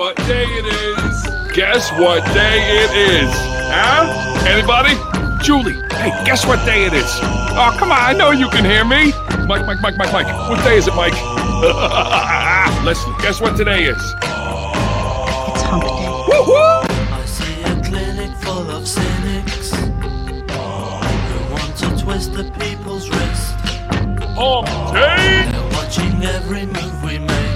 Guess 0.00 0.16
what 0.16 0.16
day 0.28 0.44
it 0.44 0.64
is? 0.64 1.26
Guess 1.54 1.92
what 1.92 2.24
day 2.32 2.84
it 2.84 2.90
is? 2.96 3.30
Huh? 3.68 4.08
Anybody? 4.48 4.94
Julie, 5.44 5.74
hey, 5.92 6.10
guess 6.24 6.46
what 6.46 6.64
day 6.64 6.86
it 6.86 6.94
is? 6.94 7.04
Oh, 7.52 7.76
come 7.78 7.92
on, 7.92 7.98
I 8.00 8.14
know 8.14 8.30
you 8.30 8.48
can 8.48 8.64
hear 8.64 8.82
me. 8.82 9.12
Mike, 9.46 9.66
Mike, 9.66 9.82
Mike, 9.82 9.98
Mike, 9.98 10.10
Mike. 10.10 10.26
What 10.48 10.64
day 10.64 10.78
is 10.78 10.88
it, 10.88 10.94
Mike? 10.94 11.12
Listen, 12.82 13.12
guess 13.20 13.42
what 13.42 13.58
today 13.58 13.84
is? 13.84 13.98
It's 13.98 15.62
hump 15.68 15.84
day. 15.84 16.08
Woo-hoo! 16.28 16.88
I 17.12 17.22
see 17.26 17.62
a 17.64 17.82
clinic 17.84 18.34
full 18.38 18.70
of 18.70 18.88
cynics 18.88 19.70
who 19.74 20.40
want 21.52 21.76
to 21.76 22.02
twist 22.02 22.32
the 22.32 22.44
people's 22.58 23.10
wrist. 23.10 23.54
Hump 24.32 24.66
day! 24.94 25.44
They're 25.52 25.68
watching 25.72 26.24
every 26.24 26.64
move 26.64 27.02
we 27.04 27.18
make. 27.18 27.49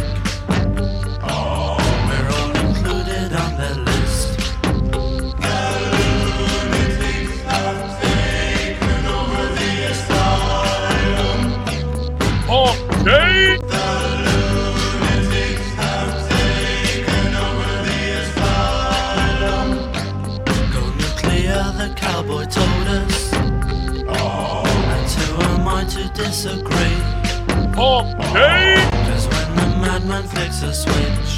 Disagree? 26.44 27.00
Hump 27.74 28.18
day! 28.34 28.76
Cause 29.08 29.26
when 29.28 29.56
the 29.56 29.66
madman 29.80 30.24
flicks 30.24 30.62
a 30.62 30.74
switch, 30.74 31.33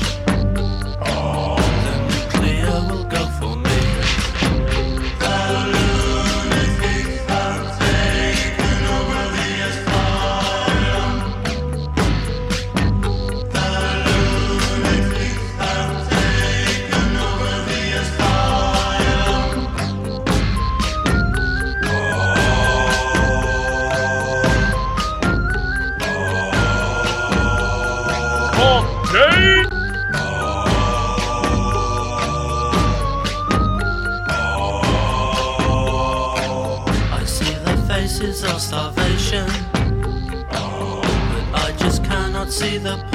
see 42.56 42.78
the 42.78 43.05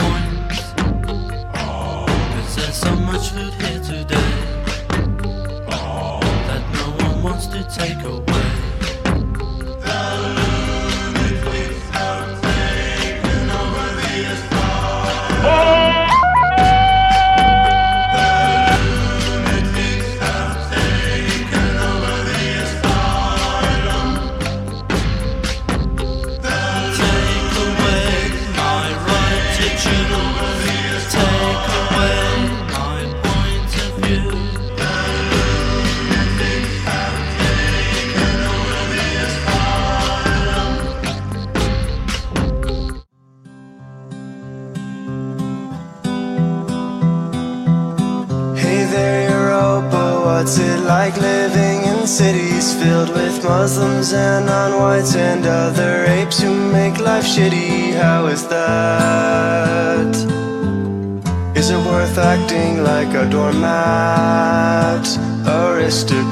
aristocrat? 65.92 66.32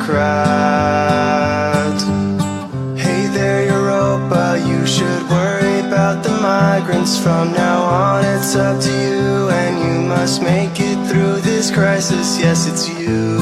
Hey 2.98 3.28
there, 3.28 3.66
Europa, 3.66 4.58
you 4.66 4.88
should 4.88 5.24
worry 5.30 5.82
about 5.82 6.24
the 6.24 6.32
migrants 6.42 7.22
from 7.22 7.52
now 7.52 7.82
on. 7.84 8.24
It's 8.24 8.56
up 8.56 8.80
to 8.82 8.90
you, 8.90 9.50
and 9.50 9.78
you 9.84 10.08
must 10.08 10.42
make 10.42 10.80
it 10.80 10.98
through 11.10 11.42
this 11.42 11.72
crisis. 11.72 12.40
Yes, 12.40 12.68
it's 12.72 12.88
you. 12.88 13.38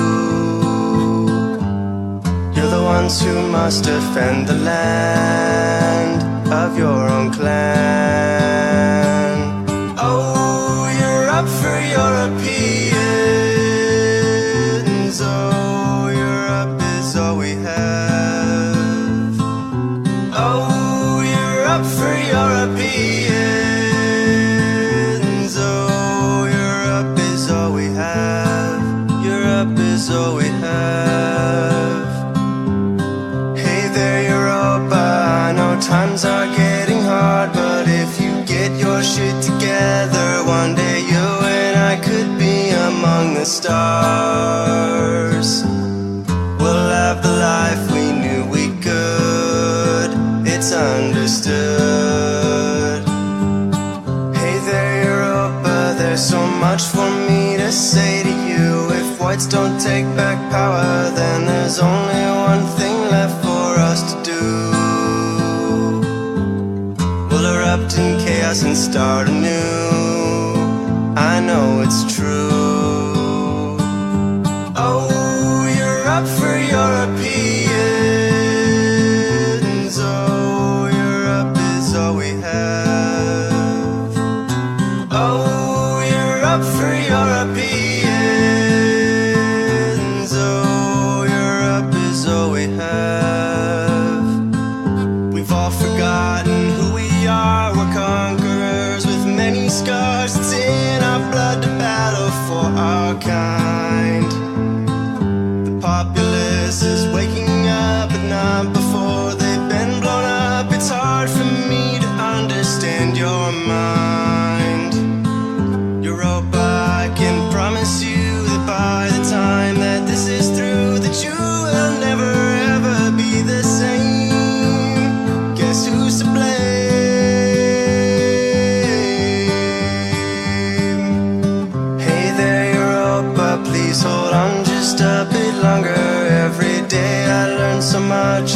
You're 2.56 2.72
the 2.78 2.82
ones 2.84 3.22
who 3.22 3.36
must 3.52 3.84
defend 3.84 4.48
the 4.48 4.58
land 4.58 6.24
of 6.52 6.76
your 6.80 7.08
own 7.08 7.32
clan. 7.32 8.47
Stars. 43.48 43.90
We'll 46.60 46.90
have 47.02 47.24
the 47.24 47.32
life 47.32 47.92
we 47.94 48.12
knew 48.12 48.46
we 48.52 48.68
could. 48.82 50.12
It's 50.46 50.74
understood. 50.74 51.58
Hey 54.36 54.60
there, 54.70 55.06
Europa. 55.06 55.96
There's 55.98 56.22
so 56.22 56.46
much 56.60 56.84
for 56.84 57.10
me 57.30 57.56
to 57.58 57.72
say 57.72 58.24
to 58.24 58.30
you. 58.30 58.90
If 58.92 59.20
whites 59.22 59.48
don't 59.48 59.80
take 59.80 60.06
back 60.18 60.38
power, 60.52 61.10
then 61.16 61.46
there's 61.46 61.80
only 61.80 62.26
one 62.52 62.66
thing 62.78 62.98
left 63.10 63.42
for 63.46 63.80
us 63.92 64.02
to 64.12 64.18
do. 64.34 64.44
We'll 67.30 67.48
erupt 67.56 67.98
in 67.98 68.20
chaos 68.20 68.64
and 68.64 68.76
start 68.76 69.30
anew. 69.30 69.88
I 71.16 71.40
know 71.40 71.82
it's 71.82 72.04
true. 72.14 72.47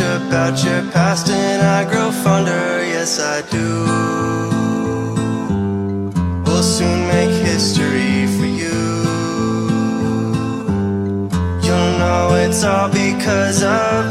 about 0.02 0.64
your 0.64 0.82
past 0.92 1.30
and 1.30 1.62
I 1.62 1.90
grow 1.92 2.12
fonder, 2.12 2.84
yes 2.84 3.20
I 3.20 3.42
do. 3.50 3.68
We'll 6.46 6.64
soon 6.64 7.08
make 7.08 7.34
history 7.46 8.28
for 8.36 8.50
you. 8.62 8.82
You'll 11.66 11.94
know 12.02 12.36
it's 12.36 12.64
all 12.64 12.90
because 12.90 13.64
of 13.64 14.11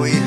We. 0.00 0.23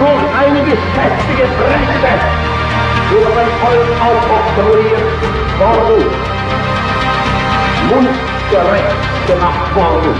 durch 0.00 0.24
einige 0.32 0.72
heftige 0.96 1.44
Brände 1.60 2.12
über 3.12 3.30
sein 3.36 3.50
Volk 3.60 3.88
aufoktroyiert 4.00 5.08
worden, 5.60 6.00
mundgerecht 7.90 9.00
gemacht 9.26 9.76
worden. 9.76 10.14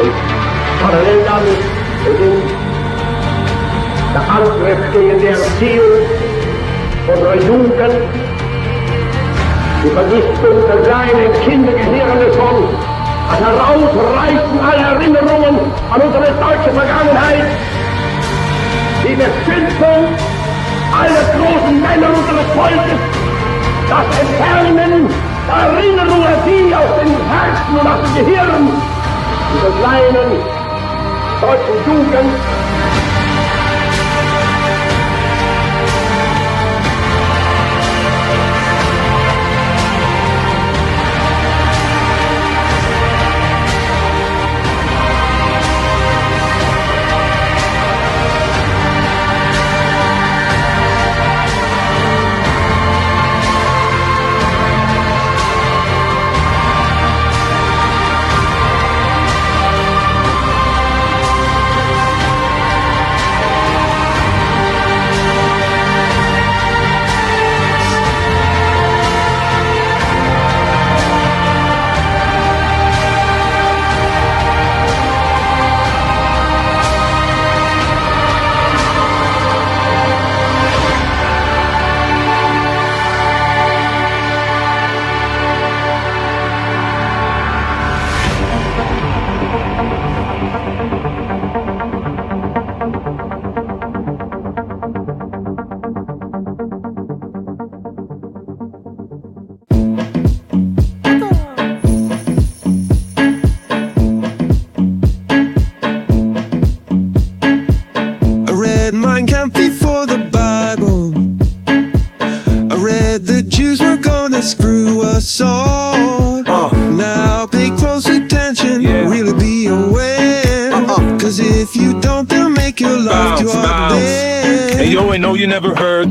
Und 0.00 0.14
parallel 0.80 1.20
damit 1.28 1.60
beginnt 2.04 2.50
der 4.14 4.22
Angriff 4.22 4.92
gegen 4.92 5.18
die 5.20 5.26
Erziehung 5.26 5.94
unserer 7.08 7.36
Jugend, 7.36 7.94
die 9.82 9.90
Vernichtung 9.90 10.56
der 10.66 10.78
kleinen 10.82 11.32
Kindergehirne 11.44 12.32
von 12.32 12.68
ein 13.30 13.44
Herausreißen 13.44 14.60
aller 14.60 14.94
Erinnerungen 14.94 15.58
an 15.90 16.00
unsere 16.00 16.24
deutsche 16.24 16.70
Vergangenheit 16.70 17.73
die 19.04 19.14
Beschimpfung 19.14 20.16
aller 20.96 21.26
großen 21.36 21.80
Männer 21.80 22.08
unseres 22.08 22.48
Volkes, 22.54 23.00
das 23.88 24.18
Entfernen 24.18 25.08
der 25.46 25.54
Erinnerung 25.54 26.24
an 26.24 26.38
sie 26.46 26.74
aus 26.74 26.90
den 26.98 27.12
Herzen 27.28 27.78
und 27.78 27.86
aus 27.86 28.00
dem 28.00 28.24
Gehirn 28.24 28.64
dieser 29.52 29.72
kleinen 29.78 30.30
deutschen 31.40 31.76
Jugend 31.86 32.63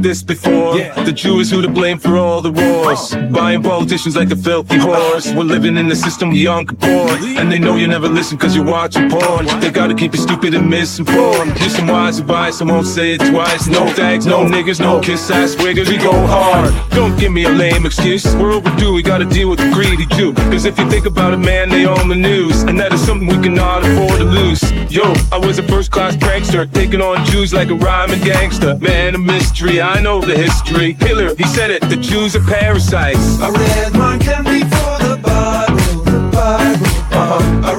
this 0.04 0.22
before. 0.22 0.78
Yeah. 0.78 1.04
The 1.04 1.12
Jew 1.14 1.40
is 1.40 1.50
who 1.50 1.62
to 1.62 1.70
blame 1.70 1.98
for 1.98 2.18
all 2.18 2.42
the 2.42 2.52
wars. 2.52 3.16
Buying 3.34 3.64
politicians 3.64 4.16
like 4.16 4.30
a 4.32 4.36
filthy 4.36 4.78
horse. 4.78 5.32
We're 5.32 5.44
living 5.44 5.78
in 5.78 5.88
the 5.88 5.96
system 5.96 6.32
young 6.34 6.66
born. 6.66 7.38
And 7.40 7.52
they 7.52 7.58
know 7.58 7.76
you 7.76 7.88
never 7.88 8.08
listen 8.08 8.38
cause 8.38 8.56
you're 8.56 8.66
watching 8.66 9.10
porn. 9.10 9.46
They 9.62 9.72
gotta 9.72 9.96
keep 9.96 10.14
you 10.14 10.20
stupid 10.20 10.54
and 10.54 10.70
misinformed. 10.70 11.58
Here's 11.58 11.76
some 11.76 11.88
wise 11.88 12.20
advice, 12.20 12.62
I 12.62 12.66
won't 12.66 12.86
say 12.86 13.14
it 13.14 13.22
twice. 13.32 13.68
No 13.68 13.88
thanks, 13.94 14.26
no 14.26 14.46
niggas, 14.46 14.80
no 14.80 15.00
kiss 15.00 15.32
ass 15.32 15.56
wiggers. 15.56 15.90
We 15.90 15.98
go 15.98 16.14
hard. 16.28 16.74
Don't 16.92 17.18
give 17.18 17.32
me 17.32 17.46
a 17.46 17.50
lame 17.50 17.86
excuse. 17.86 18.36
We're 18.36 18.54
overdue, 18.54 18.94
we 18.94 19.02
gotta 19.02 19.26
deal 19.26 19.50
with 19.50 19.60
the 19.60 19.72
greedy 19.72 20.06
Jew. 20.18 20.34
Cause 20.52 20.66
if 20.66 20.78
you 20.78 20.90
think 20.90 21.06
about 21.06 21.34
it, 21.34 21.38
man, 21.38 21.70
they 21.70 21.86
own 21.86 22.10
the 22.10 22.16
news. 22.16 22.64
And 22.64 22.80
that 22.80 22.92
is 22.94 23.04
something 23.06 23.28
we 23.28 23.42
cannot 23.42 23.84
afford 23.86 24.20
to 24.20 24.26
lose. 24.26 24.63
Yo, 24.94 25.12
I 25.32 25.40
was 25.40 25.58
a 25.58 25.64
first 25.64 25.90
class 25.90 26.16
prankster, 26.16 26.72
taking 26.72 27.02
on 27.02 27.26
Jews 27.26 27.52
like 27.52 27.70
a 27.70 27.74
rhyming 27.74 28.20
gangster. 28.20 28.78
Man, 28.78 29.16
a 29.16 29.18
mystery, 29.18 29.82
I 29.82 30.00
know 30.00 30.22
the 30.22 30.38
history. 30.38 30.94
Hitler, 31.00 31.34
he 31.34 31.46
said 31.46 31.72
it, 31.72 31.82
the 31.90 31.96
Jews 31.96 32.36
are 32.36 32.44
parasites. 32.44 33.42
I 33.42 33.50
read 33.50 33.94
Mein 33.94 34.20
Kampf 34.20 34.52
before 34.52 35.00
the 35.10 35.20
Bible, 35.20 36.04
the 36.04 36.30
Bible. 36.32 36.86
Uh-huh. 37.12 37.74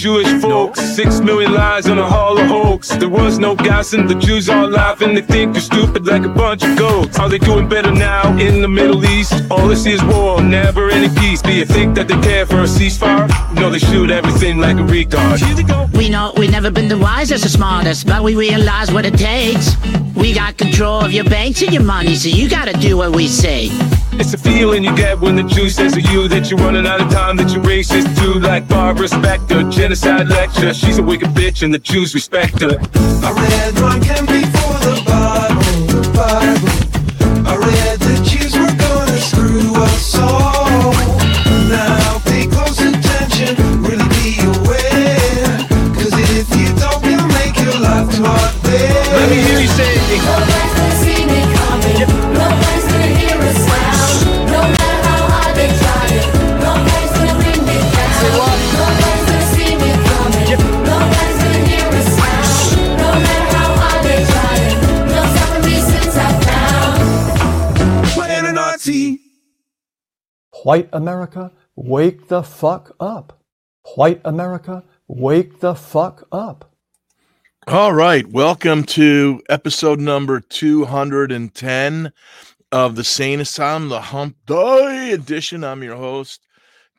Jewish 0.00 0.32
folks. 0.40 0.80
Six 0.80 1.20
million 1.20 1.52
lies 1.52 1.86
on 1.86 1.98
a 1.98 2.08
hollow 2.08 2.42
hoax. 2.44 2.88
There 2.88 3.10
was 3.10 3.38
no 3.38 3.54
gas 3.54 3.92
and 3.92 4.08
the 4.08 4.14
Jews 4.14 4.48
all 4.48 4.66
laughing. 4.66 5.14
They 5.14 5.20
think 5.20 5.54
you're 5.54 5.60
stupid 5.60 6.06
like 6.06 6.24
a 6.24 6.28
bunch 6.30 6.64
of 6.64 6.78
goats. 6.78 7.18
Are 7.18 7.28
they 7.28 7.36
doing 7.36 7.68
better 7.68 7.92
now 7.92 8.34
in 8.38 8.62
the 8.62 8.68
Middle 8.68 9.04
East? 9.04 9.34
All 9.50 9.68
they 9.68 9.74
see 9.74 9.92
is 9.92 10.02
war, 10.04 10.40
never 10.40 10.88
any 10.88 11.14
peace. 11.20 11.42
Do 11.42 11.52
you 11.52 11.66
think 11.66 11.96
that 11.96 12.08
they 12.08 12.18
care 12.22 12.46
for 12.46 12.60
a 12.60 12.70
ceasefire? 12.76 13.28
No, 13.54 13.68
they 13.68 13.78
shoot 13.78 14.10
everything 14.10 14.56
like 14.56 14.78
a 14.78 14.86
retard. 14.94 15.92
We 15.94 16.08
know 16.08 16.32
we've 16.34 16.50
never 16.50 16.70
been 16.70 16.88
the 16.88 16.96
wisest 16.96 17.44
or 17.44 17.50
smartest, 17.50 18.06
but 18.06 18.22
we 18.22 18.34
realize 18.34 18.90
what 18.90 19.04
it 19.04 19.18
takes. 19.18 19.76
We 20.16 20.32
got 20.32 20.56
control 20.56 21.04
of 21.04 21.12
your 21.12 21.24
banks 21.24 21.60
and 21.60 21.74
your 21.74 21.82
money, 21.82 22.14
so 22.14 22.30
you 22.30 22.48
gotta 22.48 22.72
do 22.72 22.96
what 22.96 23.14
we 23.14 23.28
say. 23.28 23.68
It's 24.20 24.34
a 24.34 24.38
feeling 24.38 24.84
you 24.84 24.94
get 24.94 25.18
when 25.18 25.34
the 25.34 25.42
Jew 25.42 25.70
says 25.70 25.94
to 25.94 26.00
you 26.02 26.28
that 26.28 26.50
you're 26.50 26.58
running 26.58 26.86
out 26.86 27.00
of 27.00 27.10
time, 27.10 27.38
that 27.38 27.50
you're 27.54 27.64
racist 27.64 28.18
too, 28.20 28.38
like 28.38 28.68
Barbara 28.68 29.08
Spectre. 29.08 29.62
Genocide 29.70 30.28
lecture, 30.28 30.74
she's 30.74 30.98
a 30.98 31.02
wicked 31.02 31.30
bitch 31.30 31.62
and 31.62 31.72
the 31.72 31.78
Jews 31.78 32.14
respect 32.14 32.60
her. 32.60 32.78
I 33.24 33.32
read 33.32 33.74
Mein 33.80 34.02
Kampf 34.02 34.30
before 34.30 34.78
the 34.84 35.02
Bible, 35.06 36.02
the 36.02 36.12
Bible. 36.14 36.69
White 70.64 70.90
America, 70.92 71.52
wake 71.74 72.28
the 72.28 72.42
fuck 72.42 72.94
up. 73.00 73.40
White 73.94 74.20
America, 74.26 74.84
wake 75.08 75.60
the 75.60 75.74
fuck 75.74 76.28
up. 76.30 76.74
All 77.66 77.94
right. 77.94 78.26
Welcome 78.26 78.84
to 78.84 79.40
episode 79.48 80.00
number 80.00 80.38
210 80.38 82.12
of 82.72 82.94
the 82.94 83.04
Sane 83.04 83.40
Asylum, 83.40 83.88
the 83.88 84.02
Hump 84.02 84.36
Day 84.44 85.12
edition. 85.12 85.64
I'm 85.64 85.82
your 85.82 85.96
host, 85.96 86.46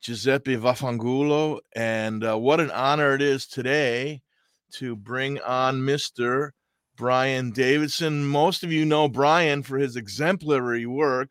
Giuseppe 0.02 0.56
Vaffangulo. 0.56 1.60
And 1.76 2.24
uh, 2.24 2.40
what 2.40 2.60
an 2.60 2.72
honor 2.72 3.14
it 3.14 3.22
is 3.22 3.46
today 3.46 4.24
to 4.72 4.96
bring 4.96 5.40
on 5.42 5.82
Mr. 5.82 6.50
Brian 6.98 7.52
Davidson. 7.52 8.26
Most 8.26 8.64
of 8.64 8.72
you 8.72 8.86
know 8.86 9.08
Brian 9.08 9.62
for 9.62 9.78
his 9.78 9.98
exemplary 9.98 10.88
work 10.88 11.30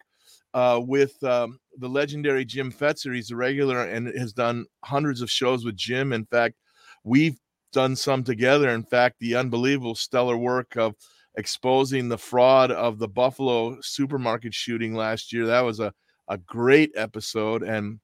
uh, 0.54 0.80
with 0.80 1.20
um, 1.24 1.59
the 1.78 1.88
legendary 1.88 2.44
Jim 2.44 2.72
Fetzer. 2.72 3.14
He's 3.14 3.30
a 3.30 3.36
regular 3.36 3.84
and 3.84 4.06
has 4.18 4.32
done 4.32 4.66
hundreds 4.84 5.20
of 5.20 5.30
shows 5.30 5.64
with 5.64 5.76
Jim. 5.76 6.12
In 6.12 6.24
fact, 6.26 6.56
we've 7.04 7.38
done 7.72 7.96
some 7.96 8.24
together. 8.24 8.70
In 8.70 8.82
fact, 8.82 9.16
the 9.20 9.36
unbelievable 9.36 9.94
stellar 9.94 10.36
work 10.36 10.76
of 10.76 10.94
exposing 11.36 12.08
the 12.08 12.18
fraud 12.18 12.70
of 12.70 12.98
the 12.98 13.08
Buffalo 13.08 13.78
supermarket 13.80 14.52
shooting 14.52 14.94
last 14.94 15.32
year. 15.32 15.46
That 15.46 15.60
was 15.60 15.80
a, 15.80 15.92
a 16.28 16.38
great 16.38 16.92
episode. 16.96 17.62
And 17.62 18.00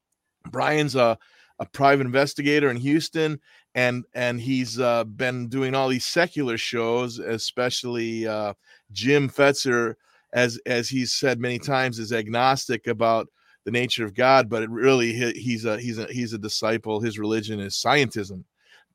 Brian's 0.50 0.94
a, 0.94 1.18
a 1.58 1.66
private 1.66 2.06
investigator 2.06 2.70
in 2.70 2.76
Houston, 2.76 3.40
and 3.74 4.04
and 4.14 4.40
he's 4.40 4.78
uh, 4.78 5.04
been 5.04 5.48
doing 5.48 5.74
all 5.74 5.88
these 5.88 6.04
secular 6.06 6.58
shows, 6.58 7.18
especially 7.18 8.26
uh, 8.26 8.54
Jim 8.92 9.28
Fetzer, 9.28 9.94
as 10.32 10.58
as 10.66 10.88
he's 10.88 11.12
said 11.12 11.40
many 11.40 11.58
times, 11.58 11.98
is 11.98 12.12
agnostic 12.12 12.86
about 12.86 13.28
the 13.66 13.72
nature 13.72 14.04
of 14.04 14.14
God, 14.14 14.48
but 14.48 14.62
it 14.62 14.70
really 14.70 15.12
he, 15.12 15.32
he's 15.32 15.64
a 15.66 15.78
he's 15.78 15.98
a 15.98 16.06
he's 16.06 16.32
a 16.32 16.38
disciple. 16.38 17.00
His 17.00 17.18
religion 17.18 17.60
is 17.60 17.74
scientism. 17.74 18.44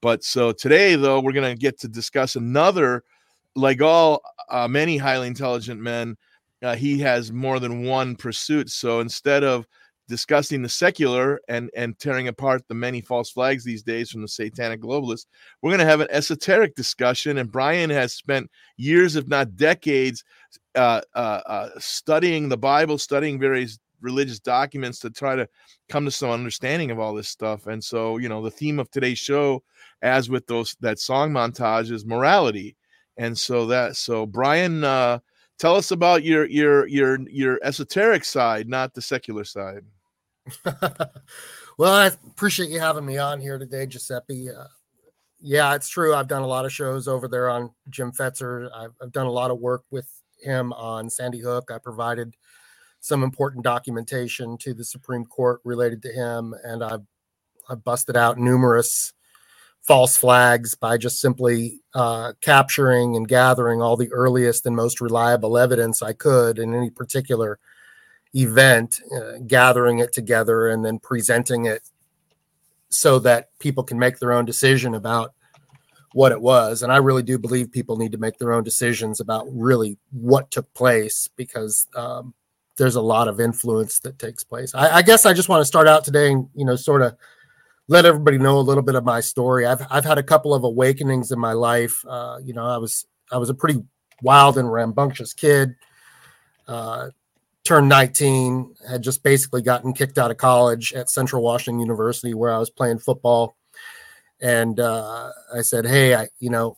But 0.02 0.24
so 0.24 0.52
today, 0.54 0.96
though, 0.96 1.20
we're 1.20 1.34
to 1.34 1.54
get 1.54 1.78
to 1.82 1.88
discuss 1.88 2.36
another, 2.36 3.04
like 3.56 3.82
all 3.82 4.24
uh, 4.50 4.68
many 4.68 4.98
highly 4.98 5.28
intelligent 5.28 5.80
men, 5.80 6.18
uh, 6.64 6.76
he 6.76 7.00
has 7.00 7.32
more 7.32 7.60
than 7.60 7.84
one 7.84 8.16
pursuit. 8.16 8.70
So 8.70 9.02
instead 9.02 9.44
of 9.44 9.68
discussing 10.08 10.62
the 10.62 10.70
secular 10.70 11.42
and 11.50 11.70
and 11.76 12.00
tearing 12.00 12.30
apart 12.30 12.64
the 12.70 12.74
many 12.74 13.02
false 13.02 13.30
flags 13.30 13.66
these 13.66 13.84
days 13.84 14.10
from 14.10 14.22
the 14.22 14.28
satanic 14.30 14.82
globalists, 14.82 15.26
we're 15.62 15.72
going 15.72 15.80
to 15.80 15.86
have 15.86 16.00
an 16.00 16.08
esoteric 16.12 16.76
discussion. 16.76 17.40
And 17.40 17.52
Brian 17.52 17.90
has 17.90 18.14
spent 18.14 18.50
years, 18.78 19.18
if 19.18 19.28
not 19.28 19.58
decades, 19.58 20.24
uh, 20.76 21.02
uh, 21.14 21.42
uh, 21.46 21.70
studying 21.78 22.48
the 22.48 22.58
Bible, 22.58 22.98
studying 22.98 23.38
various 23.38 23.78
religious 24.02 24.40
documents 24.40 25.00
to 25.00 25.10
try 25.10 25.36
to 25.36 25.48
come 25.90 26.06
to 26.06 26.12
some 26.12 26.30
understanding 26.30 26.92
of 26.92 27.00
all 27.00 27.14
this 27.14 27.30
stuff. 27.30 27.68
And 27.68 27.84
so, 27.84 28.18
you 28.18 28.30
know, 28.30 28.42
the 28.42 28.52
theme 28.52 28.80
of 28.80 28.90
today's 28.92 29.20
show, 29.20 29.64
as 30.02 30.30
with 30.30 30.48
those 30.48 30.76
that 30.82 31.00
song 31.00 31.32
montage, 31.32 31.92
is 31.92 32.06
morality. 32.06 32.76
And 33.18 33.38
so 33.38 33.66
that 33.68 33.96
so 33.96 34.26
Brian, 34.26 34.84
uh, 34.84 35.20
tell 35.60 35.76
us 35.76 35.92
about 35.92 36.24
your 36.24 36.46
your 36.46 36.88
your 36.88 37.20
your 37.30 37.60
esoteric 37.64 38.26
side, 38.26 38.68
not 38.68 38.94
the 38.94 39.02
secular 39.02 39.44
side. 39.44 39.84
well, 41.78 41.94
I 41.94 42.08
appreciate 42.08 42.70
you 42.70 42.80
having 42.80 43.06
me 43.06 43.18
on 43.18 43.40
here 43.40 43.58
today, 43.58 43.86
Giuseppe. 43.86 44.50
Uh, 44.50 44.66
yeah, 45.40 45.76
it's 45.76 45.90
true. 45.90 46.14
I've 46.14 46.28
done 46.28 46.44
a 46.44 46.48
lot 46.48 46.66
of 46.66 46.72
shows 46.72 47.08
over 47.08 47.28
there 47.28 47.50
on 47.50 47.72
Jim 47.90 48.12
Fetzer. 48.12 48.70
I've, 48.76 48.94
I've 49.02 49.12
done 49.12 49.26
a 49.26 49.32
lot 49.32 49.52
of 49.52 49.60
work 49.60 49.84
with 49.90 50.08
him 50.42 50.72
on 50.74 51.10
Sandy 51.10 51.40
Hook. 51.40 51.72
I 51.72 51.78
provided 51.78 52.36
some 53.02 53.24
important 53.24 53.64
documentation 53.64 54.58
to 54.60 54.74
the 54.74 54.86
Supreme 54.86 55.26
Court 55.26 55.60
related 55.66 56.02
to 56.04 56.14
him, 56.14 56.56
and 56.64 56.84
I've 56.84 57.02
I've 57.70 57.84
busted 57.84 58.16
out 58.16 58.38
numerous 58.38 59.14
false 59.82 60.16
flags 60.16 60.76
by 60.76 60.98
just 60.98 61.20
simply 61.20 61.82
uh, 61.96 62.34
capturing 62.42 63.16
and 63.16 63.28
gathering 63.28 63.82
all 63.82 63.98
the 63.98 64.12
earliest 64.12 64.66
and 64.66 64.76
most 64.76 65.02
reliable 65.02 65.58
evidence 65.58 66.04
I 66.04 66.14
could 66.14 66.60
in 66.60 66.74
any 66.76 66.92
particular 66.92 67.60
event, 68.36 69.02
uh, 69.16 69.40
gathering 69.48 70.00
it 70.00 70.14
together 70.14 70.70
and 70.70 70.86
then 70.86 71.00
presenting 71.00 71.66
it 71.66 71.82
so 72.90 73.18
that 73.20 73.58
people 73.60 73.84
can 73.84 73.98
make 73.98 74.20
their 74.20 74.34
own 74.34 74.46
decision 74.46 74.94
about 74.94 75.34
what 76.14 76.32
it 76.32 76.42
was. 76.42 76.84
And 76.84 76.92
I 76.92 76.98
really 76.98 77.24
do 77.24 77.40
believe 77.40 77.72
people 77.72 77.98
need 77.98 78.12
to 78.12 78.18
make 78.18 78.38
their 78.38 78.54
own 78.54 78.64
decisions 78.64 79.20
about 79.20 79.48
really 79.50 79.98
what 80.12 80.52
took 80.52 80.72
place 80.74 81.30
because 81.36 81.88
um, 81.96 82.34
there's 82.82 82.96
a 82.96 83.02
lot 83.02 83.28
of 83.28 83.40
influence 83.40 84.00
that 84.00 84.18
takes 84.18 84.44
place. 84.44 84.74
I, 84.74 84.98
I 84.98 85.02
guess 85.04 85.28
I 85.28 85.34
just 85.34 85.50
want 85.50 85.62
to 85.62 85.66
start 85.66 85.88
out 85.88 86.04
today 86.04 86.32
and 86.32 86.50
you 86.56 86.66
know 86.66 86.76
sort 86.76 87.04
of 87.04 87.16
let 87.88 88.06
everybody 88.06 88.40
know 88.40 88.58
a 88.58 88.60
little 88.60 88.82
bit 88.82 88.96
of 88.96 89.06
my 89.06 89.20
story. 89.20 89.68
I've 89.68 89.86
I've 89.92 90.04
had 90.04 90.18
a 90.18 90.24
couple 90.24 90.52
of 90.56 90.64
awakenings 90.64 91.32
in 91.32 91.38
my 91.38 91.54
life. 91.54 92.04
Uh, 92.08 92.40
you 92.44 92.56
know, 92.56 92.66
I 92.66 92.78
was 92.78 93.06
I 93.32 93.38
was 93.38 93.52
a 93.52 93.54
pretty 93.54 93.84
wild 94.24 94.58
and 94.58 94.72
rambunctious 94.72 95.32
kid. 95.34 95.76
Uh, 96.68 97.10
turned 97.64 97.88
19, 97.88 98.74
had 98.90 99.04
just 99.04 99.22
basically 99.22 99.62
gotten 99.62 99.94
kicked 99.94 100.18
out 100.18 100.32
of 100.32 100.38
college 100.38 100.92
at 100.94 101.08
Central 101.08 101.44
Washington 101.44 101.80
University 101.80 102.34
where 102.34 102.52
I 102.52 102.58
was 102.58 102.72
playing 102.72 102.98
football. 102.98 103.56
And 104.42 104.80
uh, 104.80 105.30
I 105.56 105.62
said, 105.62 105.86
"Hey, 105.86 106.16
I 106.16 106.30
you 106.40 106.50
know." 106.50 106.78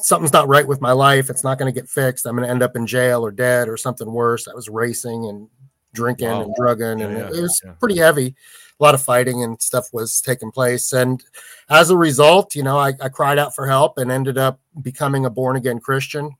Something's 0.00 0.32
not 0.32 0.48
right 0.48 0.66
with 0.66 0.80
my 0.80 0.92
life. 0.92 1.30
It's 1.30 1.44
not 1.44 1.58
going 1.58 1.72
to 1.72 1.80
get 1.80 1.88
fixed. 1.88 2.26
I'm 2.26 2.36
going 2.36 2.46
to 2.46 2.50
end 2.50 2.62
up 2.62 2.76
in 2.76 2.86
jail 2.86 3.24
or 3.24 3.30
dead 3.30 3.68
or 3.68 3.76
something 3.76 4.10
worse. 4.10 4.48
I 4.48 4.54
was 4.54 4.68
racing 4.68 5.26
and 5.26 5.48
drinking 5.92 6.28
wow. 6.28 6.42
and 6.42 6.54
drugging, 6.54 6.98
yeah, 6.98 7.06
and 7.06 7.18
yeah, 7.18 7.38
it 7.38 7.42
was 7.42 7.60
yeah. 7.64 7.72
pretty 7.72 7.98
heavy. 7.98 8.34
A 8.80 8.82
lot 8.82 8.94
of 8.94 9.02
fighting 9.02 9.42
and 9.42 9.60
stuff 9.62 9.88
was 9.92 10.20
taking 10.20 10.50
place. 10.50 10.92
And 10.92 11.22
as 11.70 11.90
a 11.90 11.96
result, 11.96 12.56
you 12.56 12.62
know, 12.64 12.76
I, 12.78 12.92
I 13.00 13.08
cried 13.08 13.38
out 13.38 13.54
for 13.54 13.68
help 13.68 13.98
and 13.98 14.10
ended 14.10 14.36
up 14.36 14.60
becoming 14.82 15.24
a 15.24 15.30
born 15.30 15.56
again 15.56 15.78
Christian. 15.78 16.36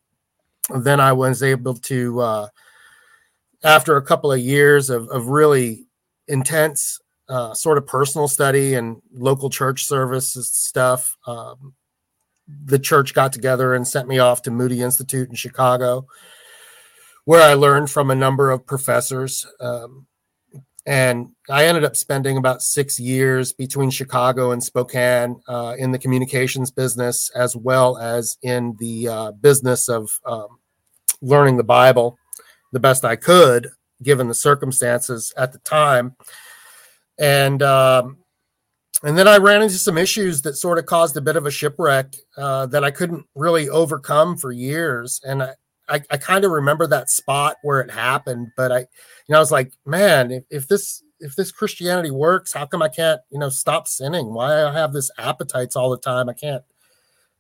then 0.74 1.00
I 1.00 1.12
was 1.12 1.42
able 1.42 1.74
to, 1.74 2.20
uh, 2.20 2.48
after 3.62 3.96
a 3.96 4.02
couple 4.02 4.32
of 4.32 4.40
years 4.40 4.90
of, 4.90 5.08
of 5.08 5.28
really 5.28 5.86
intense 6.28 7.00
uh, 7.28 7.54
sort 7.54 7.78
of 7.78 7.86
personal 7.86 8.28
study 8.28 8.74
and 8.74 9.00
local 9.12 9.50
church 9.50 9.84
services 9.84 10.50
stuff, 10.50 11.16
um, 11.26 11.74
the 12.46 12.78
church 12.78 13.14
got 13.14 13.32
together 13.32 13.74
and 13.74 13.86
sent 13.86 14.08
me 14.08 14.18
off 14.18 14.42
to 14.42 14.50
Moody 14.50 14.82
Institute 14.82 15.28
in 15.28 15.34
Chicago, 15.34 16.06
where 17.24 17.42
I 17.42 17.54
learned 17.54 17.90
from 17.90 18.10
a 18.10 18.14
number 18.14 18.50
of 18.50 18.66
professors. 18.66 19.46
Um, 19.60 20.06
and 20.86 21.30
I 21.48 21.64
ended 21.64 21.84
up 21.84 21.96
spending 21.96 22.36
about 22.36 22.60
six 22.60 23.00
years 23.00 23.54
between 23.54 23.88
Chicago 23.88 24.50
and 24.50 24.62
Spokane 24.62 25.40
uh, 25.48 25.74
in 25.78 25.92
the 25.92 25.98
communications 25.98 26.70
business, 26.70 27.30
as 27.34 27.56
well 27.56 27.96
as 27.96 28.36
in 28.42 28.76
the 28.78 29.08
uh, 29.08 29.32
business 29.32 29.88
of 29.88 30.10
um, 30.26 30.58
learning 31.22 31.56
the 31.56 31.64
Bible 31.64 32.18
the 32.72 32.80
best 32.80 33.04
I 33.04 33.16
could, 33.16 33.70
given 34.02 34.26
the 34.26 34.34
circumstances 34.34 35.32
at 35.36 35.52
the 35.52 35.60
time. 35.60 36.16
And 37.18 37.62
um, 37.62 38.18
and 39.02 39.18
then 39.18 39.28
I 39.28 39.38
ran 39.38 39.62
into 39.62 39.74
some 39.74 39.98
issues 39.98 40.42
that 40.42 40.56
sort 40.56 40.78
of 40.78 40.86
caused 40.86 41.16
a 41.16 41.20
bit 41.20 41.36
of 41.36 41.46
a 41.46 41.50
shipwreck 41.50 42.14
uh, 42.36 42.66
that 42.66 42.84
I 42.84 42.90
couldn't 42.90 43.26
really 43.34 43.68
overcome 43.68 44.36
for 44.36 44.52
years. 44.52 45.20
And 45.24 45.42
I, 45.42 45.54
I, 45.88 46.00
I 46.10 46.16
kind 46.16 46.44
of 46.44 46.52
remember 46.52 46.86
that 46.86 47.10
spot 47.10 47.56
where 47.62 47.80
it 47.80 47.90
happened, 47.90 48.52
but 48.56 48.72
I, 48.72 48.78
you 48.78 48.86
know, 49.30 49.36
I 49.36 49.40
was 49.40 49.52
like, 49.52 49.72
man, 49.84 50.30
if, 50.30 50.44
if 50.50 50.68
this 50.68 51.02
if 51.20 51.36
this 51.36 51.52
Christianity 51.52 52.10
works, 52.10 52.52
how 52.52 52.66
come 52.66 52.82
I 52.82 52.88
can't, 52.88 53.20
you 53.30 53.38
know, 53.38 53.48
stop 53.48 53.88
sinning? 53.88 54.34
Why 54.34 54.64
I 54.64 54.72
have 54.72 54.92
this 54.92 55.10
appetites 55.18 55.76
all 55.76 55.90
the 55.90 55.98
time? 55.98 56.28
I 56.28 56.34
can't 56.34 56.62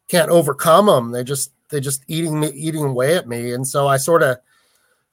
can't 0.08 0.30
overcome 0.30 0.86
them. 0.86 1.12
They 1.12 1.24
just 1.24 1.52
they 1.70 1.80
just 1.80 2.04
eating 2.08 2.40
me 2.40 2.50
eating 2.50 2.84
away 2.84 3.16
at 3.16 3.28
me. 3.28 3.52
And 3.52 3.66
so 3.66 3.86
I 3.86 3.96
sort 3.96 4.22
of 4.22 4.38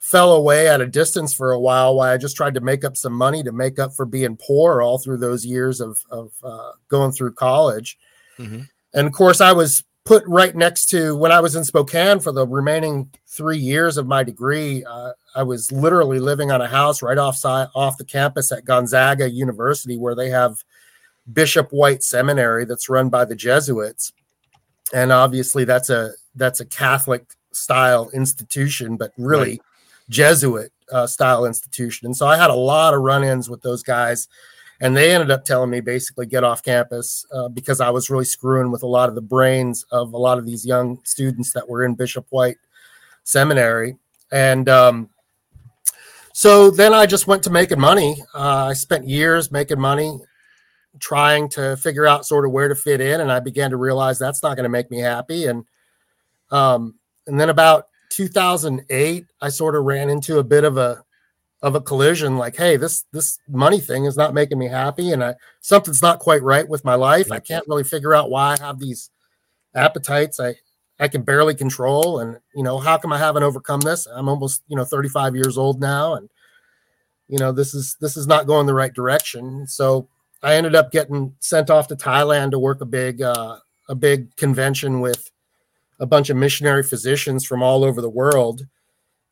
fell 0.02 0.32
away 0.32 0.68
at 0.68 0.80
a 0.80 0.86
distance 0.86 1.32
for 1.32 1.52
a 1.52 1.60
while 1.60 1.94
while 1.94 2.10
I 2.10 2.18
just 2.18 2.36
tried 2.36 2.54
to 2.54 2.60
make 2.60 2.84
up 2.84 2.96
some 2.96 3.12
money 3.12 3.44
to 3.44 3.52
make 3.52 3.78
up 3.78 3.94
for 3.94 4.04
being 4.04 4.36
poor 4.36 4.82
all 4.82 4.98
through 4.98 5.18
those 5.18 5.46
years 5.46 5.80
of, 5.80 5.96
of 6.10 6.32
uh, 6.42 6.72
going 6.88 7.12
through 7.12 7.34
college. 7.34 7.96
Mm-hmm. 8.36 8.62
And 8.94 9.06
of 9.06 9.12
course, 9.12 9.40
I 9.40 9.52
was 9.52 9.84
put 10.04 10.24
right 10.26 10.56
next 10.56 10.86
to 10.86 11.16
when 11.16 11.30
I 11.30 11.38
was 11.38 11.54
in 11.54 11.62
Spokane 11.62 12.18
for 12.18 12.32
the 12.32 12.44
remaining 12.44 13.10
three 13.28 13.58
years 13.58 13.96
of 13.96 14.08
my 14.08 14.24
degree. 14.24 14.84
Uh, 14.84 15.12
I 15.36 15.44
was 15.44 15.70
literally 15.70 16.18
living 16.18 16.50
on 16.50 16.60
a 16.60 16.66
house 16.66 17.00
right 17.00 17.16
off 17.16 17.36
side, 17.36 17.68
off 17.76 17.96
the 17.96 18.04
campus 18.04 18.50
at 18.50 18.64
Gonzaga 18.64 19.30
University, 19.30 19.96
where 19.96 20.16
they 20.16 20.30
have 20.30 20.64
Bishop 21.32 21.70
White 21.70 22.02
Seminary 22.02 22.64
that's 22.64 22.88
run 22.88 23.08
by 23.08 23.24
the 23.24 23.36
Jesuits, 23.36 24.12
and 24.92 25.12
obviously 25.12 25.64
that's 25.64 25.90
a 25.90 26.10
that's 26.34 26.58
a 26.58 26.66
Catholic 26.66 27.24
style 27.52 28.10
institution, 28.12 28.96
but 28.96 29.12
really. 29.16 29.50
Right 29.50 29.60
Jesuit 30.08 30.72
uh, 30.90 31.06
style 31.06 31.44
institution. 31.44 32.06
And 32.06 32.16
so 32.16 32.26
I 32.26 32.36
had 32.36 32.50
a 32.50 32.54
lot 32.54 32.94
of 32.94 33.00
run 33.00 33.24
ins 33.24 33.48
with 33.48 33.62
those 33.62 33.82
guys. 33.82 34.28
And 34.80 34.96
they 34.96 35.14
ended 35.14 35.30
up 35.30 35.44
telling 35.44 35.70
me 35.70 35.80
basically 35.80 36.26
get 36.26 36.42
off 36.42 36.64
campus 36.64 37.24
uh, 37.32 37.48
because 37.48 37.80
I 37.80 37.90
was 37.90 38.10
really 38.10 38.24
screwing 38.24 38.72
with 38.72 38.82
a 38.82 38.86
lot 38.88 39.08
of 39.08 39.14
the 39.14 39.20
brains 39.20 39.84
of 39.92 40.12
a 40.12 40.18
lot 40.18 40.38
of 40.38 40.46
these 40.46 40.66
young 40.66 40.98
students 41.04 41.52
that 41.52 41.68
were 41.68 41.84
in 41.84 41.94
Bishop 41.94 42.26
White 42.30 42.56
Seminary. 43.22 43.96
And 44.32 44.68
um, 44.68 45.10
so 46.32 46.70
then 46.70 46.94
I 46.94 47.06
just 47.06 47.28
went 47.28 47.44
to 47.44 47.50
making 47.50 47.78
money. 47.78 48.16
Uh, 48.34 48.66
I 48.70 48.72
spent 48.72 49.06
years 49.06 49.52
making 49.52 49.78
money, 49.78 50.18
trying 50.98 51.48
to 51.50 51.76
figure 51.76 52.06
out 52.06 52.26
sort 52.26 52.44
of 52.44 52.50
where 52.50 52.68
to 52.68 52.74
fit 52.74 53.00
in. 53.00 53.20
And 53.20 53.30
I 53.30 53.38
began 53.38 53.70
to 53.70 53.76
realize 53.76 54.18
that's 54.18 54.42
not 54.42 54.56
going 54.56 54.64
to 54.64 54.68
make 54.68 54.90
me 54.90 54.98
happy. 54.98 55.46
And 55.46 55.64
um, 56.50 56.96
and 57.28 57.38
then 57.38 57.50
about 57.50 57.86
2008 58.14 59.24
i 59.40 59.48
sort 59.48 59.74
of 59.74 59.84
ran 59.84 60.10
into 60.10 60.38
a 60.38 60.44
bit 60.44 60.64
of 60.64 60.76
a 60.76 61.02
of 61.62 61.74
a 61.74 61.80
collision 61.80 62.36
like 62.36 62.56
hey 62.56 62.76
this 62.76 63.04
this 63.12 63.38
money 63.48 63.80
thing 63.80 64.04
is 64.04 64.16
not 64.16 64.34
making 64.34 64.58
me 64.58 64.68
happy 64.68 65.12
and 65.12 65.22
i 65.22 65.34
something's 65.60 66.02
not 66.02 66.18
quite 66.18 66.42
right 66.42 66.68
with 66.68 66.84
my 66.84 66.94
life. 66.94 67.30
I 67.30 67.38
can't 67.38 67.66
really 67.68 67.84
figure 67.84 68.14
out 68.14 68.30
why 68.30 68.56
i 68.58 68.62
have 68.62 68.78
these 68.78 69.10
appetites 69.74 70.40
i 70.40 70.54
i 70.98 71.08
can 71.08 71.22
barely 71.22 71.54
control 71.54 72.18
and 72.18 72.36
you 72.54 72.62
know 72.62 72.78
how 72.78 72.98
come 72.98 73.12
i 73.12 73.18
haven't 73.18 73.44
overcome 73.44 73.80
this? 73.80 74.06
I'm 74.06 74.28
almost 74.28 74.62
you 74.68 74.76
know 74.76 74.84
35 74.84 75.34
years 75.34 75.56
old 75.56 75.80
now 75.80 76.14
and 76.14 76.28
you 77.32 77.38
know, 77.38 77.50
this 77.50 77.72
is 77.72 77.96
this 77.98 78.18
is 78.18 78.26
not 78.26 78.46
going 78.46 78.66
the 78.66 78.74
right 78.74 78.92
direction. 78.92 79.66
So 79.66 80.06
I 80.42 80.56
ended 80.56 80.74
up 80.74 80.92
getting 80.92 81.34
sent 81.40 81.70
off 81.70 81.88
to 81.88 81.96
Thailand 81.96 82.50
to 82.50 82.58
work 82.58 82.82
a 82.82 82.84
big 82.84 83.22
uh, 83.22 83.56
a 83.88 83.94
big 83.94 84.36
convention 84.36 85.00
with 85.00 85.30
a 86.02 86.06
bunch 86.06 86.28
of 86.28 86.36
missionary 86.36 86.82
physicians 86.82 87.46
from 87.46 87.62
all 87.62 87.84
over 87.84 88.02
the 88.02 88.10
world, 88.10 88.66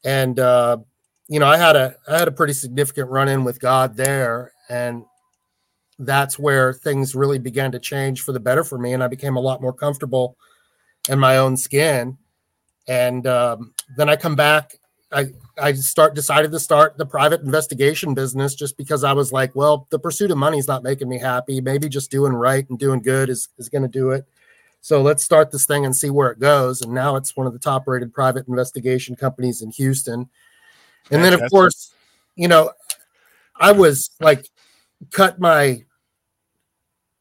and 0.04 0.38
uh, 0.38 0.78
you 1.28 1.38
know, 1.38 1.46
I 1.46 1.58
had 1.58 1.76
a 1.76 1.96
I 2.08 2.18
had 2.18 2.28
a 2.28 2.32
pretty 2.32 2.52
significant 2.52 3.10
run 3.10 3.28
in 3.28 3.44
with 3.44 3.60
God 3.60 3.96
there, 3.96 4.52
and 4.68 5.04
that's 5.98 6.38
where 6.38 6.72
things 6.72 7.14
really 7.14 7.38
began 7.38 7.72
to 7.72 7.78
change 7.78 8.22
for 8.22 8.32
the 8.32 8.40
better 8.40 8.64
for 8.64 8.78
me, 8.78 8.94
and 8.94 9.02
I 9.02 9.08
became 9.08 9.36
a 9.36 9.40
lot 9.40 9.60
more 9.60 9.72
comfortable 9.72 10.36
in 11.08 11.18
my 11.18 11.38
own 11.38 11.56
skin. 11.56 12.16
And 12.88 13.26
um, 13.26 13.74
then 13.96 14.08
I 14.08 14.16
come 14.16 14.36
back. 14.36 14.76
I 15.12 15.32
I 15.58 15.72
start 15.74 16.14
decided 16.14 16.52
to 16.52 16.60
start 16.60 16.96
the 16.96 17.06
private 17.06 17.42
investigation 17.42 18.14
business 18.14 18.54
just 18.54 18.76
because 18.76 19.04
I 19.04 19.12
was 19.12 19.32
like, 19.32 19.54
well, 19.54 19.86
the 19.90 19.98
pursuit 19.98 20.30
of 20.30 20.38
money 20.38 20.58
is 20.58 20.68
not 20.68 20.82
making 20.84 21.08
me 21.08 21.18
happy. 21.18 21.60
Maybe 21.60 21.88
just 21.88 22.10
doing 22.10 22.32
right 22.32 22.68
and 22.70 22.78
doing 22.78 23.02
good 23.02 23.28
is 23.28 23.48
is 23.58 23.68
going 23.68 23.82
to 23.82 23.88
do 23.88 24.10
it. 24.10 24.24
So 24.80 25.02
let's 25.02 25.22
start 25.22 25.50
this 25.50 25.66
thing 25.66 25.84
and 25.84 25.94
see 25.94 26.10
where 26.10 26.30
it 26.30 26.38
goes. 26.38 26.80
And 26.80 26.92
now 26.92 27.16
it's 27.16 27.36
one 27.36 27.46
of 27.46 27.52
the 27.52 27.58
top 27.58 27.86
rated 27.86 28.12
private 28.12 28.48
investigation 28.48 29.14
companies 29.14 29.62
in 29.62 29.70
Houston. 29.72 30.28
And 31.10 31.22
then, 31.24 31.32
of 31.32 31.50
course, 31.50 31.92
you 32.36 32.48
know, 32.48 32.72
I 33.56 33.72
was 33.72 34.10
like, 34.20 34.48
cut 35.10 35.38
my 35.38 35.84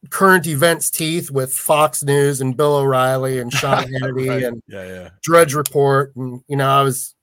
current 0.09 0.47
events 0.47 0.89
teeth 0.89 1.29
with 1.29 1.53
Fox 1.53 2.03
News 2.03 2.39
and 2.39 2.55
Bill 2.55 2.77
O'Reilly 2.77 3.39
and 3.39 3.51
Sean 3.51 3.83
Hannity 3.83 4.29
Right. 4.29 4.43
and 4.43 4.63
Yeah, 4.67 4.87
yeah. 4.87 5.09
Drudge 5.21 5.53
Report. 5.53 6.15
And, 6.15 6.41
you 6.47 6.55
know, 6.55 6.69
I 6.69 6.83
was 6.83 7.15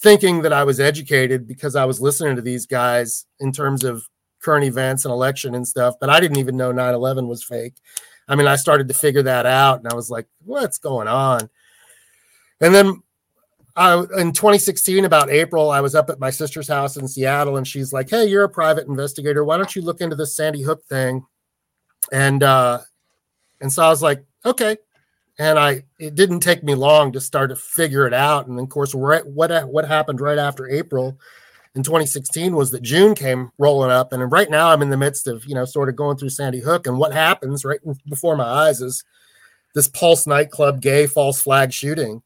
thinking 0.00 0.42
that 0.42 0.52
I 0.52 0.64
was 0.64 0.80
educated 0.80 1.46
because 1.46 1.76
I 1.76 1.84
was 1.84 2.00
listening 2.00 2.36
to 2.36 2.42
these 2.42 2.66
guys 2.66 3.26
in 3.40 3.52
terms 3.52 3.84
of 3.84 4.06
current 4.42 4.64
events 4.64 5.04
and 5.04 5.12
election 5.12 5.54
and 5.54 5.66
stuff, 5.66 5.94
but 6.00 6.10
I 6.10 6.20
didn't 6.20 6.38
even 6.38 6.56
know 6.56 6.72
9 6.72 6.94
11 6.94 7.28
was 7.28 7.44
fake. 7.44 7.74
I 8.28 8.36
mean, 8.36 8.46
I 8.46 8.56
started 8.56 8.88
to 8.88 8.94
figure 8.94 9.22
that 9.22 9.46
out 9.46 9.78
and 9.78 9.88
I 9.88 9.94
was 9.94 10.10
like, 10.10 10.26
what's 10.44 10.78
going 10.78 11.08
on? 11.08 11.50
And 12.60 12.74
then 12.74 13.02
I, 13.74 13.94
in 14.18 14.32
2016, 14.32 15.04
about 15.04 15.30
April, 15.30 15.70
I 15.70 15.80
was 15.80 15.94
up 15.94 16.10
at 16.10 16.20
my 16.20 16.30
sister's 16.30 16.68
house 16.68 16.96
in 16.96 17.08
Seattle 17.08 17.56
and 17.56 17.66
she's 17.66 17.92
like, 17.92 18.10
Hey, 18.10 18.26
you're 18.26 18.44
a 18.44 18.48
private 18.48 18.86
investigator. 18.86 19.44
Why 19.44 19.56
don't 19.56 19.74
you 19.74 19.82
look 19.82 20.00
into 20.00 20.16
this 20.16 20.36
Sandy 20.36 20.62
Hook 20.62 20.84
thing? 20.84 21.24
And, 22.12 22.42
uh, 22.42 22.80
and 23.60 23.72
so 23.72 23.82
I 23.82 23.88
was 23.88 24.02
like, 24.02 24.24
okay. 24.44 24.76
And 25.38 25.58
I, 25.58 25.84
it 25.98 26.14
didn't 26.14 26.40
take 26.40 26.62
me 26.62 26.74
long 26.74 27.12
to 27.12 27.20
start 27.20 27.50
to 27.50 27.56
figure 27.56 28.06
it 28.06 28.12
out. 28.12 28.46
And 28.46 28.60
of 28.60 28.68
course, 28.68 28.94
right, 28.94 29.26
what, 29.26 29.66
what 29.68 29.88
happened 29.88 30.20
right 30.20 30.38
after 30.38 30.68
April 30.68 31.18
in 31.74 31.82
2016 31.82 32.54
was 32.54 32.70
that 32.70 32.82
June 32.82 33.14
came 33.14 33.50
rolling 33.58 33.90
up. 33.90 34.12
And 34.12 34.30
right 34.30 34.50
now 34.50 34.70
I'm 34.70 34.82
in 34.82 34.90
the 34.90 34.96
midst 34.96 35.26
of, 35.26 35.44
you 35.46 35.54
know, 35.54 35.64
sort 35.64 35.88
of 35.88 35.96
going 35.96 36.16
through 36.16 36.30
Sandy 36.30 36.60
Hook. 36.60 36.86
And 36.86 36.98
what 36.98 37.12
happens 37.12 37.64
right 37.64 37.80
before 38.08 38.36
my 38.36 38.44
eyes 38.44 38.80
is 38.80 39.04
this 39.74 39.88
Pulse 39.88 40.26
nightclub 40.26 40.80
gay 40.80 41.06
false 41.06 41.40
flag 41.40 41.72
shooting. 41.72 42.22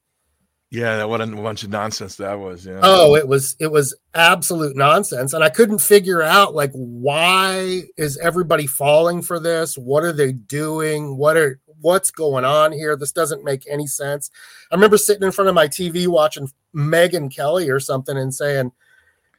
Yeah, 0.70 0.96
that 0.96 1.08
what 1.08 1.20
a 1.20 1.26
bunch 1.28 1.62
of 1.62 1.70
nonsense 1.70 2.16
that 2.16 2.40
was. 2.40 2.66
Yeah. 2.66 2.80
Oh, 2.82 3.14
it 3.14 3.28
was 3.28 3.54
it 3.60 3.70
was 3.70 3.94
absolute 4.14 4.76
nonsense, 4.76 5.32
and 5.32 5.44
I 5.44 5.48
couldn't 5.48 5.78
figure 5.78 6.22
out 6.22 6.56
like 6.56 6.72
why 6.72 7.84
is 7.96 8.18
everybody 8.18 8.66
falling 8.66 9.22
for 9.22 9.38
this? 9.38 9.78
What 9.78 10.02
are 10.02 10.12
they 10.12 10.32
doing? 10.32 11.16
What 11.16 11.36
are 11.36 11.60
what's 11.80 12.10
going 12.10 12.44
on 12.44 12.72
here? 12.72 12.96
This 12.96 13.12
doesn't 13.12 13.44
make 13.44 13.64
any 13.70 13.86
sense. 13.86 14.28
I 14.72 14.74
remember 14.74 14.98
sitting 14.98 15.22
in 15.22 15.30
front 15.30 15.48
of 15.48 15.54
my 15.54 15.68
TV 15.68 16.08
watching 16.08 16.50
Megyn 16.74 17.34
Kelly 17.34 17.70
or 17.70 17.78
something 17.78 18.18
and 18.18 18.34
saying, 18.34 18.72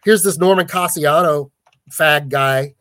"Here's 0.03 0.23
this 0.23 0.37
Norman 0.37 0.67
Casiano 0.67 1.51
fag 1.91 2.29
guy." 2.29 2.73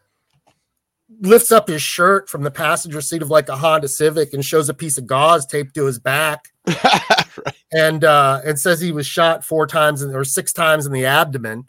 lifts 1.20 1.52
up 1.52 1.68
his 1.68 1.80
shirt 1.80 2.28
from 2.28 2.42
the 2.42 2.50
passenger 2.50 3.00
seat 3.00 3.22
of 3.22 3.30
like 3.30 3.48
a 3.48 3.56
Honda 3.56 3.88
Civic 3.88 4.34
and 4.34 4.44
shows 4.44 4.68
a 4.68 4.74
piece 4.74 4.98
of 4.98 5.06
gauze 5.06 5.46
taped 5.46 5.74
to 5.74 5.86
his 5.86 5.98
back. 5.98 6.52
And 7.72 8.04
uh 8.04 8.40
and 8.44 8.58
says 8.58 8.80
he 8.80 8.92
was 8.92 9.06
shot 9.06 9.44
four 9.44 9.66
times 9.66 10.00
in, 10.00 10.14
or 10.14 10.24
six 10.24 10.52
times 10.52 10.86
in 10.86 10.92
the 10.92 11.04
abdomen. 11.04 11.68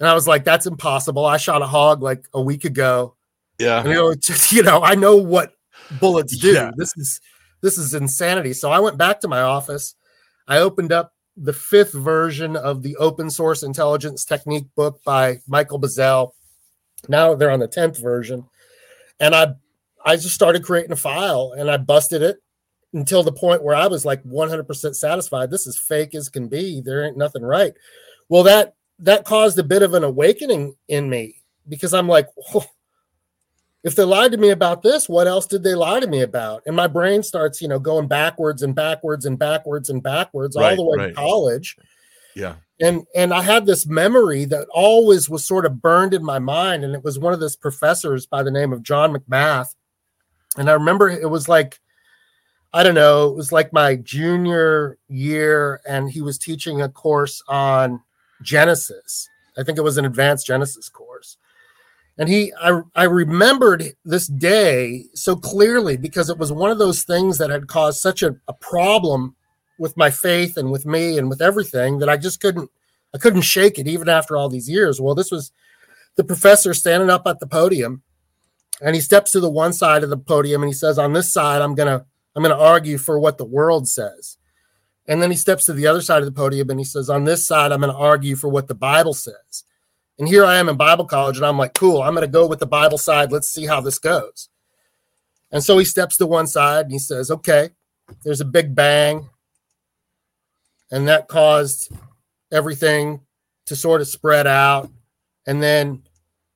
And 0.00 0.08
i 0.08 0.14
was 0.14 0.26
like 0.26 0.44
that's 0.44 0.66
impossible. 0.66 1.24
I 1.24 1.36
shot 1.36 1.62
a 1.62 1.66
hog 1.66 2.02
like 2.02 2.26
a 2.32 2.40
week 2.40 2.64
ago. 2.64 3.14
Yeah. 3.58 3.80
and, 3.80 3.88
you 3.88 3.94
know 3.94 4.14
just, 4.14 4.50
you 4.50 4.62
know 4.62 4.82
i 4.82 4.94
know 4.94 5.16
what 5.16 5.52
bullets 6.00 6.36
do. 6.36 6.52
Yeah. 6.52 6.70
this 6.76 6.96
is 6.96 7.20
this 7.60 7.78
is 7.78 7.94
insanity. 7.94 8.54
So 8.54 8.70
i 8.70 8.80
went 8.80 8.96
back 8.96 9.20
to 9.20 9.28
my 9.28 9.42
office. 9.42 9.94
I 10.48 10.58
opened 10.58 10.90
up 10.90 11.13
the 11.36 11.52
fifth 11.52 11.92
version 11.92 12.56
of 12.56 12.82
the 12.82 12.96
open 12.96 13.28
source 13.28 13.62
intelligence 13.62 14.24
technique 14.24 14.66
book 14.76 15.02
by 15.04 15.38
michael 15.48 15.80
bazzell. 15.80 16.32
Now 17.08 17.34
they're 17.34 17.50
on 17.50 17.60
the 17.60 17.68
10th 17.68 18.00
version. 18.00 18.44
And 19.20 19.34
i 19.34 19.48
i 20.04 20.16
just 20.16 20.34
started 20.34 20.64
creating 20.64 20.92
a 20.92 20.96
file 20.96 21.54
and 21.56 21.70
i 21.70 21.76
busted 21.76 22.22
it 22.22 22.38
until 22.92 23.22
the 23.22 23.32
point 23.32 23.62
where 23.62 23.74
i 23.74 23.86
was 23.86 24.04
like 24.04 24.22
100% 24.24 24.94
satisfied. 24.94 25.50
This 25.50 25.66
is 25.66 25.78
fake 25.78 26.14
as 26.14 26.28
can 26.28 26.48
be. 26.48 26.80
There 26.80 27.04
ain't 27.04 27.16
nothing 27.16 27.42
right. 27.42 27.72
Well 28.28 28.44
that 28.44 28.74
that 29.00 29.24
caused 29.24 29.58
a 29.58 29.64
bit 29.64 29.82
of 29.82 29.94
an 29.94 30.04
awakening 30.04 30.76
in 30.88 31.10
me 31.10 31.42
because 31.68 31.92
i'm 31.94 32.08
like 32.08 32.28
"Whoa, 32.52 32.64
if 33.84 33.94
they 33.94 34.02
lied 34.04 34.32
to 34.32 34.38
me 34.38 34.50
about 34.50 34.82
this 34.82 35.08
what 35.08 35.26
else 35.26 35.46
did 35.46 35.62
they 35.62 35.74
lie 35.74 36.00
to 36.00 36.06
me 36.06 36.22
about 36.22 36.62
and 36.66 36.74
my 36.74 36.86
brain 36.86 37.22
starts 37.22 37.60
you 37.62 37.68
know 37.68 37.78
going 37.78 38.08
backwards 38.08 38.62
and 38.62 38.74
backwards 38.74 39.26
and 39.26 39.38
backwards 39.38 39.90
and 39.90 40.02
backwards 40.02 40.56
all 40.56 40.62
the 40.74 40.82
way 40.82 40.96
right. 40.98 41.08
to 41.08 41.14
college 41.14 41.76
Yeah. 42.34 42.54
and 42.80 43.06
and 43.14 43.32
I 43.32 43.42
had 43.42 43.66
this 43.66 43.86
memory 43.86 44.44
that 44.46 44.66
always 44.72 45.28
was 45.30 45.44
sort 45.46 45.66
of 45.66 45.80
burned 45.80 46.14
in 46.14 46.24
my 46.24 46.38
mind, 46.40 46.82
and 46.82 46.94
it 46.94 47.04
was 47.04 47.18
one 47.18 47.32
of 47.32 47.40
this 47.40 47.54
professors 47.56 48.26
by 48.26 48.42
the 48.42 48.50
name 48.50 48.72
of 48.72 48.82
John 48.82 49.14
McMath, 49.14 49.68
and 50.56 50.68
I 50.68 50.72
remember 50.72 51.08
it 51.08 51.30
was 51.30 51.48
like, 51.48 51.78
I 52.72 52.82
don't 52.82 52.96
know, 52.96 53.28
it 53.28 53.36
was 53.36 53.52
like 53.52 53.72
my 53.72 53.94
junior 53.96 54.98
year, 55.08 55.80
and 55.86 56.10
he 56.10 56.22
was 56.22 56.38
teaching 56.38 56.82
a 56.82 56.88
course 56.88 57.40
on 57.46 58.00
Genesis. 58.42 59.28
I 59.56 59.62
think 59.62 59.78
it 59.78 59.84
was 59.84 59.96
an 59.98 60.04
advanced 60.04 60.46
Genesis 60.46 60.88
course, 60.88 61.36
and 62.18 62.28
he 62.28 62.52
I 62.60 62.80
I 62.94 63.04
remembered 63.04 63.84
this 64.04 64.26
day 64.26 65.06
so 65.14 65.36
clearly 65.36 65.96
because 65.96 66.30
it 66.30 66.38
was 66.38 66.52
one 66.52 66.70
of 66.70 66.78
those 66.78 67.02
things 67.02 67.38
that 67.38 67.50
had 67.50 67.66
caused 67.66 68.00
such 68.00 68.22
a, 68.22 68.36
a 68.48 68.52
problem 68.54 69.34
with 69.78 69.96
my 69.96 70.10
faith 70.10 70.56
and 70.56 70.70
with 70.70 70.86
me 70.86 71.18
and 71.18 71.28
with 71.28 71.42
everything 71.42 71.98
that 71.98 72.08
I 72.08 72.16
just 72.16 72.40
couldn't 72.40 72.70
I 73.14 73.18
couldn't 73.18 73.42
shake 73.42 73.78
it 73.78 73.86
even 73.86 74.08
after 74.08 74.36
all 74.36 74.48
these 74.48 74.68
years. 74.68 75.00
Well, 75.00 75.14
this 75.14 75.30
was 75.30 75.52
the 76.16 76.24
professor 76.24 76.74
standing 76.74 77.10
up 77.10 77.26
at 77.26 77.40
the 77.40 77.46
podium 77.46 78.02
and 78.80 78.94
he 78.94 79.00
steps 79.00 79.30
to 79.32 79.40
the 79.40 79.50
one 79.50 79.72
side 79.72 80.02
of 80.02 80.10
the 80.10 80.16
podium 80.16 80.62
and 80.62 80.68
he 80.68 80.74
says, 80.74 80.98
On 80.98 81.12
this 81.12 81.32
side, 81.32 81.62
I'm 81.62 81.74
gonna 81.74 82.04
I'm 82.34 82.42
gonna 82.42 82.58
argue 82.58 82.98
for 82.98 83.18
what 83.18 83.38
the 83.38 83.44
world 83.44 83.88
says. 83.88 84.36
And 85.06 85.20
then 85.20 85.30
he 85.30 85.36
steps 85.36 85.66
to 85.66 85.72
the 85.72 85.86
other 85.86 86.00
side 86.00 86.20
of 86.20 86.26
the 86.26 86.32
podium 86.32 86.70
and 86.70 86.80
he 86.80 86.84
says, 86.84 87.10
On 87.10 87.24
this 87.24 87.46
side, 87.46 87.72
I'm 87.72 87.80
gonna 87.80 87.96
argue 87.96 88.36
for 88.36 88.48
what 88.48 88.68
the 88.68 88.74
Bible 88.74 89.14
says. 89.14 89.64
And 90.18 90.28
here 90.28 90.44
I 90.44 90.56
am 90.56 90.68
in 90.68 90.76
Bible 90.76 91.06
college, 91.06 91.36
and 91.36 91.46
I'm 91.46 91.58
like, 91.58 91.74
cool, 91.74 92.02
I'm 92.02 92.14
gonna 92.14 92.26
go 92.26 92.46
with 92.46 92.60
the 92.60 92.66
Bible 92.66 92.98
side. 92.98 93.32
Let's 93.32 93.48
see 93.48 93.66
how 93.66 93.80
this 93.80 93.98
goes. 93.98 94.48
And 95.50 95.62
so 95.62 95.78
he 95.78 95.84
steps 95.84 96.16
to 96.16 96.26
one 96.26 96.46
side 96.46 96.86
and 96.86 96.92
he 96.92 96.98
says, 96.98 97.30
Okay, 97.30 97.70
there's 98.22 98.40
a 98.40 98.44
big 98.44 98.74
bang 98.74 99.28
and 100.90 101.08
that 101.08 101.28
caused 101.28 101.92
everything 102.52 103.20
to 103.66 103.74
sort 103.74 104.00
of 104.00 104.08
spread 104.08 104.46
out 104.46 104.90
and 105.46 105.62
then 105.62 106.02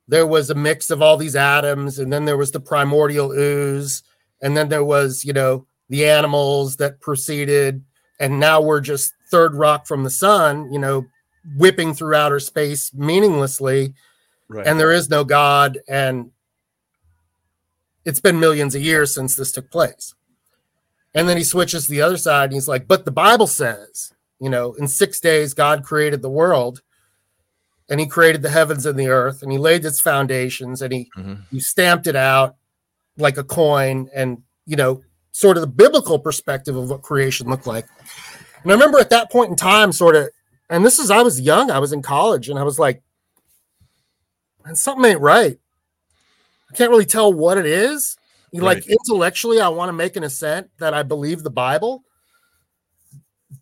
there 0.07 0.27
was 0.27 0.51
a 0.51 0.55
mix 0.55 0.91
of 0.91 1.03
all 1.03 1.17
these 1.17 1.37
atoms 1.37 1.99
and 1.99 2.13
then 2.13 2.25
there 2.25 2.37
was 2.37 2.51
the 2.53 2.61
primordial 2.61 3.33
ooze 3.33 4.03
and 4.43 4.57
then 4.57 4.69
there 4.69 4.85
was 4.85 5.25
you 5.25 5.33
know 5.33 5.67
the 5.89 6.07
animals 6.09 6.77
that 6.77 7.01
proceeded 7.01 7.83
and 8.21 8.39
now 8.39 8.61
we're 8.61 8.81
just 8.81 9.13
third 9.31 9.55
rock 9.55 9.87
from 9.87 10.05
the 10.05 10.11
sun 10.11 10.73
you 10.73 10.79
know 10.79 11.05
whipping 11.57 11.95
through 11.95 12.15
outer 12.15 12.41
space 12.41 12.93
meaninglessly 12.95 13.95
Right. 14.49 14.67
and 14.67 14.81
there 14.81 14.93
is 14.93 15.11
no 15.11 15.25
god 15.25 15.79
and 15.89 16.31
it's 18.05 18.21
been 18.21 18.41
millions 18.41 18.75
of 18.75 18.83
years 18.83 19.15
since 19.15 19.37
this 19.37 19.53
took 19.53 19.71
place 19.71 20.15
and 21.15 21.29
then 21.29 21.37
he 21.37 21.45
switches 21.45 21.85
to 21.87 21.91
the 21.91 22.03
other 22.03 22.17
side 22.19 22.45
and 22.45 22.53
he's 22.55 22.69
like, 22.69 22.87
but 22.87 23.05
the 23.07 23.11
Bible 23.11 23.47
says, 23.47 24.13
you 24.39 24.51
know, 24.51 24.75
in 24.75 24.87
six 24.87 25.19
days, 25.21 25.55
God 25.55 25.83
created 25.83 26.21
the 26.23 26.29
world 26.31 26.83
and 27.89 27.99
he 27.99 28.07
created 28.07 28.43
the 28.43 28.51
heavens 28.51 28.85
and 28.87 28.99
the 28.99 29.09
earth 29.09 29.43
and 29.43 29.51
he 29.51 29.57
laid 29.59 29.85
its 29.87 30.01
foundations 30.01 30.83
and 30.83 30.93
he, 30.93 31.11
Mhm. 31.17 31.45
he 31.51 31.61
stamped 31.61 32.07
it 32.07 32.15
out 32.15 32.57
like 33.17 33.39
a 33.39 33.43
coin 33.43 34.09
and, 34.15 34.43
you 34.67 34.77
know, 34.77 35.03
sort 35.33 35.57
of 35.57 35.63
the 35.63 35.67
biblical 35.67 36.19
perspective 36.19 36.77
of 36.77 36.91
what 36.91 37.03
creation 37.03 37.49
looked 37.49 37.67
like. 37.67 37.87
And 38.63 38.71
I 38.71 38.75
remember 38.75 38.99
at 38.99 39.11
that 39.11 39.31
point 39.33 39.51
in 39.51 39.57
time, 39.57 39.91
sort 39.93 40.15
of, 40.15 40.29
and 40.71 40.85
this 40.85 40.99
is, 40.99 41.11
I 41.11 41.23
was 41.23 41.41
young, 41.41 41.71
I 41.71 41.79
was 41.79 41.93
in 41.93 42.03
college 42.03 42.49
and 42.49 42.59
I 42.59 42.63
was 42.63 42.79
like, 42.79 43.03
and 44.65 44.77
something 44.77 45.05
ain't 45.11 45.21
right. 45.21 45.59
I 46.71 46.77
can't 46.77 46.91
really 46.91 47.07
tell 47.07 47.33
what 47.33 47.59
it 47.59 47.67
is. 47.67 48.17
You 48.53 48.63
like 48.63 48.87
intellectually, 48.87 49.61
I 49.61 49.69
want 49.69 49.91
to 49.91 49.95
make 49.95 50.17
an 50.17 50.25
assent 50.25 50.71
that 50.79 50.95
I 50.95 51.03
believe 51.03 51.43
the 51.43 51.51
Bible, 51.51 52.03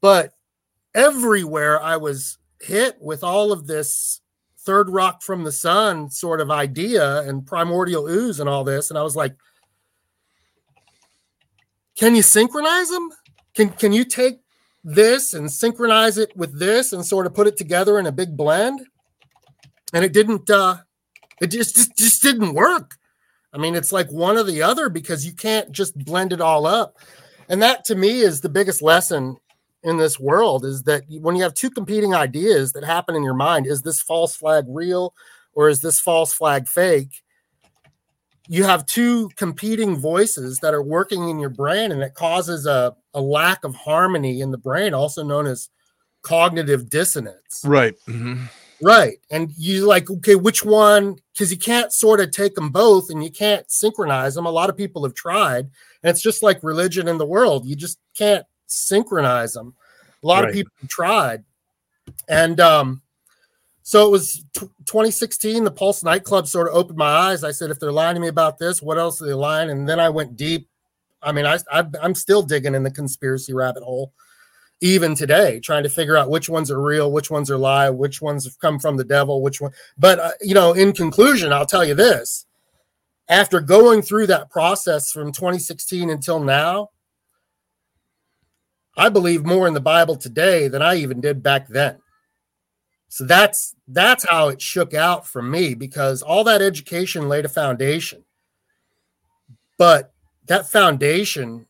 but 0.01 0.33
everywhere 0.95 1.83
I 1.83 1.97
was 1.97 2.38
hit 2.61 2.97
with 3.01 3.25
all 3.25 3.53
of 3.53 3.66
this 3.66 4.21
third 4.61 4.90
rock 4.90 5.23
from 5.23 5.45
the 5.45 5.53
sun 5.53 6.11
sort 6.11 6.40
of 6.40 6.51
idea 6.51 7.21
and 7.23 7.47
primordial 7.47 8.09
ooze 8.09 8.40
and 8.40 8.49
all 8.49 8.64
this. 8.64 8.90
And 8.90 8.99
I 8.99 9.03
was 9.03 9.16
like, 9.16 9.37
can 11.97 12.14
you 12.14 12.23
synchronize 12.23 12.90
them? 12.90 13.11
Can 13.55 13.71
can 13.71 13.92
you 13.92 14.05
take 14.05 14.40
this 14.87 15.35
and 15.35 15.51
synchronize 15.51 16.16
it 16.16 16.35
with 16.37 16.59
this 16.59 16.92
and 16.92 17.05
sort 17.05 17.27
of 17.27 17.35
put 17.35 17.46
it 17.46 17.57
together 17.57 17.99
in 17.99 18.07
a 18.07 18.12
big 18.12 18.37
blend? 18.37 18.87
And 19.92 20.05
it 20.05 20.12
didn't 20.12 20.49
uh 20.49 20.79
it 21.40 21.49
just 21.49 21.77
just, 21.77 21.96
just 21.99 22.22
didn't 22.22 22.55
work. 22.55 22.96
I 23.53 23.59
mean, 23.59 23.75
it's 23.75 23.92
like 23.92 24.11
one 24.11 24.37
or 24.37 24.42
the 24.42 24.62
other 24.62 24.88
because 24.88 25.25
you 25.25 25.33
can't 25.33 25.72
just 25.72 25.96
blend 26.05 26.33
it 26.33 26.40
all 26.40 26.66
up. 26.66 26.99
And 27.49 27.62
that 27.62 27.85
to 27.87 27.94
me 27.94 28.20
is 28.20 28.40
the 28.40 28.49
biggest 28.49 28.83
lesson 28.83 29.37
in 29.83 29.96
this 29.96 30.18
world 30.18 30.64
is 30.64 30.83
that 30.83 31.05
when 31.09 31.37
you 31.37 31.42
have 31.42 31.55
two 31.55 31.70
competing 31.70 32.14
ideas 32.14 32.72
that 32.72 32.85
happen 32.85 33.14
in 33.14 33.22
your 33.22 33.35
mind, 33.35 33.66
is 33.66 33.83
this 33.83 34.01
false 34.01 34.35
flag 34.35 34.64
real 34.68 35.14
or 35.55 35.68
is 35.68 35.81
this 35.81 36.01
false 36.01 36.33
flag 36.33 36.68
fake? 36.68 37.22
You 38.48 38.64
have 38.64 38.87
two 38.87 39.28
competing 39.37 39.96
voices 39.96 40.59
that 40.59 40.74
are 40.74 40.82
working 40.82 41.28
in 41.28 41.38
your 41.38 41.50
brain 41.50 41.92
and 41.92 42.02
it 42.02 42.14
causes 42.14 42.66
a, 42.66 42.94
a 43.14 43.20
lack 43.20 43.64
of 43.64 43.74
harmony 43.74 44.40
in 44.40 44.50
the 44.50 44.59
brain, 44.59 44.94
also 44.94 45.22
known 45.24 45.46
as 45.46 45.68
cognitive 46.22 46.88
dissonance. 46.90 47.62
Right. 47.64 47.94
Mhm. 48.06 48.48
Right. 48.82 49.18
And 49.30 49.50
you 49.56 49.87
like, 49.87 50.11
okay, 50.11 50.35
which 50.35 50.64
one? 50.64 51.16
Because 51.32 51.50
you 51.50 51.56
can't 51.56 51.92
sort 51.92 52.20
of 52.20 52.30
take 52.30 52.54
them 52.54 52.68
both 52.70 53.09
and 53.11 53.24
you 53.24 53.30
can't 53.30 53.68
synchronize 53.70 54.35
them. 54.35 54.44
A 54.46 54.50
lot 54.50 54.68
of 54.68 54.76
people 54.76 55.02
have 55.04 55.14
tried. 55.14 55.70
And 56.02 56.11
it's 56.11 56.20
just 56.20 56.42
like 56.42 56.62
religion 56.62 57.09
in 57.09 57.16
the 57.16 57.24
world. 57.24 57.64
You 57.66 57.74
just 57.74 57.98
can't 58.14 58.44
synchronize 58.66 59.54
them. 59.54 59.74
A 60.22 60.26
lot 60.26 60.40
Right. 60.40 60.48
of 60.50 60.54
people 60.54 60.72
have 60.80 60.90
tried. 60.90 61.44
And 62.28 62.61
um, 62.61 63.00
so 63.87 64.05
it 64.05 64.11
was 64.11 64.44
t- 64.53 64.66
2016. 64.87 65.62
The 65.62 65.70
Pulse 65.70 66.03
nightclub 66.03 66.49
sort 66.49 66.66
of 66.66 66.75
opened 66.75 66.99
my 66.99 67.07
eyes. 67.07 67.44
I 67.44 67.53
said, 67.53 67.70
if 67.70 67.79
they're 67.79 67.92
lying 67.92 68.16
to 68.16 68.20
me 68.20 68.27
about 68.27 68.59
this, 68.59 68.83
what 68.83 68.99
else 68.99 69.22
are 69.22 69.27
they 69.27 69.33
lying? 69.33 69.70
And 69.70 69.88
then 69.88 70.01
I 70.01 70.09
went 70.09 70.35
deep. 70.37 70.68
I 71.22 71.31
mean, 71.31 71.46
I, 71.46 71.61
I 71.70 71.85
I'm 72.03 72.16
still 72.16 72.42
digging 72.42 72.75
in 72.75 72.83
the 72.83 72.90
conspiracy 72.90 73.55
rabbit 73.55 73.85
hole 73.85 74.12
even 74.81 75.14
today 75.14 75.61
trying 75.61 75.85
to 75.85 75.88
figure 75.88 76.16
out 76.16 76.31
which 76.31 76.49
ones 76.49 76.68
are 76.70 76.83
real 76.83 77.11
which 77.12 77.31
ones 77.31 77.51
are 77.51 77.57
lie 77.57 77.88
which 77.88 78.20
ones 78.20 78.44
have 78.44 78.59
come 78.59 78.79
from 78.79 78.99
the 78.99 79.05
devil 79.05 79.40
which 79.40 79.59
one 79.59 79.72
but 79.96 80.18
uh, 80.18 80.33
you 80.42 80.53
know 80.53 80.75
in 80.75 80.92
conclusion 80.92 81.51
i'll 81.51 81.64
tell 81.64 81.83
you 81.83 81.94
this 81.94 82.44
after 83.29 83.59
going 83.59 84.03
through 84.03 84.27
that 84.27 84.51
process 84.51 85.11
from 85.11 85.33
2016 85.33 86.11
until 86.11 86.40
now 86.40 86.90
i 88.99 89.09
believe 89.09 89.46
more 89.46 89.66
in 89.66 89.72
the 89.72 89.81
bible 89.81 90.14
today 90.14 90.68
than 90.68 90.83
i 90.83 90.94
even 90.94 91.22
did 91.22 91.42
back 91.42 91.66
then 91.68 91.96
so 93.09 93.25
that's 93.25 93.75
that's 93.88 94.29
how 94.29 94.49
it 94.49 94.61
shook 94.61 94.95
out 94.95 95.27
for 95.27 95.42
me 95.42 95.75
because 95.75 96.23
all 96.23 96.45
that 96.45 96.62
education 96.62 97.29
laid 97.29 97.45
a 97.45 97.49
foundation 97.49 98.25
but 99.79 100.12
that 100.47 100.66
foundation 100.66 101.66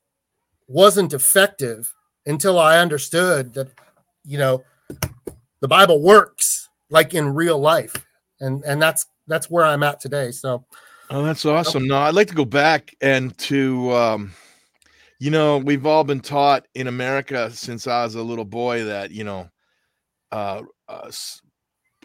wasn't 0.68 1.12
effective 1.12 1.92
until 2.25 2.59
I 2.59 2.79
understood 2.79 3.55
that, 3.55 3.68
you 4.25 4.38
know, 4.38 4.64
the 5.61 5.68
Bible 5.68 6.01
works 6.03 6.68
like 6.90 7.14
in 7.14 7.35
real 7.35 7.59
life, 7.59 7.94
and 8.40 8.62
and 8.64 8.81
that's 8.81 9.07
that's 9.27 9.51
where 9.51 9.64
I'm 9.64 9.83
at 9.83 10.01
today. 10.01 10.31
So, 10.31 10.64
Oh, 11.09 11.22
that's 11.22 11.44
awesome. 11.44 11.87
No, 11.87 11.99
I'd 11.99 12.14
like 12.14 12.29
to 12.29 12.35
go 12.35 12.44
back 12.44 12.94
and 13.01 13.37
to, 13.38 13.92
um, 13.92 14.33
you 15.20 15.31
know, 15.31 15.59
we've 15.59 15.87
all 15.87 16.03
been 16.03 16.20
taught 16.20 16.66
in 16.75 16.88
America 16.88 17.51
since 17.53 17.87
I 17.87 18.03
was 18.03 18.16
a 18.16 18.22
little 18.22 18.44
boy 18.44 18.85
that, 18.85 19.12
you 19.12 19.22
know, 19.22 19.49
uh, 20.33 20.62
uh, 20.88 21.11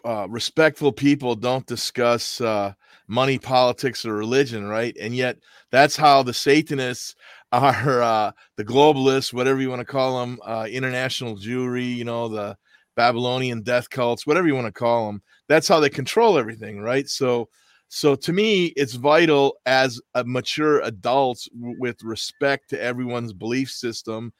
uh, 0.04 0.26
respectful 0.28 0.92
people 0.92 1.34
don't 1.34 1.66
discuss 1.66 2.40
uh, 2.40 2.72
money, 3.06 3.38
politics, 3.38 4.04
or 4.04 4.14
religion, 4.14 4.66
right? 4.66 4.96
And 5.00 5.14
yet, 5.14 5.38
that's 5.70 5.96
how 5.96 6.22
the 6.22 6.34
Satanists 6.34 7.14
are, 7.52 8.02
uh, 8.02 8.32
the 8.56 8.64
globalists, 8.64 9.32
whatever 9.32 9.60
you 9.60 9.68
want 9.70 9.80
to 9.80 9.84
call 9.86 10.20
them, 10.20 10.38
uh, 10.44 10.66
international 10.70 11.36
Jewry, 11.36 11.94
you 11.94 12.04
know, 12.04 12.28
the 12.28 12.56
Babylonian 12.96 13.62
death 13.62 13.88
cults, 13.90 14.26
whatever 14.26 14.46
you 14.46 14.54
want 14.54 14.66
to 14.66 14.72
call 14.72 15.06
them. 15.06 15.22
That's 15.48 15.68
how 15.68 15.80
they 15.80 15.90
control 15.90 16.38
everything, 16.38 16.80
right? 16.80 17.08
So, 17.08 17.48
so 17.88 18.14
to 18.14 18.32
me, 18.32 18.66
it's 18.76 18.94
vital 18.94 19.56
as 19.66 20.00
a 20.14 20.24
mature 20.24 20.80
adults 20.80 21.48
with 21.52 22.02
respect 22.02 22.70
to 22.70 22.80
everyone's 22.80 23.34
belief 23.34 23.70
system. 23.70 24.32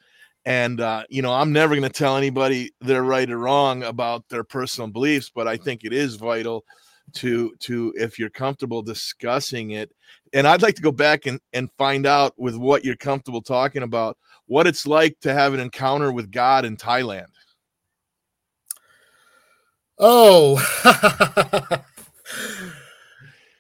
And 0.44 0.81
uh, 0.81 1.05
you 1.09 1.22
know, 1.22 1.33
I'm 1.33 1.52
never 1.52 1.74
going 1.74 1.88
to 1.90 1.98
tell 1.98 2.16
anybody 2.16 2.72
they're 2.81 3.05
right 3.05 3.31
or 3.31 3.38
wrong 3.38 3.85
about 3.85 4.28
their 4.28 4.44
personal 4.44 4.88
beliefs, 4.88 5.31
but 5.33 5.46
I 5.46 5.57
think 5.57 5.85
it 5.85 5.92
is 5.92 6.16
vital 6.16 6.64
to 7.14 7.55
to 7.61 7.92
if 7.96 8.18
you're 8.18 8.31
comfortable 8.31 8.83
discussing 8.83 9.72
it. 9.72 9.92
And 10.33 10.46
I'd 10.46 10.62
like 10.62 10.74
to 10.76 10.83
go 10.83 10.92
back 10.92 11.26
and 11.26 11.40
and 11.52 11.70
find 11.78 12.07
out 12.07 12.35
with 12.38 12.57
what 12.57 12.85
you're 12.85 12.96
comfortable 12.96 13.42
talking 13.42 13.83
about, 13.85 14.16
what 14.46 14.66
it's 14.66 14.87
like 14.87 15.18
to 15.20 15.33
have 15.33 15.55
an 15.55 15.61
encounter 15.61 16.11
with 16.11 16.31
God 16.31 16.64
in 16.64 16.76
Thailand. 16.76 17.26
oh, 19.98 20.57
uh, 20.85 21.78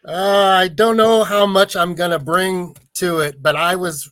I 0.04 0.68
don't 0.68 0.96
know 0.96 1.22
how 1.22 1.46
much 1.46 1.76
I'm 1.76 1.94
gonna 1.94 2.18
bring 2.18 2.76
to 2.94 3.20
it, 3.20 3.40
but 3.40 3.54
I 3.54 3.76
was 3.76 4.10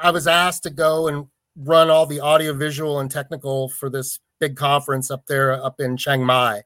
I 0.00 0.12
was 0.12 0.26
asked 0.26 0.62
to 0.62 0.70
go 0.70 1.08
and 1.08 1.26
run 1.64 1.90
all 1.90 2.06
the 2.06 2.20
audio, 2.20 2.52
visual, 2.52 3.00
and 3.00 3.10
technical 3.10 3.68
for 3.68 3.90
this 3.90 4.20
big 4.38 4.56
conference 4.56 5.10
up 5.10 5.26
there 5.26 5.52
up 5.64 5.80
in 5.80 5.96
Chiang 5.96 6.24
Mai. 6.24 6.62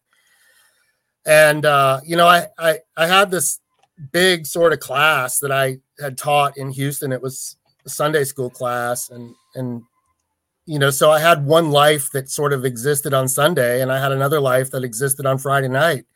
And 1.25 1.65
uh, 1.65 2.01
you 2.05 2.17
know, 2.17 2.27
I, 2.27 2.47
I 2.59 2.79
I 2.97 3.07
had 3.07 3.31
this 3.31 3.61
big 4.13 4.47
sort 4.47 4.73
of 4.73 4.81
class 4.81 5.39
that 5.39 5.53
I 5.53 5.79
had 6.01 6.19
taught 6.19 6.57
in 6.57 6.71
Houston. 6.71 7.13
It 7.13 7.23
was 7.23 7.57
a 7.87 7.89
Sunday 7.89 8.25
school 8.25 8.51
class, 8.51 9.09
and 9.11 9.35
and 9.55 9.83
you 10.67 10.79
know, 10.79 10.91
so 10.91 11.11
I 11.11 11.21
had 11.21 11.45
one 11.45 11.71
life 11.71 12.11
that 12.13 12.29
sort 12.29 12.53
of 12.53 12.65
existed 12.65 13.15
on 13.15 13.29
Sunday, 13.29 13.83
and 13.83 13.93
I 13.93 14.01
had 14.01 14.13
another 14.13 14.41
life 14.41 14.71
that 14.71 14.85
existed 14.85 15.27
on 15.27 15.39
Friday 15.39 15.69
night, 15.69 16.07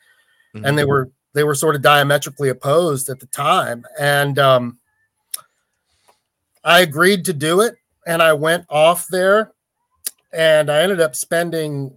and 0.64 0.78
they 0.78 0.84
were 0.84 1.10
they 1.34 1.44
were 1.44 1.54
sort 1.54 1.76
of 1.76 1.82
diametrically 1.82 2.48
opposed 2.48 3.08
at 3.08 3.20
the 3.20 3.26
time, 3.26 3.84
and 3.98 4.38
um, 4.38 4.78
I 6.64 6.80
agreed 6.80 7.24
to 7.26 7.32
do 7.32 7.60
it, 7.60 7.76
and 8.06 8.22
I 8.22 8.32
went 8.32 8.64
off 8.70 9.06
there, 9.08 9.52
and 10.32 10.70
I 10.70 10.82
ended 10.82 11.00
up 11.00 11.14
spending. 11.16 11.96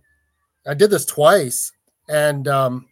I 0.68 0.74
did 0.74 0.90
this 0.90 1.06
twice, 1.06 1.72
and 2.10 2.48
um, 2.48 2.88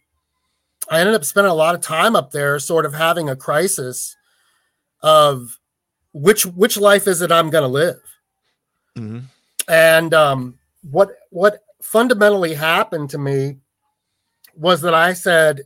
I 0.90 1.00
ended 1.00 1.14
up 1.14 1.24
spending 1.24 1.50
a 1.50 1.54
lot 1.54 1.74
of 1.74 1.80
time 1.80 2.16
up 2.16 2.30
there, 2.30 2.58
sort 2.58 2.86
of 2.86 2.94
having 2.94 3.28
a 3.28 3.36
crisis 3.36 4.16
of 5.02 5.58
which 6.12 6.46
which 6.46 6.76
life 6.76 7.06
is 7.06 7.22
it 7.22 7.30
I'm 7.30 7.50
going 7.50 7.62
to 7.62 7.68
live 7.68 8.00
Mhm. 8.96 9.24
and 9.68 10.14
um, 10.14 10.58
what 10.90 11.10
what 11.30 11.62
fundamentally 11.82 12.54
happened 12.54 13.10
to 13.10 13.18
me 13.18 13.58
was 14.56 14.80
that 14.80 14.94
I 14.94 15.12
said, 15.12 15.62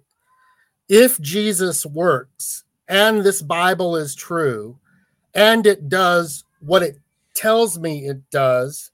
if 0.89 1.19
Jesus 1.21 1.87
works 1.87 2.65
and 2.89 3.23
this 3.23 3.41
Bible 3.41 3.97
is 3.97 4.15
true, 4.15 4.79
and 5.35 5.67
it 5.67 5.89
does 5.89 6.45
what 6.61 6.83
it 6.83 6.99
tells 7.35 7.79
me 7.79 8.07
it 8.07 8.31
does, 8.31 8.91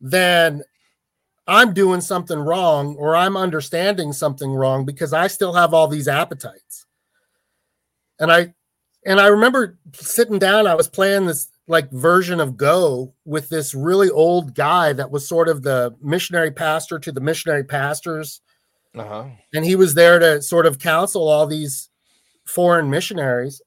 then 0.00 0.62
I'm 1.46 1.72
doing 1.74 2.00
something 2.00 2.38
wrong 2.38 2.96
or 2.96 3.14
I'm 3.14 3.36
understanding 3.36 4.12
something 4.12 4.52
wrong 4.52 4.84
because 4.84 5.12
I 5.12 5.28
still 5.28 5.52
have 5.52 5.72
all 5.72 5.88
these 5.88 6.08
appetites. 6.08 6.86
And 8.18 8.32
I 8.32 8.54
and 9.04 9.20
I 9.20 9.28
remember 9.28 9.78
sitting 9.92 10.40
down, 10.40 10.66
I 10.66 10.74
was 10.74 10.88
playing 10.88 11.26
this 11.26 11.48
like 11.68 11.90
version 11.92 12.40
of 12.40 12.56
Go 12.56 13.14
with 13.24 13.48
this 13.48 13.74
really 13.74 14.10
old 14.10 14.54
guy 14.54 14.92
that 14.92 15.10
was 15.10 15.28
sort 15.28 15.48
of 15.48 15.62
the 15.62 15.94
missionary 16.02 16.50
pastor 16.50 16.98
to 16.98 17.12
the 17.12 17.20
missionary 17.20 17.64
pastors. 17.64 18.40
Uh-huh. 18.96 19.26
And 19.54 19.64
he 19.64 19.76
was 19.76 19.94
there 19.94 20.18
to 20.18 20.42
sort 20.42 20.66
of 20.66 20.78
counsel 20.78 21.28
all 21.28 21.46
these 21.46 21.90
foreign 22.46 22.90
missionaries. 22.90 23.60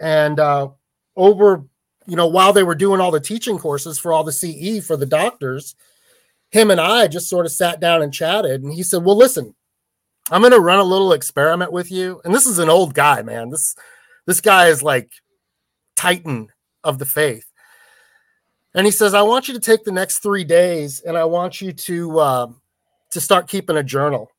And 0.00 0.38
uh, 0.38 0.68
over, 1.16 1.64
you 2.08 2.16
know, 2.16 2.26
while 2.26 2.54
they 2.54 2.62
were 2.62 2.74
doing 2.74 3.00
all 3.00 3.10
the 3.10 3.20
teaching 3.20 3.58
courses 3.58 3.98
for 3.98 4.14
all 4.14 4.24
the 4.24 4.32
CE 4.32 4.84
for 4.84 4.96
the 4.96 5.06
doctors, 5.06 5.76
him 6.50 6.70
and 6.70 6.80
I 6.80 7.06
just 7.06 7.28
sort 7.28 7.44
of 7.44 7.52
sat 7.52 7.80
down 7.80 8.00
and 8.00 8.12
chatted. 8.12 8.62
And 8.62 8.72
he 8.72 8.82
said, 8.82 9.04
Well, 9.04 9.16
listen, 9.16 9.54
I'm 10.30 10.40
going 10.40 10.52
to 10.52 10.60
run 10.60 10.78
a 10.78 10.84
little 10.84 11.12
experiment 11.12 11.70
with 11.70 11.92
you. 11.92 12.22
And 12.24 12.34
this 12.34 12.46
is 12.46 12.58
an 12.58 12.70
old 12.70 12.94
guy, 12.94 13.20
man. 13.20 13.50
This 13.50 13.76
this 14.26 14.40
guy 14.40 14.68
is 14.68 14.82
like 14.82 15.10
titan 15.96 16.48
of 16.82 16.98
the 16.98 17.06
faith. 17.06 17.44
And 18.74 18.86
he 18.86 18.90
says, 18.90 19.12
I 19.12 19.22
want 19.22 19.48
you 19.48 19.54
to 19.54 19.60
take 19.60 19.84
the 19.84 19.92
next 19.92 20.18
three 20.18 20.44
days 20.44 21.00
and 21.00 21.16
I 21.16 21.24
want 21.24 21.60
you 21.60 21.72
to 21.72 22.18
uh, 22.18 22.46
to 23.10 23.20
start 23.20 23.48
keeping 23.48 23.76
a 23.76 23.82
journal. 23.82 24.30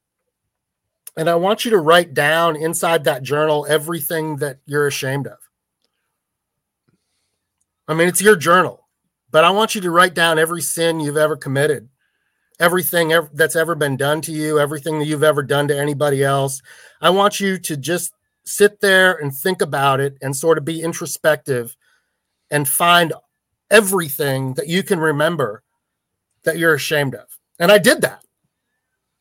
And 1.16 1.30
I 1.30 1.36
want 1.36 1.66
you 1.66 1.72
to 1.72 1.78
write 1.78 2.16
down 2.16 2.56
inside 2.56 3.04
that 3.04 3.22
journal 3.22 3.68
everything 3.70 4.38
that 4.38 4.58
you're 4.66 4.88
ashamed 4.88 5.28
of. 5.28 5.38
I 7.90 7.94
mean, 7.94 8.08
it's 8.08 8.22
your 8.22 8.38
journal, 8.38 8.88
but 9.32 9.44
I 9.44 9.50
want 9.50 9.76
you 9.76 9.82
to 9.82 9.92
write 9.92 10.14
down 10.14 10.40
every 10.40 10.62
sin 10.62 11.02
you've 11.02 11.18
ever 11.18 11.36
committed 11.36 11.90
everything 12.60 13.14
ev- 13.14 13.30
that's 13.34 13.56
ever 13.56 13.74
been 13.74 13.98
done 13.98 14.22
to 14.22 14.32
you, 14.32 14.60
everything 14.60 15.00
that 15.00 15.06
you've 15.06 15.24
ever 15.24 15.42
done 15.42 15.68
to 15.70 15.78
anybody 15.78 16.24
else. 16.24 16.62
I 17.02 17.10
want 17.10 17.40
you 17.40 17.58
to 17.60 17.78
just 17.78 18.14
sit 18.46 18.82
there 18.82 19.16
and 19.16 19.34
think 19.34 19.62
about 19.62 20.00
it 20.00 20.18
and 20.22 20.36
sort 20.36 20.58
of 20.58 20.66
be 20.66 20.82
introspective 20.82 21.76
and 22.52 22.68
find 22.68 23.14
everything 23.72 24.54
that 24.56 24.68
you 24.68 24.84
can 24.84 25.00
remember 25.00 25.64
that 26.44 26.58
you're 26.58 26.74
ashamed 26.74 27.16
of. 27.16 27.28
And 27.60 27.72
I 27.72 27.78
did 27.78 28.02
that. 28.02 28.24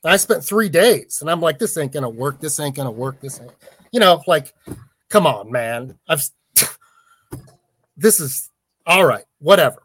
I 0.05 0.17
spent 0.17 0.45
three 0.45 0.69
days 0.69 1.19
and 1.21 1.31
I'm 1.31 1.41
like, 1.41 1.59
this 1.59 1.77
ain't 1.77 1.93
gonna 1.93 2.09
work. 2.09 2.41
This 2.41 2.59
ain't 2.61 2.77
gonna 2.77 2.91
work. 2.91 3.21
This 3.21 3.41
ain't, 3.41 3.53
you 3.93 4.01
know, 4.01 4.23
like, 4.27 4.55
come 5.09 5.27
on, 5.27 5.51
man. 5.51 5.99
I've, 6.09 6.23
this 7.97 8.21
is 8.21 8.49
all 8.89 9.05
right, 9.05 9.25
whatever. 9.39 9.83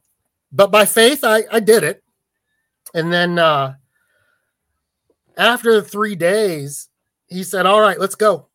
But 0.51 0.71
by 0.71 0.85
faith, 0.85 1.23
I, 1.23 1.43
I 1.51 1.59
did 1.59 1.83
it. 1.83 2.01
And 2.95 3.11
then 3.11 3.37
uh, 3.37 3.75
after 5.37 5.81
three 5.81 6.15
days, 6.15 6.89
he 7.27 7.43
said, 7.43 7.65
all 7.65 7.81
right, 7.81 7.99
let's 7.99 8.15
go. 8.15 8.47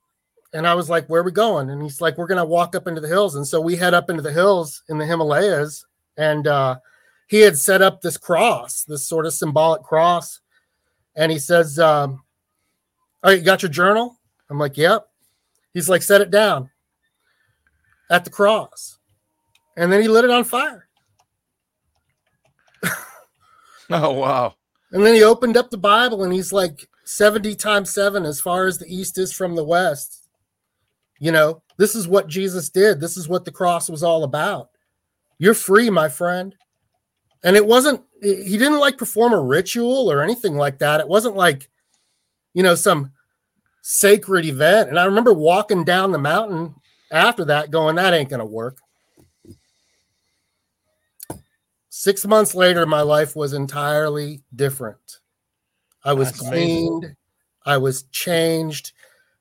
And 0.55 0.67
I 0.67 0.75
was 0.75 0.89
like, 0.89 1.07
where 1.09 1.21
are 1.21 1.25
we 1.25 1.33
going? 1.33 1.69
And 1.69 1.83
he's 1.83 2.01
like, 2.01 2.17
we're 2.17 2.27
going 2.27 2.39
to 2.39 2.45
walk 2.45 2.75
up 2.75 2.87
into 2.87 3.03
the 3.03 3.09
hills. 3.09 3.35
And 3.35 3.47
so 3.47 3.61
we 3.61 3.77
head 3.77 3.93
up 3.93 4.09
into 4.09 4.23
the 4.23 4.33
hills 4.33 4.83
in 4.89 4.97
the 4.97 5.05
Himalayas. 5.05 5.85
And 6.17 6.47
uh, 6.47 6.79
he 7.29 7.41
had 7.41 7.59
set 7.59 7.83
up 7.83 8.01
this 8.01 8.17
cross, 8.17 8.85
this 8.85 9.07
sort 9.07 9.27
of 9.27 9.35
symbolic 9.35 9.83
cross. 9.83 10.41
And 11.15 11.31
he 11.31 11.39
says, 11.39 11.79
um, 11.79 12.23
all 13.23 13.31
right, 13.31 13.39
you 13.39 13.45
got 13.45 13.63
your 13.63 13.71
journal? 13.71 14.19
I'm 14.49 14.59
like, 14.59 14.79
yep. 14.79 15.09
He's 15.75 15.89
like, 15.89 16.03
set 16.03 16.23
it 16.23 16.31
down 16.31 16.71
at 18.09 18.25
the 18.25 18.31
cross. 18.31 18.98
And 19.79 19.93
then 19.93 20.03
he 20.03 20.09
lit 20.09 20.25
it 20.25 20.31
on 20.31 20.45
fire. 20.45 20.89
Oh 23.91 24.13
wow. 24.13 24.55
And 24.93 25.03
then 25.03 25.15
he 25.15 25.23
opened 25.25 25.57
up 25.57 25.71
the 25.71 25.79
Bible 25.79 26.23
and 26.23 26.31
he's 26.31 26.53
like 26.53 26.87
70 27.07 27.55
times 27.55 27.89
7 27.89 28.27
as 28.27 28.39
far 28.39 28.67
as 28.67 28.77
the 28.77 28.95
east 28.95 29.17
is 29.17 29.33
from 29.33 29.55
the 29.55 29.65
west. 29.65 30.29
You 31.19 31.33
know, 31.33 31.63
this 31.79 31.95
is 31.95 32.07
what 32.07 32.29
Jesus 32.29 32.69
did. 32.69 33.01
This 33.01 33.17
is 33.17 33.29
what 33.29 33.47
the 33.47 33.51
cross 33.51 33.89
was 33.89 34.03
all 34.03 34.25
about. 34.25 34.69
You're 35.39 35.55
free, 35.55 35.89
my 35.89 36.11
friend. 36.11 36.55
And 37.43 37.57
it 37.57 37.65
wasn't 37.65 38.03
he 38.21 38.59
didn't 38.59 38.79
like 38.79 38.99
perform 38.99 39.33
a 39.33 39.41
ritual 39.41 40.13
or 40.13 40.23
anything 40.23 40.57
like 40.59 40.81
that. 40.81 41.01
It 41.01 41.09
wasn't 41.09 41.37
like 41.37 41.71
you 42.53 42.63
know 42.63 42.75
some 42.75 43.13
sacred 43.81 44.45
event. 44.45 44.91
And 44.91 44.99
I 44.99 45.07
remember 45.07 45.33
walking 45.33 45.85
down 45.85 46.13
the 46.13 46.19
mountain 46.19 46.75
after 47.11 47.47
that 47.47 47.71
going 47.71 47.97
that 47.97 48.13
ain't 48.13 48.29
going 48.29 48.41
to 48.41 48.45
work. 48.45 48.77
Six 51.99 52.25
months 52.25 52.55
later, 52.55 52.87
my 52.87 53.01
life 53.01 53.35
was 53.35 53.53
entirely 53.53 54.45
different. 54.55 55.19
I 56.05 56.13
was 56.13 56.31
That's 56.31 56.47
amazing. 56.47 57.01
cleaned. 57.01 57.17
I 57.67 57.79
was 57.79 58.05
changed. 58.05 58.93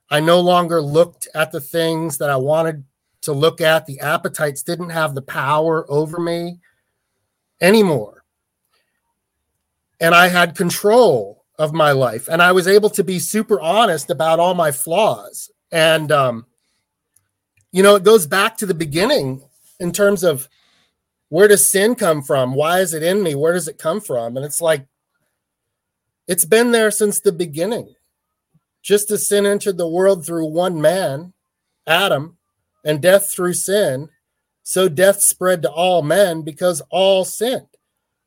I 0.10 0.22
no 0.22 0.40
longer 0.40 0.82
looked 0.82 1.28
at 1.36 1.52
the 1.52 1.62
things 1.62 2.18
that 2.18 2.32
I 2.32 2.38
wanted 2.38 2.84
to 3.22 3.32
look 3.32 3.62
at. 3.62 3.86
The 3.86 4.00
appetites 4.00 4.64
didn't 4.64 4.90
have 4.90 5.14
the 5.14 5.22
power 5.22 5.86
over 5.88 6.20
me 6.20 6.58
anymore. 7.62 8.24
And 10.02 10.16
I 10.16 10.30
had 10.30 10.56
control 10.56 11.46
of 11.60 11.74
my 11.74 11.92
life. 11.92 12.28
And 12.28 12.42
I 12.42 12.54
was 12.54 12.68
able 12.68 12.90
to 12.90 13.04
be 13.04 13.20
super 13.20 13.62
honest 13.62 14.10
about 14.10 14.40
all 14.40 14.56
my 14.56 14.72
flaws. 14.72 15.52
And, 15.72 16.12
um, 16.12 16.48
you 17.72 17.84
know, 17.84 17.94
it 17.94 18.04
goes 18.04 18.26
back 18.26 18.58
to 18.58 18.66
the 18.66 18.74
beginning 18.74 19.44
in 19.80 19.92
terms 19.92 20.24
of 20.24 20.50
where 21.30 21.48
does 21.48 21.72
sin 21.72 21.96
come 21.96 22.22
from? 22.22 22.54
Why 22.54 22.80
is 22.80 22.94
it 22.94 23.04
in 23.04 23.22
me? 23.22 23.36
Where 23.36 23.54
does 23.54 23.68
it 23.68 23.78
come 23.78 24.00
from? 24.00 24.38
And 24.38 24.46
it's 24.46 24.62
like, 24.62 24.86
it's 26.28 26.46
been 26.46 26.72
there 26.72 26.92
since 26.92 27.20
the 27.20 27.32
beginning. 27.32 27.96
Just 28.82 29.12
as 29.12 29.28
sin 29.28 29.46
entered 29.46 29.78
the 29.78 29.88
world 29.88 30.26
through 30.26 30.46
one 30.46 30.82
man, 30.82 31.34
Adam, 31.86 32.38
and 32.86 33.02
death 33.02 33.30
through 33.30 33.54
sin, 33.54 34.10
so 34.64 34.88
death 34.88 35.22
spread 35.22 35.62
to 35.62 35.72
all 35.72 36.02
men 36.02 36.42
because 36.42 36.82
all 36.90 37.26
sinned. 37.26 37.68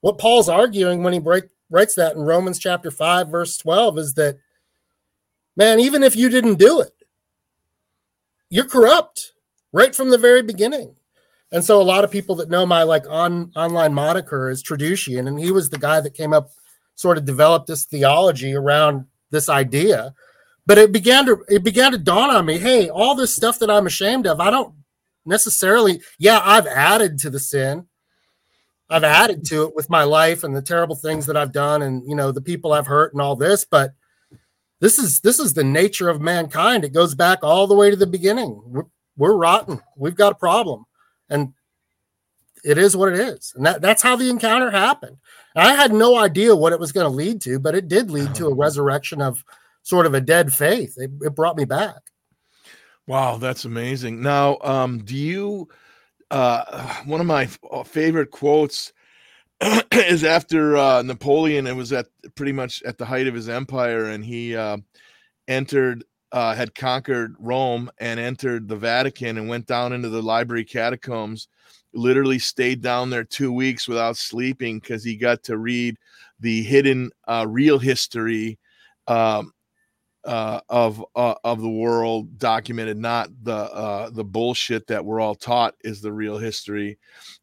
What 0.01 0.19
Paul's 0.19 0.49
arguing 0.49 1.03
when 1.03 1.13
he 1.13 1.19
break, 1.19 1.45
writes 1.71 1.95
that 1.95 2.17
in 2.17 2.23
Romans 2.23 2.59
chapter 2.59 2.91
5, 2.91 3.29
verse 3.29 3.57
12 3.59 3.99
is 3.99 4.15
that, 4.15 4.39
man, 5.57 5.81
even 5.81 6.03
if 6.03 6.17
you 6.17 6.29
didn't 6.29 6.59
do 6.59 6.81
it, 6.81 6.93
you're 8.49 8.65
corrupt 8.65 9.33
right 9.73 9.95
from 9.95 10.11
the 10.11 10.19
very 10.19 10.43
beginning. 10.43 10.97
And 11.53 11.65
so 11.65 11.81
a 11.81 11.83
lot 11.83 12.05
of 12.05 12.11
people 12.11 12.37
that 12.37 12.49
know 12.49 12.65
my 12.65 12.85
like 12.85 13.05
on 13.09 13.51
online 13.57 13.93
moniker 13.93 14.51
is 14.51 14.63
Traducian, 14.63 15.27
and 15.27 15.39
he 15.39 15.51
was 15.51 15.71
the 15.71 15.79
guy 15.79 16.01
that 16.01 16.15
came 16.15 16.33
up, 16.33 16.51
sort 16.95 17.19
of 17.19 17.25
developed 17.25 17.67
this 17.67 17.85
theology 17.85 18.55
around 18.55 19.07
this 19.31 19.49
idea. 19.49 20.15
But 20.67 20.79
it 20.79 20.93
began 20.93 21.27
to 21.27 21.45
it 21.49 21.65
began 21.65 21.93
to 21.93 21.99
dawn 21.99 22.31
on 22.31 22.47
me, 22.47 22.59
hey, 22.59 22.89
all 22.89 23.15
this 23.15 23.35
stuff 23.35 23.59
that 23.59 23.71
I'm 23.71 23.87
ashamed 23.87 24.27
of, 24.27 24.41
I 24.41 24.51
don't 24.51 24.75
necessarily, 25.27 26.01
yeah, 26.19 26.41
I've 26.43 26.67
added 26.67 27.19
to 27.21 27.31
the 27.31 27.41
sin. 27.41 27.87
I've 28.89 29.05
added 29.05 29.45
to 29.47 29.65
it 29.65 29.75
with 29.77 29.89
my 29.89 30.03
life 30.03 30.43
and 30.43 30.55
the 30.55 30.63
terrible 30.63 30.97
things 30.97 31.27
that 31.27 31.37
I've 31.37 31.53
done 31.53 31.83
and 31.83 32.03
you 32.09 32.15
know 32.15 32.33
the 32.33 32.41
people 32.41 32.73
I've 32.73 32.87
hurt 32.87 33.13
and 33.13 33.23
all 33.23 33.37
this, 33.37 33.65
but 33.65 33.93
this 34.81 34.99
is 34.99 35.21
this 35.21 35.41
is 35.41 35.55
the 35.55 35.65
nature 35.65 36.09
of 36.09 36.21
mankind. 36.21 36.85
It 36.85 36.93
goes 36.93 37.15
back 37.17 37.41
all 37.43 37.67
the 37.67 37.75
way 37.75 37.91
to 37.91 37.97
the 37.97 38.07
beginning. 38.07 38.61
We're, 38.65 38.85
we're 39.17 39.37
rotten. 39.37 39.81
We've 39.97 40.15
got 40.15 40.33
a 40.33 40.37
problem 40.37 40.87
and 41.31 41.55
it 42.63 42.77
is 42.77 42.97
what 42.97 43.13
it 43.13 43.19
is 43.19 43.55
and 43.57 43.65
that, 43.65 43.81
that's 43.81 44.03
how 44.03 44.17
the 44.17 44.29
encounter 44.29 44.71
happened 44.71 45.17
i 45.57 45.75
had 45.75 45.93
no 45.93 46.19
idea 46.19 46.55
what 46.55 46.73
it 46.73 46.81
was 46.81 46.93
going 46.93 47.07
to 47.07 47.17
lead 47.17 47.41
to 47.41 47.59
but 47.59 47.75
it 47.75 47.89
did 47.89 48.11
lead 48.11 48.35
to 48.35 48.47
a 48.47 48.55
resurrection 48.55 49.23
of 49.23 49.43
sort 49.83 50.05
of 50.05 50.13
a 50.13 50.21
dead 50.21 50.53
faith 50.53 50.95
it, 50.99 51.11
it 51.23 51.35
brought 51.35 51.57
me 51.57 51.65
back 51.65 52.11
Wow, 53.11 53.39
that's 53.39 53.65
amazing. 53.65 54.23
Now, 54.23 54.59
um, 54.63 54.99
do 55.03 55.17
you? 55.17 55.69
Uh, 56.31 56.95
one 57.07 57.21
of 57.21 57.27
my 57.27 57.49
uh, 57.69 57.83
favorite 57.83 58.31
quotes 58.31 58.93
is 59.93 60.23
after 60.23 60.77
uh, 60.77 61.03
Napoleon. 61.03 61.67
It 61.67 61.75
was 61.75 61.93
at 61.93 62.07
pretty 62.37 62.53
much 62.53 62.85
at 62.85 62.99
the 62.99 63.05
height 63.05 63.27
of 63.27 63.35
his 63.35 63.49
empire, 63.49 64.05
and 64.05 64.25
he 64.25 64.55
uh, 64.55 64.77
entered, 65.49 66.05
uh, 66.33 66.55
had 66.55 66.75
conquered 66.75 67.35
Rome, 67.39 67.91
and 67.99 68.21
entered 68.21 68.69
the 68.69 68.77
Vatican, 68.77 69.39
and 69.39 69.49
went 69.49 69.67
down 69.67 69.93
into 69.93 70.09
the 70.09 70.23
library 70.23 70.65
catacombs. 70.65 71.49
Literally 71.93 72.39
stayed 72.39 72.83
down 72.83 73.11
there 73.11 73.25
two 73.25 73.53
weeks 73.53 73.89
without 73.89 74.17
sleeping 74.17 74.79
because 74.79 75.03
he 75.03 75.17
got 75.17 75.43
to 75.45 75.59
read 75.59 75.97
the 76.39 76.63
hidden 76.63 77.11
uh, 77.27 77.47
real 77.49 77.79
history 77.79 78.59
um, 79.09 79.53
uh, 80.25 80.61
of 80.69 81.05
uh, 81.17 81.35
of 81.45 81.61
the 81.61 81.69
world 81.69 82.39
documented, 82.39 82.97
not 82.97 83.29
the 83.43 83.53
uh, 83.55 84.11
the 84.11 84.25
bullshit 84.25 84.87
that 84.87 85.05
we're 85.05 85.21
all 85.21 85.35
taught 85.35 85.75
is 85.83 86.01
the 86.01 86.13
real 86.13 86.39
history. 86.39 86.99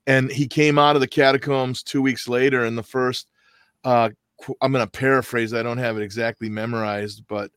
And 0.05 0.31
he 0.31 0.47
came 0.47 0.77
out 0.77 0.95
of 0.95 1.01
the 1.01 1.07
catacombs 1.07 1.83
two 1.83 2.01
weeks 2.01 2.27
later, 2.27 2.65
and 2.65 2.77
the 2.77 2.83
first 2.83 3.27
uh, 3.83 4.09
I'm 4.61 4.71
going 4.71 4.85
to 4.85 4.91
paraphrase. 4.91 5.53
I 5.53 5.63
don't 5.63 5.77
have 5.77 5.97
it 5.97 6.03
exactly 6.03 6.49
memorized, 6.49 7.23
but 7.27 7.51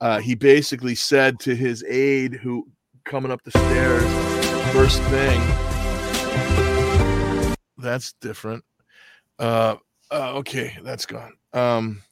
uh, 0.00 0.20
he 0.20 0.34
basically 0.34 0.94
said 0.94 1.38
to 1.40 1.54
his 1.54 1.84
aide, 1.84 2.34
who 2.34 2.66
coming 3.04 3.30
up 3.30 3.42
the 3.42 3.50
stairs, 3.50 4.04
first 4.72 5.00
thing. 5.04 5.40
That's 7.78 8.12
different. 8.14 8.64
Uh, 9.38 9.76
uh, 10.10 10.34
okay, 10.36 10.76
that's 10.82 11.06
gone. 11.06 11.34
Um, 11.52 12.02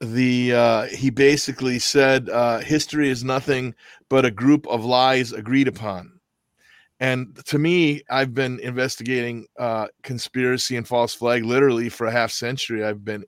the 0.00 0.52
uh, 0.52 0.82
he 0.86 1.10
basically 1.10 1.78
said 1.78 2.28
uh, 2.28 2.58
history 2.58 3.08
is 3.08 3.24
nothing 3.24 3.74
but 4.08 4.24
a 4.24 4.30
group 4.30 4.66
of 4.66 4.84
lies 4.84 5.32
agreed 5.32 5.68
upon. 5.68 6.20
And 7.00 7.36
to 7.46 7.58
me, 7.58 8.02
I've 8.08 8.34
been 8.34 8.60
investigating 8.60 9.46
uh, 9.58 9.88
conspiracy 10.02 10.76
and 10.76 10.86
false 10.86 11.14
flag 11.14 11.44
literally 11.44 11.88
for 11.88 12.06
a 12.06 12.12
half 12.12 12.30
century. 12.30 12.84
I've 12.84 13.04
been 13.04 13.24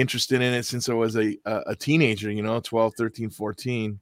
interested 0.00 0.42
in 0.42 0.54
it 0.54 0.64
since 0.64 0.88
I 0.88 0.94
was 0.94 1.16
a, 1.16 1.36
a 1.44 1.76
teenager, 1.76 2.30
you 2.30 2.42
know, 2.42 2.60
12, 2.60 2.94
13, 2.96 3.30
14. 3.30 4.00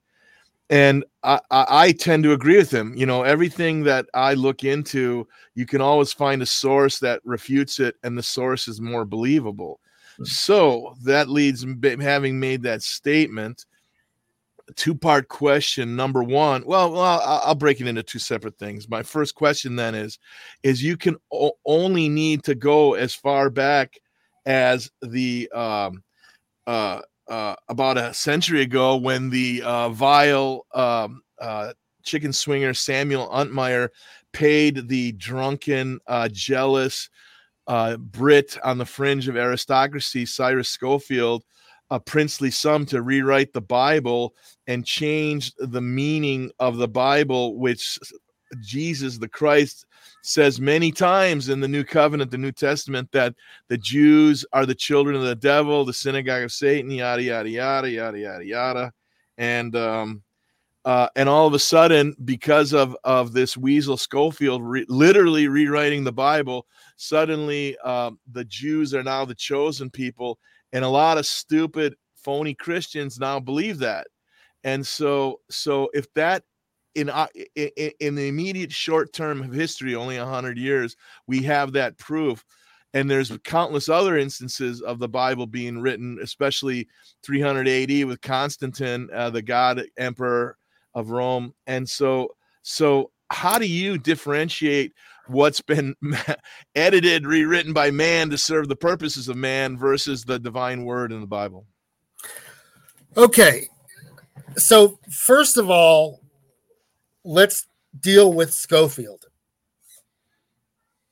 And 0.71 1.05
I, 1.23 1.41
I, 1.51 1.67
I 1.69 1.93
tend 1.93 2.25
to 2.25 2.33
agree 2.33 2.59
with 2.59 2.71
him. 2.71 2.95
You 2.95 3.07
know, 3.07 3.23
everything 3.23 3.83
that 3.85 4.07
I 4.15 4.35
look 4.35 4.65
into, 4.65 5.27
you 5.55 5.67
can 5.67 5.81
always 5.81 6.13
find 6.13 6.43
a 6.43 6.47
source 6.47 6.99
that 7.01 7.21
refutes 7.25 7.81
it, 7.81 7.97
and 8.03 8.17
the 8.17 8.23
source 8.23 8.69
is 8.69 8.81
more 8.81 9.05
believable. 9.05 9.81
Hmm. 10.19 10.25
So 10.25 10.95
that 11.05 11.29
leads, 11.29 11.67
having 12.01 12.39
made 12.39 12.63
that 12.63 12.83
statement, 12.83 13.65
two 14.77 14.95
part 14.95 15.29
question. 15.29 15.97
Number 15.97 16.23
one, 16.23 16.65
well, 16.67 16.93
well, 16.93 17.03
I'll, 17.03 17.43
I'll 17.45 17.55
break 17.55 17.81
it 17.81 17.87
into 17.87 18.03
two 18.03 18.19
separate 18.19 18.59
things. 18.59 18.89
My 18.89 19.03
first 19.03 19.35
question 19.35 19.77
then 19.77 19.95
is, 19.95 20.19
is 20.63 20.83
you 20.83 20.97
can 20.97 21.17
o- 21.33 21.57
only 21.65 22.09
need 22.09 22.45
to 22.45 22.55
go 22.55 22.95
as 22.95 23.15
far 23.15 23.49
back 23.49 23.99
as 24.49 24.91
the 25.03 25.49
um, 25.51 26.03
uh, 26.67 27.03
uh, 27.29 27.55
about 27.69 27.99
a 27.99 28.13
century 28.15 28.63
ago 28.63 28.97
when 28.97 29.29
the 29.31 29.63
uh, 29.63 29.91
vile 29.91 30.67
um, 30.75 31.21
uh, 31.41 31.73
chicken 32.03 32.33
swinger 32.33 32.73
Samuel 32.73 33.29
Untermyer 33.29 33.91
paid 34.33 34.89
the 34.89 35.13
drunken, 35.13 36.01
uh, 36.07 36.29
jealous, 36.33 37.11
uh, 37.67 37.99
Brit 37.99 38.57
on 38.65 38.79
the 38.79 38.87
fringe 38.87 39.29
of 39.29 39.37
aristocracy, 39.37 40.25
Cyrus 40.25 40.71
Scofield, 40.71 41.45
a 41.91 42.01
princely 42.01 42.51
sum 42.51 42.87
to 42.87 43.03
rewrite 43.03 43.53
the 43.53 43.61
Bible 43.61 44.35
and 44.67 44.87
change 44.87 45.53
the 45.59 45.83
meaning 45.83 46.51
of 46.59 46.79
the 46.79 46.89
Bible, 46.89 47.59
which 47.59 47.99
Jesus 48.61 49.19
the 49.19 49.29
Christ 49.29 49.87
says 50.23 50.61
many 50.61 50.91
times 50.91 51.49
in 51.49 51.61
the 51.61 51.69
New 51.69 51.85
Covenant, 51.85 52.31
the 52.31 52.39
New 52.39 52.53
Testament, 52.53 53.11
that 53.13 53.35
the 53.69 53.79
Jews 53.79 54.45
are 54.53 54.67
the 54.67 54.75
children 54.75 55.17
of 55.17 55.23
the 55.23 55.35
devil, 55.35 55.85
the 55.85 55.93
synagogue 55.93 56.43
of 56.43 56.53
Satan, 56.53 56.91
yada 56.91 57.23
yada 57.23 57.49
yada 57.49 57.91
yada 57.91 58.19
yada 58.19 58.45
yada, 58.45 58.93
and 59.37 59.77
um, 59.77 60.23
uh, 60.85 61.09
and 61.17 61.29
all 61.29 61.47
of 61.47 61.55
a 61.55 61.59
sudden, 61.59 62.17
because 62.25 62.73
of 62.73 62.97
of 63.05 63.33
this 63.33 63.57
weasel 63.57 63.97
Scofield 63.97 64.63
re- 64.63 64.87
literally 64.89 65.49
rewriting 65.49 66.05
the 66.05 66.13
Bible, 66.13 66.67
suddenly 66.97 67.77
um, 67.79 68.19
the 68.33 68.45
Jews 68.45 68.95
are 68.95 69.03
now 69.03 69.25
the 69.25 69.35
chosen 69.35 69.91
people, 69.91 70.39
and 70.73 70.85
a 70.85 70.89
lot 70.89 71.19
of 71.19 71.27
stupid, 71.27 71.95
phony 72.17 72.55
Christians 72.55 73.19
now 73.19 73.39
believe 73.41 73.79
that. 73.79 74.07
And 74.65 74.87
so, 74.87 75.41
so 75.51 75.89
if 75.95 76.13
that 76.15 76.43
in 76.95 77.09
uh, 77.11 77.27
i- 77.57 77.73
i- 77.79 77.95
in 78.01 78.15
the 78.15 78.29
immediate 78.29 78.73
short 78.73 79.13
term 79.13 79.43
of 79.43 79.53
history, 79.53 79.95
only 79.95 80.17
a 80.17 80.25
hundred 80.27 80.59
years, 80.59 80.97
we 81.27 81.43
have 81.43 81.73
that 81.73 81.99
proof. 81.99 82.45
And 82.95 83.11
there's 83.11 83.37
countless 83.45 83.89
other 83.91 84.17
instances 84.17 84.81
of 84.81 84.99
the 84.99 85.09
Bible 85.09 85.47
being 85.47 85.79
written, 85.79 86.19
especially 86.23 86.89
300 87.23 87.69
AD 87.69 88.05
with 88.05 88.21
Constantine, 88.23 89.09
uh, 89.13 89.29
the 89.29 89.43
God 89.43 89.85
Emperor 89.99 90.57
of 90.95 91.11
Rome. 91.11 91.55
And 91.67 91.89
so, 91.89 92.31
so 92.63 93.11
how 93.31 93.59
do 93.59 93.67
you 93.67 93.99
differentiate 93.99 94.95
what's 95.27 95.61
been 95.61 95.95
edited, 96.75 97.27
rewritten 97.27 97.75
by 97.75 97.91
man 97.91 98.31
to 98.31 98.39
serve 98.39 98.69
the 98.69 98.77
purposes 98.77 99.29
of 99.29 99.37
man 99.37 99.77
versus 99.77 100.25
the 100.25 100.39
divine 100.39 100.85
word 100.85 101.13
in 101.13 101.21
the 101.21 101.27
Bible? 101.27 101.67
Okay. 103.19 103.69
So, 104.57 104.99
first 105.11 105.59
of 105.59 105.69
all, 105.69 106.23
let's 107.25 107.67
deal 108.01 108.33
with 108.33 108.53
Scofield. 108.53 109.27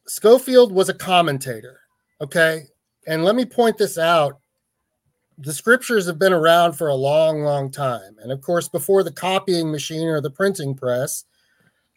Scofield 0.07 0.73
was 0.73 0.89
a 0.89 0.95
commentator. 0.95 1.81
Okay. 2.21 2.63
And 3.07 3.25
let 3.25 3.35
me 3.35 3.45
point 3.45 3.79
this 3.79 3.99
out. 3.99 4.39
The 5.39 5.53
scriptures 5.53 6.07
have 6.07 6.19
been 6.19 6.33
around 6.33 6.73
for 6.73 6.89
a 6.89 6.95
long, 6.95 7.43
long 7.43 7.71
time. 7.71 8.17
And 8.23 8.33
of 8.33 8.41
course, 8.41 8.69
before 8.69 9.03
the 9.03 9.13
copying 9.13 9.71
machine 9.71 10.07
or 10.07 10.21
the 10.21 10.31
printing 10.31 10.75
press, 10.75 11.25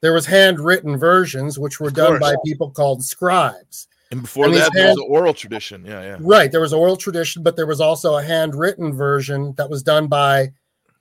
there 0.01 0.14
was 0.14 0.26
handwritten 0.26 0.97
versions 0.97 1.57
which 1.60 1.80
were 1.80 1.89
done 1.91 2.20
by 2.20 2.36
people 2.45 2.70
called 2.72 3.03
scribes. 3.03 3.88
And 4.12 4.22
before 4.24 4.45
And 4.45 4.55
that, 4.55 4.72
there 4.74 4.88
was 4.88 4.97
hand- 4.97 4.99
an 4.99 5.05
oral 5.07 5.34
tradition. 5.34 5.86
Yeah, 5.86 6.01
yeah. 6.01 6.18
Right. 6.20 6.51
There 6.51 6.62
was 6.62 6.74
oral 6.74 6.97
tradition, 6.97 7.43
but 7.43 7.55
there 7.55 7.68
was 7.68 7.80
also 7.80 8.18
a 8.18 8.24
handwritten 8.24 8.91
version 8.91 9.53
that 9.57 9.70
was 9.70 9.84
done 9.84 10.07
by 10.07 10.51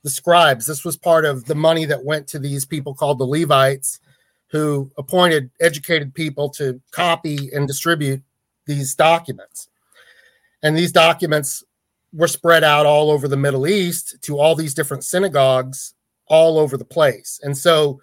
the 0.04 0.10
scribes. 0.10 0.66
This 0.66 0.84
was 0.84 0.96
part 0.96 1.24
of 1.24 1.44
the 1.44 1.54
money 1.54 1.84
that 1.86 2.04
went 2.04 2.26
to 2.28 2.38
these 2.38 2.64
people 2.64 2.94
called 2.94 3.18
the 3.18 3.24
Levites, 3.24 4.00
who 4.48 4.90
appointed 4.96 5.50
educated 5.60 6.14
people 6.14 6.48
to 6.50 6.80
copy 6.90 7.50
and 7.52 7.66
distribute 7.66 8.22
these 8.66 8.94
documents. 8.94 9.68
And 10.62 10.76
these 10.76 10.92
documents 10.92 11.62
were 12.12 12.28
spread 12.28 12.64
out 12.64 12.86
all 12.86 13.10
over 13.10 13.28
the 13.28 13.36
Middle 13.36 13.66
East 13.66 14.16
to 14.22 14.38
all 14.38 14.54
these 14.54 14.74
different 14.74 15.04
synagogues 15.04 15.94
all 16.26 16.58
over 16.58 16.76
the 16.76 16.84
place. 16.84 17.40
And 17.42 17.56
so 17.56 18.00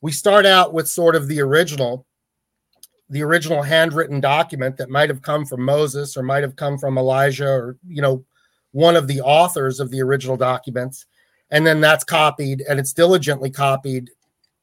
we 0.00 0.12
start 0.12 0.46
out 0.46 0.72
with 0.72 0.88
sort 0.88 1.16
of 1.16 1.28
the 1.28 1.40
original 1.40 2.06
the 3.10 3.22
original 3.22 3.62
handwritten 3.62 4.20
document 4.20 4.78
that 4.78 4.88
might 4.88 5.10
have 5.10 5.20
come 5.20 5.44
from 5.44 5.62
Moses 5.62 6.16
or 6.16 6.22
might 6.22 6.42
have 6.42 6.56
come 6.56 6.78
from 6.78 6.96
Elijah 6.96 7.50
or 7.50 7.76
you 7.86 8.00
know 8.00 8.24
one 8.70 8.96
of 8.96 9.06
the 9.06 9.20
authors 9.20 9.80
of 9.80 9.90
the 9.90 10.00
original 10.00 10.36
documents 10.36 11.06
and 11.52 11.66
then 11.66 11.80
that's 11.80 12.02
copied 12.02 12.62
and 12.62 12.80
it's 12.80 12.94
diligently 12.94 13.50
copied 13.50 14.10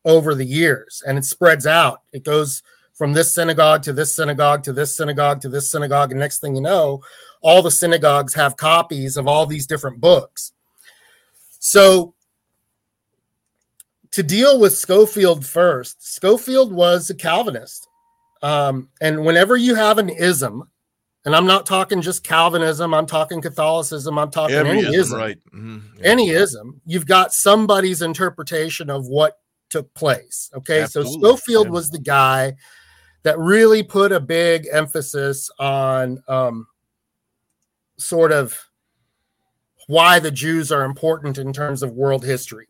over 0.03 0.33
the 0.35 0.45
years 0.45 1.01
and 1.07 1.17
it 1.17 1.23
spreads 1.23 1.65
out. 1.65 2.01
It 2.11 2.25
goes 2.25 2.63
from 2.93 3.13
this 3.13 3.33
synagogue 3.33 3.83
to 3.83 3.93
this 3.93 4.13
synagogue 4.13 4.63
to 4.63 4.73
this 4.73 4.97
synagogue 4.97 5.39
to 5.41 5.49
this 5.49 5.71
synagogue. 5.71 6.11
And 6.11 6.19
next 6.19 6.39
thing 6.39 6.55
you 6.55 6.61
know 6.61 7.01
all 7.41 7.61
the 7.61 7.71
synagogues 7.71 8.33
have 8.33 8.57
copies 8.57 9.15
of 9.15 9.27
all 9.27 9.45
these 9.45 9.67
different 9.67 10.01
books. 10.01 10.51
So 11.59 12.15
to 14.11 14.23
deal 14.23 14.59
with 14.59 14.75
Scofield 14.75 15.45
first, 15.45 16.03
Scofield 16.03 16.73
was 16.73 17.09
a 17.09 17.15
Calvinist. 17.15 17.87
Um, 18.41 18.89
and 18.99 19.25
whenever 19.25 19.55
you 19.55 19.75
have 19.75 19.99
an 19.99 20.09
ism, 20.09 20.63
and 21.25 21.35
I'm 21.35 21.45
not 21.45 21.65
talking 21.65 22.01
just 22.01 22.23
Calvinism, 22.23 22.93
I'm 22.93 23.05
talking 23.05 23.41
Catholicism, 23.41 24.17
I'm 24.17 24.31
talking 24.31 24.55
Every 24.55 24.79
any 24.79 24.95
ism, 24.95 25.19
right. 25.19 25.37
Mhm, 25.53 25.81
any 26.03 26.29
ism, 26.29 26.81
you've 26.85 27.05
got 27.05 27.33
somebody's 27.33 28.01
interpretation 28.01 28.89
of 28.89 29.07
what 29.07 29.39
took 29.69 29.93
place. 29.93 30.49
Okay. 30.55 30.81
Absolutely, 30.81 31.13
So 31.13 31.19
Scofield 31.19 31.67
yeah. 31.67 31.71
was 31.71 31.89
the 31.89 31.99
guy 31.99 32.55
that 33.23 33.37
really 33.37 33.83
put 33.83 34.11
a 34.11 34.19
big 34.19 34.67
emphasis 34.71 35.49
on 35.59 36.23
um, 36.27 36.67
sort 37.97 38.31
of 38.31 38.57
why 39.87 40.19
the 40.19 40.31
Jews 40.31 40.71
are 40.71 40.83
important 40.83 41.37
in 41.37 41.51
terms 41.51 41.83
of 41.83 41.91
world 41.91 42.23
history. 42.23 42.68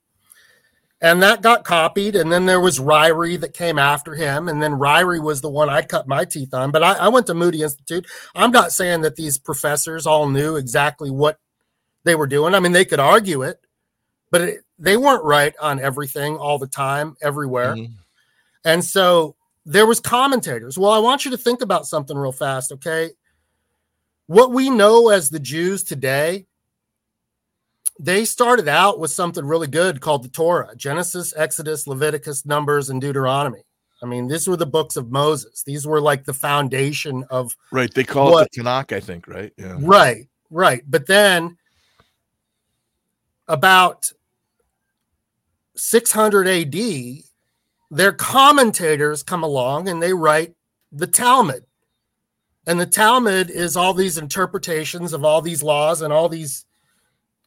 And 1.02 1.24
that 1.24 1.42
got 1.42 1.64
copied. 1.64 2.16
And 2.16 2.32
then 2.32 2.46
there 2.46 2.60
was 2.60 2.80
Ryrie 2.80 3.40
that 3.40 3.54
came 3.54 3.80
after 3.80 4.16
him. 4.16 4.50
And 4.50 4.62
then 4.62 4.74
Ryrie 4.74 5.24
was 5.24 5.40
the 5.40 5.50
one 5.50 5.70
I 5.70 5.82
cut 5.82 6.08
my 6.08 6.26
teeth 6.26 6.54
on. 6.54 6.72
But 6.72 6.84
I, 6.84 6.94
I 6.94 7.08
went 7.08 7.28
to 7.28 7.34
Moody 7.34 7.62
Institute. 7.62 8.06
I'm 8.36 8.52
not 8.52 8.74
saying 8.74 9.02
that 9.02 9.16
these 9.16 9.38
professors 9.38 10.06
all 10.06 10.28
knew 10.28 10.58
exactly 10.58 11.10
what 11.10 11.40
they 12.04 12.16
were 12.16 12.28
doing. 12.28 12.54
I 12.54 12.60
mean, 12.60 12.74
they 12.74 12.86
could 12.86 13.00
argue 13.00 13.44
it, 13.44 13.62
but 14.30 14.42
it, 14.42 14.60
they 14.78 14.98
weren't 14.98 15.24
right 15.24 15.54
on 15.62 15.80
everything 15.80 16.36
all 16.36 16.58
the 16.58 16.68
time, 16.68 17.16
everywhere. 17.22 17.76
Mhm. 17.76 17.92
And 18.66 18.84
so 18.84 19.36
there 19.66 19.86
was 19.86 20.00
commentators. 20.00 20.78
Well, 20.78 20.92
I 20.92 21.00
want 21.00 21.24
you 21.24 21.32
to 21.32 21.38
think 21.38 21.62
about 21.62 21.88
something 21.88 22.18
real 22.18 22.32
fast, 22.32 22.72
okay? 22.74 23.12
What 24.28 24.52
we 24.52 24.70
know 24.70 25.10
as 25.10 25.30
the 25.30 25.40
Jews 25.40 25.84
today, 25.84 26.46
they 28.00 28.24
started 28.24 28.70
out 28.70 28.98
with 29.00 29.12
something 29.12 29.46
really 29.46 29.68
good 29.68 30.00
called 30.00 30.24
the 30.24 30.30
Torah 30.30 30.74
Genesis, 30.78 31.34
Exodus, 31.36 31.86
Leviticus, 31.86 32.46
Numbers, 32.46 32.90
and 32.90 33.02
Deuteronomy. 33.02 33.64
I 34.02 34.06
mean, 34.06 34.30
these 34.30 34.48
were 34.48 34.56
the 34.56 34.66
books 34.66 34.96
of 34.96 35.12
Moses. 35.12 35.62
These 35.64 35.86
were 35.86 36.00
like 36.00 36.24
the 36.24 36.34
foundation 36.34 37.26
of 37.30 37.54
Right. 37.74 37.94
They 37.94 38.06
call 38.06 38.32
What- 38.32 38.46
it 38.48 38.52
the 38.54 38.64
Tanakh, 38.64 38.96
I 38.96 39.02
think, 39.02 39.28
right? 39.28 39.52
Yeah. 39.58 39.78
Right, 39.82 40.30
right. 40.50 40.82
But 40.88 41.08
then 41.08 41.58
about 43.50 44.10
600 45.76 46.48
AD, 46.48 47.24
their 47.92 48.14
commentators 48.14 49.24
come 49.24 49.44
along 49.44 49.90
and 49.90 50.02
they 50.02 50.14
write 50.14 50.54
the 50.92 51.08
Talmud. 51.08 51.66
And 52.68 52.80
the 52.80 52.86
Talmud 52.86 53.50
is 53.50 53.76
all 53.76 53.94
these 53.94 54.18
interpretations 54.18 55.12
of 55.12 55.26
all 55.26 55.42
these 55.42 55.64
laws 55.64 56.02
and 56.02 56.14
all 56.14 56.30
these 56.30 56.66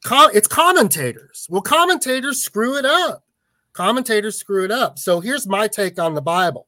com- 0.05 0.31
it's 0.35 0.49
commentators. 0.49 1.47
Well, 1.51 1.63
commentators 1.63 2.43
screw 2.43 2.77
it 2.77 2.85
up. 2.85 3.25
Commentators 3.73 4.39
screw 4.39 4.65
it 4.65 4.71
up. 4.71 4.99
So 4.99 5.21
here's 5.21 5.47
my 5.47 5.67
take 5.67 5.99
on 5.99 6.15
the 6.15 6.23
Bible. 6.23 6.67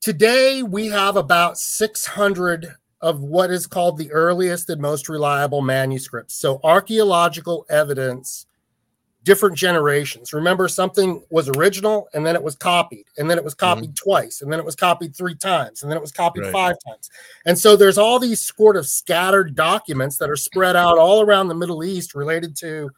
Today, 0.00 0.62
we 0.62 0.86
have 0.86 1.16
about 1.16 1.58
600 1.58 2.74
of 3.00 3.20
what 3.20 3.50
is 3.50 3.66
called 3.66 3.98
the 3.98 4.12
earliest 4.12 4.70
and 4.70 4.80
most 4.80 5.08
reliable 5.08 5.62
manuscripts. 5.62 6.34
So, 6.34 6.60
archaeological 6.62 7.66
evidence, 7.68 8.46
different 9.26 9.56
generations. 9.56 10.32
Remember, 10.32 10.68
something 10.68 11.20
was 11.30 11.48
original 11.48 12.08
and 12.14 12.24
then 12.24 12.36
it 12.36 12.42
was 12.42 12.54
copied, 12.54 13.04
and 13.18 13.28
then 13.28 13.36
it 13.36 13.44
was 13.44 13.54
mm-hmm. 13.54 13.74
copied 13.74 13.96
twice, 13.96 14.40
and 14.40 14.50
then 14.50 14.60
it 14.60 14.64
was 14.64 14.76
copied 14.76 15.14
three 15.14 15.34
times, 15.34 15.82
and 15.82 15.90
then 15.90 15.98
it 15.98 16.00
was 16.00 16.12
copied 16.12 16.44
Right. 16.44 16.52
five 16.52 16.76
times. 16.86 17.10
And 17.44 17.58
so, 17.58 17.76
there's 17.76 17.98
all 17.98 18.18
these 18.18 18.40
sort 18.40 18.76
of 18.76 18.86
scattered 18.86 19.54
documents 19.54 20.16
that 20.18 20.30
are 20.30 20.36
spread 20.36 20.76
out 20.76 20.96
all 20.96 21.20
around 21.20 21.48
the 21.48 21.54
Middle 21.54 21.84
East 21.84 22.14
related 22.14 22.56
to 22.58 22.90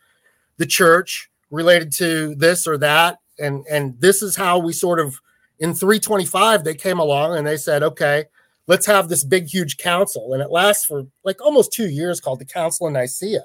the 0.58 0.66
church, 0.66 1.30
related 1.50 1.90
to 1.92 2.34
this 2.34 2.66
or 2.66 2.76
that. 2.78 3.18
And, 3.40 3.64
and 3.70 3.98
this 4.00 4.20
is 4.22 4.36
how 4.36 4.58
we 4.58 4.72
sort 4.72 5.00
of 5.00 5.20
in 5.60 5.74
325 5.74 6.62
they 6.62 6.74
came 6.74 7.00
along 7.00 7.36
and 7.36 7.44
they 7.44 7.56
said 7.56 7.82
okay 7.82 8.24
let's 8.68 8.86
have 8.86 9.08
this 9.08 9.24
big 9.24 9.46
huge 9.46 9.76
council 9.76 10.32
and 10.32 10.40
it 10.40 10.50
lasts 10.50 10.84
for 10.84 11.04
like 11.24 11.40
almost 11.44 11.72
two 11.72 11.88
years 11.88 12.20
called 12.20 12.38
the 12.38 12.44
council 12.44 12.86
of 12.86 12.92
nicaea 12.92 13.44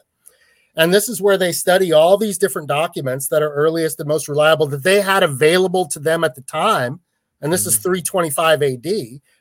and 0.75 0.93
this 0.93 1.07
is 1.07 1.21
where 1.21 1.37
they 1.37 1.51
study 1.51 1.91
all 1.91 2.17
these 2.17 2.37
different 2.37 2.67
documents 2.67 3.27
that 3.27 3.43
are 3.43 3.53
earliest 3.53 3.99
and 3.99 4.07
most 4.07 4.27
reliable 4.27 4.67
that 4.67 4.83
they 4.83 5.01
had 5.01 5.21
available 5.21 5.87
to 5.87 5.99
them 5.99 6.23
at 6.23 6.35
the 6.35 6.41
time. 6.41 6.99
And 7.41 7.51
this 7.51 7.65
is 7.65 7.75
mm-hmm. 7.75 7.83
325 7.83 8.63
ad 8.63 8.85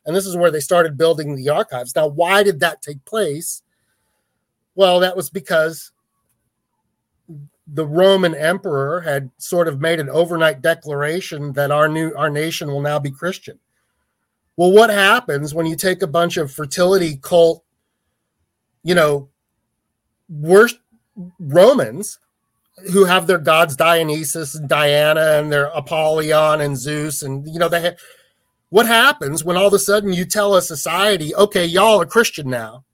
and 0.04 0.16
this 0.16 0.26
is 0.26 0.36
where 0.36 0.50
they 0.50 0.60
started 0.60 0.98
building 0.98 1.34
the 1.34 1.48
archives. 1.48 1.94
Now 1.96 2.08
why 2.08 2.42
did 2.42 2.60
that 2.60 2.82
take 2.82 3.04
place? 3.04 3.62
Well 4.74 5.00
that 5.00 5.16
was 5.16 5.30
because 5.30 5.92
the 7.66 7.86
Roman 7.86 8.34
emperor 8.34 9.00
had 9.00 9.30
sort 9.38 9.68
of 9.68 9.80
made 9.80 10.00
an 10.00 10.10
overnight 10.10 10.60
declaration 10.60 11.52
that 11.54 11.70
our 11.70 11.88
new 11.88 12.12
our 12.14 12.28
nation 12.28 12.68
will 12.68 12.82
now 12.82 12.98
be 12.98 13.10
Christian. 13.10 13.58
Well, 14.56 14.72
what 14.72 14.90
happens 14.90 15.54
when 15.54 15.64
you 15.64 15.76
take 15.76 16.02
a 16.02 16.06
bunch 16.06 16.36
of 16.36 16.52
fertility 16.52 17.16
cult, 17.16 17.64
you 18.82 18.94
know, 18.94 19.30
worst 20.28 20.76
Romans 21.38 22.18
who 22.92 23.04
have 23.04 23.26
their 23.26 23.38
gods 23.38 23.76
Dionysus 23.76 24.54
and 24.54 24.68
Diana 24.68 25.38
and 25.38 25.52
their 25.52 25.66
Apollyon 25.66 26.60
and 26.60 26.76
Zeus 26.76 27.22
and 27.22 27.46
you 27.46 27.58
know 27.58 27.68
they 27.68 27.82
ha- 27.90 27.96
what 28.70 28.86
happens 28.86 29.44
when 29.44 29.56
all 29.58 29.66
of 29.66 29.74
a 29.74 29.78
sudden 29.78 30.14
you 30.14 30.24
tell 30.24 30.56
a 30.56 30.62
society, 30.62 31.34
okay, 31.34 31.66
y'all 31.66 32.00
are 32.00 32.06
Christian 32.06 32.48
now? 32.48 32.84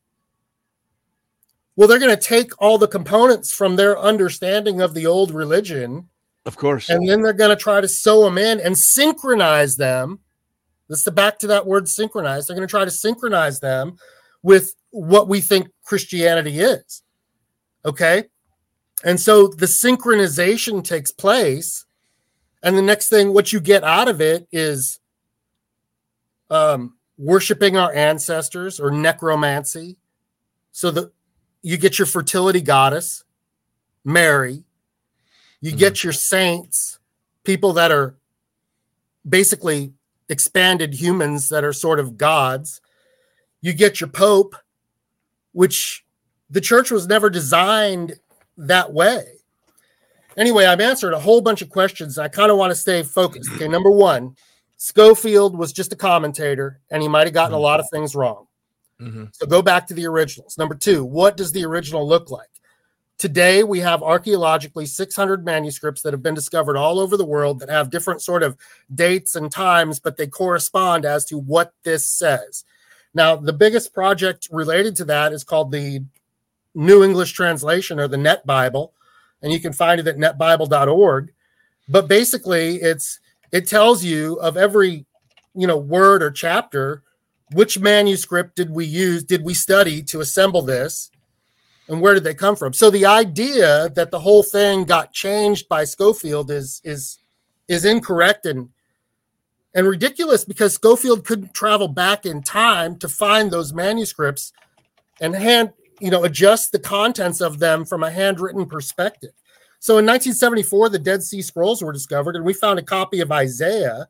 Well, 1.77 1.87
they're 1.87 2.01
going 2.01 2.11
to 2.11 2.21
take 2.21 2.51
all 2.61 2.79
the 2.79 2.89
components 2.89 3.53
from 3.53 3.77
their 3.77 3.97
understanding 3.97 4.81
of 4.81 4.95
the 4.95 5.07
old 5.07 5.31
religion 5.31 6.09
Of 6.45 6.57
course. 6.57 6.89
and 6.89 7.09
then 7.09 7.23
they're 7.23 7.33
going 7.33 7.57
to 7.57 7.62
try 7.62 7.81
to 7.81 7.87
sew 7.87 8.25
them 8.25 8.37
in 8.37 8.59
and 8.59 8.77
synchronize 8.77 9.77
them. 9.77 10.19
That's 10.89 11.05
the 11.05 11.12
back 11.12 11.39
to 11.39 11.47
that 11.47 11.64
word 11.69 11.89
synchronize. 11.89 12.49
They're 12.49 12.57
going 12.57 12.66
to 12.66 12.71
try 12.71 12.85
to 12.85 12.91
synchronize 12.91 13.61
them 13.61 13.99
with 14.43 14.75
what 14.91 15.29
we 15.29 15.41
think 15.41 15.69
Christianity 15.85 16.59
is. 16.59 17.05
Okay. 17.89 18.24
And 19.03 19.18
so 19.18 19.49
the 19.49 19.64
synchronization 19.64 20.84
takes 20.84 21.11
place. 21.11 21.86
And 22.62 22.76
the 22.76 22.82
next 22.82 23.09
thing, 23.09 23.32
what 23.32 23.51
you 23.51 23.61
get 23.61 23.82
out 23.82 24.09
of 24.09 24.20
it 24.20 24.47
is 24.53 25.01
um, 26.51 26.97
worshiping 27.16 27.78
our 27.78 27.93
ancestors 27.95 28.78
or 28.78 28.91
necromancy. 28.91 29.97
So 30.72 30.91
that 30.91 31.12
you 31.62 31.78
get 31.78 31.99
your 31.99 32.07
fertility 32.07 32.61
goddess, 32.61 33.24
Mary, 34.05 34.64
you 35.61 35.72
get 35.72 36.05
your 36.05 36.12
saints, 36.12 36.99
people 37.43 37.72
that 37.72 37.91
are 37.91 38.16
basically 39.28 39.93
expanded 40.28 40.95
humans 40.95 41.49
that 41.49 41.64
are 41.64 41.72
sort 41.72 41.99
of 41.99 42.16
gods. 42.16 42.80
You 43.61 43.72
get 43.72 44.01
your 44.01 44.09
pope, 44.09 44.55
which 45.53 46.05
the 46.51 46.61
church 46.61 46.90
was 46.90 47.07
never 47.07 47.30
designed 47.30 48.18
that 48.57 48.92
way. 48.92 49.24
Anyway, 50.36 50.64
I've 50.66 50.80
answered 50.80 51.14
a 51.14 51.18
whole 51.18 51.40
bunch 51.40 51.62
of 51.62 51.68
questions. 51.68 52.18
I 52.18 52.28
kind 52.28 52.51
of 52.51 52.59
want 52.59 52.70
to 52.70 52.76
stay 52.76 53.03
focused. 53.03 53.51
Okay, 53.55 53.68
number 53.68 53.90
one, 53.90 54.36
Scofield 54.76 55.59
was 55.59 55.72
just 55.72 55.92
a 55.92 55.96
commentator 55.96 56.80
and 56.90 57.03
he 57.03 57.09
might 57.09 57.26
have 57.26 57.34
gotten 57.34 57.55
a 57.55 57.59
lot 57.59 57.80
of 57.80 57.86
things 57.90 58.14
wrong. 58.14 58.46
Mhm. 59.01 59.34
So 59.34 59.46
go 59.46 59.62
back 59.62 59.86
to 59.88 59.94
the 59.94 60.07
originals. 60.07 60.57
Number 60.57 60.74
two, 60.74 61.05
what 61.05 61.36
does 61.36 61.53
the 61.53 61.64
original 61.64 62.07
look 62.07 62.30
like? 62.30 62.49
Today, 63.16 63.64
we 63.64 63.80
have 63.80 64.01
archaeologically 64.01 64.86
600 64.86 65.44
manuscripts 65.44 66.03
that 66.03 66.12
have 66.12 66.22
been 66.22 66.34
discovered 66.34 66.76
all 66.76 67.01
over 67.01 67.16
the 67.16 67.24
world 67.24 67.59
that 67.59 67.68
have 67.68 67.90
different 67.90 68.22
sort 68.22 68.44
of 68.44 68.57
dates 68.94 69.34
and 69.34 69.51
times, 69.51 69.99
but 69.99 70.16
they 70.16 70.28
correspond 70.28 71.05
as 71.05 71.24
to 71.24 71.36
what 71.36 71.72
this 71.82 72.07
says. 72.07 72.64
Now, 73.14 73.34
the 73.34 73.53
biggest 73.53 73.92
project 73.92 74.46
related 74.53 74.94
to 74.96 75.05
that 75.07 75.32
is 75.32 75.42
called 75.42 75.72
the 75.72 76.05
New 76.75 77.03
English 77.03 77.33
Translation 77.33 77.99
or 77.99 78.09
the 78.09 78.16
Net 78.16 78.47
Bible, 78.47 78.93
and 79.43 79.53
you 79.53 79.61
can 79.61 79.73
find 79.73 80.01
it 80.01 80.07
at 80.07 80.16
netbible.org. 80.16 81.33
But 81.89 82.09
basically, 82.09 82.77
it's 82.77 83.21
it 83.53 83.66
tells 83.66 84.05
you 84.05 84.35
of 84.41 84.57
every 84.57 85.07
you 85.55 85.66
know 85.66 85.77
word 85.77 86.23
or 86.23 86.31
chapter 86.31 87.03
which 87.53 87.79
manuscript 87.79 88.57
did 88.57 88.71
we 88.71 88.85
use 88.85 89.25
did 89.25 89.45
we 89.45 89.55
study 89.55 90.03
to 90.03 90.21
assemble 90.21 90.62
this 90.62 91.11
and 91.89 92.01
where 92.01 92.14
did 92.14 92.25
they 92.25 92.35
come 92.35 92.55
from 92.55 92.73
so 92.73 92.91
the 92.91 93.07
idea 93.07 93.89
that 93.91 94.11
the 94.11 94.21
whole 94.21 94.43
thing 94.43 94.85
got 94.85 95.12
changed 95.12 95.69
by 95.69 95.85
scofield 95.85 96.51
is 96.51 96.81
is 96.85 97.19
is 97.66 97.85
incorrect 97.85 98.47
and 98.47 98.69
and 99.75 99.87
ridiculous 99.87 100.45
because 100.45 100.75
scofield 100.75 101.25
couldn't 101.25 101.55
travel 101.55 101.89
back 101.89 102.27
in 102.27 102.43
time 102.43 102.97
to 102.99 103.09
find 103.09 103.51
those 103.51 103.73
manuscripts 103.73 104.53
and 105.21 105.35
hand 105.35 105.73
you 106.01 106.11
know 106.11 106.24
adjust 106.24 106.72
the 106.72 106.78
contents 106.78 107.40
of 107.40 107.59
them 107.59 107.84
from 107.84 108.03
a 108.03 108.11
handwritten 108.11 108.66
perspective 108.66 109.30
so 109.80 109.94
in 109.99 110.07
1974 110.07 110.88
the 110.88 110.99
dead 110.99 111.22
sea 111.22 111.42
scrolls 111.42 111.82
were 111.82 111.92
discovered 111.92 112.36
and 112.36 112.44
we 112.44 112.53
found 112.53 112.78
a 112.78 112.82
copy 112.82 113.20
of 113.20 113.32
isaiah 113.32 114.09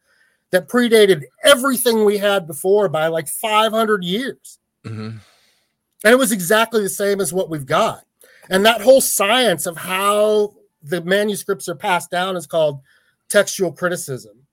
that 0.50 0.68
predated 0.68 1.24
everything 1.44 2.04
we 2.04 2.16
had 2.18 2.46
before 2.46 2.88
by 2.88 3.06
like 3.08 3.28
500 3.28 4.02
years 4.04 4.58
Mhm. 4.84 5.20
and 6.04 6.12
it 6.12 6.18
was 6.18 6.32
exactly 6.32 6.82
the 6.82 6.88
same 6.88 7.20
as 7.20 7.32
what 7.32 7.50
we've 7.50 7.66
got. 7.66 8.04
And 8.50 8.64
that 8.64 8.80
whole 8.80 9.00
science 9.02 9.66
of 9.66 9.76
how 9.76 10.54
the 10.82 11.02
manuscripts 11.02 11.68
are 11.68 11.74
passed 11.74 12.10
down 12.10 12.36
is 12.36 12.46
called 12.46 12.80
textual 13.28 13.72
criticism. 13.72 14.46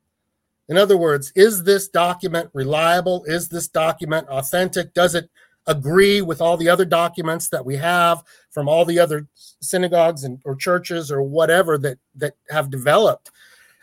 In 0.68 0.76
other 0.78 0.98
words, 0.98 1.32
is 1.36 1.64
this 1.64 1.88
document 1.88 2.50
reliable? 2.54 3.24
Is 3.26 3.48
this 3.48 3.68
document 3.70 4.28
authentic? 4.28 4.94
Does 4.94 5.16
it 5.16 5.30
agree 5.68 6.22
with 6.22 6.42
all 6.42 6.58
the 6.58 6.70
other 6.70 6.86
documents 6.86 7.50
that 7.50 7.66
we 7.66 7.76
have 7.76 8.24
from 8.52 8.68
all 8.68 8.86
the 8.86 9.00
other 9.00 9.28
synagogues 9.62 10.24
and 10.24 10.40
or 10.46 10.56
churches 10.56 11.12
or 11.12 11.24
whatever 11.24 11.78
that 11.80 11.98
that 12.16 12.34
have 12.50 12.70
developed? 12.70 13.32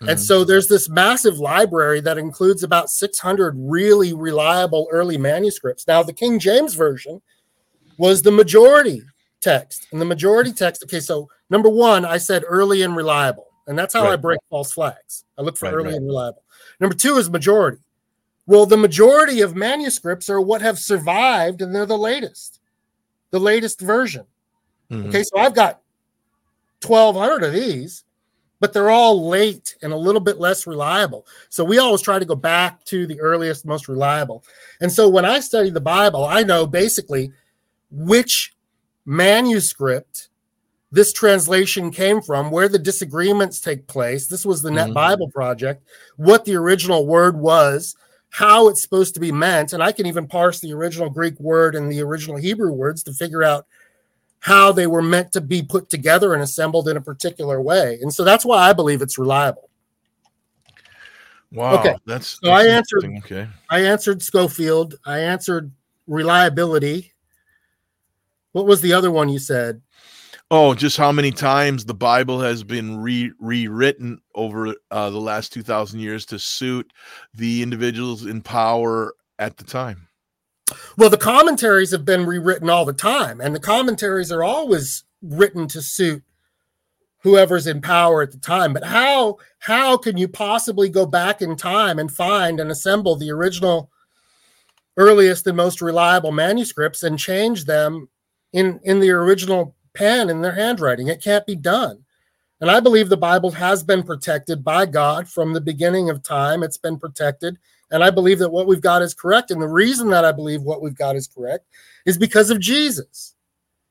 And 0.09 0.19
so 0.19 0.43
mm. 0.43 0.47
there's 0.49 0.67
this 0.67 0.89
massive 0.89 1.39
library 1.39 2.01
that 2.01 2.19
includes 2.19 2.63
about 2.63 2.91
600 2.91 3.55
really 3.57 4.13
reliable 4.13 4.89
early 4.91 5.17
manuscripts. 5.17 5.87
Now, 5.87 6.03
the 6.03 6.13
King 6.13 6.39
James 6.39 6.75
Version 6.75 7.23
was 7.99 8.23
the 8.23 8.33
majority 8.33 9.03
text. 9.41 9.87
And 9.93 10.01
the 10.01 10.05
majority 10.05 10.53
text, 10.53 10.83
okay, 10.85 11.01
so 11.01 11.29
number 11.51 11.69
one, 11.69 12.05
I 12.05 12.19
said 12.19 12.45
early 12.47 12.83
and 12.83 12.97
reliable. 12.97 13.47
And 13.67 13.79
that's 13.79 13.95
how 13.95 14.07
I 14.07 14.17
break 14.17 14.41
false 14.51 14.73
flags. 14.73 15.25
I 15.39 15.43
look 15.43 15.57
for 15.57 15.67
Right, 15.67 15.75
early 15.75 15.87
right. 15.87 15.95
and 15.95 16.07
reliable. 16.07 16.43
Number 16.81 16.97
two 16.97 17.17
is 17.17 17.31
majority. 17.31 17.79
Well, 18.47 18.67
the 18.67 18.77
majority 18.77 19.41
of 19.41 19.55
manuscripts 19.55 20.29
are 20.29 20.41
what 20.41 20.63
have 20.63 20.79
survived, 20.79 21.63
and 21.63 21.75
they're 21.75 21.87
the 21.87 21.97
latest, 21.99 22.61
the 23.31 23.39
latest 23.41 23.81
version. 23.81 24.27
Mhm. 24.91 25.09
Okay, 25.09 25.23
so 25.23 25.39
I've 25.39 25.55
got 25.55 25.81
1,200 26.81 27.45
of 27.45 27.53
these, 27.53 28.05
but 28.61 28.73
they're 28.73 28.91
all 28.91 29.29
late 29.29 29.77
and 29.83 29.93
a 29.93 29.97
little 29.97 30.21
bit 30.21 30.39
less 30.39 30.67
reliable. 30.67 31.27
So 31.51 31.65
we 31.65 31.79
always 31.79 32.01
try 32.03 32.19
to 32.19 32.25
go 32.25 32.35
back 32.35 32.85
to 32.87 33.07
the 33.07 33.21
earliest, 33.21 33.65
most 33.65 33.89
reliable. 33.89 34.45
And 34.81 34.91
so 34.91 35.09
when 35.09 35.25
I 35.25 35.41
study 35.41 35.71
the 35.71 35.81
Bible, 35.81 36.25
I 36.25 36.43
know 36.43 36.67
basically 36.67 37.33
which 37.91 38.55
manuscript 39.05 40.29
this 40.93 41.13
translation 41.13 41.91
came 41.91 42.21
from, 42.21 42.51
where 42.51 42.69
the 42.69 42.79
disagreements 42.79 43.61
take 43.61 43.87
place. 43.87 44.27
This 44.27 44.45
was 44.45 44.63
the 44.63 44.71
Net 44.71 44.91
Mhm. 44.91 44.95
Bible 44.95 45.31
Project, 45.31 45.83
what 46.17 46.45
the 46.45 46.55
original 46.57 47.07
word 47.07 47.37
was, 47.39 47.97
how 48.33 48.69
it's 48.69 48.81
supposed 48.81 49.13
to 49.13 49.21
be 49.21 49.31
meant. 49.31 49.75
And 49.75 49.83
I 49.83 49.93
can 49.93 50.07
even 50.07 50.27
parse 50.27 50.59
the 50.59 50.73
original 50.73 51.11
Greek 51.11 51.39
word 51.39 51.75
and 51.75 51.93
the 51.93 52.01
original 52.01 52.39
Hebrew 52.39 52.73
words 52.73 53.03
to 53.05 53.13
figure 53.13 53.43
out 53.43 53.67
how 54.41 54.73
they 54.73 54.87
were 54.87 55.03
meant 55.03 55.33
to 55.33 55.41
be 55.43 55.63
put 55.63 55.91
together 55.91 56.33
and 56.33 56.43
assembled 56.43 56.89
in 56.89 56.97
a 56.97 57.01
particular 57.01 57.61
way. 57.61 57.99
And 58.01 58.13
so 58.13 58.25
that's 58.25 58.45
why 58.45 58.69
I 58.69 58.73
believe 58.73 59.03
it's 59.03 59.19
reliable. 59.19 59.69
Wow. 61.53 61.79
Okay. 61.79 61.95
That's, 62.07 62.39
So 62.43 62.51
I 62.51 62.65
answered. 62.65 63.05
Okay. 63.19 63.47
I 63.69 63.81
answered 63.81 64.23
Scofield. 64.23 64.95
I 65.05 65.19
answered 65.19 65.71
reliability. 66.07 67.13
What 68.53 68.67
was 68.67 68.81
the 68.81 68.95
other 68.95 69.11
one 69.11 69.29
you 69.29 69.39
said? 69.39 69.83
Oh, 70.55 70.75
just 70.75 70.99
how 70.99 71.13
many 71.13 71.31
times 71.31 71.87
the 71.87 71.95
Bible 71.95 72.39
has 72.41 72.63
been 72.63 72.99
re- 72.99 73.33
rewritten 73.41 74.21
over 74.35 74.75
uh, 74.91 75.09
the 75.09 75.19
last 75.19 75.51
2,000 75.55 75.99
years 75.99 76.27
to 76.27 76.39
suit 76.39 76.93
the 77.33 77.63
individuals 77.63 78.27
in 78.27 78.43
power 78.43 79.15
at 79.39 79.57
the 79.57 79.65
time. 79.65 80.09
Well, 80.99 81.09
the 81.09 81.17
commentaries 81.17 81.91
have 81.93 82.05
been 82.05 82.27
rewritten 82.27 82.69
all 82.69 82.85
the 82.85 82.93
time, 82.93 83.41
and 83.41 83.55
the 83.55 83.61
commentaries 83.61 84.31
are 84.31 84.45
always 84.45 85.05
written 85.23 85.69
to 85.69 85.81
suit 85.81 86.23
whoever's 87.23 87.67
in 87.67 87.81
power 87.81 88.21
at 88.21 88.33
the 88.33 88.39
time. 88.39 88.75
But 88.75 88.85
how 88.85 89.39
how 89.61 89.97
can 89.97 90.19
you 90.19 90.29
possibly 90.29 90.91
go 90.91 91.07
back 91.07 91.41
in 91.41 91.57
time 91.57 91.99
and 91.99 92.13
find 92.13 92.61
and 92.61 92.71
assemble 92.71 93.17
the 93.17 93.31
original 93.31 93.91
earliest 94.99 95.47
and 95.47 95.57
most 95.57 95.81
reliable 95.81 96.31
manuscripts 96.31 97.03
and 97.03 97.19
change 97.19 97.65
them 97.65 98.11
in 98.53 98.81
in 98.83 99.01
the 99.01 99.11
original 99.11 99.75
pen 99.95 100.31
in 100.31 100.43
their 100.43 100.55
handwriting? 100.55 101.09
It 101.09 101.23
can't 101.23 101.47
be 101.47 101.57
done. 101.57 102.05
And 102.61 102.71
I 102.71 102.79
believe 102.79 103.09
the 103.09 103.17
Bible 103.17 103.51
has 103.51 103.83
been 103.83 104.05
protected 104.05 104.63
by 104.63 104.87
God 104.87 105.29
from 105.29 105.53
the 105.53 105.61
beginning 105.61 106.11
of 106.11 106.23
time. 106.23 106.63
It's 106.63 106.77
been 106.77 106.99
protected. 106.99 107.59
And 107.91 108.05
I 108.05 108.11
believe 108.11 108.39
that 108.39 108.53
what 108.53 108.67
we've 108.67 108.81
got 108.81 109.03
is 109.03 109.15
correct. 109.15 109.51
And 109.51 109.61
the 109.61 109.69
reason 109.69 110.09
that 110.11 110.25
I 110.25 110.31
believe 110.33 110.63
what 110.63 110.81
we've 110.81 110.95
got 110.95 111.17
is 111.17 111.27
correct 111.27 111.67
is 112.07 112.17
because 112.17 112.51
of 112.51 112.61
Jesus. 112.61 113.35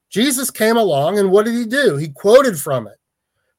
Jesus 0.10 0.52
came 0.52 0.76
along, 0.76 1.20
and 1.20 1.32
what 1.32 1.46
did 1.46 1.56
he 1.56 1.66
do? 1.66 1.96
He 1.96 2.10
quoted 2.10 2.60
from 2.60 2.88
it, 2.88 2.98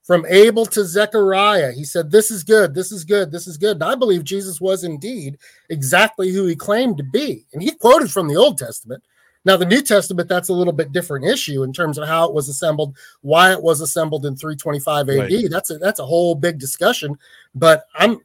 from 0.02 0.26
Abel 0.28 0.66
to 0.66 0.84
Zechariah. 0.84 1.72
He 1.72 1.84
said, 1.84 2.10
This 2.10 2.30
is 2.30 2.44
good, 2.44 2.74
this 2.74 2.92
is 2.92 3.04
good, 3.04 3.32
this 3.32 3.46
is 3.46 3.56
good. 3.56 3.76
And 3.76 3.84
I 3.84 3.94
believe 3.94 4.24
Jesus 4.24 4.60
was 4.60 4.84
indeed 4.84 5.38
exactly 5.70 6.30
who 6.30 6.46
he 6.46 6.56
claimed 6.56 6.98
to 6.98 7.04
be. 7.04 7.46
And 7.52 7.62
he 7.62 7.70
quoted 7.70 8.10
from 8.10 8.28
the 8.28 8.36
Old 8.36 8.58
Testament. 8.58 9.02
Now, 9.44 9.56
the 9.56 9.66
New 9.66 9.82
Testament, 9.82 10.28
that's 10.28 10.50
a 10.50 10.52
little 10.52 10.72
bit 10.72 10.92
different 10.92 11.24
issue 11.24 11.64
in 11.64 11.72
terms 11.72 11.98
of 11.98 12.06
how 12.06 12.26
it 12.28 12.34
was 12.34 12.48
assembled, 12.48 12.96
why 13.22 13.52
it 13.52 13.62
was 13.62 13.80
assembled 13.80 14.24
in 14.24 14.36
325 14.36 15.08
AD. 15.08 15.18
Right. 15.18 15.50
That's 15.50 15.70
a 15.70 15.78
that's 15.78 15.98
a 15.98 16.06
whole 16.06 16.34
big 16.34 16.58
discussion. 16.58 17.18
But 17.54 17.84
I'm 17.94 18.20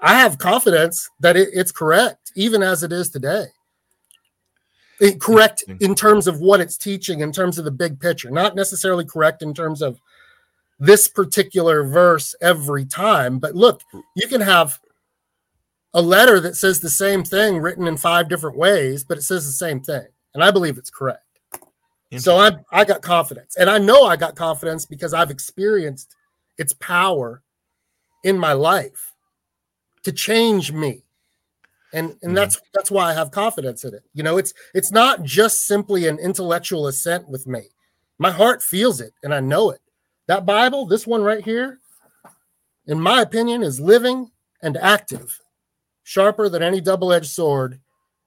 I 0.00 0.14
have 0.14 0.38
confidence 0.38 1.08
that 1.20 1.36
it, 1.36 1.48
it's 1.52 1.72
correct, 1.72 2.32
even 2.36 2.62
as 2.62 2.82
it 2.82 2.92
is 2.92 3.08
today. 3.08 3.46
It- 5.00 5.20
correct 5.20 5.64
in 5.80 5.94
terms 5.94 6.26
of 6.26 6.40
what 6.40 6.60
it's 6.60 6.76
teaching, 6.76 7.20
in 7.20 7.32
terms 7.32 7.56
of 7.58 7.64
the 7.64 7.70
big 7.70 7.98
picture, 7.98 8.30
not 8.30 8.54
necessarily 8.54 9.04
correct 9.04 9.42
in 9.42 9.54
terms 9.54 9.80
of 9.80 9.98
this 10.78 11.08
particular 11.08 11.82
verse 11.84 12.34
every 12.40 12.84
time. 12.84 13.38
But 13.38 13.54
look, 13.54 13.82
you 14.14 14.28
can 14.28 14.40
have 14.40 14.78
a 15.94 16.02
letter 16.02 16.40
that 16.40 16.56
says 16.56 16.80
the 16.80 16.90
same 16.90 17.24
thing 17.24 17.58
written 17.58 17.86
in 17.86 17.96
five 17.96 18.28
different 18.28 18.56
ways, 18.56 19.02
but 19.02 19.18
it 19.18 19.22
says 19.22 19.46
the 19.46 19.52
same 19.52 19.80
thing. 19.80 20.06
And 20.34 20.44
I 20.44 20.50
believe 20.50 20.78
it's 20.78 20.90
correct. 20.90 21.24
So 22.16 22.36
I 22.38 22.52
I 22.72 22.84
got 22.84 23.02
confidence. 23.02 23.56
And 23.56 23.68
I 23.68 23.78
know 23.78 24.04
I 24.04 24.16
got 24.16 24.34
confidence 24.34 24.86
because 24.86 25.12
I've 25.12 25.30
experienced 25.30 26.14
its 26.56 26.72
power 26.74 27.42
in 28.24 28.38
my 28.38 28.52
life 28.54 29.14
to 30.04 30.12
change 30.12 30.72
me. 30.72 31.02
And 31.92 32.10
and 32.10 32.16
mm-hmm. 32.16 32.34
that's 32.34 32.60
that's 32.72 32.90
why 32.90 33.10
I 33.10 33.14
have 33.14 33.30
confidence 33.30 33.84
in 33.84 33.94
it. 33.94 34.04
You 34.14 34.22
know, 34.22 34.38
it's 34.38 34.54
it's 34.74 34.90
not 34.90 35.22
just 35.22 35.66
simply 35.66 36.06
an 36.06 36.18
intellectual 36.18 36.86
assent 36.86 37.28
with 37.28 37.46
me. 37.46 37.62
My 38.18 38.30
heart 38.30 38.62
feels 38.62 39.00
it 39.00 39.12
and 39.22 39.34
I 39.34 39.40
know 39.40 39.70
it. 39.70 39.80
That 40.26 40.46
Bible, 40.46 40.86
this 40.86 41.06
one 41.06 41.22
right 41.22 41.44
here, 41.44 41.80
in 42.86 43.00
my 43.00 43.22
opinion, 43.22 43.62
is 43.62 43.80
living 43.80 44.30
and 44.62 44.76
active, 44.76 45.38
sharper 46.04 46.48
than 46.48 46.62
any 46.62 46.80
double-edged 46.80 47.30
sword, 47.30 47.80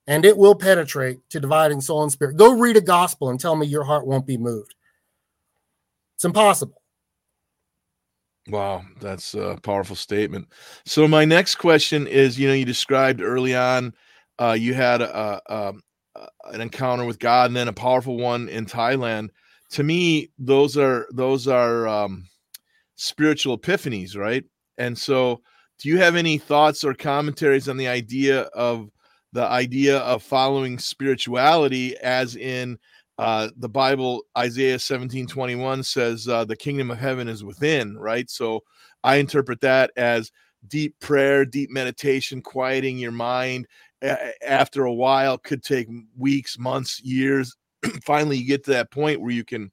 and 0.07 0.25
it 0.25 0.37
will 0.37 0.55
penetrate 0.55 1.19
to 1.29 1.39
dividing 1.39 1.81
soul 1.81 2.03
and 2.03 2.11
spirit. 2.11 2.37
Go 2.37 2.57
read 2.57 2.77
a 2.77 2.81
gospel 2.81 3.29
and 3.29 3.39
tell 3.39 3.55
me 3.55 3.67
your 3.67 3.83
heart 3.83 4.07
won't 4.07 4.25
be 4.25 4.37
moved. 4.37 4.75
It's 6.15 6.25
impossible. 6.25 6.81
Wow, 8.47 8.83
that's 8.99 9.33
a 9.35 9.59
powerful 9.61 9.95
statement. 9.95 10.47
So 10.85 11.07
my 11.07 11.25
next 11.25 11.55
question 11.55 12.07
is, 12.07 12.39
you 12.39 12.47
know, 12.47 12.53
you 12.53 12.65
described 12.65 13.21
early 13.21 13.55
on, 13.55 13.93
uh, 14.39 14.57
you 14.59 14.73
had 14.73 15.01
a, 15.01 15.41
a, 15.45 15.73
a, 16.15 16.27
an 16.45 16.61
encounter 16.61 17.05
with 17.05 17.19
God, 17.19 17.47
and 17.47 17.55
then 17.55 17.67
a 17.67 17.73
powerful 17.73 18.17
one 18.17 18.49
in 18.49 18.65
Thailand. 18.65 19.29
To 19.71 19.83
me, 19.83 20.31
those 20.39 20.75
are 20.75 21.07
those 21.11 21.47
are 21.47 21.87
um, 21.87 22.25
spiritual 22.95 23.57
epiphanies, 23.57 24.17
right? 24.17 24.43
And 24.77 24.97
so, 24.97 25.41
do 25.79 25.89
you 25.89 25.99
have 25.99 26.15
any 26.15 26.39
thoughts 26.39 26.83
or 26.83 26.93
commentaries 26.93 27.69
on 27.69 27.77
the 27.77 27.87
idea 27.87 28.41
of 28.41 28.89
the 29.33 29.45
idea 29.45 29.99
of 29.99 30.23
following 30.23 30.77
spirituality, 30.77 31.97
as 31.97 32.35
in 32.35 32.77
uh, 33.17 33.49
the 33.57 33.69
Bible, 33.69 34.23
Isaiah 34.37 34.79
17 34.79 35.27
21 35.27 35.83
says, 35.83 36.27
uh, 36.27 36.43
the 36.45 36.55
kingdom 36.55 36.91
of 36.91 36.97
heaven 36.97 37.27
is 37.27 37.43
within, 37.43 37.97
right? 37.97 38.29
So 38.29 38.61
I 39.03 39.17
interpret 39.17 39.61
that 39.61 39.91
as 39.95 40.31
deep 40.67 40.99
prayer, 40.99 41.45
deep 41.45 41.69
meditation, 41.69 42.41
quieting 42.41 42.97
your 42.97 43.11
mind. 43.11 43.67
A- 44.01 44.31
after 44.49 44.85
a 44.85 44.93
while, 44.93 45.37
could 45.37 45.63
take 45.63 45.87
weeks, 46.17 46.57
months, 46.57 46.99
years. 47.01 47.55
Finally, 48.03 48.37
you 48.37 48.47
get 48.47 48.63
to 48.65 48.71
that 48.71 48.91
point 48.91 49.21
where 49.21 49.31
you 49.31 49.45
can 49.45 49.71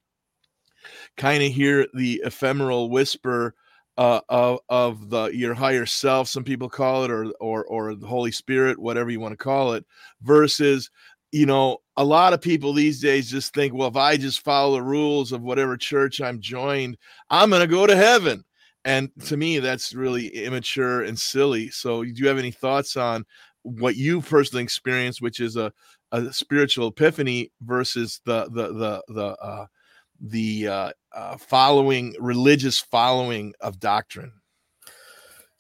kind 1.16 1.42
of 1.42 1.52
hear 1.52 1.86
the 1.94 2.20
ephemeral 2.24 2.90
whisper 2.90 3.54
uh, 3.99 4.20
of 4.28 4.61
of 4.68 5.11
the 5.11 5.26
your 5.26 5.53
higher 5.53 5.84
self. 5.84 6.28
Some 6.28 6.44
people 6.44 6.70
call 6.70 7.05
it, 7.05 7.11
or 7.11 7.32
or 7.40 7.64
or 7.66 7.94
the 7.94 8.07
Holy 8.07 8.32
Spirit, 8.32 8.78
whatever 8.78 9.11
you 9.11 9.20
want 9.20 9.32
to 9.32 9.44
call 9.44 9.74
it, 9.74 9.84
versus 10.22 10.90
you 11.32 11.44
know, 11.44 11.78
a 11.99 12.05
lot 12.05 12.32
of 12.32 12.40
people 12.40 12.72
these 12.72 13.01
days 13.01 13.30
just 13.30 13.53
think, 13.53 13.74
well, 13.74 13.88
if 13.88 13.96
I 13.96 14.16
just 14.16 14.42
follow 14.42 14.76
the 14.76 14.82
rules 14.82 15.30
of 15.32 15.42
whatever 15.42 15.76
church 15.76 16.22
I'm 16.22 16.40
joined, 16.40 16.96
I'm 17.28 17.51
to 17.51 17.66
go 17.66 17.86
to 17.86 17.94
heaven. 17.94 18.44
And 18.86 19.11
to 19.26 19.36
me, 19.36 19.59
that's 19.59 19.92
really 19.92 20.28
immature 20.28 21.03
and 21.03 21.18
silly. 21.18 21.68
So, 21.68 22.03
do 22.03 22.11
you 22.14 22.28
have 22.28 22.38
any 22.38 22.53
thoughts 22.53 22.96
on 22.96 23.26
what 23.62 23.96
you 23.96 24.22
personally 24.22 24.62
experienced, 24.62 25.20
which 25.20 25.40
is 25.40 25.57
a, 25.57 25.70
a 26.12 26.32
spiritual 26.32 26.88
epiphany 26.88 27.53
versus 27.61 28.20
the 28.24 28.44
the 28.44 28.72
the 28.72 29.03
the 29.09 29.26
uh, 29.42 29.66
the 30.20 30.68
uh, 30.68 30.92
uh, 31.12 31.36
following 31.36 32.14
religious 32.20 32.80
following 32.80 33.54
of 33.60 33.80
doctrine? 33.80 34.32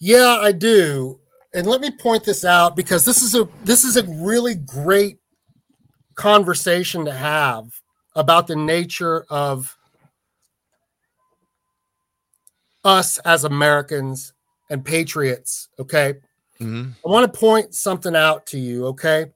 Yeah, 0.00 0.38
I 0.40 0.52
do. 0.52 1.20
And 1.54 1.66
let 1.66 1.80
me 1.80 1.90
point 1.90 2.24
this 2.24 2.44
out 2.44 2.76
because 2.76 3.04
this 3.04 3.22
is 3.22 3.34
a 3.34 3.48
this 3.64 3.84
is 3.84 3.96
a 3.96 4.04
really 4.04 4.54
great 4.54 5.18
conversation 6.14 7.04
to 7.04 7.12
have 7.12 7.80
about 8.14 8.46
the 8.46 8.56
nature 8.56 9.24
of 9.30 9.76
us 12.84 13.18
as 13.18 13.44
Americans 13.44 14.34
and 14.70 14.84
patriots, 14.84 15.68
okay? 15.78 16.14
Mhm. 16.60 16.94
I 17.04 17.08
want 17.08 17.32
to 17.32 17.38
point 17.38 17.74
something 17.74 18.14
out 18.14 18.46
to 18.46 18.58
you, 18.58 18.86
okay? 18.86 19.32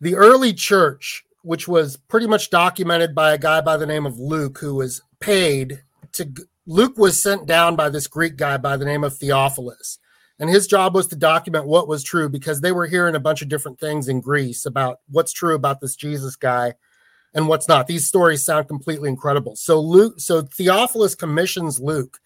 The 0.00 0.16
early 0.16 0.52
church, 0.52 1.24
which 1.42 1.68
was 1.68 1.96
pretty 1.96 2.26
much 2.26 2.50
documented 2.50 3.14
by 3.14 3.32
a 3.32 3.38
guy 3.38 3.60
by 3.60 3.76
the 3.76 3.86
name 3.86 4.06
of 4.06 4.18
Luke, 4.18 4.58
who 4.58 4.74
was 4.74 5.02
paid 5.20 5.82
to, 6.12 6.32
Luke 6.66 6.96
was 6.96 7.20
sent 7.20 7.46
down 7.46 7.76
by 7.76 7.88
this 7.88 8.06
Greek 8.06 8.36
guy 8.36 8.56
by 8.56 8.76
the 8.76 8.84
name 8.84 9.04
of 9.04 9.16
Theophilus. 9.16 9.98
And 10.38 10.50
his 10.50 10.66
job 10.66 10.94
was 10.94 11.06
to 11.08 11.16
document 11.16 11.66
what 11.66 11.86
was 11.86 12.02
true 12.02 12.28
because 12.28 12.60
they 12.60 12.72
were 12.72 12.86
hearing 12.86 13.14
a 13.14 13.20
bunch 13.20 13.42
of 13.42 13.48
different 13.48 13.78
things 13.78 14.08
in 14.08 14.20
Greece 14.20 14.66
about 14.66 15.00
what's 15.08 15.32
true 15.32 15.54
about 15.54 15.80
this 15.80 15.94
Jesus 15.94 16.36
guy 16.36 16.74
and 17.34 17.48
what's 17.48 17.68
not. 17.68 17.86
These 17.86 18.08
stories 18.08 18.44
sound 18.44 18.68
completely 18.68 19.08
incredible. 19.08 19.56
So 19.56 19.80
Luke, 19.80 20.14
so 20.18 20.42
Theophilus 20.42 21.14
commissions 21.14 21.80
Luke 21.80 22.18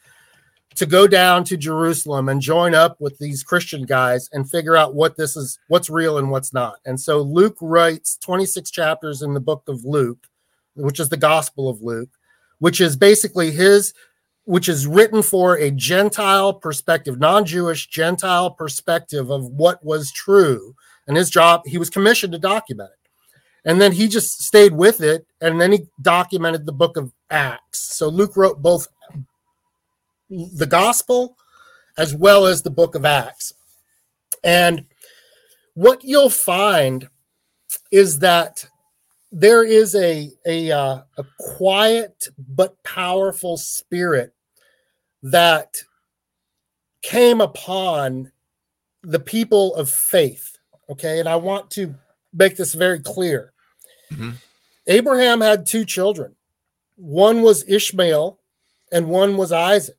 to 0.77 0.87
go 0.87 1.07
down 1.07 1.43
to 1.45 1.57
Jerusalem 1.57 2.29
and 2.29 2.41
join 2.41 2.75
up 2.75 3.01
with 3.01 3.19
these 3.19 3.43
Christian 3.43 3.85
guys 3.85 4.29
and 4.33 4.49
figure 4.49 4.77
out 4.77 4.95
what 4.95 5.17
this 5.17 5.37
is, 5.37 5.59
what's 5.69 5.91
real 5.91 6.19
and 6.19 6.31
what's 6.31 6.53
not. 6.53 6.77
And 6.85 7.01
so 7.01 7.21
Luke 7.23 7.57
writes 7.61 8.17
26 8.19 8.71
chapters 8.71 9.23
in 9.23 9.35
the 9.35 9.41
book 9.41 9.65
of 9.69 9.85
Luke, 9.85 10.27
which 10.75 11.01
is 11.01 11.09
the 11.09 11.17
Gospel 11.17 11.69
of 11.69 11.81
Luke, 11.81 12.11
which 12.59 12.81
is 12.81 12.95
basically 12.95 13.51
his, 13.51 13.95
which 14.45 14.69
is 14.69 14.87
written 14.87 15.23
for 15.23 15.57
a 15.57 15.71
Gentile 15.71 16.53
perspective, 16.53 17.19
non 17.19 17.47
Jewish 17.47 17.89
Gentile 17.89 18.51
perspective 18.51 19.31
of 19.31 19.47
what 19.47 19.85
was 19.85 20.13
true. 20.13 20.75
And 21.07 21.17
his 21.17 21.31
job, 21.31 21.63
he 21.67 21.79
was 21.79 21.89
commissioned 21.89 22.33
to 22.35 22.39
document 22.39 22.91
it. 22.93 23.71
And 23.71 23.81
then 23.81 23.93
he 23.93 24.09
just 24.09 24.43
stayed 24.43 24.73
with 24.73 25.01
it. 25.01 25.27
And 25.41 25.61
then 25.61 25.73
he 25.73 25.87
documented 26.03 26.67
the 26.67 26.73
book 26.73 26.97
of 26.97 27.13
Acts. 27.31 27.97
So 27.97 28.09
Luke 28.09 28.37
wrote 28.37 28.63
both 28.63 28.89
the 30.29 30.67
gospel 30.67 31.37
as 31.97 32.15
well 32.15 32.47
as 32.47 32.63
the 32.63 32.71
book 32.71 32.95
of 32.95 33.05
Acts. 33.05 33.55
And 34.45 34.87
what 35.75 36.05
you'll 36.05 36.31
find 36.31 37.09
is 37.91 38.21
that 38.21 38.67
there 39.33 39.65
is 39.65 39.95
a 39.95 40.31
a, 40.47 40.71
uh, 40.71 41.01
a 41.19 41.25
quiet 41.39 42.29
but 42.39 42.83
powerful 42.83 43.57
spirit 43.57 44.35
that 45.23 45.83
came 47.03 47.41
upon 47.41 48.33
the 49.03 49.21
people 49.21 49.75
of 49.75 49.91
faith. 49.91 50.57
Okay, 50.89 51.19
and 51.21 51.29
I 51.29 51.37
want 51.37 51.71
to 51.73 51.95
make 52.33 52.57
this 52.57 52.75
very 52.75 53.01
clear. 53.01 53.53
Abraham 54.87 55.41
had 55.41 55.67
two 55.67 55.85
children. 55.85 56.37
One 56.97 57.43
was 57.43 57.69
Ishmael, 57.69 58.39
and 58.93 59.09
one 59.09 59.37
was 59.37 59.53
Isaac. 59.53 59.96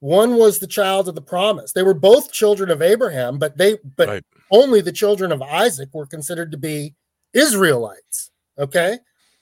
One 0.00 0.36
was 0.36 0.58
the 0.58 0.66
child 0.66 1.08
of 1.08 1.14
the 1.14 1.20
promise. 1.20 1.72
They 1.72 1.82
were 1.82 1.94
both 1.94 2.32
children 2.32 2.70
of 2.70 2.82
Abraham, 2.82 3.38
but 3.38 3.56
they 3.56 3.78
but 3.96 4.24
only 4.50 4.80
the 4.80 4.92
children 4.92 5.30
of 5.30 5.42
Isaac 5.42 5.90
were 5.92 6.06
considered 6.06 6.50
to 6.52 6.58
be 6.58 6.94
Israelites. 7.34 8.30
Okay, 8.58 8.98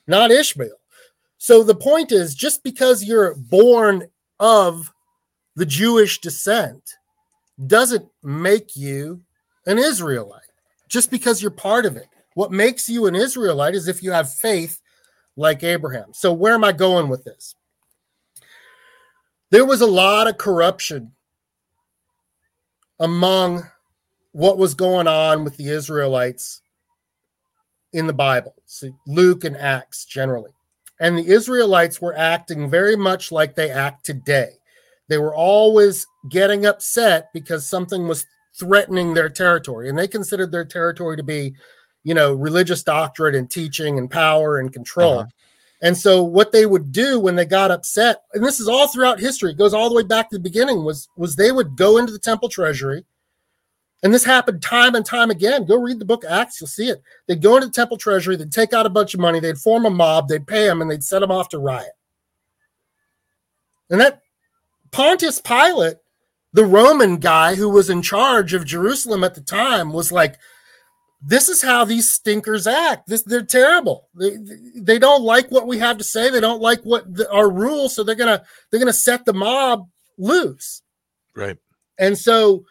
not 0.06 0.30
Ishmael. 0.30 0.80
So 1.38 1.62
the 1.62 1.74
point 1.74 2.10
is, 2.10 2.34
just 2.34 2.64
because 2.64 3.04
you're 3.04 3.36
born 3.36 4.08
of 4.40 4.92
the 5.54 5.66
Jewish 5.66 6.20
descent 6.20 6.82
doesn't 7.66 8.06
make 8.22 8.76
you 8.76 9.22
an 9.66 9.78
Israelite. 9.78 10.42
Just 10.88 11.10
because 11.10 11.40
you're 11.40 11.50
part 11.50 11.86
of 11.86 11.96
it. 11.96 12.06
What 12.34 12.50
makes 12.50 12.88
you 12.88 13.06
an 13.06 13.14
Israelite 13.14 13.74
is 13.74 13.88
if 13.88 14.02
you 14.02 14.10
have 14.12 14.32
faith 14.32 14.80
like 15.36 15.62
Abraham. 15.62 16.12
So 16.12 16.32
where 16.32 16.54
am 16.54 16.64
I 16.64 16.72
going 16.72 17.08
with 17.08 17.24
this? 17.24 17.54
There 19.50 19.64
was 19.64 19.80
a 19.80 19.86
lot 19.86 20.28
of 20.28 20.36
corruption 20.36 21.12
among 23.00 23.62
what 24.32 24.58
was 24.58 24.74
going 24.74 25.06
on 25.06 25.44
with 25.44 25.56
the 25.56 25.68
Israelites 25.68 26.60
in 27.92 28.06
the 28.06 28.12
Bible, 28.12 28.54
so 28.66 28.90
Luke 29.06 29.44
and 29.44 29.56
Acts 29.56 30.04
generally. 30.04 30.50
And 31.00 31.16
the 31.16 31.26
Israelites 31.26 32.00
were 32.00 32.16
acting 32.16 32.68
very 32.68 32.96
much 32.96 33.32
like 33.32 33.54
they 33.54 33.70
act 33.70 34.04
today. 34.04 34.50
They 35.08 35.18
were 35.18 35.34
always 35.34 36.06
getting 36.28 36.66
upset 36.66 37.30
because 37.32 37.66
something 37.66 38.06
was 38.06 38.26
threatening 38.58 39.14
their 39.14 39.30
territory, 39.30 39.88
and 39.88 39.96
they 39.96 40.08
considered 40.08 40.52
their 40.52 40.64
territory 40.64 41.16
to 41.16 41.22
be, 41.22 41.54
you 42.04 42.12
know, 42.12 42.34
religious 42.34 42.82
doctrine 42.82 43.34
and 43.34 43.50
teaching 43.50 43.96
and 43.96 44.10
power 44.10 44.58
and 44.58 44.72
control. 44.72 45.20
Uh-huh. 45.20 45.28
And 45.80 45.96
so 45.96 46.24
what 46.24 46.50
they 46.50 46.66
would 46.66 46.90
do 46.90 47.20
when 47.20 47.36
they 47.36 47.44
got 47.44 47.70
upset, 47.70 48.24
and 48.34 48.44
this 48.44 48.58
is 48.58 48.68
all 48.68 48.88
throughout 48.88 49.20
history, 49.20 49.52
it 49.52 49.58
goes 49.58 49.72
all 49.72 49.88
the 49.88 49.94
way 49.94 50.02
back 50.02 50.28
to 50.30 50.36
the 50.36 50.42
beginning, 50.42 50.84
was 50.84 51.08
was 51.16 51.36
they 51.36 51.52
would 51.52 51.76
go 51.76 51.98
into 51.98 52.12
the 52.12 52.18
temple 52.18 52.48
treasury, 52.48 53.04
and 54.02 54.12
this 54.12 54.24
happened 54.24 54.60
time 54.60 54.96
and 54.96 55.06
time 55.06 55.30
again. 55.30 55.64
Go 55.64 55.80
read 55.80 56.00
the 56.00 56.04
book 56.04 56.24
Acts, 56.28 56.60
you'll 56.60 56.68
see 56.68 56.88
it. 56.88 57.00
They'd 57.26 57.42
go 57.42 57.54
into 57.54 57.68
the 57.68 57.72
temple 57.72 57.96
treasury, 57.96 58.34
they'd 58.34 58.50
take 58.50 58.72
out 58.72 58.86
a 58.86 58.90
bunch 58.90 59.14
of 59.14 59.20
money, 59.20 59.38
they'd 59.38 59.58
form 59.58 59.86
a 59.86 59.90
mob, 59.90 60.28
they'd 60.28 60.46
pay 60.46 60.66
them, 60.66 60.82
and 60.82 60.90
they'd 60.90 61.04
set 61.04 61.20
them 61.20 61.30
off 61.30 61.48
to 61.50 61.58
riot. 61.58 61.92
And 63.90 64.00
that 64.00 64.22
Pontius 64.90 65.40
Pilate, 65.40 65.98
the 66.52 66.64
Roman 66.64 67.18
guy 67.18 67.54
who 67.54 67.68
was 67.68 67.88
in 67.88 68.02
charge 68.02 68.52
of 68.52 68.64
Jerusalem 68.64 69.22
at 69.22 69.34
the 69.34 69.40
time, 69.40 69.92
was 69.92 70.10
like, 70.10 70.38
this 71.20 71.48
is 71.48 71.62
how 71.62 71.84
these 71.84 72.12
stinkers 72.12 72.66
act. 72.66 73.08
This 73.08 73.22
they're 73.22 73.42
terrible. 73.42 74.08
They 74.14 74.36
they 74.76 74.98
don't 74.98 75.22
like 75.22 75.50
what 75.50 75.66
we 75.66 75.78
have 75.78 75.98
to 75.98 76.04
say. 76.04 76.30
They 76.30 76.40
don't 76.40 76.62
like 76.62 76.80
what 76.82 77.12
the, 77.12 77.30
our 77.32 77.50
rules. 77.50 77.94
So 77.94 78.04
they're 78.04 78.14
gonna 78.14 78.44
they're 78.70 78.80
gonna 78.80 78.92
set 78.92 79.24
the 79.24 79.32
mob 79.32 79.88
loose. 80.16 80.82
Right. 81.34 81.56
And 81.98 82.16
so 82.16 82.64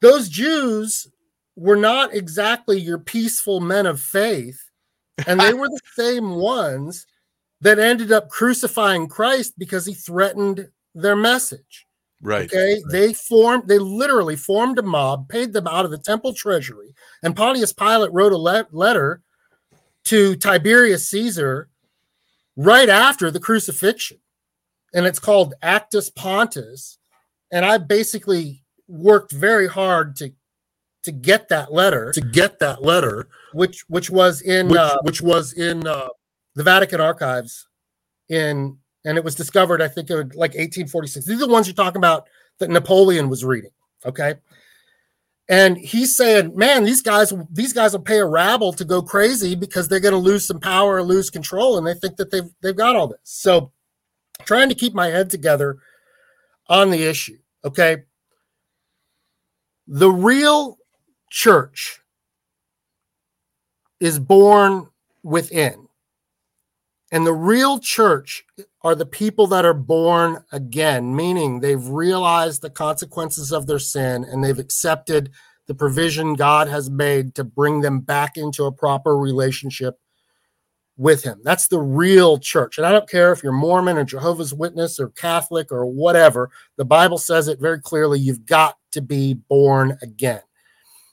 those 0.00 0.28
Jews 0.28 1.06
were 1.54 1.76
not 1.76 2.14
exactly 2.14 2.80
your 2.80 2.98
peaceful 2.98 3.60
men 3.60 3.86
of 3.86 4.00
faith, 4.00 4.60
and 5.26 5.38
they 5.38 5.54
were 5.54 5.68
the 5.68 5.80
same 5.94 6.30
ones 6.36 7.06
that 7.60 7.78
ended 7.78 8.10
up 8.10 8.30
crucifying 8.30 9.06
Christ 9.06 9.54
because 9.58 9.86
he 9.86 9.94
threatened 9.94 10.68
their 10.94 11.16
message. 11.16 11.86
Right. 12.22 12.44
Okay. 12.52 12.82
They 12.90 13.14
formed, 13.14 13.66
they 13.68 13.78
literally 13.78 14.36
formed 14.36 14.78
a 14.78 14.82
mob, 14.82 15.28
paid 15.28 15.52
them 15.52 15.66
out 15.66 15.84
of 15.84 15.90
the 15.90 15.98
temple 15.98 16.34
treasury. 16.34 16.94
And 17.22 17.34
Pontius 17.34 17.72
Pilate 17.72 18.12
wrote 18.12 18.32
a 18.32 18.36
le- 18.38 18.66
letter 18.72 19.22
to 20.04 20.36
Tiberius 20.36 21.08
Caesar 21.10 21.68
right 22.56 22.88
after 22.88 23.30
the 23.30 23.40
crucifixion. 23.40 24.18
And 24.92 25.06
it's 25.06 25.18
called 25.18 25.54
Actus 25.62 26.10
Pontus. 26.10 26.98
And 27.52 27.64
I 27.64 27.78
basically 27.78 28.64
worked 28.88 29.32
very 29.32 29.68
hard 29.68 30.16
to 30.16 30.32
to 31.04 31.12
get 31.12 31.48
that 31.48 31.72
letter, 31.72 32.12
to 32.12 32.20
get 32.20 32.58
that 32.58 32.82
letter, 32.82 33.26
which 33.54 33.84
which 33.88 34.10
was 34.10 34.42
in 34.42 34.68
Which- 34.68 34.78
uh, 34.78 34.98
which 35.02 35.22
was 35.22 35.54
in 35.54 35.86
uh, 35.86 36.08
the 36.54 36.62
Vatican 36.62 37.00
archives 37.00 37.66
in 38.28 38.76
and 39.04 39.16
it 39.16 39.24
was 39.24 39.34
discovered, 39.34 39.80
I 39.82 39.88
think, 39.88 40.10
in 40.10 40.16
like 40.34 40.52
1846. 40.52 41.26
These 41.26 41.36
are 41.36 41.46
the 41.46 41.52
ones 41.52 41.66
you're 41.66 41.74
talking 41.74 41.98
about 42.00 42.28
that 42.58 42.70
Napoleon 42.70 43.28
was 43.28 43.44
reading. 43.44 43.70
Okay. 44.04 44.34
And 45.48 45.76
he's 45.76 46.16
saying, 46.16 46.54
man, 46.54 46.84
these 46.84 47.02
guys, 47.02 47.32
these 47.50 47.72
guys 47.72 47.92
will 47.92 48.00
pay 48.00 48.18
a 48.18 48.26
rabble 48.26 48.72
to 48.74 48.84
go 48.84 49.02
crazy 49.02 49.56
because 49.56 49.88
they're 49.88 49.98
going 49.98 50.12
to 50.12 50.18
lose 50.18 50.46
some 50.46 50.60
power 50.60 50.96
or 50.96 51.02
lose 51.02 51.28
control, 51.28 51.76
and 51.76 51.84
they 51.84 51.94
think 51.94 52.16
that 52.18 52.30
they've 52.30 52.48
they've 52.62 52.76
got 52.76 52.94
all 52.94 53.08
this. 53.08 53.18
So, 53.24 53.72
trying 54.44 54.68
to 54.68 54.76
keep 54.76 54.94
my 54.94 55.08
head 55.08 55.28
together 55.28 55.78
on 56.68 56.90
the 56.90 57.02
issue. 57.02 57.38
Okay. 57.64 58.04
The 59.88 60.08
real 60.08 60.78
church 61.30 62.00
is 63.98 64.20
born 64.20 64.88
within. 65.24 65.88
And 67.12 67.26
the 67.26 67.34
real 67.34 67.78
church 67.78 68.44
are 68.82 68.94
the 68.94 69.06
people 69.06 69.46
that 69.48 69.64
are 69.64 69.74
born 69.74 70.44
again, 70.52 71.14
meaning 71.14 71.60
they've 71.60 71.86
realized 71.86 72.62
the 72.62 72.70
consequences 72.70 73.52
of 73.52 73.66
their 73.66 73.78
sin 73.78 74.24
and 74.24 74.42
they've 74.42 74.58
accepted 74.58 75.30
the 75.66 75.74
provision 75.74 76.34
God 76.34 76.68
has 76.68 76.88
made 76.88 77.34
to 77.34 77.44
bring 77.44 77.80
them 77.80 78.00
back 78.00 78.36
into 78.36 78.64
a 78.64 78.72
proper 78.72 79.16
relationship 79.16 79.98
with 80.96 81.22
Him. 81.22 81.40
That's 81.42 81.68
the 81.68 81.78
real 81.78 82.38
church. 82.38 82.76
And 82.76 82.86
I 82.86 82.92
don't 82.92 83.08
care 83.08 83.32
if 83.32 83.42
you're 83.42 83.52
Mormon 83.52 83.96
or 83.96 84.04
Jehovah's 84.04 84.52
Witness 84.54 85.00
or 85.00 85.08
Catholic 85.10 85.72
or 85.72 85.86
whatever, 85.86 86.50
the 86.76 86.84
Bible 86.84 87.18
says 87.18 87.48
it 87.48 87.60
very 87.60 87.80
clearly 87.80 88.20
you've 88.20 88.46
got 88.46 88.76
to 88.92 89.00
be 89.00 89.34
born 89.34 89.96
again. 90.02 90.42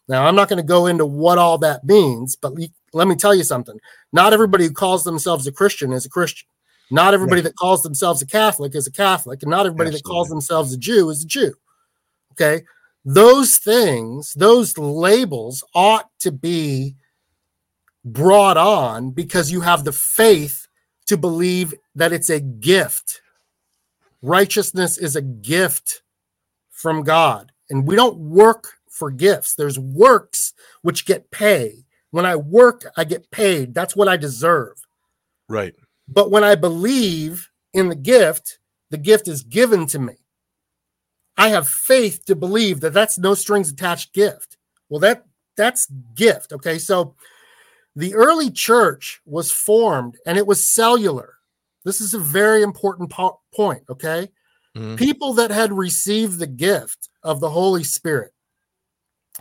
Now, 0.07 0.25
I'm 0.25 0.35
not 0.35 0.49
going 0.49 0.57
to 0.57 0.63
go 0.63 0.87
into 0.87 1.05
what 1.05 1.37
all 1.37 1.57
that 1.59 1.83
means, 1.83 2.35
but 2.35 2.53
let 2.93 3.07
me 3.07 3.15
tell 3.15 3.35
you 3.35 3.43
something. 3.43 3.79
Not 4.14 4.34
everybody 4.34 4.66
who 4.66 4.72
calls 4.72 5.03
themselves 5.03 5.47
a 5.47 5.51
Christian 5.51 5.91
is 5.93 6.05
a 6.05 6.10
Christian. 6.10 6.47
Not 6.89 7.14
everybody 7.14 7.41
that 7.41 7.55
calls 7.58 7.84
themselves 7.84 8.22
a 8.22 8.26
Catholic 8.26 8.74
is 8.74 8.88
a 8.88 8.91
Catholic, 8.91 9.43
and 9.43 9.49
not 9.49 9.66
everybody 9.66 9.89
that 9.91 10.03
calls 10.03 10.30
themselves 10.30 10.74
a 10.74 10.78
Jew 10.78 11.10
is 11.10 11.24
a 11.24 11.28
Jew. 11.28 11.53
Okay. 12.32 12.64
Those 13.03 13.58
things, 13.58 14.34
those 14.34 14.78
labels 14.78 15.64
ought 15.74 16.10
to 16.20 16.32
be 16.32 16.95
brought 18.05 18.58
on 18.58 19.12
because 19.12 19.51
you 19.51 19.62
have 19.62 19.84
the 19.84 19.91
faith 19.91 20.68
to 21.08 21.18
believe 21.18 21.74
that 21.95 22.14
it's 22.14 22.30
a 22.30 22.39
gift. 22.39 23.22
Righteousness 24.22 24.97
is 24.97 25.16
a 25.16 25.22
gift 25.22 26.01
from 26.70 27.03
God, 27.03 27.51
and 27.70 27.88
we 27.88 27.95
don't 27.95 28.18
work 28.18 28.74
for 28.89 29.12
gifts. 29.12 29.55
There's 29.55 29.80
works 29.80 30.53
which 30.82 31.05
get 31.05 31.32
pay. 31.32 31.86
When 32.12 32.26
I 32.26 32.36
work, 32.36 32.86
I 32.95 33.03
get 33.03 33.30
paid. 33.32 33.74
That's 33.74 33.95
what 33.95 34.08
I 34.08 34.18
deserve. 34.18 34.78
Right. 35.49 35.76
But 36.08 36.32
when 36.32 36.43
I 36.43 36.55
believe 36.55 37.49
in 37.74 37.89
the 37.89 37.95
gift, 37.95 38.60
the 38.89 38.97
gift 38.97 39.28
is 39.28 39.43
given 39.43 39.86
to 39.88 39.99
me. 39.99 40.16
I 41.38 41.49
have 41.49 41.68
faith 41.68 42.26
to 42.26 42.36
believe 42.36 42.80
that 42.82 42.93
that's 42.93 43.18
no 43.18 43.34
strings 43.34 43.70
attached 43.72 44.14
gift. 44.14 44.58
Well, 44.89 44.99
that 45.01 45.26
that's 45.55 45.88
gift. 46.16 46.53
Okay, 46.53 46.78
so 46.80 47.16
the 47.95 48.14
early 48.16 48.51
church 48.51 49.22
was 49.26 49.51
formed 49.51 50.18
and 50.26 50.38
it 50.38 50.47
was 50.47 50.70
cellular. 50.74 51.36
This 51.84 51.99
is 52.01 52.14
a 52.14 52.20
very 52.20 52.64
important 52.64 53.10
po- 53.10 53.39
point. 53.53 53.84
Okay, 53.89 54.30
Mhm. 54.76 54.97
people 54.97 55.34
that 55.34 55.51
had 55.51 55.74
received 55.74 56.39
the 56.39 56.47
gift 56.47 57.10
of 57.24 57.39
the 57.39 57.49
Holy 57.49 57.84
Spirit 57.84 58.34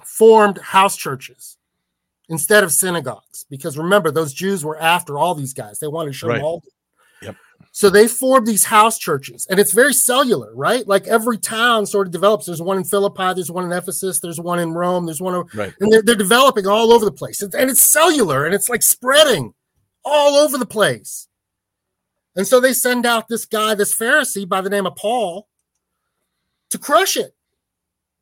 formed 0.05 0.59
house 0.59 0.97
churches 0.97 1.57
instead 2.29 2.65
of 2.65 2.73
synagogues 2.73 3.45
because 3.51 3.79
remember 3.79 4.11
those 4.11 4.33
Jews 4.35 4.65
were 4.65 4.79
after 4.81 5.19
all 5.19 5.35
these 5.35 5.53
guys. 5.55 5.79
They 5.79 5.87
wanted 5.89 6.11
to 6.11 6.17
show 6.17 6.29
them 6.29 6.43
all. 6.43 6.63
Yep. 7.23 7.37
So 7.73 7.89
they 7.91 8.09
formed 8.09 8.47
these 8.47 8.65
house 8.65 8.99
churches, 8.99 9.47
and 9.51 9.59
it's 9.61 9.73
very 9.73 9.93
cellular, 9.95 10.55
right? 10.55 10.87
Like 10.87 11.07
every 11.07 11.39
town 11.39 11.87
sort 11.87 12.07
of 12.07 12.13
develops. 12.13 12.47
There's 12.47 12.61
one 12.63 12.79
in 12.79 12.85
Philippi, 12.85 13.35
there's 13.35 13.51
one 13.51 13.65
in 13.65 13.73
Ephesus, 13.73 14.19
there's 14.21 14.41
one 14.41 14.59
in 14.59 14.73
Rome, 14.73 15.07
there's 15.07 15.21
one, 15.21 15.35
o- 15.35 15.49
Right. 15.55 15.73
and 15.81 15.93
they're, 15.93 16.03
they're 16.03 16.15
developing 16.15 16.67
all 16.67 16.93
over 16.93 17.05
the 17.05 17.13
place, 17.13 17.41
and 17.43 17.55
it's 17.71 17.81
cellular, 17.81 18.45
and 18.47 18.55
it's 18.55 18.69
like 18.69 18.83
spreading 18.83 19.55
all 20.05 20.37
over 20.37 20.57
the 20.59 20.67
place. 20.67 21.29
And 22.35 22.47
so 22.47 22.61
they 22.61 22.73
send 22.73 23.07
out 23.07 23.29
this 23.29 23.47
guy, 23.47 23.75
this 23.75 23.95
Pharisee 23.95 24.49
by 24.49 24.61
the 24.61 24.71
name 24.71 24.87
of 24.87 24.95
Paul, 24.97 25.49
to 26.71 26.79
crush 26.79 27.17
it. 27.17 27.35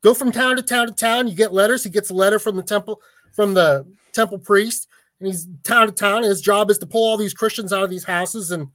Go 0.03 0.13
from 0.13 0.31
town 0.31 0.55
to 0.57 0.61
town 0.61 0.87
to 0.87 0.93
town. 0.93 1.27
You 1.27 1.35
get 1.35 1.53
letters. 1.53 1.83
He 1.83 1.89
gets 1.89 2.09
a 2.11 2.13
letter 2.13 2.39
from 2.39 2.55
the 2.55 2.63
temple, 2.63 3.01
from 3.35 3.53
the 3.53 3.85
temple 4.13 4.39
priest, 4.39 4.87
and 5.19 5.27
he's 5.27 5.47
town 5.63 5.87
to 5.87 5.93
town. 5.93 6.23
His 6.23 6.41
job 6.41 6.71
is 6.71 6.77
to 6.79 6.87
pull 6.87 7.03
all 7.03 7.17
these 7.17 7.33
Christians 7.33 7.73
out 7.73 7.83
of 7.83 7.89
these 7.89 8.05
houses 8.05 8.51
and 8.51 8.67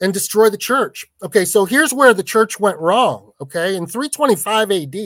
and 0.00 0.12
destroy 0.12 0.50
the 0.50 0.58
church. 0.58 1.06
Okay, 1.22 1.44
so 1.44 1.64
here's 1.64 1.94
where 1.94 2.12
the 2.12 2.24
church 2.24 2.58
went 2.58 2.78
wrong. 2.78 3.30
Okay, 3.40 3.76
in 3.76 3.86
325 3.86 4.70
AD, 4.72 4.96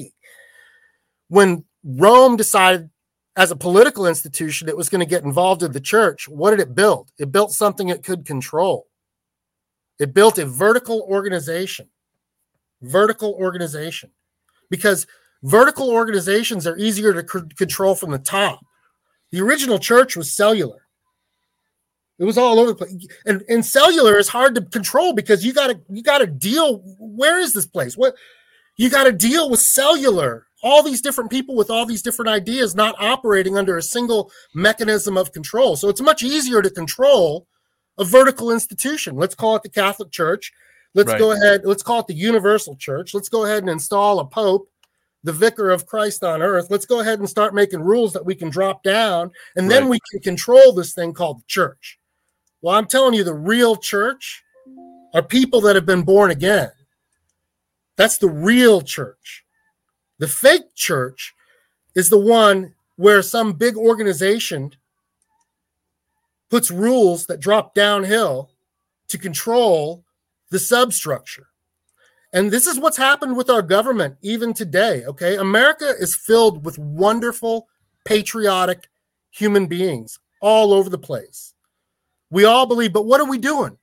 when 1.29 1.65
Rome 1.85 2.37
decided 2.37 2.89
as 3.37 3.51
a 3.51 3.57
political 3.57 4.07
institution 4.07 4.69
it 4.69 4.77
was 4.77 4.89
going 4.89 5.01
to 5.01 5.11
get 5.11 5.23
involved 5.23 5.63
in 5.63 5.73
the 5.73 5.81
church, 5.81 6.29
what 6.29 6.51
did 6.51 6.61
it 6.61 6.75
build? 6.75 7.11
It 7.19 7.31
built 7.31 7.53
something 7.53 7.89
it 7.89 8.03
could 8.03 8.25
control. 8.25 8.87
It 9.99 10.15
built 10.15 10.39
a 10.39 10.47
vertical 10.47 11.03
organization. 11.03 11.89
Vertical 12.83 13.35
organization. 13.35 14.11
Because 14.71 15.07
vertical 15.43 15.91
organizations 15.91 16.67
are 16.67 16.77
easier 16.77 17.13
to 17.13 17.27
c- 17.29 17.49
control 17.57 17.95
from 17.95 18.11
the 18.11 18.19
top. 18.19 18.61
The 19.37 19.43
original 19.43 19.79
church 19.79 20.17
was 20.17 20.33
cellular. 20.33 20.87
It 22.19 22.25
was 22.25 22.39
all 22.39 22.59
over 22.59 22.71
the 22.71 22.75
place. 22.75 23.07
And, 23.27 23.45
and 23.51 23.63
cellular 23.63 24.17
is 24.17 24.29
hard 24.29 24.55
to 24.55 24.63
control 24.63 25.13
because 25.13 25.45
you 25.45 25.53
gotta 25.53 25.79
you 25.91 26.03
gotta 26.03 26.27
deal. 26.27 26.79
Where 26.99 27.39
is 27.39 27.53
this 27.53 27.67
place? 27.67 27.99
What 27.99 28.15
you 28.79 28.89
gotta 28.89 29.13
deal 29.13 29.51
with 29.51 29.61
cellular, 29.61 30.47
all 30.63 30.83
these 30.83 31.03
different 31.03 31.31
people 31.31 31.55
with 31.55 31.69
all 31.69 31.85
these 31.85 32.01
different 32.01 32.31
ideas 32.31 32.75
not 32.75 32.95
operating 32.99 33.59
under 33.59 33.77
a 33.77 33.83
single 33.83 34.33
mechanism 34.55 35.19
of 35.19 35.33
control. 35.33 35.77
So 35.77 35.91
it's 35.91 36.01
much 36.01 36.23
easier 36.23 36.63
to 36.63 36.71
control 36.71 37.47
a 37.99 38.05
vertical 38.05 38.51
institution. 38.51 39.17
Let's 39.17 39.35
call 39.35 39.55
it 39.57 39.63
the 39.63 39.69
Catholic 39.69 40.13
Church. 40.13 40.51
Let's 40.95 41.11
Right. 41.11 41.19
go 41.19 41.33
ahead, 41.33 41.61
let's 41.65 41.83
call 41.83 42.01
it 42.01 42.07
the 42.07 42.15
Universal 42.15 42.77
Church. 42.77 43.13
Let's 43.13 43.29
go 43.29 43.45
ahead 43.45 43.63
and 43.63 43.69
install 43.69 44.19
a 44.19 44.25
pope, 44.25 44.71
the 45.27 45.33
vicar 45.33 45.71
of 45.71 45.87
Christ 45.87 46.23
on 46.23 46.41
earth. 46.41 46.69
Let's 46.71 46.87
go 46.87 47.01
ahead 47.01 47.19
and 47.19 47.29
start 47.29 47.53
making 47.53 47.81
rules 47.81 48.13
that 48.13 48.25
we 48.25 48.37
can 48.37 48.49
drop 48.49 48.85
down, 48.85 49.33
and 49.57 49.69
then 49.69 49.83
Right. 49.83 49.91
we 49.91 50.01
can 50.13 50.21
control 50.21 50.73
this 50.73 50.95
thing 50.95 51.13
called 51.13 51.41
the 51.41 51.47
church. 51.49 51.99
Well, 52.63 52.77
I'm 52.77 52.87
telling 52.87 53.13
you, 53.13 53.25
the 53.25 53.35
real 53.35 53.75
church 53.75 54.45
are 55.15 55.23
people 55.25 55.61
that 55.63 55.75
have 55.75 55.85
been 55.85 56.05
born 56.05 56.31
again. 56.31 56.71
That's 57.97 58.19
the 58.19 58.29
real 58.29 58.83
church. 58.83 59.45
The 60.19 60.29
fake 60.29 60.77
church 60.77 61.35
is 61.97 62.09
the 62.09 62.21
one 62.21 62.77
where 62.95 63.21
some 63.21 63.55
big 63.55 63.77
organization 63.77 64.77
puts 66.51 66.71
rules 66.71 67.27
that 67.27 67.41
drop 67.41 67.75
downhill 67.75 68.53
to 69.09 69.19
control 69.19 70.05
the 70.51 70.61
substructure. 70.61 71.49
And 72.33 72.51
this 72.51 72.67
is 72.67 72.79
what's 72.79 72.97
happened 72.97 73.37
with 73.37 73.49
our 73.49 73.63
government 73.63 74.17
even 74.23 74.53
today. 74.53 75.05
Okay. 75.05 75.37
America 75.37 75.93
is 75.99 76.15
filled 76.15 76.65
with 76.65 76.79
wonderful, 76.79 77.69
patriotic 78.05 78.89
human 79.31 79.67
beings 79.67 80.19
all 80.41 80.73
over 80.73 80.91
the 80.91 80.99
place. 80.99 81.55
We 82.31 82.45
all 82.45 82.67
believe, 82.67 82.93
but 82.93 83.07
what 83.07 83.21
are 83.21 83.29
we 83.29 83.39
doing? 83.39 83.79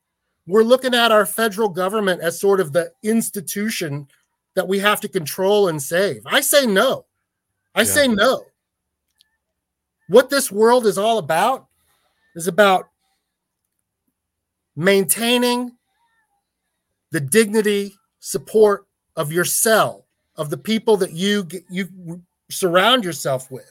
We're 0.46 0.64
looking 0.64 0.94
at 0.94 1.12
our 1.12 1.26
federal 1.26 1.70
government 1.70 2.22
as 2.22 2.40
sort 2.40 2.60
of 2.60 2.74
the 2.74 2.92
institution 3.02 4.08
that 4.56 4.68
we 4.68 4.80
have 4.80 5.00
to 5.02 5.08
control 5.08 5.70
and 5.70 5.82
save. 5.82 6.22
I 6.26 6.42
say 6.42 6.66
no. 6.66 7.06
I 7.74 7.82
Yeah. 7.82 7.86
say 7.86 8.08
no. 8.08 8.46
What 10.08 10.30
this 10.30 10.52
world 10.52 10.86
is 10.86 10.98
all 10.98 11.18
about 11.18 11.68
is 12.36 12.48
about 12.48 12.90
maintaining 14.76 15.78
the 17.12 17.20
dignity, 17.22 17.96
support 18.24 18.88
of 19.18 19.34
your 19.34 19.44
cell, 19.44 20.06
of 20.38 20.50
the 20.50 20.58
people 20.58 20.96
that 20.96 21.12
you 21.12 21.44
get, 21.44 21.62
you 21.70 22.22
surround 22.50 23.04
yourself 23.04 23.52
with, 23.52 23.70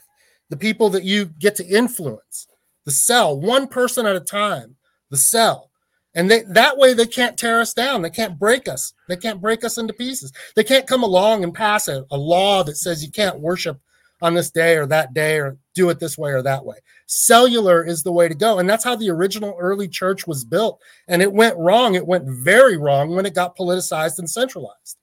the 0.51 0.59
people 0.59 0.91
that 0.91 1.05
you 1.05 1.25
get 1.25 1.57
to 1.57 1.67
influence. 1.67 2.47
The 2.85 2.91
cell, 2.91 3.41
one 3.41 3.67
person 3.67 4.05
at 4.05 4.15
a 4.15 4.21
time, 4.21 4.77
the 5.11 5.17
cell. 5.17 5.71
And 6.15 6.31
they, 6.31 6.43
that 6.43 6.77
way 6.77 6.93
they 6.93 7.07
can't 7.07 7.39
tear 7.39 7.61
us 7.61 7.73
down. 7.73 8.03
They 8.03 8.11
can't 8.11 8.39
break 8.39 8.69
us. 8.69 8.93
They 9.09 9.17
can't 9.17 9.41
break 9.41 9.65
us 9.65 9.79
into 9.79 9.95
pieces. 9.95 10.33
They 10.55 10.65
can't 10.65 10.87
come 10.87 11.03
along 11.03 11.45
and 11.45 11.55
pass 11.55 11.89
a, 11.89 12.05
a 12.11 12.19
law 12.19 12.63
that 12.65 12.77
says 12.77 13.03
you 13.03 13.11
can't 13.11 13.41
worship 13.41 13.81
on 14.23 14.35
this 14.35 14.51
day 14.51 14.77
or 14.77 14.87
that 14.87 15.13
day 15.13 15.39
or 15.39 15.59
do 15.75 15.91
it 15.91 15.99
this 15.99 16.17
way 16.17 16.31
or 16.31 16.43
that 16.43 16.65
way. 16.65 16.77
Cellular 17.07 17.85
is 17.85 18.03
the 18.03 18.13
way 18.13 18.29
to 18.29 18.35
go. 18.35 18.59
And 18.59 18.71
that's 18.71 18.85
how 18.85 18.95
the 18.97 19.11
original 19.11 19.57
early 19.59 19.89
church 19.89 20.27
was 20.27 20.45
built. 20.45 20.81
And 21.09 21.21
it 21.21 21.33
went 21.33 21.57
wrong. 21.59 21.97
It 21.97 22.07
went 22.07 22.29
very 22.29 22.77
wrong 22.77 23.15
when 23.15 23.27
it 23.27 23.35
got 23.35 23.57
politicized 23.57 24.19
and 24.19 24.31
centralized. 24.31 24.97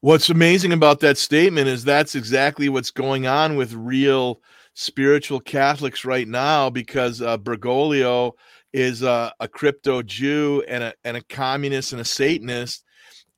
What's 0.00 0.30
amazing 0.30 0.72
about 0.72 1.00
that 1.00 1.18
statement 1.18 1.68
is 1.68 1.84
that's 1.84 2.14
exactly 2.14 2.68
what's 2.68 2.90
going 2.90 3.26
on 3.26 3.56
with 3.56 3.74
real 3.74 4.40
spiritual 4.74 5.40
Catholics 5.40 6.04
right 6.04 6.26
now 6.26 6.70
because 6.70 7.20
uh, 7.20 7.36
Bergoglio 7.36 8.32
is 8.72 9.02
uh, 9.02 9.30
a 9.40 9.48
crypto 9.48 10.02
Jew 10.02 10.62
and 10.68 10.84
a 10.84 10.94
and 11.02 11.16
a 11.16 11.22
communist 11.22 11.92
and 11.92 12.00
a 12.00 12.04
Satanist, 12.04 12.84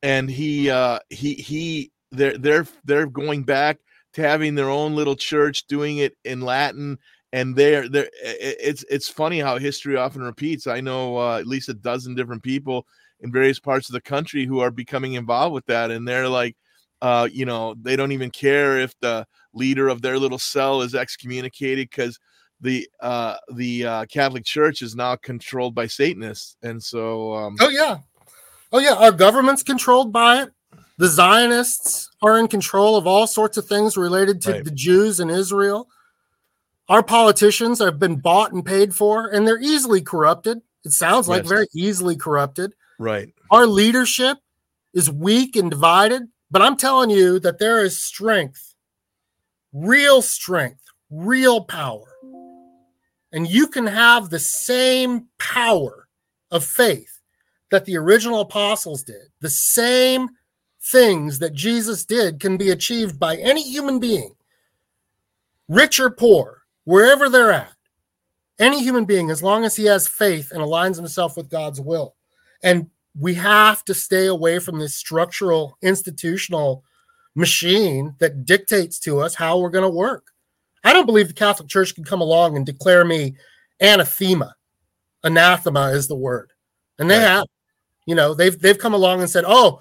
and 0.03 0.31
he 0.31 0.69
uh, 0.69 0.99
he 1.09 1.33
he 1.33 1.93
they're 2.13 2.37
they're 2.37 2.67
they're 2.85 3.07
going 3.07 3.45
back 3.45 3.79
to 4.15 4.23
having 4.23 4.55
their 4.55 4.69
own 4.71 4.95
little 4.95 5.17
church, 5.17 5.67
doing 5.67 5.99
it 5.99 6.17
in 6.25 6.41
Latin, 6.41 6.99
and 7.33 7.55
they're 7.55 7.85
i- 7.85 8.09
it's 8.23 8.85
it's 8.91 9.09
funny 9.09 9.39
how 9.41 9.59
history 9.59 9.97
often 9.97 10.23
repeats. 10.23 10.67
I 10.67 10.81
know 10.81 11.17
uh, 11.19 11.39
at 11.39 11.47
least 11.47 11.69
a 11.69 11.75
dozen 11.75 12.15
different 12.15 12.43
people 12.43 12.87
in 13.21 13.31
various 13.33 13.61
parts 13.61 13.89
of 13.89 13.93
the 13.93 14.01
country 14.01 14.47
who 14.47 14.61
are 14.61 14.71
becoming 14.71 15.15
involved 15.15 15.55
with 15.55 15.67
that, 15.67 15.91
and 15.91 16.07
they're 16.09 16.29
like, 16.29 16.57
uh, 17.03 17.29
you 17.31 17.45
know, 17.45 17.75
they 17.83 17.97
don't 17.97 18.13
even 18.13 18.31
care 18.31 18.79
if 18.79 18.95
the 19.01 19.27
leader 19.55 19.89
of 19.89 20.03
their 20.03 20.19
little 20.19 20.39
cell 20.39 20.83
is 20.83 20.95
excommunicated 20.95 21.89
because 21.91 22.19
the 22.61 22.87
uh 23.01 23.37
the 23.55 23.85
uh 23.87 24.05
catholic 24.07 24.45
church 24.45 24.83
is 24.83 24.95
now 24.95 25.17
controlled 25.17 25.75
by 25.75 25.87
satanists 25.87 26.57
and 26.63 26.81
so 26.83 27.33
um 27.35 27.57
Oh 27.59 27.71
yeah. 27.71 27.99
Oh 28.71 28.79
yeah, 28.79 28.95
our 28.95 29.11
government's 29.13 29.63
controlled 29.63 30.13
by 30.13 30.43
it. 30.43 30.51
The 31.01 31.09
Zionists 31.09 32.11
are 32.21 32.39
in 32.39 32.47
control 32.47 32.95
of 32.95 33.07
all 33.07 33.27
sorts 33.27 33.57
of 33.57 33.65
things 33.65 33.97
related 33.97 34.43
to 34.43 34.53
Right. 34.53 34.65
the 34.67 34.71
Jews 34.71 35.19
in 35.19 35.31
Israel. 35.31 35.89
Our 36.91 37.03
politicians 37.03 37.79
have 37.79 37.99
been 37.99 38.17
bought 38.17 38.53
and 38.53 38.63
paid 38.63 38.95
for, 38.95 39.27
and 39.27 39.49
they're 39.49 39.63
easily 39.63 40.03
corrupted. 40.03 40.61
It 40.85 40.93
sounds 40.93 41.27
like 41.27 41.45
Yes. 41.45 41.49
very 41.49 41.67
easily 41.73 42.17
corrupted. 42.17 42.75
right 42.99 43.33
Our 43.51 43.67
leadership 43.67 44.37
is 44.93 45.11
weak 45.11 45.57
and 45.57 45.71
divided, 45.71 46.29
but 46.51 46.61
I'm 46.61 46.77
telling 46.77 47.09
you 47.09 47.39
that 47.41 47.59
there 47.59 47.83
is 47.83 48.03
strength, 48.03 48.75
real 49.73 50.21
strength, 50.21 50.85
real 51.09 51.65
power. 51.65 52.13
And 53.33 53.49
you 53.49 53.69
can 53.69 53.87
have 53.87 54.29
the 54.29 54.39
same 54.39 55.29
power 55.39 56.09
of 56.51 56.63
faith 56.63 57.21
that 57.71 57.87
the 57.87 57.97
original 57.97 58.41
apostles 58.41 59.03
did. 59.03 59.29
The 59.41 59.49
same 59.49 60.29
things 60.83 61.39
that 61.39 61.53
Jesus 61.53 62.05
did 62.05 62.41
can 62.41 62.57
be 62.57 62.71
achieved 62.71 63.19
by 63.19 63.37
any 63.37 63.63
human 63.63 63.99
being, 63.99 64.35
rich 65.69 66.01
or 66.01 66.11
poor, 66.11 66.63
wherever 66.85 67.29
they're 67.29 67.53
at. 67.53 67.73
Any 68.59 68.83
human 68.83 69.05
being, 69.05 69.31
as 69.31 69.43
long 69.43 69.65
as 69.65 69.77
he 69.77 69.85
has 69.87 70.07
faith 70.07 70.51
and 70.53 70.61
aligns 70.61 70.97
himself 70.97 71.37
with 71.37 71.49
God's 71.49 71.81
will. 71.81 72.15
And 72.63 72.91
we 73.19 73.35
have 73.35 73.85
to 73.87 73.95
stay 73.95 74.27
away 74.27 74.59
from 74.59 74.79
this 74.79 74.95
structural, 74.95 75.79
institutional 75.83 76.85
machine 77.35 78.15
that 78.19 78.45
dictates 78.45 78.99
to 79.01 79.21
us 79.21 79.35
how 79.35 79.59
we're 79.59 79.71
going 79.71 79.85
to 79.85 79.89
work. 79.97 80.33
I 80.85 80.93
don't 80.93 81.07
believe 81.07 81.29
the 81.29 81.35
Catholic 81.35 81.69
Church 81.69 81.95
can 81.95 82.05
come 82.05 82.21
along 82.21 82.57
and 82.57 82.67
declare 82.67 83.05
me 83.05 83.37
anathema. 83.81 84.55
Anathema 85.25 85.89
is 85.89 86.09
the 86.09 86.17
word. 86.17 86.53
And 86.99 87.11
they 87.11 87.19
Right. 87.19 87.27
have. 87.27 87.47
You 88.07 88.15
know, 88.15 88.35
they've 88.35 88.59
they've 88.59 88.79
come 88.79 88.95
along 88.95 89.21
and 89.21 89.31
said, 89.31 89.45
"Oh, 89.47 89.81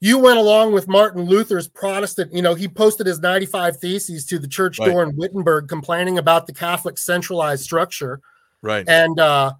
you 0.00 0.18
went 0.18 0.38
along 0.38 0.72
with 0.72 0.86
Martin 0.86 1.22
Luther's 1.24 1.66
Protestant, 1.68 2.32
you 2.32 2.42
know, 2.42 2.54
he 2.54 2.68
posted 2.68 3.06
his 3.06 3.18
95 3.18 3.78
theses 3.78 4.24
to 4.26 4.38
the 4.38 4.46
church 4.48 4.78
Right. 4.78 4.88
door 4.90 5.02
in 5.02 5.16
Wittenberg 5.16 5.68
complaining 5.68 6.18
about 6.18 6.46
the 6.46 6.52
Catholic 6.54 6.98
centralized 6.98 7.64
structure. 7.64 8.20
Right. 8.62 8.88
And 8.88 9.18
uh 9.18 9.54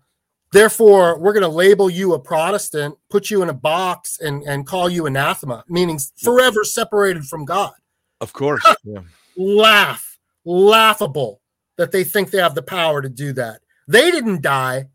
therefore 0.53 1.19
we're 1.19 1.35
going 1.35 1.43
to 1.43 1.49
label 1.49 1.91
you 1.91 2.15
a 2.15 2.19
protestant 2.19 2.95
put 3.11 3.31
you 3.31 3.43
in 3.43 3.51
a 3.51 3.53
box 3.55 4.19
and 4.21 4.43
and 4.45 4.67
call 4.67 4.89
you 4.89 5.05
anathema 5.05 5.63
meaning 5.69 5.99
forever 6.17 6.65
separated 6.65 7.25
from 7.25 7.45
god. 7.45 7.75
Of 8.23 8.33
course 8.33 8.65
yeah. 8.85 9.01
laugh 9.37 10.19
laughable 10.47 11.41
that 11.77 11.93
they 11.93 12.03
think 12.03 12.31
they 12.31 12.39
have 12.39 12.55
the 12.55 12.63
power 12.63 13.03
to 13.03 13.09
do 13.11 13.33
that. 13.35 13.61
They 13.87 14.11
didn't 14.11 14.41
die 14.43 14.89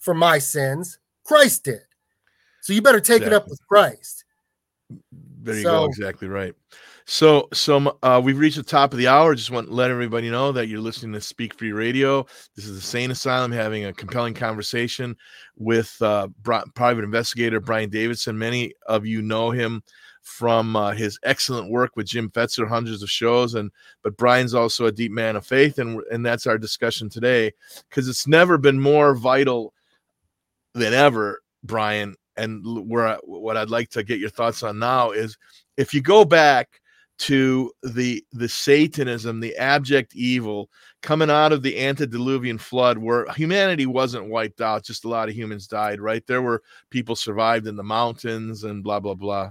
for 0.00 0.14
my 0.14 0.38
sins. 0.38 0.98
Christ 1.24 1.64
did. 1.64 1.82
So 2.62 2.72
you 2.72 2.82
better 2.82 3.00
take 3.00 3.22
it 3.22 3.32
up 3.32 3.48
with 3.48 3.60
christ 3.68 4.17
there 5.10 5.56
you 5.56 5.64
go 5.64 5.84
exactly 5.84 6.28
right. 6.28 6.54
So 7.04 7.48
so 7.52 7.98
uh 8.02 8.20
we've 8.22 8.38
reached 8.38 8.56
the 8.56 8.62
top 8.62 8.92
of 8.92 8.98
the 8.98 9.08
hour. 9.08 9.34
Just 9.34 9.50
want 9.50 9.68
to 9.68 9.74
let 9.74 9.90
everybody 9.90 10.30
know 10.30 10.52
that 10.52 10.68
you're 10.68 10.80
listening 10.80 11.12
to 11.14 11.20
speak 11.20 11.54
free 11.54 11.72
radio. 11.72 12.26
This 12.56 12.66
is 12.66 12.74
the 12.74 12.86
sane 12.86 13.10
asylum 13.10 13.52
having 13.52 13.84
a 13.84 13.92
compelling 13.92 14.34
conversation 14.34 15.16
with 15.56 15.96
uh 16.02 16.28
private 16.74 17.04
investigator 17.04 17.60
brian 17.60 17.90
davidson. 17.90 18.38
Many 18.38 18.72
of 18.86 19.06
you 19.06 19.22
know 19.22 19.50
him 19.50 19.82
from 20.28 20.76
uh, 20.76 20.92
his 20.92 21.18
excellent 21.22 21.70
work 21.70 21.96
with 21.96 22.06
Jim 22.06 22.28
Fetzer, 22.30 22.68
hundreds 22.68 23.02
of 23.02 23.10
shows, 23.10 23.54
and 23.54 23.70
but 24.02 24.16
Brian's 24.16 24.54
also 24.54 24.86
a 24.86 24.92
deep 24.92 25.10
man 25.10 25.36
of 25.36 25.46
faith, 25.46 25.78
and 25.78 26.02
and 26.10 26.24
that's 26.24 26.46
our 26.46 26.58
discussion 26.58 27.08
today 27.08 27.52
because 27.88 28.08
it's 28.08 28.26
never 28.26 28.58
been 28.58 28.78
more 28.78 29.14
vital 29.14 29.72
than 30.74 30.92
ever, 30.92 31.40
Brian. 31.64 32.14
And 32.38 32.88
where 32.88 33.08
I, 33.08 33.16
what 33.24 33.56
I'd 33.56 33.70
like 33.70 33.90
to 33.90 34.02
get 34.02 34.20
your 34.20 34.30
thoughts 34.30 34.62
on 34.62 34.78
now 34.78 35.10
is 35.10 35.36
if 35.76 35.92
you 35.92 36.00
go 36.00 36.24
back 36.24 36.80
to 37.18 37.72
the 37.82 38.24
the 38.32 38.48
Satanism, 38.48 39.40
the 39.40 39.56
abject 39.56 40.14
evil 40.14 40.70
coming 41.02 41.30
out 41.30 41.52
of 41.52 41.62
the 41.62 41.78
antediluvian 41.78 42.58
flood, 42.58 42.96
where 42.96 43.26
humanity 43.32 43.86
wasn't 43.86 44.30
wiped 44.30 44.60
out, 44.60 44.84
just 44.84 45.04
a 45.04 45.08
lot 45.08 45.28
of 45.28 45.34
humans 45.34 45.66
died. 45.66 46.00
Right, 46.00 46.24
there 46.26 46.42
were 46.42 46.62
people 46.90 47.16
survived 47.16 47.66
in 47.66 47.76
the 47.76 47.82
mountains 47.82 48.64
and 48.64 48.84
blah 48.84 49.00
blah 49.00 49.14
blah. 49.14 49.50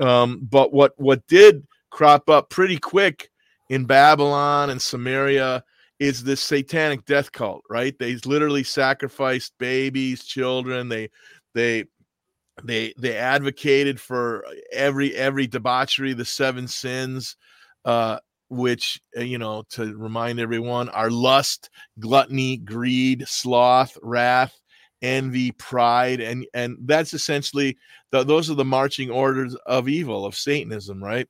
Um, 0.00 0.40
but 0.50 0.72
what 0.72 0.92
what 0.96 1.26
did 1.28 1.66
crop 1.90 2.28
up 2.28 2.50
pretty 2.50 2.78
quick 2.78 3.30
in 3.70 3.84
Babylon 3.84 4.70
and 4.70 4.82
Samaria 4.82 5.62
is 6.00 6.24
this 6.24 6.40
satanic 6.40 7.04
death 7.04 7.30
cult, 7.30 7.62
right? 7.70 7.96
They 7.98 8.16
literally 8.24 8.64
sacrificed 8.64 9.54
babies, 9.58 10.24
children. 10.24 10.88
They 10.88 11.10
they 11.54 11.84
they 12.62 12.94
they 12.98 13.16
advocated 13.16 14.00
for 14.00 14.44
every 14.72 15.14
every 15.14 15.46
debauchery, 15.46 16.12
the 16.12 16.24
seven 16.24 16.68
sins, 16.68 17.36
uh, 17.84 18.18
which 18.48 19.00
uh, 19.16 19.22
you 19.22 19.38
know 19.38 19.64
to 19.70 19.96
remind 19.96 20.38
everyone 20.38 20.88
are 20.90 21.10
lust, 21.10 21.70
gluttony, 21.98 22.58
greed, 22.58 23.24
sloth, 23.26 23.98
wrath, 24.02 24.58
envy, 25.02 25.50
pride, 25.52 26.20
and 26.20 26.46
and 26.54 26.76
that's 26.82 27.12
essentially 27.12 27.76
the, 28.12 28.22
those 28.22 28.50
are 28.50 28.54
the 28.54 28.64
marching 28.64 29.10
orders 29.10 29.56
of 29.66 29.88
evil 29.88 30.24
of 30.24 30.36
Satanism, 30.36 31.02
right? 31.02 31.28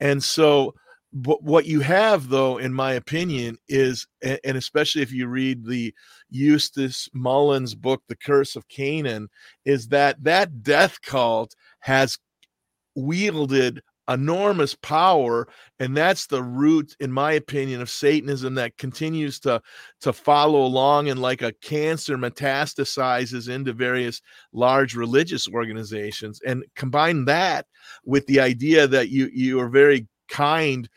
And 0.00 0.22
so 0.22 0.74
but 1.12 1.42
what 1.42 1.66
you 1.66 1.80
have 1.80 2.28
though 2.28 2.58
in 2.58 2.72
my 2.72 2.92
opinion 2.92 3.56
is 3.68 4.06
and 4.22 4.56
especially 4.56 5.02
if 5.02 5.12
you 5.12 5.26
read 5.26 5.64
the 5.64 5.94
eustace 6.30 7.08
mullins 7.12 7.74
book 7.74 8.02
the 8.08 8.16
curse 8.16 8.56
of 8.56 8.68
canaan 8.68 9.28
is 9.64 9.88
that 9.88 10.22
that 10.22 10.62
death 10.62 11.00
cult 11.02 11.54
has 11.80 12.18
wielded 12.94 13.82
enormous 14.08 14.74
power 14.74 15.48
and 15.80 15.96
that's 15.96 16.26
the 16.26 16.42
root 16.42 16.94
in 17.00 17.10
my 17.10 17.32
opinion 17.32 17.80
of 17.80 17.90
satanism 17.90 18.54
that 18.54 18.76
continues 18.78 19.40
to 19.40 19.60
to 20.00 20.12
follow 20.12 20.64
along 20.64 21.08
and 21.08 21.20
like 21.20 21.42
a 21.42 21.52
cancer 21.54 22.16
metastasizes 22.16 23.48
into 23.48 23.72
various 23.72 24.22
large 24.52 24.94
religious 24.94 25.48
organizations. 25.48 26.40
And 26.46 26.64
combine 26.76 27.24
that 27.24 27.66
with 28.04 28.26
the 28.26 28.38
idea 28.38 28.86
that 28.86 29.08
you 29.08 29.28
you 29.32 29.60
are 29.60 29.68
very 29.68 30.06
kind 30.28 30.88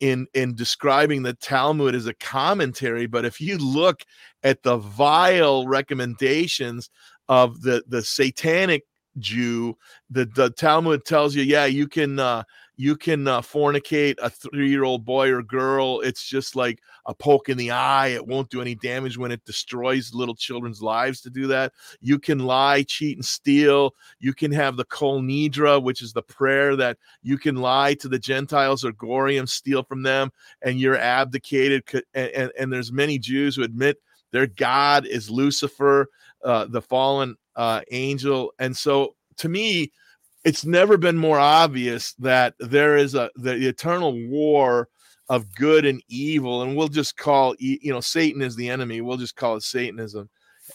in 0.00 0.26
in 0.34 0.54
describing 0.54 1.22
the 1.22 1.34
Talmud 1.34 1.94
as 1.94 2.06
a 2.06 2.14
commentary, 2.14 3.06
but 3.06 3.24
if 3.24 3.40
you 3.40 3.58
look 3.58 4.02
at 4.42 4.62
the 4.62 4.76
vile 4.76 5.66
recommendations 5.66 6.90
of 7.28 7.62
the 7.62 7.82
the 7.88 8.02
satanic 8.02 8.84
Jew, 9.18 9.76
the 10.10 10.26
the 10.26 10.50
Talmud 10.50 11.04
tells 11.04 11.34
you, 11.34 11.42
yeah, 11.42 11.66
you 11.66 11.86
can 11.88 12.18
uh, 12.18 12.42
you 12.76 12.96
can 12.96 13.28
uh, 13.28 13.40
fornicate 13.40 14.16
a 14.18 14.28
three 14.28 14.68
year 14.68 14.84
old 14.84 15.04
boy 15.04 15.30
or 15.30 15.42
girl. 15.42 16.00
It's 16.00 16.26
just 16.26 16.56
like 16.56 16.80
a 17.06 17.14
poke 17.14 17.48
in 17.48 17.56
the 17.56 17.70
eye. 17.70 18.08
It 18.08 18.26
won't 18.26 18.50
do 18.50 18.60
any 18.60 18.74
damage 18.74 19.16
when 19.16 19.30
it 19.30 19.44
destroys 19.44 20.14
little 20.14 20.34
children's 20.34 20.82
lives 20.82 21.20
to 21.22 21.30
do 21.30 21.46
that. 21.48 21.72
You 22.00 22.18
can 22.18 22.40
lie, 22.40 22.82
cheat, 22.82 23.16
and 23.16 23.24
steal. 23.24 23.94
You 24.18 24.34
can 24.34 24.50
have 24.52 24.76
the 24.76 24.84
Kol 24.84 25.22
Nidre, 25.22 25.82
which 25.82 26.02
is 26.02 26.12
the 26.12 26.22
prayer 26.22 26.74
that 26.76 26.98
you 27.22 27.38
can 27.38 27.56
lie 27.56 27.94
to 27.94 28.08
the 28.08 28.18
Gentiles 28.18 28.84
or 28.84 28.92
goyim, 28.92 29.46
steal 29.46 29.82
from 29.84 30.02
them, 30.02 30.32
and 30.62 30.80
you're 30.80 30.98
abdicated. 30.98 31.84
And, 32.14 32.30
and, 32.30 32.52
and 32.58 32.72
there's 32.72 32.92
many 32.92 33.18
Jews 33.18 33.56
who 33.56 33.62
admit 33.62 33.98
their 34.32 34.48
God 34.48 35.06
is 35.06 35.30
Lucifer, 35.30 36.08
uh, 36.44 36.66
the 36.66 36.82
fallen 36.82 37.36
uh, 37.54 37.82
angel. 37.92 38.52
And 38.58 38.76
so 38.76 39.14
to 39.36 39.48
me, 39.48 39.92
it's 40.44 40.64
never 40.64 40.96
been 40.96 41.16
more 41.16 41.38
obvious 41.38 42.12
that 42.18 42.54
there 42.58 42.96
is 42.96 43.14
a 43.14 43.30
the, 43.36 43.68
eternal 43.68 44.12
war 44.28 44.88
of 45.28 45.52
good 45.54 45.86
and 45.86 46.02
evil 46.08 46.62
and 46.62 46.76
we'll 46.76 46.88
just 46.88 47.16
call 47.16 47.54
you 47.58 47.90
know 47.90 48.00
satan 48.00 48.42
is 48.42 48.56
the 48.56 48.68
enemy 48.68 49.00
we'll 49.00 49.16
just 49.16 49.36
call 49.36 49.56
it 49.56 49.62
satanism 49.62 50.28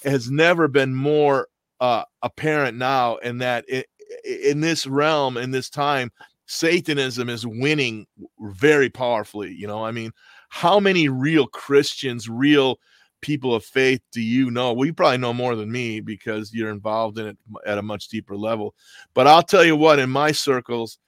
has 0.04 0.32
never 0.32 0.68
been 0.68 0.94
more 0.94 1.48
uh 1.80 2.04
apparent 2.24 2.76
now 2.78 3.18
and 3.18 3.42
that 3.42 3.64
i 3.72 3.84
in 4.26 4.60
this 4.60 4.88
realm 4.88 5.38
in 5.38 5.52
this 5.52 5.70
time 5.70 6.12
satanism 6.48 7.30
is 7.30 7.46
winning 7.46 8.08
very 8.40 8.90
powerfully 8.90 9.54
you 9.54 9.68
know? 9.68 9.86
I 9.86 9.92
mean 9.92 10.12
how 10.50 10.80
many 10.80 11.10
real 11.10 11.46
christians 11.46 12.28
real 12.28 12.80
people 13.22 13.54
of 13.54 13.64
faith 13.64 14.02
do 14.12 14.22
you 14.22 14.52
know? 14.52 14.74
Well, 14.74 14.86
you 14.86 14.94
probably 14.94 15.18
know 15.18 15.34
more 15.34 15.56
than 15.56 15.72
me 15.72 16.00
because 16.00 16.54
you're 16.54 16.72
involved 16.72 17.18
in 17.20 17.28
it 17.28 17.38
at 17.66 17.78
a 17.78 17.84
much 17.84 18.08
deeper 18.08 18.36
level. 18.36 18.76
But 19.14 19.28
I'll 19.28 19.44
tell 19.44 19.64
you 19.64 19.76
what, 19.76 20.00
in 20.00 20.10
my 20.10 20.32
circles, 20.32 21.00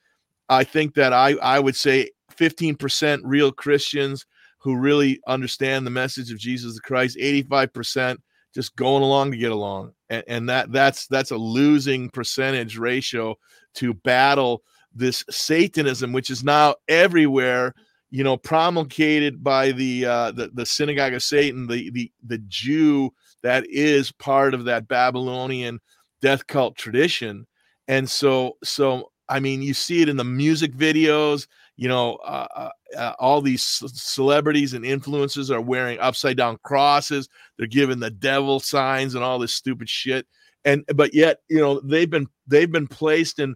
I 0.50 0.64
think 0.64 0.96
that 0.96 1.14
I, 1.14 1.34
I 1.42 1.60
would 1.60 1.76
say 1.76 2.10
15% 2.36 3.22
real 3.24 3.52
Christians 3.52 4.26
who 4.60 4.76
really 4.76 5.20
understand 5.28 5.86
the 5.86 5.92
message 5.92 6.32
of 6.32 6.38
Jesus 6.38 6.80
Christ, 6.80 7.18
85% 7.18 8.18
just 8.54 8.76
going 8.76 9.04
along 9.04 9.32
to 9.32 9.38
get 9.38 9.52
along. 9.52 9.94
And, 10.10 10.24
and 10.28 10.50
that 10.50 10.72
that's 10.72 11.08
that's 11.08 11.32
a 11.32 11.38
losing 11.38 12.10
percentage 12.10 12.78
ratio 12.78 13.38
to 13.76 13.94
battle 13.94 14.64
this 14.94 15.24
Satanism, 15.30 16.12
which 16.12 16.30
is 16.30 16.44
now 16.44 16.76
everywhere 16.88 17.74
you 18.12 18.26
know, 18.26 18.36
promulgated 18.36 19.42
by 19.44 19.72
the 19.72 20.06
uh, 20.06 20.32
the, 20.32 20.52
the 20.54 20.66
synagogue 20.66 21.14
of 21.14 21.24
Satan, 21.24 21.68
the 21.68 21.90
the 21.92 22.12
the 22.28 22.38
Jew 22.40 23.12
that 23.42 23.66
is 23.70 24.12
part 24.12 24.54
of 24.54 24.66
that 24.66 24.88
Babylonian 24.88 25.80
death 26.22 26.46
cult 26.46 26.76
tradition, 26.76 27.48
and 27.88 28.10
so 28.10 28.58
so 28.64 29.12
I 29.30 29.40
mean, 29.40 29.62
you 29.62 29.74
see 29.74 30.02
it 30.02 30.10
in 30.10 30.18
the 30.18 30.26
music 30.26 30.74
videos. 30.74 31.48
You 31.78 31.88
know, 31.88 32.16
uh, 32.18 32.48
uh, 32.54 32.70
uh, 32.98 33.14
all 33.18 33.42
these 33.42 33.64
celebrities 33.64 34.74
and 34.74 34.84
influencers 34.84 35.50
are 35.50 35.62
wearing 35.62 35.98
upside 36.00 36.36
down 36.36 36.60
crosses. 36.64 37.30
They're 37.58 37.66
giving 37.66 38.00
the 38.00 38.12
devil 38.12 38.60
signs 38.60 39.16
and 39.16 39.24
all 39.24 39.40
this 39.40 39.56
stupid 39.56 39.90
shit. 39.90 40.28
And 40.66 40.84
but 40.94 41.14
yet, 41.14 41.40
you 41.50 41.60
know, 41.60 41.80
they've 41.80 42.10
been 42.10 42.28
they've 42.46 42.72
been 42.72 42.88
placed 42.88 43.40
in 43.40 43.56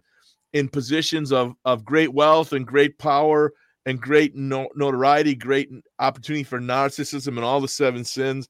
in 0.54 0.70
positions 0.70 1.30
of 1.30 1.54
of 1.66 1.84
great 1.84 2.14
wealth 2.14 2.54
and 2.54 2.66
great 2.66 2.98
power 2.98 3.52
and 3.86 4.00
great 4.00 4.34
no- 4.34 4.68
notoriety, 4.74 5.34
great 5.34 5.70
opportunity 5.98 6.42
for 6.44 6.60
narcissism 6.60 7.28
and 7.28 7.44
all 7.44 7.60
the 7.60 7.68
seven 7.68 8.04
sins. 8.04 8.48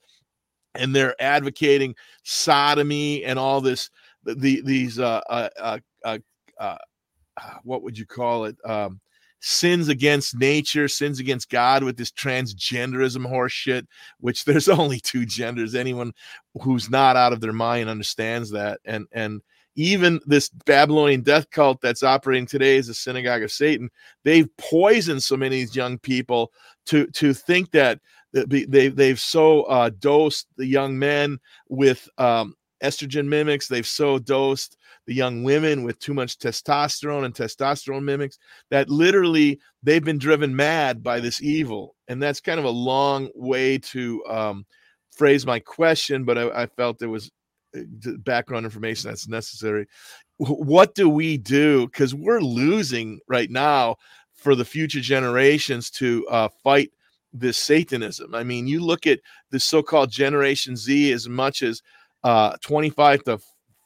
And 0.75 0.97
they're 0.97 1.15
advocating 1.21 1.95
sodomy 2.25 3.25
and 3.25 3.39
all 3.39 3.61
this, 3.61 3.91
the 4.25 4.61
these 4.63 4.99
uh, 4.99 5.21
uh, 5.29 5.49
uh, 5.59 5.79
uh, 6.05 6.19
uh, 6.59 6.79
what 7.63 7.83
would 7.83 7.97
you 7.97 8.07
call 8.07 8.47
it? 8.47 8.57
Um, 8.65 9.01
sins 9.41 9.89
against 9.89 10.37
nature, 10.37 10.89
sins 10.89 11.21
against 11.21 11.51
God 11.51 11.85
with 11.85 11.97
this 11.97 12.11
transgenderism 12.11 13.25
horse 13.27 13.53
shit, 13.53 13.87
which 14.21 14.45
there's 14.47 14.69
only 14.69 15.01
two 15.01 15.27
genders. 15.27 15.75
Anyone 15.75 16.13
who's 16.63 16.91
not 16.91 17.17
out 17.17 17.33
of 17.33 17.41
their 17.41 17.53
mind 17.53 17.89
understands 17.89 18.51
that. 18.51 18.81
And 18.85 19.07
and 19.13 19.43
even 19.77 20.21
this 20.27 20.49
Babylonian 20.49 21.23
death 21.23 21.51
cult 21.51 21.81
that's 21.81 22.03
operating 22.03 22.47
today 22.47 22.79
as 22.79 22.89
a 22.89 22.95
synagogue 22.95 23.43
of 23.43 23.53
Satan, 23.53 23.91
they've 24.25 24.49
poisoned 24.57 25.23
so 25.23 25.37
many 25.37 25.57
of 25.57 25.69
these 25.69 25.77
young 25.77 25.99
people 25.99 26.53
to 26.87 27.07
to 27.09 27.33
think 27.33 27.71
that 27.73 28.01
they 28.33 28.89
they've 28.89 29.21
so 29.21 29.63
uh, 29.65 29.91
dosed 29.99 30.47
the 30.57 30.67
young 30.67 30.99
men 30.99 31.39
with 31.69 32.09
um, 32.19 32.55
estrogen 32.83 33.27
mimics. 33.27 33.69
They've 33.69 33.87
so 33.87 34.19
dosed 34.19 34.77
the 35.07 35.15
young 35.15 35.45
women 35.45 35.85
with 35.85 35.99
too 35.99 36.15
much 36.15 36.39
testosterone 36.39 37.25
and 37.25 37.35
testosterone 37.35 38.03
mimics 38.03 38.39
that 38.71 38.89
literally 38.91 39.61
they've 39.83 40.05
been 40.05 40.19
driven 40.19 40.55
mad 40.55 41.03
by 41.03 41.21
this 41.21 41.43
evil. 41.43 41.95
And 42.09 42.23
that's 42.23 42.41
kind 42.41 42.59
of 42.59 42.65
a 42.65 42.71
long 42.71 43.31
way 43.35 43.79
to 43.79 44.25
um, 44.27 44.67
phrase 45.13 45.47
my 45.47 45.61
question, 45.61 46.25
but 46.25 46.37
I, 46.39 46.63
I 46.63 46.67
felt 46.67 47.03
it 47.03 47.07
was 47.07 47.31
background 48.19 48.65
information 48.65 49.11
that's 49.11 49.29
necessary. 49.29 49.87
What 50.39 50.95
do 50.95 51.09
we 51.09 51.39
do? 51.39 51.87
Because 51.87 52.15
we're 52.15 52.41
losing 52.41 53.21
right 53.29 53.51
now 53.51 53.97
for 54.35 54.55
the 54.55 54.65
future 54.65 55.01
generations 55.01 55.91
to 55.91 56.27
uh, 56.29 56.49
fight 56.63 56.93
this 57.33 57.59
Satanism. 57.59 58.35
I 58.35 58.45
mean, 58.45 58.67
you 58.67 58.81
look 58.81 59.07
at 59.07 59.21
the 59.51 59.61
so 59.61 59.83
called 59.83 60.11
Generation 60.11 60.77
Z 60.77 61.13
as 61.13 61.29
much 61.29 61.63
as 61.63 61.83
uh, 62.25 62.57
25 62.63 63.25
to 63.25 63.39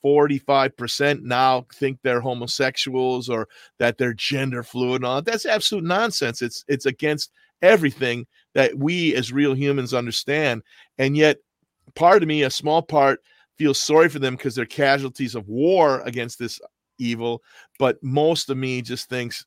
45% 0.04 1.22
now 1.22 1.66
think 1.74 1.98
they're 2.02 2.20
homosexuals 2.20 3.28
or 3.28 3.48
that 3.78 3.98
they're 3.98 4.14
gender 4.14 4.62
fluid 4.62 4.96
and 4.96 5.04
all 5.04 5.16
that. 5.16 5.30
That's 5.30 5.46
absolute 5.46 5.84
nonsense. 5.84 6.42
It's 6.42 6.64
it's 6.68 6.86
against 6.86 7.30
everything 7.62 8.26
that 8.54 8.76
we 8.76 9.14
as 9.14 9.32
real 9.32 9.54
humans 9.54 9.92
understand. 9.92 10.62
And 10.98 11.16
yet 11.16 11.38
part 11.94 12.22
of 12.22 12.28
me, 12.28 12.42
a 12.42 12.50
small 12.50 12.82
part, 12.82 13.20
feels 13.60 13.78
sorry 13.78 14.08
for 14.08 14.18
them 14.18 14.36
because 14.36 14.54
they're 14.54 14.64
casualties 14.64 15.34
of 15.34 15.46
war 15.46 16.00
against 16.06 16.38
this 16.38 16.58
evil. 16.96 17.42
But 17.78 18.02
most 18.02 18.48
of 18.48 18.56
me 18.56 18.80
just 18.80 19.10
thinks 19.10 19.44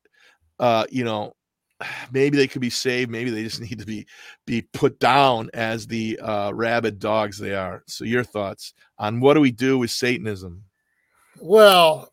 uh, 0.59 0.85
you 0.89 1.03
know, 1.03 1.35
maybe 2.11 2.37
they 2.37 2.47
could 2.47 2.61
be 2.61 2.69
saved. 2.69 3.11
Maybe 3.11 3.29
they 3.29 3.43
just 3.43 3.61
need 3.69 3.79
to 3.79 3.85
be 3.85 4.05
be 4.45 4.61
put 4.61 4.99
down 4.99 5.49
as 5.53 5.87
the 5.87 6.19
uh, 6.19 6.51
rabid 6.53 6.99
dogs 6.99 7.37
they 7.37 7.55
are. 7.55 7.83
So, 7.87 8.05
your 8.05 8.23
thoughts 8.23 8.73
on 8.97 9.19
what 9.19 9.33
do 9.33 9.41
we 9.41 9.51
do 9.51 9.77
with 9.77 9.91
Satanism? 9.91 10.63
Well, 11.39 12.11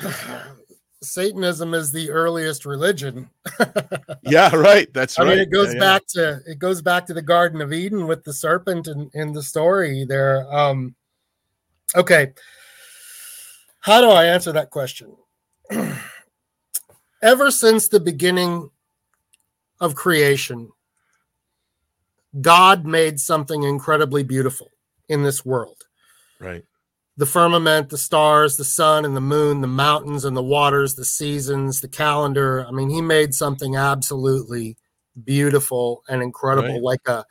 Satanism 1.02 1.74
is 1.74 1.92
the 1.92 2.10
earliest 2.10 2.64
religion. 2.66 3.28
Yeah, 4.26 4.56
right. 4.56 4.90
That's 4.94 5.18
I 5.18 5.22
right. 5.22 5.28
mean, 5.32 5.38
it 5.40 5.50
goes 5.50 5.66
Yeah, 5.66 5.72
yeah. 5.74 5.78
back 5.80 6.06
to 6.14 6.40
it 6.46 6.58
goes 6.58 6.80
back 6.80 7.04
to 7.06 7.12
the 7.14 7.20
Garden 7.20 7.60
of 7.60 7.74
Eden 7.74 8.06
with 8.06 8.24
the 8.24 8.32
serpent 8.32 8.88
in, 8.88 9.10
in 9.12 9.34
the 9.34 9.42
story 9.42 10.06
there. 10.06 10.50
Um, 10.50 10.94
okay, 11.94 12.32
how 13.80 14.00
do 14.00 14.08
I 14.08 14.26
answer 14.26 14.52
that 14.52 14.70
question? 14.70 15.14
Ever 17.22 17.50
since 17.50 17.88
the 17.88 18.00
beginning 18.00 18.70
of 19.80 19.94
creation, 19.94 20.70
God 22.40 22.84
made 22.84 23.20
something 23.20 23.62
incredibly 23.62 24.22
beautiful 24.22 24.68
in 25.08 25.22
this 25.22 25.44
world. 25.44 25.84
Right. 26.40 26.64
The 27.16 27.26
firmament, 27.26 27.90
the 27.90 27.98
stars, 27.98 28.56
the 28.56 28.64
sun 28.64 29.04
and 29.04 29.16
the 29.16 29.20
moon, 29.20 29.60
the 29.60 29.68
mountains 29.68 30.24
and 30.24 30.36
the 30.36 30.42
waters, 30.42 30.94
the 30.94 31.04
seasons, 31.04 31.80
the 31.80 31.88
calendar. 31.88 32.66
I 32.66 32.72
mean, 32.72 32.90
he 32.90 33.00
made 33.00 33.34
something 33.34 33.76
absolutely 33.76 34.76
beautiful 35.22 36.02
and 36.08 36.22
incredible, 36.22 36.74
Right. 36.74 36.82
like 36.82 37.06
a 37.06 37.24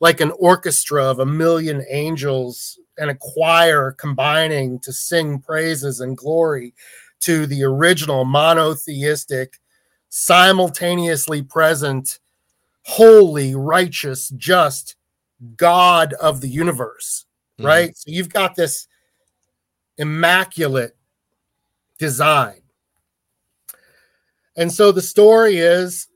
like 0.00 0.20
an 0.20 0.32
orchestra 0.38 1.04
of 1.04 1.18
a 1.18 1.26
million 1.26 1.84
angels 1.90 2.78
and 2.98 3.10
a 3.10 3.14
choir 3.14 3.92
combining 3.92 4.78
to 4.80 4.92
sing 4.92 5.38
praises 5.38 6.00
and 6.00 6.16
glory 6.16 6.74
to 7.20 7.46
the 7.46 7.64
original 7.64 8.24
monotheistic, 8.24 9.58
simultaneously 10.08 11.42
present, 11.42 12.18
holy, 12.82 13.54
righteous, 13.54 14.30
just 14.30 14.96
God 15.56 16.14
of 16.14 16.40
the 16.40 16.48
universe, 16.48 17.26
mm-hmm. 17.58 17.66
right? 17.66 17.96
So 17.96 18.10
you've 18.10 18.32
got 18.32 18.54
this 18.54 18.86
immaculate 19.96 20.96
design. 21.98 22.62
And 24.56 24.72
so 24.72 24.90
the 24.90 25.02
story 25.02 25.58
is 25.58 26.08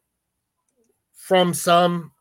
from 1.15 1.55
some, 1.55 2.13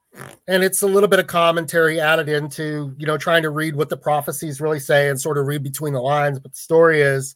and 0.47 0.63
it's 0.63 0.81
a 0.81 0.87
little 0.87 1.09
bit 1.09 1.19
of 1.19 1.27
commentary 1.27 1.99
added 1.99 2.27
into, 2.27 2.93
you 2.97 3.05
know, 3.05 3.17
trying 3.17 3.43
to 3.43 3.49
read 3.49 3.75
what 3.75 3.89
the 3.89 3.97
prophecies 3.97 4.59
really 4.59 4.79
say 4.79 5.09
and 5.09 5.19
sort 5.19 5.37
of 5.37 5.47
read 5.47 5.63
between 5.63 5.93
the 5.93 6.01
lines. 6.01 6.39
But 6.39 6.51
the 6.51 6.57
story 6.57 7.01
is 7.01 7.35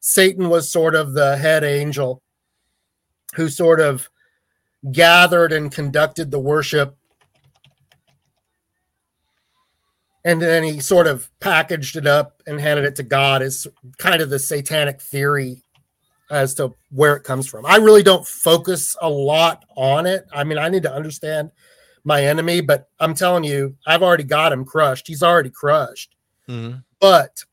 Satan 0.00 0.48
was 0.48 0.70
sort 0.70 0.94
of 0.94 1.12
the 1.12 1.36
head 1.36 1.64
angel 1.64 2.22
who 3.34 3.48
sort 3.48 3.80
of 3.80 4.08
gathered 4.92 5.52
and 5.52 5.72
conducted 5.72 6.30
the 6.30 6.38
worship. 6.38 6.96
And 10.24 10.40
then 10.40 10.62
he 10.62 10.80
sort 10.80 11.06
of 11.06 11.30
packaged 11.40 11.96
it 11.96 12.06
up 12.06 12.42
and 12.46 12.60
handed 12.60 12.84
it 12.84 12.96
to 12.96 13.02
God 13.02 13.42
as 13.42 13.66
kind 13.98 14.22
of 14.22 14.30
the 14.30 14.38
satanic 14.38 15.00
theory 15.00 15.62
as 16.30 16.54
to 16.54 16.74
where 16.90 17.14
it 17.16 17.22
comes 17.22 17.46
from. 17.46 17.64
I 17.66 17.76
really 17.76 18.02
don't 18.02 18.26
focus 18.26 18.96
a 19.00 19.08
lot 19.08 19.64
on 19.76 20.06
it. 20.06 20.26
I 20.32 20.44
mean, 20.44 20.58
I 20.58 20.68
need 20.68 20.82
to 20.82 20.92
understand 20.92 21.50
my 22.06 22.24
enemy, 22.24 22.60
but 22.60 22.88
I'm 23.00 23.14
telling 23.14 23.44
you, 23.44 23.76
I've 23.86 24.02
already 24.02 24.22
got 24.24 24.52
him 24.52 24.64
crushed. 24.64 25.08
He's 25.08 25.24
already 25.24 25.50
crushed. 25.50 26.14
Mhm. 26.48 26.84
But 27.00 27.44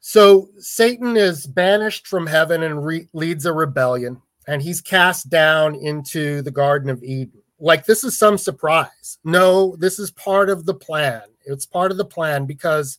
so 0.00 0.48
Satan 0.58 1.16
is 1.16 1.46
banished 1.46 2.06
from 2.06 2.26
heaven 2.26 2.62
and 2.62 2.86
re- 2.86 3.08
leads 3.12 3.44
a 3.44 3.52
rebellion, 3.52 4.22
and 4.46 4.62
he's 4.62 4.80
cast 4.80 5.28
down 5.28 5.74
into 5.74 6.42
the 6.42 6.50
Garden 6.52 6.88
of 6.90 7.02
Eden. 7.02 7.42
Like, 7.58 7.86
this 7.86 8.04
is 8.04 8.16
some 8.16 8.38
surprise. 8.38 9.18
No, 9.24 9.74
this 9.76 9.98
is 9.98 10.10
part 10.12 10.48
of 10.48 10.64
the 10.64 10.74
plan. 10.74 11.22
It's 11.46 11.66
part 11.66 11.90
of 11.90 11.96
the 11.96 12.04
plan 12.04 12.46
because 12.46 12.98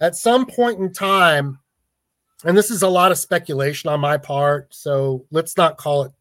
at 0.00 0.16
some 0.16 0.46
point 0.46 0.80
in 0.80 0.92
time, 0.92 1.60
and 2.44 2.56
this 2.56 2.70
is 2.70 2.82
a 2.82 2.88
lot 2.88 3.12
of 3.12 3.18
speculation 3.18 3.88
on 3.90 4.00
my 4.00 4.16
part, 4.16 4.74
so 4.74 5.26
let's 5.30 5.56
not 5.56 5.76
call 5.76 6.02
it 6.04 6.12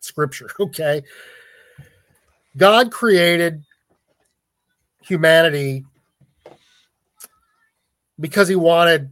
scripture, 0.00 0.48
okay? 0.60 1.02
God 2.56 2.92
created 2.92 3.64
humanity 5.02 5.84
because 8.18 8.48
he 8.48 8.56
wanted 8.56 9.10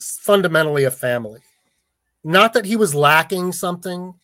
fundamentally 0.00 0.84
a 0.84 0.90
family. 0.90 1.40
Not 2.24 2.54
that 2.54 2.64
he 2.64 2.76
was 2.76 2.94
lacking 2.94 3.52
something, 3.52 4.14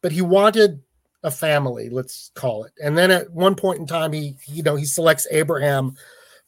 but 0.00 0.12
he 0.12 0.22
wanted 0.22 0.82
a 1.22 1.30
family, 1.30 1.88
let's 1.88 2.30
call 2.34 2.64
it. 2.64 2.72
And 2.82 2.98
then 2.98 3.10
at 3.10 3.30
one 3.30 3.54
point 3.54 3.78
in 3.78 3.86
time, 3.86 4.12
he, 4.12 4.36
you 4.46 4.62
know, 4.62 4.76
he 4.76 4.84
selects 4.84 5.26
Abraham 5.30 5.96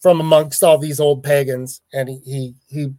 from 0.00 0.20
amongst 0.20 0.64
all 0.64 0.78
these 0.78 1.00
old 1.00 1.22
pagans 1.22 1.80
and 1.92 2.08
he 2.08 2.20
he, 2.24 2.54
he 2.68 2.94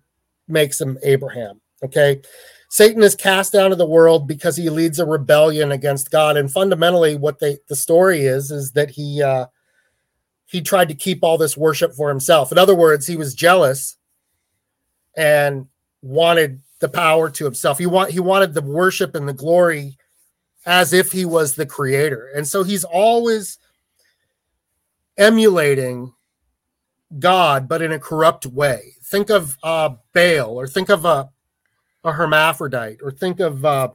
makes 0.48 0.80
him 0.80 0.98
Abraham. 1.04 1.60
Okay. 1.84 2.22
Satan 2.70 3.04
is 3.04 3.16
cast 3.16 3.56
out 3.56 3.72
of 3.72 3.78
the 3.78 3.86
world 3.86 4.28
because 4.28 4.56
he 4.58 4.70
leads 4.70 5.00
a 5.00 5.06
rebellion 5.06 5.72
against 5.72 6.12
God. 6.12 6.38
And 6.38 6.52
fundamentally, 6.52 7.16
what 7.16 7.40
they 7.40 7.58
the 7.68 7.76
story 7.76 8.22
is 8.22 8.52
is 8.52 8.72
that 8.72 8.92
he 8.92 9.22
uh 9.22 9.48
he 10.46 10.62
tried 10.62 10.90
to 10.90 10.96
keep 10.96 11.24
all 11.24 11.38
this 11.38 11.58
worship 11.58 11.94
for 11.94 12.10
himself. 12.10 12.52
In 12.52 12.58
other 12.58 12.76
words, 12.76 13.08
he 13.08 13.18
was 13.18 13.34
jealous 13.34 13.98
and 15.16 15.68
wanted 16.02 16.62
the 16.80 16.90
power 16.90 17.30
to 17.30 17.46
himself. 17.46 17.78
He 17.78 17.86
want 17.86 18.12
he 18.12 18.20
wanted 18.20 18.54
the 18.54 18.62
worship 18.62 19.16
and 19.16 19.28
the 19.28 19.34
glory 19.34 19.98
as 20.66 20.94
if 20.94 21.12
he 21.12 21.26
was 21.26 21.56
the 21.56 21.66
creator. 21.66 22.32
And 22.36 22.48
so 22.48 22.64
he's 22.64 22.84
always 22.84 23.60
emulating 25.18 26.14
God, 27.20 27.68
but 27.68 27.82
in 27.82 27.92
a 27.92 28.00
corrupt 28.00 28.46
way. 28.46 28.96
Think 29.04 29.30
of 29.30 29.58
uh, 29.64 29.90
Baal, 30.14 30.60
or 30.60 30.68
think 30.68 30.90
of 30.90 31.06
a, 31.06 31.30
a 32.06 32.12
hermaphrodite, 32.12 33.00
or 33.02 33.12
think 33.12 33.40
of 33.40 33.66
uh, 33.66 33.90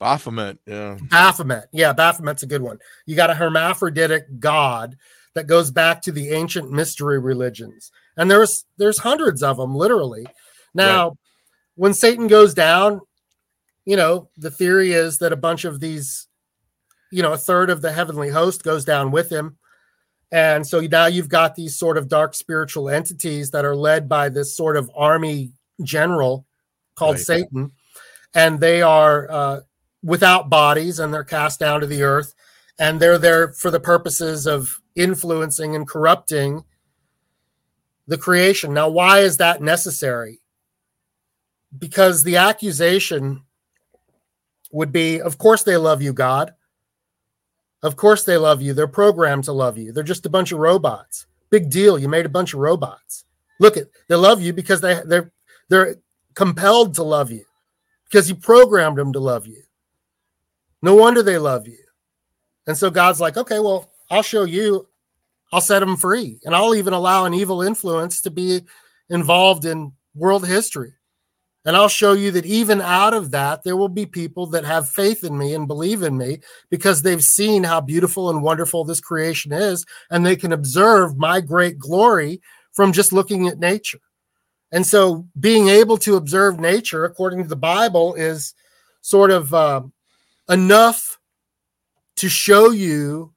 Baphomet, 0.00 0.58
yeah. 0.66 0.96
Baphomet. 1.10 1.68
Yeah, 1.72 1.92
Baphomet's 1.92 2.42
a 2.42 2.46
good 2.46 2.62
one. 2.62 2.78
You 3.04 3.14
got 3.14 3.30
a 3.30 3.34
hermaphroditic 3.34 4.40
god 4.40 4.96
that 5.34 5.46
goes 5.46 5.70
back 5.70 6.00
to 6.02 6.12
the 6.12 6.30
ancient 6.30 6.72
mystery 6.72 7.20
religions, 7.20 7.92
and 8.16 8.30
there's 8.30 8.64
there's 8.78 8.98
hundreds 8.98 9.42
of 9.42 9.58
them, 9.58 9.74
literally. 9.74 10.26
Now, 10.74 11.18
when 11.74 11.92
Satan 11.92 12.28
goes 12.28 12.54
down, 12.54 13.02
you 13.84 13.96
know 13.96 14.30
the 14.38 14.50
theory 14.50 14.92
is 14.92 15.18
that 15.18 15.32
a 15.32 15.36
bunch 15.36 15.66
of 15.66 15.80
these, 15.80 16.28
you 17.12 17.22
know, 17.22 17.34
a 17.34 17.38
third 17.38 17.68
of 17.68 17.82
the 17.82 17.92
heavenly 17.92 18.30
host 18.30 18.64
goes 18.64 18.86
down 18.86 19.10
with 19.10 19.30
him, 19.30 19.58
and 20.32 20.66
so 20.66 20.80
now 20.80 21.06
you've 21.06 21.28
got 21.28 21.56
these 21.56 21.78
sort 21.78 21.98
of 21.98 22.08
dark 22.08 22.34
spiritual 22.34 22.88
entities 22.88 23.50
that 23.50 23.66
are 23.66 23.76
led 23.76 24.08
by 24.08 24.30
this 24.30 24.56
sort 24.56 24.78
of 24.78 24.90
army 24.96 25.52
general 25.82 26.46
called 27.00 27.16
Right. 27.16 27.24
Satan, 27.24 27.72
and 28.34 28.60
they 28.60 28.82
are 28.82 29.26
uh, 29.30 29.60
without 30.02 30.50
bodies 30.50 30.98
and 30.98 31.12
they're 31.12 31.24
cast 31.24 31.58
down 31.58 31.80
to 31.80 31.86
the 31.86 32.02
earth, 32.02 32.34
and 32.78 33.00
they're 33.00 33.18
there 33.18 33.52
for 33.52 33.70
the 33.70 33.80
purposes 33.80 34.46
of 34.46 34.80
influencing 34.94 35.74
and 35.74 35.88
corrupting 35.88 36.62
the 38.06 38.18
creation. 38.18 38.74
Now, 38.74 38.90
why 38.90 39.20
is 39.20 39.38
that 39.38 39.62
necessary? 39.62 40.40
Because 41.76 42.22
the 42.22 42.36
accusation 42.36 43.44
would 44.70 44.92
be, 44.92 45.22
of 45.22 45.38
course, 45.38 45.62
they 45.62 45.78
love 45.78 46.02
you, 46.02 46.12
God. 46.12 46.52
Of 47.82 47.96
course 47.96 48.24
they 48.24 48.36
love 48.36 48.60
you. 48.60 48.74
They're 48.74 48.86
programmed 48.86 49.44
to 49.44 49.52
love 49.52 49.78
you. 49.78 49.90
They're 49.90 50.04
just 50.04 50.26
a 50.26 50.30
bunch 50.30 50.52
of 50.52 50.58
robots. 50.58 51.26
Big 51.48 51.70
deal. 51.70 51.98
You 51.98 52.08
made 52.08 52.26
a 52.26 52.28
bunch 52.30 52.52
of 52.52 52.60
robots. 52.60 53.24
Look 53.58 53.78
at 53.78 53.86
they 54.08 54.16
love 54.16 54.42
you 54.42 54.52
because 54.52 54.82
they 54.82 55.00
they're 55.06 55.32
they're 55.70 55.96
compelled 56.34 56.94
to 56.94 57.02
love 57.02 57.30
you 57.30 57.44
because 58.04 58.28
you 58.28 58.34
programmed 58.34 58.98
them 58.98 59.12
to 59.12 59.20
love 59.20 59.46
you. 59.46 59.62
No 60.82 60.94
wonder 60.94 61.22
they 61.22 61.38
love 61.38 61.66
you. 61.66 61.78
And 62.66 62.76
so 62.76 62.90
God's 62.90 63.20
like, 63.20 63.36
okay, 63.36 63.58
well, 63.58 63.90
I'll 64.10 64.22
show 64.22 64.44
you. 64.44 64.86
I'll 65.52 65.60
set 65.60 65.80
them 65.80 65.96
free, 65.96 66.38
and 66.44 66.54
I'll 66.54 66.76
even 66.76 66.92
allow 66.92 67.24
an 67.24 67.34
evil 67.34 67.62
influence 67.62 68.20
to 68.20 68.30
be 68.30 68.62
involved 69.08 69.64
in 69.64 69.92
world 70.14 70.46
history. 70.46 70.92
And 71.64 71.76
I'll 71.76 71.88
show 71.88 72.12
you 72.12 72.30
that 72.30 72.46
even 72.46 72.80
out 72.80 73.12
of 73.12 73.32
that, 73.32 73.64
there 73.64 73.76
will 73.76 73.88
be 73.88 74.06
people 74.06 74.46
that 74.46 74.64
have 74.64 74.88
faith 74.88 75.24
in 75.24 75.36
me 75.36 75.54
and 75.54 75.66
believe 75.66 76.02
in 76.02 76.16
me 76.16 76.38
because 76.70 77.02
they've 77.02 77.22
seen 77.22 77.64
how 77.64 77.80
beautiful 77.80 78.30
and 78.30 78.42
wonderful 78.42 78.84
this 78.84 79.00
creation 79.00 79.52
is, 79.52 79.84
and 80.10 80.24
they 80.24 80.36
can 80.36 80.52
observe 80.52 81.18
my 81.18 81.40
great 81.40 81.78
glory 81.78 82.40
from 82.72 82.92
just 82.92 83.12
looking 83.12 83.46
at 83.46 83.58
nature. 83.58 83.98
And 84.72 84.86
so, 84.86 85.26
being 85.38 85.68
able 85.68 85.98
to 85.98 86.16
observe 86.16 86.60
nature, 86.60 87.04
according 87.04 87.42
to 87.42 87.48
the 87.48 87.56
Bible, 87.56 88.14
is 88.14 88.54
sort 89.00 89.30
of 89.30 89.52
uh, 89.52 89.82
enough 90.48 91.18
to 92.16 92.28
show 92.28 92.70
you 92.70 93.32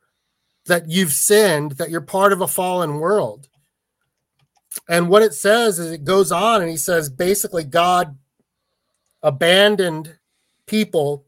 that 0.65 0.89
you've 0.89 1.11
sinned, 1.11 1.73
that 1.73 1.89
you're 1.89 2.01
part 2.01 2.33
of 2.33 2.41
a 2.41 2.47
fallen 2.47 2.95
world. 2.95 3.47
And 4.89 5.09
what 5.09 5.21
it 5.21 5.33
says 5.33 5.79
is 5.79 5.91
it 5.91 6.03
goes 6.03 6.31
on 6.31 6.61
and 6.61 6.69
he 6.69 6.77
says 6.77 7.09
basically 7.09 7.63
God 7.63 8.17
abandoned 9.21 10.17
people 10.65 11.25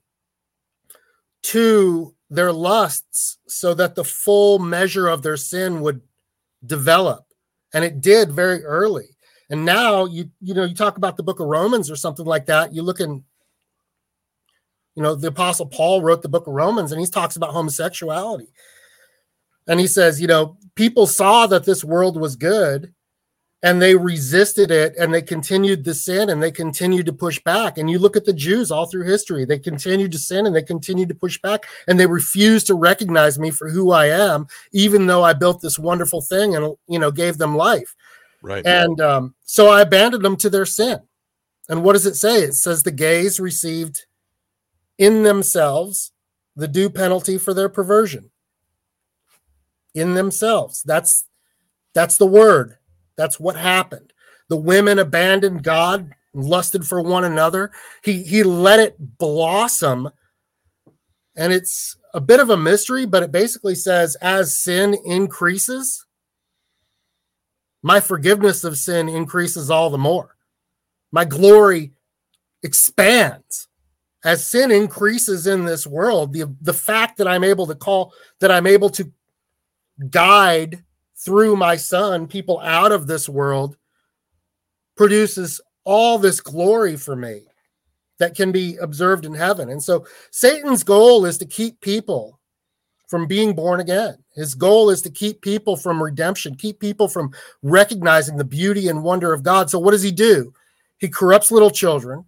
to 1.43 2.15
their 2.29 2.51
lusts 2.51 3.37
so 3.47 3.73
that 3.75 3.95
the 3.95 4.03
full 4.03 4.59
measure 4.59 5.07
of 5.07 5.21
their 5.21 5.37
sin 5.37 5.81
would 5.81 6.01
develop. 6.65 7.25
And 7.73 7.83
it 7.83 8.01
did 8.01 8.31
very 8.31 8.63
early. 8.63 9.14
And 9.49 9.65
now 9.65 10.05
you 10.05 10.29
you 10.41 10.53
know 10.53 10.63
you 10.63 10.75
talk 10.75 10.97
about 10.97 11.17
the 11.17 11.23
book 11.23 11.39
of 11.39 11.47
Romans 11.47 11.91
or 11.91 11.95
something 11.95 12.25
like 12.25 12.47
that, 12.47 12.73
you 12.73 12.81
look 12.81 12.99
in 12.99 13.23
you 14.95 15.03
know 15.03 15.15
the 15.15 15.27
apostle 15.27 15.67
Paul 15.67 16.01
wrote 16.01 16.21
the 16.21 16.29
book 16.29 16.47
of 16.47 16.53
Romans 16.53 16.91
and 16.91 16.99
he 16.99 17.07
talks 17.07 17.35
about 17.35 17.51
homosexuality. 17.51 18.47
And 19.67 19.79
he 19.79 19.87
says, 19.87 20.21
you 20.21 20.27
know, 20.27 20.57
people 20.75 21.07
saw 21.07 21.47
that 21.47 21.65
this 21.65 21.83
world 21.83 22.19
was 22.19 22.35
good 22.35 22.93
and 23.63 23.81
they 23.81 23.95
resisted 23.95 24.69
it 24.69 24.95
and 24.95 25.11
they 25.11 25.23
continued 25.23 25.83
to 25.85 25.93
sin 25.95 26.29
and 26.29 26.41
they 26.41 26.51
continued 26.51 27.07
to 27.07 27.13
push 27.13 27.39
back. 27.39 27.79
And 27.79 27.89
you 27.89 27.97
look 27.97 28.15
at 28.15 28.25
the 28.25 28.33
Jews 28.33 28.69
all 28.69 28.85
through 28.85 29.05
history, 29.05 29.43
they 29.43 29.57
continued 29.57 30.11
to 30.11 30.19
sin 30.19 30.45
and 30.45 30.55
they 30.55 30.61
continued 30.61 31.09
to 31.09 31.15
push 31.15 31.41
back 31.41 31.65
and 31.87 31.99
they 31.99 32.05
refused 32.05 32.67
to 32.67 32.75
recognize 32.75 33.39
me 33.39 33.49
for 33.49 33.67
who 33.67 33.91
I 33.91 34.05
am, 34.05 34.45
even 34.71 35.07
though 35.07 35.23
I 35.23 35.33
built 35.33 35.61
this 35.61 35.79
wonderful 35.79 36.21
thing 36.21 36.55
and, 36.55 36.75
you 36.87 36.99
know, 36.99 37.09
gave 37.09 37.39
them 37.39 37.57
life. 37.57 37.95
Right. 38.45 38.63
And 38.63 39.01
um, 39.01 39.33
so 39.43 39.69
I 39.69 39.81
abandoned 39.81 40.23
them 40.23 40.37
to 40.37 40.51
their 40.51 40.67
sin. 40.67 40.99
And 41.67 41.83
what 41.83 41.93
does 41.93 42.05
it 42.05 42.13
say? 42.13 42.43
It 42.43 42.53
says 42.53 42.83
the 42.83 42.91
gays 42.91 43.39
received 43.39 44.05
in 44.99 45.23
themselves 45.23 46.11
the 46.55 46.67
due 46.67 46.91
penalty 46.91 47.39
for 47.39 47.55
their 47.55 47.69
perversion. 47.69 48.29
In 49.95 50.13
themselves. 50.13 50.83
That's 50.83 51.25
that's 51.95 52.17
the 52.17 52.27
word. 52.27 52.77
That's 53.17 53.39
what 53.39 53.55
happened. 53.55 54.13
The 54.47 54.57
women 54.57 54.99
abandoned 54.99 55.63
God, 55.63 56.13
lusted 56.35 56.85
for 56.85 57.01
one 57.01 57.23
another. 57.23 57.71
He 58.03 58.21
he 58.21 58.43
let 58.43 58.79
it 58.79 58.95
blossom. 58.99 60.11
And 61.35 61.51
it's 61.51 61.97
a 62.13 62.21
bit 62.21 62.39
of 62.39 62.51
a 62.51 62.57
mystery, 62.57 63.07
but 63.07 63.23
it 63.23 63.31
basically 63.31 63.73
says 63.73 64.15
as 64.17 64.61
sin 64.61 64.95
increases, 65.03 66.04
my 67.85 67.99
forgiveness 67.99 68.63
of 68.63 68.79
sin 68.79 69.07
increases 69.07 69.69
all 69.69 69.91
the 69.91 69.97
more. 69.99 70.35
My 71.11 71.23
glory 71.23 71.91
expands 72.63 73.67
as 74.23 74.49
sin 74.49 74.71
increases 74.71 75.45
in 75.45 75.65
this 75.65 75.85
world, 75.85 76.33
the 76.33 76.51
the 76.61 76.73
fact 76.73 77.15
that 77.17 77.27
I'm 77.27 77.43
able 77.43 77.67
to 77.67 77.75
call 77.75 78.11
that 78.39 78.49
I'm 78.49 78.65
able 78.65 78.89
to 78.89 79.11
guide 80.09 80.83
through 81.15 81.57
my 81.57 81.75
son 81.75 82.25
people 82.25 82.59
out 82.61 82.91
of 82.91 83.05
this 83.05 83.29
world 83.29 83.77
produces 84.97 85.61
all 85.83 86.17
this 86.17 86.41
glory 86.41 86.97
for 86.97 87.15
me 87.15 87.43
that 88.17 88.33
can 88.33 88.51
be 88.51 88.77
observed 88.77 89.27
in 89.27 89.35
heaven. 89.35 89.69
And 89.69 89.83
so 89.83 90.07
Satan's 90.31 90.83
goal 90.83 91.23
is 91.23 91.37
to 91.37 91.45
keep 91.45 91.79
people 91.81 92.39
from 93.07 93.27
being 93.27 93.53
born 93.53 93.79
again. 93.79 94.15
His 94.33 94.55
goal 94.55 94.89
is 94.89 95.01
to 95.03 95.09
keep 95.09 95.41
people 95.41 95.77
from 95.77 96.01
redemption, 96.01 96.55
keep 96.55 96.79
people 96.79 97.07
from 97.07 97.31
recognizing 97.61 98.37
the 98.37 98.43
beauty 98.43 98.87
and 98.87 99.03
wonder 99.03 99.33
of 99.33 99.43
God. 99.43 99.69
So 99.69 99.79
what 99.79 99.91
does 99.91 100.03
he 100.03 100.11
do? 100.11 100.53
He 100.97 101.07
corrupts 101.07 101.51
little 101.51 101.71
children. 101.71 102.25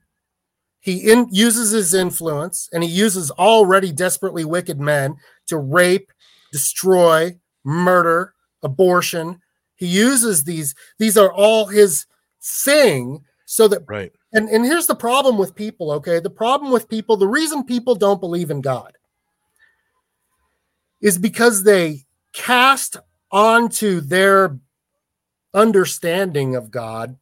He 0.80 1.12
in, 1.12 1.28
uses 1.32 1.72
his 1.72 1.94
influence 1.94 2.70
and 2.72 2.84
he 2.84 2.90
uses 2.90 3.32
already 3.32 3.92
desperately 3.92 4.46
wicked 4.46 4.80
men 4.80 5.16
to 5.48 5.58
rape, 5.58 6.12
destroy, 6.52 7.38
murder, 7.64 8.34
abortion. 8.64 9.42
He 9.76 9.88
uses 9.88 10.44
these, 10.44 10.76
these 10.98 11.18
are 11.18 11.32
all 11.32 11.66
his 11.66 12.06
thing 12.42 13.24
so 13.46 13.68
that 13.68 13.82
right 13.88 14.12
and 14.34 14.50
and 14.50 14.66
here's 14.66 14.88
the 14.88 14.96
problem 14.96 15.38
with 15.38 15.56
people 15.56 15.92
okay 15.92 16.20
the 16.20 16.30
problem 16.30 16.72
with 16.72 16.90
people 16.90 17.16
the 17.16 17.28
reason 17.28 17.64
people 17.64 17.96
don't 17.96 18.20
believe 18.20 18.52
in 18.52 18.62
god 18.62 18.97
is 21.02 21.18
because 21.18 21.64
they 21.64 22.06
cast 22.34 22.98
onto 23.32 24.00
their 24.02 24.58
understanding 25.54 26.56
of 26.56 26.72
god 26.72 27.18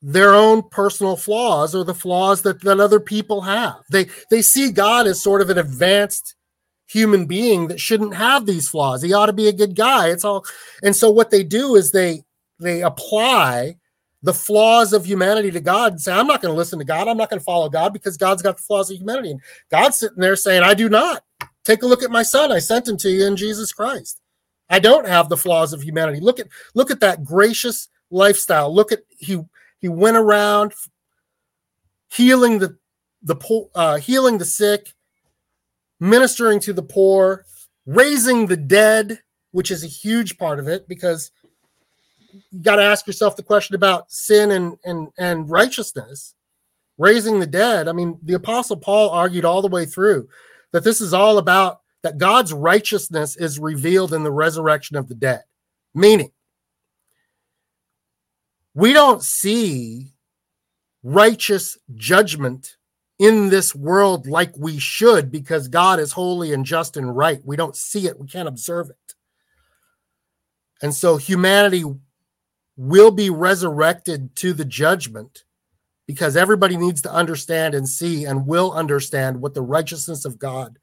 their 0.00 0.34
own 0.34 0.62
personal 0.70 1.16
flaws 1.16 1.74
or 1.74 1.84
the 1.84 1.94
flaws 1.94 2.42
that, 2.42 2.60
that 2.62 2.80
other 2.80 3.00
people 3.00 3.42
have 3.42 3.76
they 3.90 4.06
they 4.30 4.42
see 4.42 4.70
god 4.70 5.06
as 5.06 5.22
sort 5.22 5.40
of 5.40 5.50
an 5.50 5.58
advanced 5.58 6.34
human 6.88 7.26
being 7.26 7.68
that 7.68 7.80
shouldn't 7.80 8.14
have 8.14 8.44
these 8.44 8.68
flaws 8.68 9.02
he 9.02 9.12
ought 9.12 9.26
to 9.26 9.32
be 9.32 9.48
a 9.48 9.52
good 9.52 9.76
guy 9.76 10.08
it's 10.08 10.24
all 10.24 10.44
and 10.82 10.94
so 10.96 11.10
what 11.10 11.30
they 11.30 11.44
do 11.44 11.76
is 11.76 11.92
they 11.92 12.22
they 12.58 12.82
apply 12.82 13.76
the 14.22 14.34
flaws 14.34 14.92
of 14.92 15.04
humanity 15.04 15.50
to 15.50 15.60
God 15.60 15.92
and 15.92 16.00
say, 16.00 16.12
I'm 16.12 16.26
not 16.26 16.40
going 16.40 16.52
to 16.52 16.56
listen 16.56 16.78
to 16.78 16.84
God. 16.84 17.08
I'm 17.08 17.16
not 17.16 17.28
going 17.28 17.40
to 17.40 17.44
follow 17.44 17.68
God 17.68 17.92
because 17.92 18.16
God's 18.16 18.42
got 18.42 18.56
the 18.56 18.62
flaws 18.62 18.90
of 18.90 18.96
humanity. 18.96 19.32
And 19.32 19.40
God's 19.70 19.98
sitting 19.98 20.18
there 20.18 20.36
saying, 20.36 20.62
I 20.62 20.74
do 20.74 20.88
not. 20.88 21.24
Take 21.64 21.82
a 21.82 21.86
look 21.86 22.02
at 22.02 22.10
my 22.10 22.22
son. 22.22 22.50
I 22.50 22.58
sent 22.58 22.88
him 22.88 22.96
to 22.98 23.10
you 23.10 23.26
in 23.26 23.36
Jesus 23.36 23.72
Christ. 23.72 24.20
I 24.68 24.78
don't 24.78 25.06
have 25.06 25.28
the 25.28 25.36
flaws 25.36 25.72
of 25.72 25.82
humanity. 25.82 26.20
Look 26.20 26.40
at 26.40 26.48
look 26.74 26.90
at 26.90 27.00
that 27.00 27.24
gracious 27.24 27.88
lifestyle. 28.10 28.74
Look 28.74 28.90
at 28.90 29.00
he 29.18 29.40
he 29.80 29.88
went 29.88 30.16
around 30.16 30.72
healing 32.10 32.58
the 32.58 32.76
the 33.22 33.36
poor, 33.36 33.68
uh, 33.74 33.98
healing 33.98 34.38
the 34.38 34.44
sick, 34.44 34.94
ministering 36.00 36.58
to 36.60 36.72
the 36.72 36.82
poor, 36.82 37.44
raising 37.86 38.46
the 38.46 38.56
dead, 38.56 39.20
which 39.52 39.70
is 39.70 39.84
a 39.84 39.88
huge 39.88 40.38
part 40.38 40.58
of 40.58 40.66
it 40.66 40.88
because 40.88 41.30
you 42.50 42.62
got 42.62 42.76
to 42.76 42.82
ask 42.82 43.06
yourself 43.06 43.36
the 43.36 43.42
question 43.42 43.74
about 43.74 44.10
sin 44.10 44.50
and 44.50 44.78
and 44.84 45.08
and 45.18 45.48
righteousness 45.50 46.34
raising 46.98 47.40
the 47.40 47.46
dead 47.46 47.88
i 47.88 47.92
mean 47.92 48.18
the 48.22 48.34
apostle 48.34 48.76
paul 48.76 49.10
argued 49.10 49.44
all 49.44 49.62
the 49.62 49.68
way 49.68 49.84
through 49.84 50.28
that 50.72 50.84
this 50.84 51.00
is 51.00 51.14
all 51.14 51.38
about 51.38 51.80
that 52.02 52.18
god's 52.18 52.52
righteousness 52.52 53.36
is 53.36 53.58
revealed 53.58 54.12
in 54.12 54.24
the 54.24 54.32
resurrection 54.32 54.96
of 54.96 55.08
the 55.08 55.14
dead. 55.14 55.42
Meaning 55.94 56.32
we 58.74 58.92
don't 58.92 59.22
see 59.22 60.14
righteous 61.02 61.78
judgment 61.94 62.76
in 63.18 63.50
this 63.50 63.74
world 63.74 64.26
like 64.26 64.52
we 64.56 64.78
should 64.78 65.30
because 65.30 65.68
god 65.68 66.00
is 66.00 66.12
holy 66.12 66.52
and 66.52 66.64
just 66.64 66.96
and 66.96 67.16
right. 67.16 67.40
We 67.44 67.56
don't 67.56 67.76
see 67.76 68.06
it. 68.06 68.18
We 68.18 68.26
can't 68.26 68.48
observe 68.48 68.90
it. 68.90 69.14
And 70.80 70.94
so 70.94 71.16
humanity 71.16 71.84
will 72.76 73.10
be 73.12 73.30
resurrected 73.30 74.34
to 74.36 74.52
the 74.52 74.64
judgment 74.64 75.44
because 76.06 76.36
everybody 76.36 76.76
needs 76.76 77.02
to 77.02 77.12
understand 77.12 77.74
and 77.74 77.88
see 77.88 78.24
and 78.24 78.46
will 78.46 78.72
understand 78.72 79.40
what 79.40 79.54
the 79.54 79.62
righteousness 79.62 80.24
of 80.24 80.38
God 80.38 80.78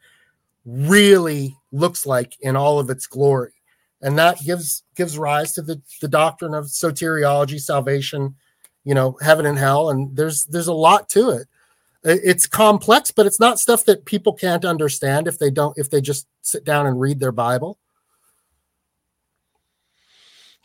really 0.66 1.58
looks 1.72 2.06
like 2.06 2.38
in 2.42 2.56
all 2.56 2.80
of 2.80 2.90
its 2.90 3.08
glory. 3.08 3.54
And 4.02 4.18
that 4.18 4.40
gives 4.40 4.84
gives 4.96 5.18
rise 5.18 5.54
to 5.54 5.62
the, 5.62 5.82
the 6.00 6.08
doctrine 6.08 6.54
of 6.54 6.66
soteriology, 6.66 7.60
salvation, 7.60 8.36
you 8.86 8.94
know, 8.94 9.18
heaven 9.22 9.46
and 9.46 9.58
hell. 9.58 9.90
And 9.90 10.16
there's 10.16 10.46
there's 10.46 10.68
a 10.68 10.74
lot 10.74 11.10
to 11.10 11.32
it. 11.32 11.48
It's 12.02 12.48
complex, 12.48 13.12
but 13.12 13.26
it's 13.26 13.42
not 13.42 13.60
stuff 13.60 13.84
that 13.86 14.06
people 14.06 14.32
can't 14.32 14.64
understand 14.64 15.28
if 15.28 15.38
they 15.38 15.52
don't 15.52 15.78
if 15.78 15.90
they 15.90 16.00
just 16.00 16.28
sit 16.42 16.64
down 16.64 16.88
and 16.88 17.00
read 17.00 17.20
their 17.20 17.34
Bible. 17.34 17.78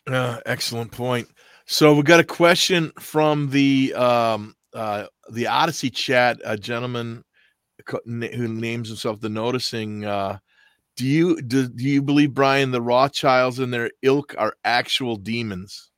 Uh, 0.07 0.39
excellent 0.47 0.93
point. 0.93 1.29
So 1.67 1.95
we 1.95 2.03
got 2.03 2.21
a 2.21 2.25
question 2.25 2.93
from 2.99 3.51
the 3.51 3.95
um, 3.95 4.55
uh, 4.75 5.07
the 5.31 5.47
Odysee 5.47 5.91
chat. 5.91 6.39
A 6.45 6.57
gentleman 6.57 7.25
who 7.87 8.49
names 8.49 8.89
himself 8.89 9.21
the 9.21 9.29
Noticing. 9.29 10.05
Uh, 10.05 10.39
do 10.97 11.07
you 11.07 11.41
do, 11.43 11.69
do 11.69 11.85
you 11.85 12.03
believe 12.03 12.35
Brian 12.35 12.71
the 12.71 12.83
Rothschilds 12.83 13.59
and 13.59 13.73
their 13.73 13.91
ilk 14.03 14.35
are 14.39 14.55
actual 14.65 15.17
demons? 15.17 15.91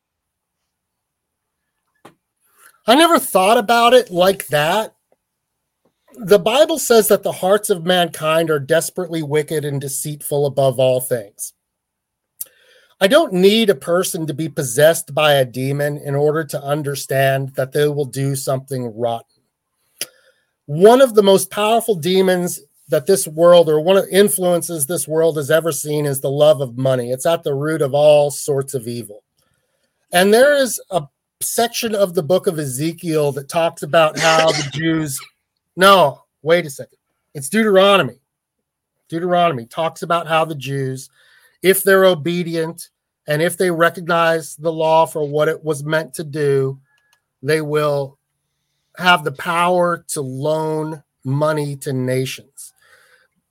I 2.86 2.94
never 2.94 3.18
thought 3.18 3.58
about 3.58 3.94
it 3.94 4.10
like 4.10 4.46
that. 4.46 4.94
The 6.14 6.38
Bible 6.38 6.78
says 6.78 7.08
that 7.08 7.24
the 7.24 7.32
hearts 7.32 7.68
of 7.68 7.84
mankind 7.84 8.48
are 8.48 8.60
desperately 8.60 9.22
wicked 9.22 9.64
and 9.64 9.80
deceitful 9.80 10.46
above 10.46 10.78
all 10.78 11.00
things. 11.00 11.52
I 13.00 13.08
don't 13.08 13.34
need 13.34 13.68
a 13.68 13.74
person 13.74 14.26
to 14.26 14.34
be 14.34 14.48
possessed 14.48 15.14
by 15.14 15.34
a 15.34 15.44
demon 15.44 15.98
in 15.98 16.14
order 16.14 16.44
to 16.44 16.62
understand 16.62 17.50
that 17.50 17.72
they 17.72 17.88
will 17.88 18.06
do 18.06 18.34
something 18.34 18.96
rotten. 18.96 19.42
One 20.64 21.02
of 21.02 21.14
the 21.14 21.22
most 21.22 21.50
powerful 21.50 21.94
demons 21.94 22.60
that 22.88 23.06
this 23.06 23.26
world 23.26 23.68
or 23.68 23.80
one 23.80 23.96
of 23.96 24.06
the 24.06 24.16
influences 24.16 24.86
this 24.86 25.06
world 25.06 25.36
has 25.36 25.50
ever 25.50 25.72
seen 25.72 26.06
is 26.06 26.20
the 26.20 26.30
love 26.30 26.60
of 26.60 26.78
money. 26.78 27.10
It's 27.10 27.26
at 27.26 27.42
the 27.42 27.54
root 27.54 27.82
of 27.82 27.94
all 27.94 28.30
sorts 28.30 28.74
of 28.74 28.88
evil. 28.88 29.22
And 30.12 30.32
there 30.32 30.56
is 30.56 30.80
a 30.90 31.02
section 31.42 31.94
of 31.94 32.14
the 32.14 32.22
book 32.22 32.46
of 32.46 32.58
Ezekiel 32.58 33.32
that 33.32 33.48
talks 33.48 33.82
about 33.82 34.18
how 34.18 34.50
the 34.52 34.70
Jews 34.72 35.20
No, 35.76 36.24
wait 36.42 36.64
a 36.64 36.70
second. 36.70 36.98
It's 37.34 37.50
Deuteronomy. 37.50 38.20
Deuteronomy 39.08 39.66
talks 39.66 40.02
about 40.02 40.26
how 40.26 40.44
the 40.44 40.54
Jews 40.54 41.10
if 41.66 41.82
they're 41.82 42.04
obedient 42.04 42.90
and 43.26 43.42
if 43.42 43.56
they 43.56 43.72
recognize 43.72 44.54
the 44.54 44.70
law 44.70 45.04
for 45.04 45.28
what 45.28 45.48
it 45.48 45.64
was 45.64 45.82
meant 45.82 46.14
to 46.14 46.22
do, 46.22 46.78
they 47.42 47.60
will 47.60 48.18
have 48.96 49.24
the 49.24 49.32
power 49.32 50.04
to 50.06 50.20
loan 50.20 51.02
money 51.24 51.74
to 51.74 51.92
nations. 51.92 52.72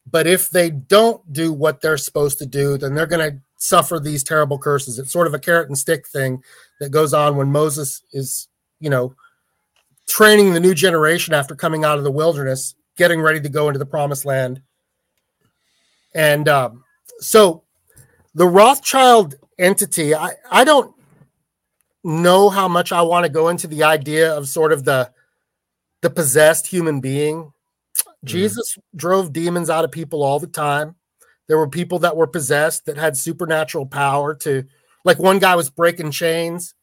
But 0.10 0.28
if 0.28 0.50
they 0.50 0.70
don't 0.70 1.34
do 1.34 1.52
what 1.52 1.82
they're 1.82 1.98
supposed 1.98 2.38
to 2.40 2.46
do, 2.46 2.78
then 2.78 2.96
they're 2.96 3.06
going 3.06 3.32
to 3.32 3.42
suffer 3.58 4.00
these 4.00 4.24
terrible 4.24 4.60
curses. 4.60 4.98
It's 4.98 5.12
sort 5.12 5.28
of 5.28 5.34
a 5.34 5.40
carrot 5.40 5.68
and 5.68 5.78
stick 5.78 6.08
thing 6.08 6.42
that 6.80 6.92
goes 6.92 7.14
on 7.14 7.36
when 7.36 7.52
Moses 7.52 8.02
is, 8.14 8.48
you 8.80 8.90
know, 8.90 9.14
training 10.08 10.54
the 10.54 10.62
new 10.62 10.74
generation 10.74 11.34
after 11.34 11.54
coming 11.54 11.84
out 11.84 11.98
of 11.98 12.06
the 12.06 12.12
wilderness, 12.12 12.76
getting 12.96 13.20
ready 13.20 13.42
to 13.42 13.50
go 13.50 13.68
into 13.68 13.80
the 13.80 13.86
promised 13.86 14.24
land. 14.24 14.62
And 16.14 16.48
um, 16.48 16.86
so 17.20 17.65
the 18.36 18.48
Rothschild 18.48 19.36
entity, 19.58 20.14
I, 20.14 20.34
I 20.52 20.66
don't 20.66 20.94
know 22.04 22.50
how 22.50 22.68
much 22.68 22.92
I 22.92 23.02
want 23.02 23.26
to 23.26 23.32
go 23.32 23.48
into 23.48 23.66
the 23.68 23.84
idea 23.84 24.32
of 24.36 24.48
sort 24.48 24.72
of 24.72 24.84
the 24.84 25.12
the 26.02 26.10
possessed 26.10 26.68
human 26.68 27.00
being. 27.00 27.38
Mm-hmm. 27.38 28.28
Jesus 28.28 28.78
drove 28.96 29.34
demons 29.34 29.70
out 29.70 29.86
of 29.86 29.92
people 29.92 30.22
all 30.22 30.40
the 30.40 30.48
time. 30.48 30.96
There 31.48 31.58
were 31.58 31.70
people 31.70 32.00
that 32.00 32.18
were 32.18 32.28
possessed 32.28 32.86
that 32.86 32.98
had 32.98 33.18
supernatural 33.18 33.88
power 33.88 34.36
to 34.36 34.66
like 35.04 35.18
one 35.18 35.40
guy 35.40 35.56
was 35.56 35.70
breaking 35.70 36.12
chains, 36.12 36.76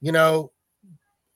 you 0.00 0.12
know, 0.12 0.52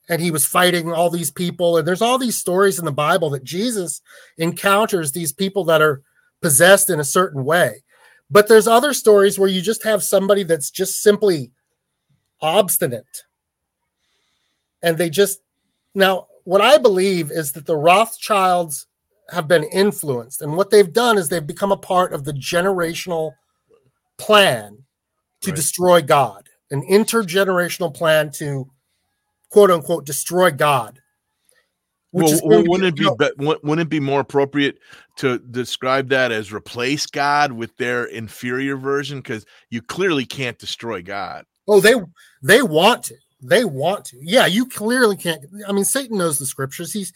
and 0.08 0.20
he 0.20 0.30
was 0.30 0.44
fighting 0.44 0.92
all 0.92 1.10
these 1.10 1.30
people 1.30 1.78
and 1.78 1.88
there's 1.88 2.02
all 2.02 2.18
these 2.18 2.36
stories 2.36 2.78
in 2.78 2.84
the 2.84 2.92
Bible 2.92 3.30
that 3.30 3.44
Jesus 3.44 4.00
encounters 4.36 5.12
these 5.12 5.32
people 5.32 5.64
that 5.64 5.80
are 5.80 6.02
possessed 6.42 6.90
in 6.90 7.00
a 7.00 7.04
certain 7.04 7.44
way. 7.44 7.82
But 8.30 8.48
there's 8.48 8.66
other 8.66 8.92
stories 8.92 9.38
where 9.38 9.48
you 9.48 9.62
just 9.62 9.84
have 9.84 10.02
somebody 10.02 10.42
that's 10.42 10.70
just 10.70 11.00
simply 11.00 11.50
obstinate. 12.40 13.24
And 14.82 14.98
they 14.98 15.10
just 15.10 15.40
now 15.94 16.26
what 16.44 16.60
I 16.60 16.78
believe 16.78 17.30
is 17.30 17.52
that 17.52 17.66
the 17.66 17.76
Rothschilds 17.76 18.86
have 19.30 19.48
been 19.48 19.64
influenced 19.64 20.40
and 20.40 20.56
what 20.56 20.70
they've 20.70 20.92
done 20.92 21.18
is 21.18 21.28
they've 21.28 21.46
become 21.46 21.72
a 21.72 21.76
part 21.76 22.12
of 22.12 22.24
the 22.24 22.32
generational 22.32 23.32
plan 24.16 24.78
to 25.42 25.52
destroy 25.52 26.02
God, 26.02 26.48
an 26.70 26.82
intergenerational 26.90 27.92
plan 27.94 28.30
to 28.32 28.70
quote 29.50 29.70
unquote 29.70 30.04
destroy 30.06 30.50
God. 30.50 31.00
Which 32.10 32.26
well, 32.26 32.40
well, 32.44 32.62
going 32.62 32.80
to 32.80 32.92
be 32.92 33.04
wouldn't 33.04 33.22
it 33.22 33.38
be, 33.38 33.44
be 33.44 33.54
wouldn't 33.62 33.80
it 33.80 33.88
be 33.90 34.00
more 34.00 34.20
appropriate 34.20 34.78
to 35.16 35.38
describe 35.38 36.08
that 36.08 36.32
as 36.32 36.52
replace 36.52 37.06
God 37.06 37.52
with 37.52 37.76
their 37.76 38.04
inferior 38.06 38.76
version? 38.76 39.18
Because 39.18 39.44
you 39.70 39.82
clearly 39.82 40.24
can't 40.24 40.58
destroy 40.58 41.02
God. 41.02 41.44
Oh, 41.66 41.80
they 41.80 41.94
they 42.42 42.62
want 42.62 43.04
to. 43.04 43.14
They 43.42 43.64
want 43.64 44.06
to. 44.06 44.16
Yeah, 44.22 44.46
you 44.46 44.66
clearly 44.66 45.16
can't. 45.16 45.44
I 45.66 45.72
mean, 45.72 45.84
Satan 45.84 46.18
knows 46.18 46.38
the 46.38 46.46
scriptures. 46.46 46.92
He's 46.92 47.12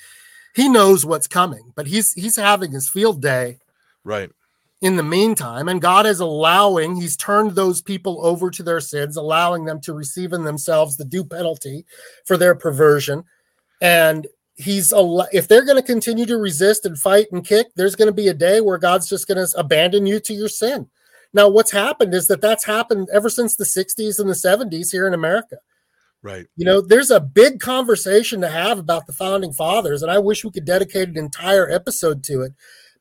he 0.54 0.68
knows 0.68 1.06
what's 1.06 1.26
coming, 1.26 1.72
but 1.74 1.86
he's 1.86 2.12
he's 2.12 2.36
having 2.36 2.70
his 2.72 2.88
field 2.88 3.22
day 3.22 3.58
Right. 4.04 4.30
in 4.82 4.96
the 4.96 5.02
meantime, 5.02 5.68
and 5.68 5.80
God 5.80 6.04
is 6.04 6.20
allowing. 6.20 6.96
He's 6.96 7.16
turned 7.16 7.52
those 7.52 7.80
people 7.80 8.24
over 8.24 8.50
to 8.50 8.62
their 8.62 8.80
sins, 8.80 9.16
allowing 9.16 9.64
them 9.64 9.80
to 9.80 9.94
receive 9.94 10.34
in 10.34 10.44
themselves 10.44 10.96
the 10.98 11.04
due 11.06 11.24
penalty 11.24 11.86
for 12.26 12.36
their 12.36 12.54
perversion, 12.54 13.24
and 13.80 14.26
he's 14.56 14.92
al- 14.92 15.26
if 15.32 15.48
they're 15.48 15.64
going 15.64 15.80
to 15.80 15.86
continue 15.86 16.26
to 16.26 16.36
resist 16.36 16.84
and 16.86 16.98
fight 16.98 17.26
and 17.32 17.44
kick, 17.46 17.68
there's 17.76 17.96
going 17.96 18.08
to 18.08 18.12
be 18.12 18.28
a 18.28 18.34
day 18.34 18.60
where 18.60 18.78
God's 18.78 19.08
just 19.08 19.26
going 19.26 19.44
to 19.44 19.58
abandon 19.58 20.06
you 20.06 20.20
to 20.20 20.34
your 20.34 20.48
sin. 20.48 20.88
Now, 21.34 21.48
what's 21.48 21.70
happened 21.72 22.12
is 22.14 22.26
that 22.26 22.40
that's 22.42 22.64
happened 22.64 23.08
ever 23.12 23.30
since 23.30 23.56
the 23.56 23.64
60s 23.64 24.18
and 24.18 24.28
the 24.28 24.34
70s 24.34 24.90
here 24.92 25.06
in 25.06 25.14
America. 25.14 25.56
Right. 26.22 26.46
You 26.56 26.64
know, 26.66 26.80
there's 26.80 27.10
a 27.10 27.18
big 27.20 27.58
conversation 27.58 28.40
to 28.42 28.48
have 28.48 28.78
about 28.78 29.06
the 29.06 29.12
founding 29.12 29.52
fathers, 29.52 30.02
and 30.02 30.12
I 30.12 30.18
wish 30.18 30.44
we 30.44 30.50
could 30.50 30.64
dedicate 30.66 31.08
an 31.08 31.16
entire 31.16 31.68
episode 31.70 32.22
to 32.24 32.42
it. 32.42 32.52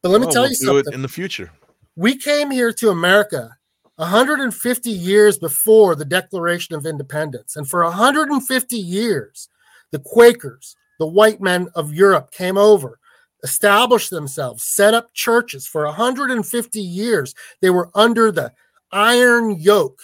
But 0.02 0.10
let 0.10 0.22
me 0.22 0.26
Well, 0.28 0.34
tell 0.34 0.42
we'll 0.44 0.52
you 0.52 0.58
do 0.58 0.66
something. 0.66 0.94
it 0.94 0.96
in 0.96 1.02
the 1.04 1.08
future. 1.10 1.52
we 1.96 2.16
came 2.16 2.50
here 2.50 2.72
to 2.72 2.90
America 2.90 3.58
150 3.98 4.90
years 4.90 5.38
before 5.38 5.96
the 5.96 6.06
Declaration 6.06 6.74
of 6.76 6.86
Independence. 6.86 7.56
And 7.56 7.70
for 7.70 7.84
150 7.84 8.76
years, 8.78 9.50
the 9.92 10.00
Quakers, 10.00 10.76
the 11.02 11.08
white 11.08 11.42
men 11.42 11.68
of 11.74 11.92
Europe, 11.92 12.30
came 12.30 12.60
over, 12.60 13.00
established 13.44 14.12
themselves, 14.12 14.64
set 14.64 14.94
up 14.94 15.12
churches. 15.16 15.66
For 15.66 15.84
150 15.86 16.80
years, 16.80 17.34
they 17.60 17.72
were 17.72 17.90
under 17.96 18.32
the 18.32 18.52
iron 18.92 19.60
yoke 19.60 20.04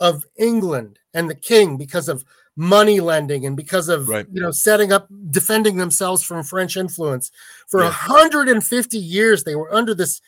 of 0.00 0.26
England 0.36 0.98
and 1.14 1.30
the 1.30 1.34
king 1.36 1.76
because 1.76 2.08
of 2.08 2.24
money 2.56 2.98
lending 2.98 3.46
and 3.46 3.56
because 3.56 3.88
of 3.88 4.08
Right. 4.08 4.26
you 4.32 4.40
know 4.40 4.50
setting 4.50 4.90
up 4.92 5.06
defending 5.30 5.76
themselves 5.76 6.24
from 6.24 6.42
French 6.42 6.76
influence. 6.76 7.30
For 7.68 7.82
Yeah. 7.82 7.90
150 7.90 8.98
years, 8.98 9.44
they 9.44 9.54
were 9.54 9.72
under 9.72 9.94
this 9.94 10.20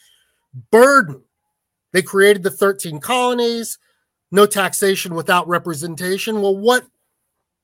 burden. 0.71 1.23
They 1.93 2.03
created 2.03 2.45
the 2.45 2.51
13 2.53 3.01
colonies, 3.01 3.79
no 4.31 4.47
taxation 4.47 5.17
without 5.17 5.49
representation. 5.49 6.41
Well, 6.41 6.57
what 6.57 6.87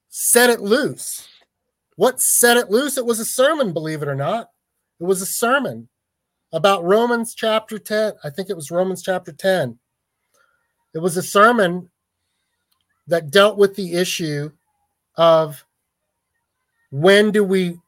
set 0.09 0.51
it 0.51 0.61
loose? 0.62 1.28
What 1.96 2.20
set 2.20 2.56
it 2.56 2.70
loose? 2.70 2.96
It 2.96 3.06
was 3.06 3.20
a 3.20 3.24
sermon, 3.24 3.72
believe 3.72 4.02
it 4.02 4.08
or 4.08 4.14
not. 4.14 4.50
It 5.00 5.04
was 5.04 5.22
a 5.22 5.26
sermon 5.26 5.88
about 6.52 6.84
Romans 6.84 7.34
chapter 7.34 7.78
10. 7.78 8.14
I 8.22 8.30
think 8.30 8.50
it 8.50 8.56
was 8.56 8.70
Romans 8.70 9.02
chapter 9.02 9.32
10. 9.32 9.78
It 10.94 10.98
was 10.98 11.16
a 11.16 11.22
sermon 11.22 11.90
that 13.06 13.30
dealt 13.30 13.58
with 13.58 13.74
the 13.74 13.94
issue 13.94 14.50
of 15.16 15.64
when 16.90 17.30
do 17.30 17.44
we 17.44 17.78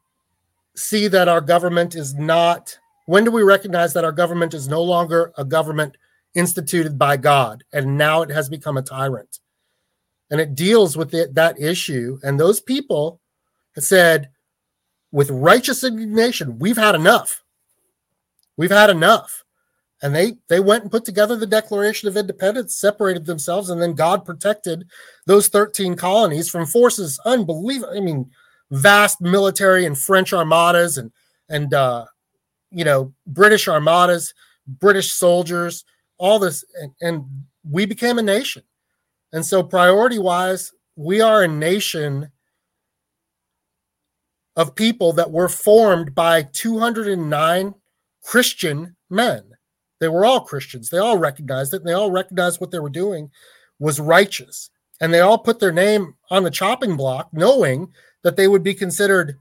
see 0.75 1.07
that 1.07 1.27
our 1.27 1.41
government 1.41 1.95
is 1.95 2.13
not 2.13 2.77
when 3.07 3.23
do 3.23 3.31
we 3.31 3.41
recognize 3.41 3.93
that 3.93 4.03
our 4.03 4.11
government 4.11 4.53
is 4.53 4.67
no 4.67 4.83
longer 4.83 5.31
a 5.37 5.45
government 5.45 5.95
instituted 6.35 6.99
by 6.99 7.15
God 7.15 7.63
and 7.71 7.97
now 7.97 8.21
it 8.21 8.29
has 8.29 8.49
become 8.49 8.75
a 8.75 8.81
tyrant? 8.81 9.39
And 10.29 10.41
it 10.41 10.55
deals 10.55 10.97
with 10.97 11.13
it, 11.13 11.33
that 11.35 11.57
issue. 11.57 12.19
And 12.21 12.37
those 12.37 12.59
people 12.59 13.21
have 13.77 13.85
said, 13.85 14.29
with 15.11 15.29
righteous 15.29 15.83
indignation, 15.83 16.59
we've 16.59 16.77
had 16.77 16.95
enough. 16.95 17.43
We've 18.57 18.71
had 18.71 18.89
enough. 18.89 19.43
And 20.01 20.13
they 20.13 20.33
they 20.47 20.59
went 20.59 20.83
and 20.83 20.91
put 20.91 21.05
together 21.05 21.35
the 21.35 21.47
Declaration 21.47 22.07
of 22.07 22.17
Independence, 22.17 22.75
separated 22.75 23.25
themselves, 23.25 23.69
and 23.69 23.81
then 23.81 23.93
God 23.93 24.25
protected 24.25 24.87
those 25.25 25.47
13 25.47 25.95
colonies 25.95 26.49
from 26.49 26.65
forces 26.67 27.19
unbelievable. 27.25 27.93
I 27.95 28.01
mean, 28.01 28.29
vast 28.69 29.21
military 29.21 29.85
and 29.85 29.97
French 29.97 30.33
armadas 30.33 30.97
and 30.97 31.11
and 31.49 31.73
uh, 31.73 32.05
you 32.69 32.83
know 32.83 33.13
British 33.25 33.67
armadas, 33.67 34.35
British 34.67 35.13
soldiers, 35.13 35.83
all 36.19 36.37
this, 36.37 36.63
and, 36.79 36.91
and 37.01 37.25
we 37.67 37.87
became 37.87 38.19
a 38.19 38.23
nation. 38.23 38.61
And 39.33 39.43
so, 39.43 39.63
priority 39.63 40.19
wise, 40.19 40.73
we 40.95 41.21
are 41.21 41.41
a 41.41 41.47
nation 41.47 42.31
of 44.57 44.75
people 44.75 45.13
that 45.13 45.31
were 45.31 45.47
formed 45.47 46.13
by 46.15 46.41
209 46.41 47.75
Christian 48.23 48.95
men. 49.09 49.43
They 49.99 50.09
were 50.09 50.25
all 50.25 50.41
Christians. 50.41 50.89
They 50.89 50.97
all 50.97 51.17
recognized 51.17 51.73
it. 51.73 51.77
And 51.77 51.87
they 51.87 51.93
all 51.93 52.11
recognized 52.11 52.59
what 52.59 52.71
they 52.71 52.79
were 52.79 52.89
doing 52.89 53.31
was 53.79 53.99
righteous. 53.99 54.71
And 54.99 55.13
they 55.13 55.19
all 55.19 55.37
put 55.37 55.59
their 55.59 55.71
name 55.71 56.15
on 56.31 56.43
the 56.43 56.51
chopping 56.51 56.97
block, 56.97 57.29
knowing 57.31 57.93
that 58.23 58.35
they 58.35 58.47
would 58.47 58.63
be 58.63 58.73
considered 58.73 59.37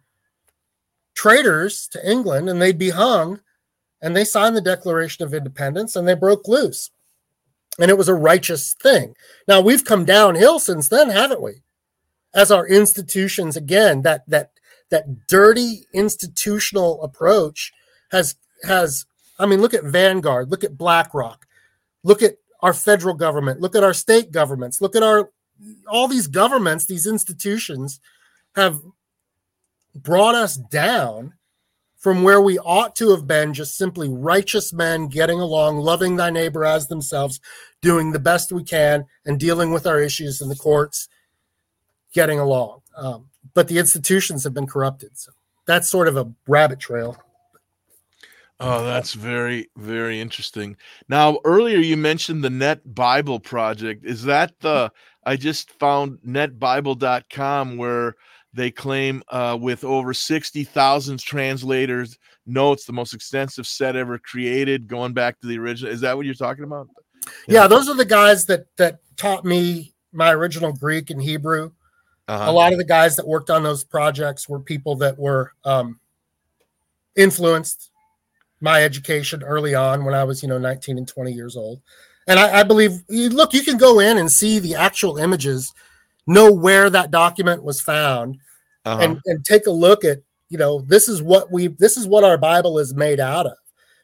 traitors 1.14 1.88
to 1.88 2.09
England 2.10 2.51
and 2.51 2.60
they'd 2.60 2.78
be 2.78 2.90
hung. 2.90 3.40
And 4.02 4.14
they 4.14 4.24
signed 4.24 4.55
the 4.55 4.60
Declaration 4.60 5.24
of 5.24 5.32
Independence 5.32 5.97
and 5.97 6.06
they 6.06 6.14
broke 6.14 6.47
loose. 6.47 6.90
And 7.78 7.90
it 7.90 7.97
was 7.97 8.09
a 8.09 8.14
righteous 8.14 8.74
thing. 8.74 9.14
Now 9.48 9.62
we've 9.62 9.84
come 9.84 10.05
downhill 10.05 10.59
since 10.59 10.88
then, 10.88 11.09
haven't 11.09 11.43
we? 11.43 11.62
As 12.34 12.51
our 12.51 12.66
institutions, 12.66 13.56
again, 13.56 14.02
that 14.02 14.28
that 14.28 14.51
that 14.91 15.27
dirty 15.27 15.87
institutional 15.93 17.03
approach 17.03 17.73
has 18.11 18.37
has 18.65 19.07
I 19.39 19.47
mean, 19.47 19.61
look 19.61 19.75
at 19.75 19.85
Vanguard, 19.85 20.51
look 20.51 20.65
at 20.65 20.79
BlackRock, 20.79 21.47
look 22.03 22.23
at 22.23 22.37
our 22.61 22.73
federal 22.73 23.15
government, 23.15 23.61
look 23.61 23.77
at 23.77 23.85
our 23.85 23.93
state 23.93 24.33
governments, 24.33 24.81
look 24.81 24.97
at 24.97 25.03
our 25.03 25.31
all 25.89 26.09
these 26.09 26.27
governments, 26.27 26.87
these 26.87 27.07
institutions 27.07 28.01
have 28.55 28.81
brought 29.95 30.35
us 30.35 30.57
down 30.57 31.35
from 31.97 32.23
where 32.23 32.41
we 32.41 32.59
ought 32.59 32.95
to 32.95 33.11
have 33.11 33.27
been 33.27 33.55
just 33.55 33.77
simply 33.77 34.09
righteous 34.09 34.73
men 34.73 35.09
getting 35.09 35.41
along, 35.41 35.79
loving 35.79 36.17
thy 36.17 36.31
neighbor 36.31 36.65
as 36.65 36.89
themselves, 36.89 37.41
doing 37.81 38.13
the 38.13 38.19
best 38.19 38.53
we 38.53 38.63
can, 38.63 39.07
and 39.25 39.41
dealing 39.41 39.73
with 39.73 39.87
our 39.87 40.01
issues 40.01 40.41
in 40.41 40.49
the 40.49 40.55
courts, 40.55 41.09
getting 42.13 42.39
along. 42.39 42.81
Um, 42.97 43.29
but 43.57 43.69
the 43.69 43.78
institutions 43.78 44.45
have 44.45 44.53
been 44.53 44.66
corrupted. 44.66 45.19
So 45.19 45.33
that's 45.66 45.89
sort 45.89 46.09
of 46.09 46.16
a 46.19 46.31
rabbit 46.47 46.78
trail. 46.78 47.16
Oh, 48.61 48.85
that's 48.85 49.15
very, 49.15 49.70
very 49.78 50.20
interesting. 50.20 50.77
Now, 51.09 51.39
earlier 51.45 51.78
you 51.78 51.97
mentioned 51.97 52.45
the 52.45 52.51
Net 52.51 52.95
Bible 52.95 53.41
Project. 53.41 54.05
Is 54.05 54.24
that 54.24 54.53
the, 54.61 54.93
I 55.24 55.37
just 55.37 55.70
found 55.70 56.19
netbible.com 56.19 57.78
where 57.78 58.16
they 58.53 58.70
claim 58.70 59.23
uh, 59.31 59.57
with 59.59 59.85
over 59.85 60.12
60,000 60.12 61.19
translators 61.19 62.19
notes, 62.45 62.85
the 62.85 62.93
most 62.93 63.15
extensive 63.15 63.66
set 63.66 63.97
ever 63.97 64.19
created, 64.19 64.87
going 64.87 65.15
back 65.15 65.41
to 65.41 65.47
the 65.47 65.59
original. 65.59 65.93
Is 65.93 66.03
that 66.03 66.15
what 66.15 66.27
you're 66.27 66.35
talking 66.35 66.65
about? 66.65 66.89
Yeah, 67.49 67.66
those 67.66 67.89
are 67.89 67.97
the 67.97 68.05
guys 68.05 68.45
that 68.47 68.66
that 68.77 68.99
taught 69.16 69.45
me 69.47 69.95
my 70.12 70.33
original 70.33 70.73
Greek 70.73 71.11
and 71.11 71.20
Hebrew. 71.20 71.73
Uh-huh. 72.28 72.51
A 72.51 72.53
lot 72.53 72.73
of 72.73 72.78
the 72.78 72.85
guys 72.85 73.15
that 73.16 73.27
worked 73.27 73.51
on 73.51 73.62
those 73.62 73.85
projects 73.85 74.48
were 74.48 74.59
people 74.59 74.97
that 74.97 75.16
were 75.19 75.53
um, 75.65 76.01
influenced 77.16 77.90
my 78.61 78.82
education 78.82 79.43
early 79.43 79.74
on 79.74 80.05
when 80.05 80.15
I 80.15 80.24
was, 80.24 80.43
you 80.43 80.48
know, 80.48 80.59
19 80.59 80.98
and 80.98 81.07
20 81.07 81.32
years 81.32 81.57
old. 81.57 81.81
And 82.27 82.39
I, 82.39 82.61
I 82.61 82.62
believe, 82.62 83.03
you- 83.09 83.28
look, 83.31 83.53
you 83.55 83.62
can 83.62 83.77
go 83.78 84.01
in 84.01 84.19
and 84.19 84.31
see 84.31 84.59
the 84.59 84.74
actual 84.74 85.19
images, 85.19 85.73
know 86.27 86.53
where 86.53 86.90
that 86.90 87.11
document 87.11 87.62
was 87.62 87.81
found, 87.81 88.39
Uh-huh. 88.85 89.03
and, 89.03 89.20
and 89.27 89.44
take 89.44 89.66
a 89.66 89.70
look 89.70 90.05
at, 90.05 90.19
you 90.48 90.59
know, 90.59 90.81
this 90.81 91.09
is 91.09 91.23
what 91.23 91.53
we, 91.53 91.69
this 91.69 91.97
is 91.97 92.07
what 92.07 92.24
our 92.24 92.39
Bible 92.39 92.78
is 92.78 92.94
made 92.94 93.20
out 93.20 93.47
of. 93.47 93.57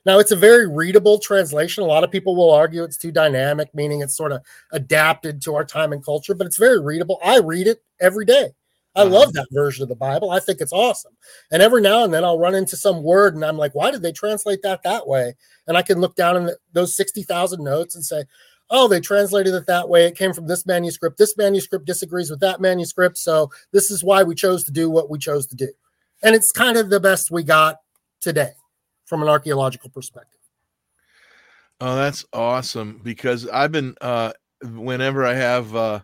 Now, 0.04 0.18
it's 0.18 0.32
a 0.32 0.36
very 0.36 0.68
readable 0.68 1.18
translation. 1.18 1.84
A 1.84 1.86
lot 1.86 2.02
of 2.02 2.10
people 2.10 2.34
will 2.34 2.50
argue 2.50 2.82
it's 2.82 2.96
too 2.96 3.12
dynamic, 3.12 3.72
meaning 3.74 4.00
it's 4.00 4.16
sort 4.16 4.32
of 4.32 4.42
adapted 4.72 5.40
to 5.42 5.54
our 5.54 5.64
time 5.64 5.92
and 5.92 6.04
culture, 6.04 6.34
but 6.34 6.46
it's 6.46 6.56
very 6.56 6.80
readable. 6.80 7.20
I 7.24 7.38
read 7.38 7.68
it 7.68 7.82
every 8.00 8.24
day. 8.24 8.50
I 8.94 9.02
uh-huh. 9.02 9.10
love 9.10 9.32
that 9.32 9.46
version 9.52 9.82
of 9.82 9.88
the 9.88 9.94
Bible. 9.94 10.30
I 10.30 10.40
think 10.40 10.60
it's 10.60 10.72
awesome. 10.72 11.16
And 11.50 11.62
every 11.62 11.80
now 11.80 12.04
and 12.04 12.12
then 12.12 12.24
I'll 12.24 12.38
run 12.38 12.54
into 12.54 12.76
some 12.76 13.02
word 13.02 13.34
and 13.34 13.44
I'm 13.44 13.56
like, 13.56 13.74
why 13.74 13.90
did 13.90 14.02
they 14.02 14.12
translate 14.12 14.60
that 14.62 14.82
that 14.82 15.06
way? 15.06 15.34
And 15.66 15.76
I 15.76 15.82
can 15.82 16.00
look 16.00 16.14
down 16.14 16.36
in 16.36 16.46
the, 16.46 16.58
those 16.72 16.94
60,000 16.96 17.62
notes 17.62 17.94
and 17.94 18.04
say, 18.04 18.24
oh, 18.68 18.88
they 18.88 19.00
translated 19.00 19.54
it 19.54 19.66
that 19.66 19.88
way. 19.88 20.06
It 20.06 20.16
came 20.16 20.32
from 20.32 20.46
this 20.46 20.66
manuscript. 20.66 21.16
This 21.16 21.36
manuscript 21.36 21.86
disagrees 21.86 22.30
with 22.30 22.40
that 22.40 22.60
manuscript. 22.60 23.18
So 23.18 23.50
this 23.70 23.90
is 23.90 24.04
why 24.04 24.24
we 24.24 24.34
chose 24.34 24.64
to 24.64 24.72
do 24.72 24.90
what 24.90 25.08
we 25.08 25.18
chose 25.18 25.46
to 25.46 25.56
do. 25.56 25.68
And 26.22 26.34
it's 26.34 26.52
kind 26.52 26.76
of 26.76 26.90
the 26.90 27.00
best 27.00 27.30
we 27.30 27.44
got 27.44 27.76
today 28.20 28.52
from 29.12 29.20
an 29.20 29.28
archaeological 29.28 29.90
perspective. 29.90 30.40
Oh, 31.82 31.96
that's 31.96 32.24
awesome 32.32 32.98
because 33.04 33.46
I've 33.46 33.70
been 33.70 33.94
uh 34.00 34.32
whenever 34.62 35.26
I 35.26 35.34
have 35.34 35.76
uh 35.76 36.00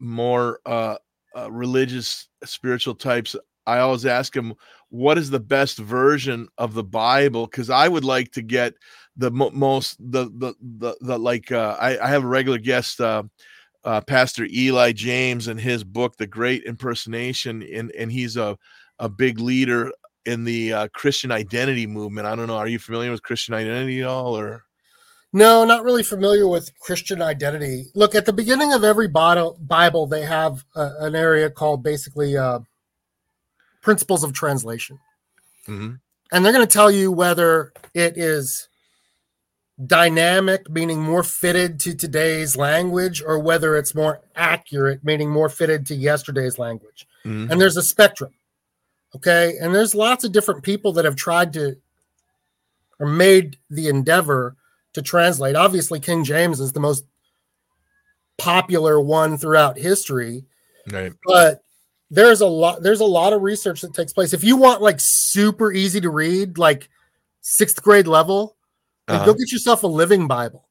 more 0.00 0.58
uh, 0.66 0.96
uh 1.36 1.52
religious 1.52 2.26
spiritual 2.42 2.96
types 2.96 3.36
I 3.64 3.78
always 3.78 4.06
ask 4.06 4.32
them, 4.32 4.54
what 4.88 5.18
is 5.18 5.30
the 5.30 5.38
best 5.38 5.78
version 5.78 6.48
of 6.58 6.74
the 6.74 6.82
Bible? 6.82 7.46
Because 7.46 7.70
I 7.70 7.86
would 7.86 8.04
like 8.04 8.32
to 8.32 8.42
get 8.42 8.74
the 9.16 9.30
mo- 9.30 9.50
most 9.50 9.96
the 10.00 10.24
the 10.24 10.54
the, 10.78 10.96
the 11.00 11.16
like 11.16 11.52
uh, 11.52 11.76
I, 11.78 11.96
I 12.04 12.08
have 12.08 12.24
a 12.24 12.26
regular 12.26 12.58
guest 12.58 13.00
uh, 13.00 13.22
uh, 13.84 14.00
Pastor 14.00 14.48
Eli 14.50 14.90
James 14.90 15.46
and 15.46 15.60
his 15.60 15.84
book 15.84 16.16
The 16.16 16.26
Great 16.26 16.64
Impersonation 16.64 17.62
and 17.62 17.92
and 17.92 18.10
he's 18.10 18.36
a 18.36 18.58
a 18.98 19.08
big 19.08 19.38
leader 19.38 19.92
in 20.28 20.44
the 20.44 20.72
uh, 20.72 20.88
Christian 20.92 21.32
identity 21.32 21.86
movement. 21.86 22.26
I 22.26 22.36
don't 22.36 22.46
know. 22.46 22.56
Are 22.56 22.68
you 22.68 22.78
familiar 22.78 23.10
with 23.10 23.22
Christian 23.22 23.54
identity 23.54 24.02
at 24.02 24.06
all 24.06 24.36
or 24.36 24.64
No, 25.32 25.64
not 25.64 25.84
really 25.84 26.02
familiar 26.02 26.46
with 26.46 26.70
Christian 26.80 27.20
identity. 27.20 27.86
Look, 27.94 28.14
at 28.14 28.26
the 28.26 28.32
beginning 28.32 28.72
of 28.72 28.84
every 28.84 29.08
Bible, 29.08 29.58
Bible 29.60 30.06
they 30.06 30.22
have 30.22 30.64
uh, 30.76 30.92
an 31.00 31.14
area 31.14 31.50
called 31.50 31.82
basically 31.82 32.36
uh, 32.36 32.60
principles 33.82 34.22
of 34.24 34.32
translation. 34.32 34.98
Mhm. 35.66 36.00
And 36.30 36.44
they're 36.44 36.52
going 36.52 36.66
to 36.66 36.72
tell 36.72 36.90
you 36.90 37.10
whether 37.10 37.72
it 37.94 38.16
is 38.16 38.68
dynamic, 39.86 40.68
meaning 40.68 41.00
more 41.00 41.22
fitted 41.22 41.78
to 41.80 41.94
today's 41.94 42.56
language, 42.56 43.22
or 43.24 43.38
whether 43.38 43.76
it's 43.76 43.94
more 43.94 44.20
accurate, 44.34 45.04
meaning 45.04 45.30
more 45.30 45.48
fitted 45.48 45.86
to 45.86 45.94
yesterday's 45.94 46.58
language. 46.58 47.06
Mhm. 47.24 47.50
And 47.50 47.60
there's 47.60 47.76
a 47.76 47.82
spectrum. 47.82 48.32
Okay. 49.16 49.56
And 49.60 49.74
there's 49.74 49.94
lots 49.94 50.24
of 50.24 50.32
different 50.32 50.62
people 50.62 50.92
that 50.92 51.04
have 51.04 51.16
tried 51.16 51.52
to 51.54 51.76
or 53.00 53.06
made 53.06 53.56
the 53.70 53.88
endeavor 53.88 54.56
to 54.92 55.02
translate. 55.02 55.56
Obviously, 55.56 56.00
King 56.00 56.24
James 56.24 56.60
is 56.60 56.72
the 56.72 56.80
most 56.80 57.04
popular 58.36 59.00
one 59.00 59.36
throughout 59.36 59.76
history, 59.76 60.44
right? 60.92 61.12
but 61.24 61.62
there's 62.10 62.40
a 62.40 62.46
lot 62.46 62.82
there's 62.82 63.00
a 63.00 63.04
lot 63.04 63.32
of 63.32 63.42
research 63.42 63.80
that 63.82 63.94
takes 63.94 64.12
place. 64.12 64.32
If 64.32 64.44
you 64.44 64.56
want 64.56 64.80
like 64.82 64.96
super 64.98 65.72
easy 65.72 66.00
to 66.00 66.10
read, 66.10 66.58
like 66.58 66.88
sixth 67.40 67.82
grade 67.82 68.06
level, 68.06 68.56
like, 69.08 69.18
go 69.18 69.22
Uh-huh. 69.30 69.32
get 69.38 69.52
yourself 69.52 69.82
a 69.82 69.86
living 69.86 70.26
Bible. 70.28 70.68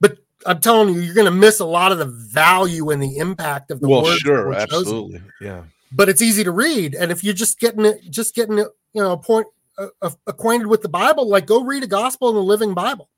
But 0.00 0.18
I'm 0.46 0.60
telling 0.60 0.94
you, 0.94 1.00
you're 1.00 1.14
going 1.14 1.24
to 1.26 1.30
miss 1.30 1.60
a 1.60 1.64
lot 1.64 1.92
of 1.92 1.98
the 1.98 2.06
value 2.06 2.90
and 2.90 3.02
the 3.02 3.18
impact 3.18 3.70
of 3.70 3.80
the 3.80 3.88
well, 3.88 4.02
words. 4.02 4.20
sure, 4.20 4.52
absolutely, 4.54 5.20
yeah. 5.40 5.62
But 5.94 6.08
it's 6.08 6.22
easy 6.22 6.44
to 6.44 6.50
read. 6.50 6.94
And 6.94 7.12
if 7.12 7.22
you're 7.22 7.34
just 7.34 7.60
getting 7.60 7.84
it, 7.84 8.10
just 8.10 8.34
getting 8.34 8.58
it, 8.58 8.68
you 8.92 9.02
know, 9.02 9.16
point 9.16 9.46
uh, 9.78 10.10
acquainted 10.26 10.66
with 10.66 10.82
the 10.82 10.88
Bible, 10.88 11.28
like 11.28 11.46
go 11.46 11.62
read 11.62 11.82
a 11.82 11.88
gospel 11.88 12.28
in 12.28 12.34
the 12.34 12.42
Living 12.42 12.74
Bible. 12.74 13.08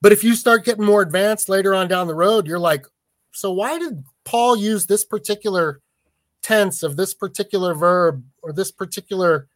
But 0.00 0.12
if 0.12 0.22
you 0.22 0.34
start 0.34 0.64
getting 0.64 0.84
more 0.84 1.02
advanced 1.02 1.48
later 1.48 1.74
on 1.74 1.88
down 1.88 2.06
the 2.06 2.14
road, 2.14 2.46
you're 2.46 2.58
like, 2.58 2.86
so 3.32 3.52
why 3.52 3.78
did 3.78 4.04
Paul 4.24 4.56
use 4.56 4.86
this 4.86 5.04
particular 5.04 5.80
tense 6.42 6.82
of 6.82 6.96
this 6.96 7.14
particular 7.14 7.74
verb 7.74 8.24
or 8.42 8.52
this 8.52 8.70
particular, 8.70 9.48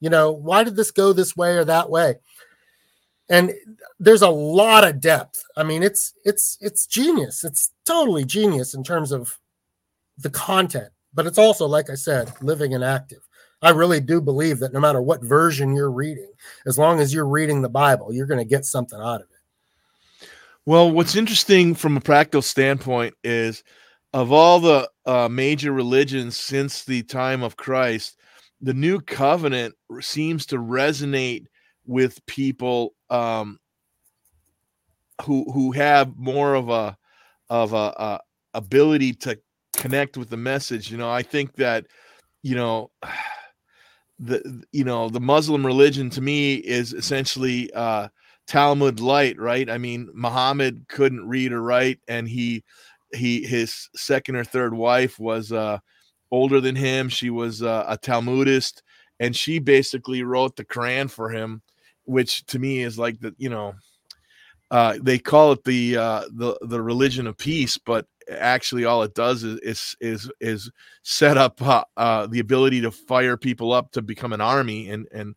you 0.00 0.10
know, 0.10 0.30
why 0.30 0.64
did 0.64 0.76
this 0.76 0.90
go 0.90 1.12
this 1.12 1.36
way 1.36 1.56
or 1.56 1.64
that 1.64 1.90
way? 1.90 2.16
And 3.28 3.52
there's 3.98 4.22
a 4.22 4.28
lot 4.28 4.84
of 4.84 5.00
depth. 5.00 5.44
I 5.56 5.62
mean, 5.62 5.82
it's 5.82 6.14
it's 6.24 6.58
it's 6.60 6.86
genius. 6.86 7.44
It's 7.44 7.70
totally 7.86 8.24
genius 8.24 8.74
in 8.74 8.82
terms 8.82 9.12
of 9.12 9.38
the 10.18 10.30
content, 10.30 10.90
but 11.14 11.26
it's 11.26 11.38
also, 11.38 11.66
like 11.66 11.90
I 11.90 11.94
said, 11.94 12.32
living 12.40 12.74
and 12.74 12.84
active. 12.84 13.26
I 13.62 13.70
really 13.70 14.00
do 14.00 14.20
believe 14.20 14.58
that 14.60 14.72
no 14.72 14.80
matter 14.80 15.02
what 15.02 15.22
version 15.22 15.74
you're 15.74 15.90
reading, 15.90 16.30
as 16.66 16.78
long 16.78 17.00
as 17.00 17.12
you're 17.12 17.28
reading 17.28 17.60
the 17.60 17.68
Bible, 17.68 18.12
you're 18.12 18.26
going 18.26 18.38
to 18.38 18.44
get 18.44 18.64
something 18.64 18.98
out 18.98 19.16
of 19.16 19.22
it. 19.22 20.28
Well, 20.64 20.90
what's 20.90 21.16
interesting 21.16 21.74
from 21.74 21.96
a 21.96 22.00
practical 22.00 22.42
standpoint 22.42 23.14
is 23.24 23.62
of 24.12 24.32
all 24.32 24.60
the 24.60 24.90
uh, 25.06 25.28
major 25.28 25.72
religions 25.72 26.36
since 26.36 26.84
the 26.84 27.02
time 27.02 27.42
of 27.42 27.56
Christ, 27.56 28.16
the 28.60 28.74
new 28.74 29.00
covenant 29.00 29.74
seems 30.00 30.46
to 30.46 30.56
resonate 30.56 31.46
with 31.86 32.24
people 32.26 32.94
um, 33.08 33.58
who 35.22 35.50
who 35.52 35.72
have 35.72 36.16
more 36.16 36.54
of 36.54 36.68
a 36.68 36.96
of 37.48 37.72
a, 37.72 37.76
a 37.76 38.20
ability 38.54 39.14
to 39.14 39.38
connect 39.80 40.16
with 40.16 40.28
the 40.28 40.36
message. 40.36 40.90
You 40.90 40.98
know, 40.98 41.10
I 41.10 41.22
think 41.22 41.56
that 41.56 41.86
you 42.42 42.54
know 42.54 42.90
the 44.18 44.64
you 44.70 44.84
know 44.84 45.08
the 45.08 45.20
Muslim 45.20 45.66
religion 45.66 46.10
to 46.10 46.20
me 46.20 46.54
is 46.54 46.92
essentially 46.92 47.72
uh, 47.72 48.08
Talmud 48.46 49.00
light, 49.00 49.38
right? 49.40 49.68
I 49.68 49.78
mean, 49.78 50.08
Muhammad 50.12 50.84
couldn't 50.88 51.26
read 51.26 51.52
or 51.52 51.62
write, 51.62 51.98
and 52.06 52.28
he 52.28 52.62
he 53.12 53.44
his 53.44 53.88
second 53.96 54.36
or 54.36 54.44
third 54.44 54.74
wife 54.74 55.18
was 55.18 55.50
uh, 55.50 55.78
older 56.30 56.60
than 56.60 56.76
him. 56.76 57.08
She 57.08 57.30
was 57.30 57.62
uh, 57.62 57.84
a 57.88 57.96
Talmudist, 57.96 58.82
and 59.18 59.34
she 59.34 59.58
basically 59.58 60.22
wrote 60.22 60.54
the 60.56 60.64
Quran 60.64 61.10
for 61.10 61.30
him, 61.30 61.62
which 62.04 62.44
to 62.46 62.58
me 62.58 62.82
is 62.82 62.98
like 62.98 63.18
the 63.20 63.34
you 63.38 63.48
know 63.48 63.74
uh, 64.70 64.98
they 65.00 65.18
call 65.18 65.52
it 65.52 65.64
the 65.64 65.96
uh, 65.96 66.24
the 66.32 66.58
the 66.60 66.82
religion 66.82 67.26
of 67.26 67.38
peace, 67.38 67.78
but 67.78 68.06
actually 68.30 68.84
all 68.84 69.02
it 69.02 69.14
does 69.14 69.42
is 69.44 69.58
is 69.60 69.96
is, 70.00 70.30
is 70.40 70.70
set 71.02 71.36
up 71.36 71.60
uh, 71.62 71.84
uh, 71.96 72.26
the 72.26 72.40
ability 72.40 72.80
to 72.82 72.90
fire 72.90 73.36
people 73.36 73.72
up 73.72 73.92
to 73.92 74.02
become 74.02 74.32
an 74.32 74.40
army, 74.40 74.90
and 74.90 75.06
and 75.12 75.34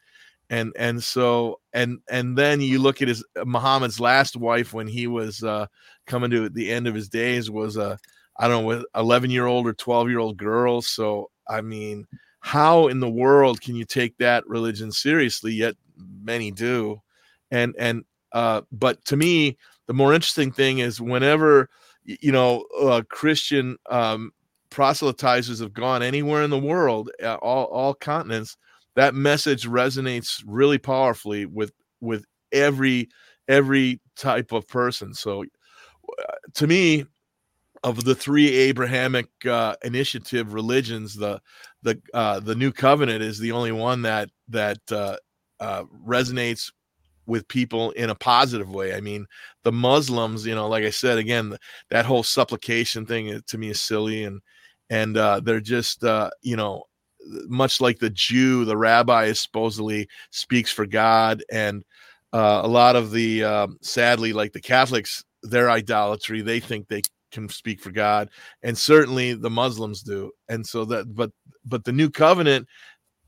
and 0.49 0.73
and 0.77 1.03
so 1.03 1.59
and 1.73 1.99
and 2.09 2.37
then 2.37 2.61
you 2.61 2.79
look 2.79 3.01
at 3.01 3.07
his 3.07 3.23
Muhammad's 3.45 3.99
last 3.99 4.35
wife 4.35 4.73
when 4.73 4.87
he 4.87 5.07
was 5.07 5.43
uh, 5.43 5.67
coming 6.05 6.31
to 6.31 6.49
the 6.49 6.71
end 6.71 6.87
of 6.87 6.95
his 6.95 7.09
days 7.09 7.49
was 7.49 7.77
a 7.77 7.97
I 8.37 8.47
don't 8.47 8.65
know, 8.65 8.83
11 8.95 9.29
year 9.29 9.45
old 9.45 9.67
or 9.67 9.73
12 9.73 10.09
year 10.09 10.19
old 10.19 10.37
girl. 10.37 10.81
So 10.81 11.29
I 11.47 11.61
mean, 11.61 12.07
how 12.39 12.87
in 12.87 12.99
the 12.99 13.09
world 13.09 13.61
can 13.61 13.75
you 13.75 13.85
take 13.85 14.17
that 14.17 14.47
religion 14.47 14.91
seriously? 14.91 15.53
Yet 15.53 15.75
many 15.97 16.51
do, 16.51 17.01
and 17.51 17.75
and 17.77 18.03
uh, 18.31 18.61
but 18.71 19.03
to 19.05 19.17
me, 19.17 19.57
the 19.87 19.93
more 19.93 20.13
interesting 20.13 20.51
thing 20.51 20.79
is 20.79 20.99
whenever 20.99 21.69
you 22.05 22.31
know 22.31 22.65
uh, 22.80 23.01
Christian 23.09 23.77
um, 23.89 24.31
proselytizers 24.69 25.61
have 25.61 25.73
gone 25.73 26.01
anywhere 26.01 26.43
in 26.43 26.49
the 26.49 26.59
world, 26.59 27.11
all 27.41 27.65
all 27.65 27.93
continents, 27.93 28.57
that 28.95 29.15
message 29.15 29.67
resonates 29.67 30.43
really 30.45 30.77
powerfully 30.77 31.45
with 31.45 31.71
with 32.01 32.25
every 32.51 33.09
every 33.47 33.99
type 34.15 34.51
of 34.51 34.67
person. 34.67 35.13
So, 35.13 35.43
uh, 35.43 36.34
to 36.55 36.67
me, 36.67 37.05
of 37.84 38.03
the 38.05 38.15
three 38.15 38.49
Abrahamic 38.55 39.27
uh, 39.45 39.75
initiative 39.84 40.53
religions, 40.53 41.15
the 41.15 41.41
the 41.81 42.01
uh, 42.13 42.39
the 42.39 42.55
New 42.55 42.71
Covenant 42.71 43.21
is 43.21 43.39
the 43.39 43.51
only 43.51 43.71
one 43.71 44.01
that 44.03 44.30
that 44.49 44.80
uh, 44.91 45.17
uh, 45.59 45.84
resonates 46.05 46.71
with 47.25 47.47
people 47.47 47.91
in 47.91 48.09
a 48.09 48.15
positive 48.15 48.69
way. 48.69 48.93
I 48.93 49.01
mean, 49.01 49.25
the 49.63 49.71
Muslims, 49.71 50.45
you 50.45 50.55
know, 50.55 50.67
like 50.67 50.83
I 50.83 50.89
said 50.89 51.17
again, 51.17 51.57
that 51.89 52.05
whole 52.05 52.23
supplication 52.23 53.05
thing 53.05 53.33
uh, 53.33 53.39
to 53.47 53.57
me 53.57 53.69
is 53.69 53.81
silly, 53.81 54.23
and 54.23 54.41
and 54.89 55.17
uh, 55.17 55.39
they're 55.43 55.59
just 55.61 56.03
uh, 56.03 56.29
you 56.41 56.55
know 56.55 56.83
much 57.47 57.79
like 57.81 57.99
the 57.99 58.09
Jew, 58.09 58.65
the 58.65 58.77
rabbi 58.77 59.25
is 59.25 59.41
supposedly 59.41 60.07
speaks 60.31 60.71
for 60.71 60.85
God, 60.85 61.43
and 61.51 61.83
uh, 62.33 62.61
a 62.63 62.67
lot 62.67 62.95
of 62.95 63.11
the 63.11 63.43
um, 63.43 63.77
sadly, 63.81 64.33
like 64.33 64.53
the 64.53 64.61
Catholics, 64.61 65.23
their 65.41 65.69
idolatry, 65.69 66.41
they 66.41 66.59
think 66.59 66.87
they 66.87 67.01
can 67.31 67.49
speak 67.49 67.79
for 67.79 67.91
God, 67.91 68.29
and 68.61 68.77
certainly 68.77 69.33
the 69.33 69.49
Muslims 69.49 70.01
do, 70.01 70.31
and 70.49 70.65
so 70.65 70.85
that, 70.85 71.15
but 71.15 71.31
but 71.65 71.83
the 71.83 71.91
new 71.91 72.09
covenant, 72.09 72.67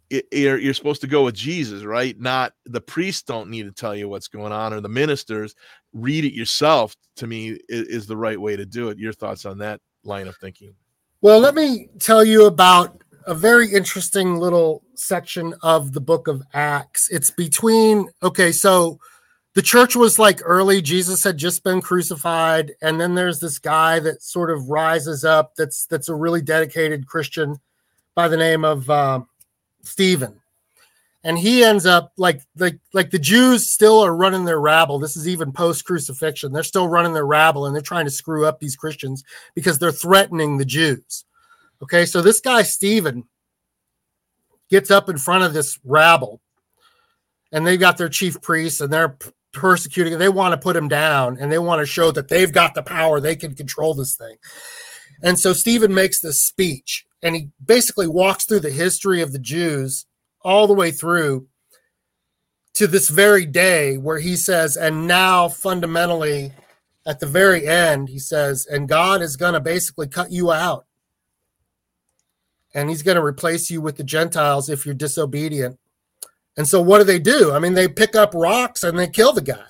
you're, 0.10 0.58
you're 0.58 0.74
supposed 0.74 1.02
to 1.02 1.08
go 1.08 1.24
with 1.24 1.36
Jesus, 1.36 1.84
right? 1.84 2.20
Not 2.20 2.54
the 2.66 2.82
priests 2.82 3.24
don't 3.24 3.50
need 3.50 3.64
to 3.64 3.72
tell 3.72 3.96
you 3.96 4.08
what's 4.08 4.28
going 4.28 4.52
on, 4.52 4.74
or 4.74 4.82
the 4.82 4.90
ministers. 4.90 5.56
Read 5.94 6.26
it 6.26 6.34
yourself. 6.34 6.96
To 7.18 7.28
me, 7.28 7.58
is, 7.70 7.88
is 7.88 8.08
the 8.08 8.18
right 8.18 8.40
way 8.40 8.56
to 8.56 8.66
do 8.66 8.90
it. 8.90 9.00
Your 9.00 9.14
thoughts 9.14 9.46
on 9.46 9.58
that 9.60 9.80
line 10.04 10.28
of 10.28 10.36
thinking? 10.38 10.74
Well, 11.22 11.40
let 11.40 11.56
me 11.56 11.90
tell 12.00 12.24
you 12.24 12.46
about 12.46 13.02
a 13.26 13.34
very 13.34 13.72
interesting 13.72 14.38
little 14.38 14.84
section 14.94 15.56
of 15.64 15.94
the 15.94 16.02
book 16.02 16.28
of 16.28 16.44
Acts. 16.54 17.10
It's 17.10 17.32
between, 17.32 18.10
okay, 18.22 18.52
so 18.52 19.00
the 19.56 19.62
church 19.62 19.96
was 19.96 20.20
like 20.20 20.42
early, 20.44 20.82
Jesus 20.82 21.24
had 21.24 21.38
just 21.38 21.64
been 21.64 21.82
crucified, 21.82 22.74
and 22.82 23.00
then 23.00 23.16
there's 23.16 23.40
this 23.40 23.58
guy 23.58 24.00
that 24.02 24.22
sort 24.22 24.52
of 24.52 24.70
rises 24.70 25.24
up 25.24 25.56
that's 25.56 25.86
that's 25.86 26.10
a 26.10 26.16
really 26.16 26.42
dedicated 26.42 27.08
Christian 27.08 27.56
by 28.14 28.28
the 28.28 28.38
name 28.38 28.66
of 28.66 28.90
uh, 28.90 29.22
Stephen. 29.86 30.42
And 31.24 31.40
he 31.40 31.64
ends 31.64 31.88
up 31.88 32.14
like 32.18 32.42
like 32.56 32.80
like 32.94 33.10
the 33.10 33.18
Jews 33.18 33.68
still 33.68 34.00
are 34.02 34.16
running 34.16 34.46
their 34.46 34.60
rabble. 34.60 35.00
This 35.00 35.18
is 35.18 35.28
even 35.28 35.52
post 35.52 35.84
crucifixion. 35.84 36.54
They're 36.54 36.62
still 36.62 36.88
running 36.88 37.14
their 37.14 37.26
rabble 37.26 37.66
and 37.66 37.74
they're 37.74 37.82
trying 37.82 38.06
to 38.06 38.12
screw 38.12 38.46
up 38.46 38.60
these 38.60 38.76
Christians 38.76 39.24
because 39.56 39.80
they're 39.80 39.92
threatening 39.92 40.58
the 40.58 40.66
Jews. 40.66 41.26
Okay, 41.82 42.06
so 42.06 42.22
this 42.22 42.40
guy 42.40 42.62
Stephen 42.62 43.24
gets 44.70 44.92
up 44.92 45.10
in 45.10 45.18
front 45.18 45.44
of 45.44 45.54
this 45.54 45.80
rabble, 45.84 46.42
and 47.52 47.66
they've 47.66 47.80
got 47.80 47.98
their 47.98 48.10
chief 48.10 48.42
priests 48.42 48.82
and 48.82 48.92
they're 48.92 49.18
persecuting. 49.52 50.18
They 50.18 50.30
want 50.30 50.54
to 50.54 50.64
put 50.64 50.76
him 50.76 50.88
down, 50.88 51.38
and 51.40 51.52
they 51.52 51.60
want 51.60 51.80
to 51.80 51.86
show 51.86 52.12
that 52.12 52.28
they've 52.28 52.52
got 52.52 52.74
the 52.74 52.84
power. 52.84 53.20
They 53.20 53.36
can 53.36 53.56
control 53.56 53.94
this 53.94 54.16
thing. 54.16 54.36
And 55.24 55.40
so 55.40 55.54
Stephen 55.54 55.94
makes 55.94 56.20
this 56.20 56.42
speech, 56.42 57.05
and 57.22 57.36
he 57.36 57.50
basically 57.64 58.08
walks 58.08 58.46
through 58.46 58.60
the 58.62 58.72
history 58.72 59.22
of 59.22 59.32
the 59.32 59.40
Jews 59.40 60.06
all 60.42 60.68
the 60.68 60.74
way 60.74 60.92
through 60.92 61.48
to 62.76 62.88
this 62.88 63.10
very 63.10 63.46
day 63.46 63.98
where 63.98 64.20
he 64.20 64.36
says, 64.36 64.76
and 64.78 65.08
now 65.08 65.48
fundamentally 65.48 66.52
at 67.06 67.20
the 67.20 67.26
very 67.26 67.68
end, 67.68 68.10
he 68.10 68.20
says, 68.20 68.66
and 68.66 68.90
God 68.90 69.22
is 69.22 69.38
going 69.38 69.54
to 69.54 69.60
basically 69.60 70.08
cut 70.08 70.32
you 70.32 70.52
out. 70.52 70.86
And 72.74 72.90
he's 72.90 73.04
going 73.04 73.16
to 73.16 73.24
replace 73.24 73.70
you 73.72 73.80
with 73.80 73.96
the 73.96 74.04
Gentiles 74.04 74.70
if 74.70 74.86
you're 74.86 74.94
disobedient. 74.96 75.80
And 76.58 76.68
so 76.68 76.82
what 76.82 76.98
do 76.98 77.04
they 77.06 77.20
do? 77.20 77.54
I 77.54 77.60
mean, 77.60 77.74
they 77.74 77.88
pick 77.88 78.16
up 78.16 78.34
rocks 78.34 78.84
and 78.84 79.00
they 79.00 79.08
kill 79.08 79.32
the 79.34 79.42
guy. 79.42 79.66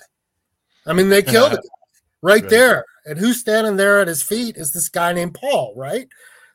I 0.86 0.92
mean, 0.92 1.08
they 1.08 1.22
kill 1.22 1.48
the 1.48 1.56
guy 1.62 1.62
right 2.22 2.42
Right. 2.42 2.50
there. 2.50 2.84
And 3.04 3.18
who's 3.18 3.38
standing 3.38 3.76
there 3.76 4.00
at 4.00 4.08
his 4.08 4.22
feet 4.22 4.56
is 4.56 4.72
this 4.72 4.88
guy 4.88 5.12
named 5.12 5.34
Paul, 5.34 5.74
right? 5.76 6.08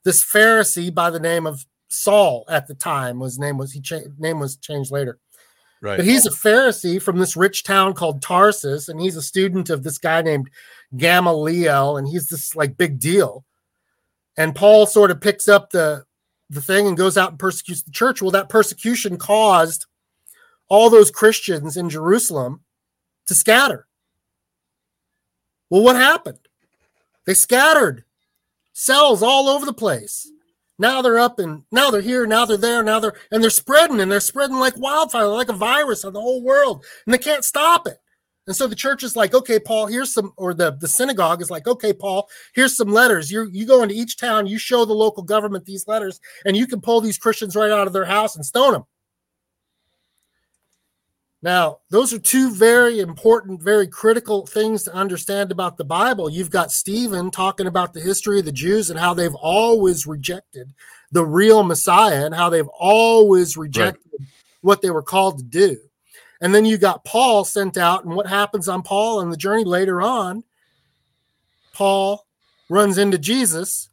This 0.03 0.23
Pharisee 0.23 0.93
by 0.93 1.09
the 1.09 1.19
name 1.19 1.45
of 1.45 1.65
Saul 1.89 2.45
at 2.49 2.67
the 2.67 2.73
time. 2.73 3.19
His 3.19 3.37
name 3.37 3.57
was 3.57 3.71
he 3.71 3.81
cha- 3.81 3.99
name 4.17 4.39
was 4.39 4.57
changed 4.57 4.91
later. 4.91 5.19
Right. 5.81 5.97
But 5.97 6.05
he's 6.05 6.25
a 6.25 6.31
Pharisee 6.31 7.01
from 7.01 7.17
this 7.17 7.35
rich 7.35 7.63
town 7.63 7.93
called 7.93 8.21
Tarsus, 8.21 8.87
and 8.87 9.01
he's 9.01 9.15
a 9.15 9.21
student 9.21 9.69
of 9.69 9.83
this 9.83 9.97
guy 9.97 10.21
named 10.21 10.49
Gamaliel, 10.95 11.97
and 11.97 12.07
he's 12.07 12.29
this 12.29 12.55
like 12.55 12.77
big 12.77 12.99
deal. 12.99 13.45
And 14.37 14.55
Paul 14.55 14.85
sort 14.85 15.11
of 15.11 15.21
picks 15.21 15.47
up 15.47 15.71
the 15.71 16.05
the 16.49 16.61
thing 16.61 16.87
and 16.87 16.97
goes 16.97 17.17
out 17.17 17.31
and 17.31 17.39
persecutes 17.39 17.81
the 17.81 17.91
church. 17.91 18.21
Well, 18.21 18.31
that 18.31 18.49
persecution 18.49 19.17
caused 19.17 19.85
all 20.67 20.89
those 20.89 21.09
Christians 21.09 21.77
in 21.77 21.89
Jerusalem 21.89 22.61
to 23.27 23.33
scatter. 23.33 23.87
Well, 25.69 25.83
what 25.83 25.95
happened? 25.95 26.39
They 27.25 27.33
scattered 27.33 28.03
cells 28.73 29.21
all 29.23 29.47
over 29.47 29.65
the 29.65 29.73
place. 29.73 30.29
Now 30.77 31.01
they're 31.01 31.19
up 31.19 31.37
and 31.37 31.63
now 31.71 31.91
they're 31.91 32.01
here, 32.01 32.25
now 32.25 32.45
they're 32.45 32.57
there, 32.57 32.81
now 32.81 32.99
they're 32.99 33.13
and 33.31 33.43
they're 33.43 33.51
spreading 33.51 33.99
and 33.99 34.11
they're 34.11 34.19
spreading 34.19 34.57
like 34.57 34.77
wildfire, 34.77 35.27
like 35.27 35.49
a 35.49 35.53
virus 35.53 36.03
on 36.03 36.13
the 36.13 36.21
whole 36.21 36.41
world, 36.41 36.83
and 37.05 37.13
they 37.13 37.19
can't 37.19 37.45
stop 37.45 37.87
it. 37.87 37.97
And 38.47 38.55
so 38.55 38.65
the 38.65 38.75
church 38.75 39.03
is 39.03 39.15
like, 39.15 39.35
okay, 39.35 39.59
Paul, 39.59 39.85
here's 39.85 40.11
some, 40.13 40.33
or 40.35 40.53
the, 40.53 40.71
the 40.71 40.87
synagogue 40.87 41.41
is 41.41 41.51
like, 41.51 41.67
okay, 41.67 41.93
Paul, 41.93 42.27
here's 42.55 42.75
some 42.75 42.91
letters. 42.91 43.31
You 43.31 43.47
you 43.51 43.67
go 43.67 43.83
into 43.83 43.93
each 43.93 44.17
town, 44.17 44.47
you 44.47 44.57
show 44.57 44.83
the 44.83 44.93
local 44.93 45.23
government 45.23 45.65
these 45.65 45.87
letters, 45.87 46.19
and 46.45 46.57
you 46.57 46.65
can 46.65 46.81
pull 46.81 47.01
these 47.01 47.19
Christians 47.19 47.55
right 47.55 47.71
out 47.71 47.85
of 47.87 47.93
their 47.93 48.05
house 48.05 48.35
and 48.35 48.45
stone 48.45 48.73
them. 48.73 48.85
Now, 51.43 51.79
those 51.89 52.13
are 52.13 52.19
two 52.19 52.53
very 52.53 52.99
important, 52.99 53.63
very 53.63 53.87
critical 53.87 54.45
things 54.45 54.83
to 54.83 54.93
understand 54.93 55.51
about 55.51 55.77
the 55.77 55.83
Bible. 55.83 56.29
You've 56.29 56.51
got 56.51 56.71
Stephen 56.71 57.31
talking 57.31 57.65
about 57.65 57.93
the 57.93 57.99
history 57.99 58.39
of 58.39 58.45
the 58.45 58.51
Jews 58.51 58.91
and 58.91 58.99
how 58.99 59.15
they've 59.15 59.33
always 59.33 60.05
rejected 60.05 60.71
the 61.11 61.25
real 61.25 61.63
Messiah 61.63 62.25
and 62.25 62.35
how 62.35 62.49
they've 62.49 62.67
always 62.67 63.57
rejected 63.57 64.27
what 64.61 64.83
they 64.83 64.91
were 64.91 65.01
called 65.01 65.39
to 65.39 65.43
do. 65.43 65.77
And 66.41 66.53
then 66.53 66.65
you 66.65 66.77
got 66.77 67.05
Paul 67.05 67.43
sent 67.43 67.77
out, 67.77 68.05
and 68.05 68.15
what 68.15 68.27
happens 68.27 68.67
on 68.67 68.83
Paul 68.83 69.19
and 69.21 69.31
the 69.31 69.37
journey 69.37 69.63
later 69.63 70.01
on? 70.01 70.43
Paul 71.73 72.27
runs 72.69 72.97
into 72.97 73.17
Jesus 73.17 73.89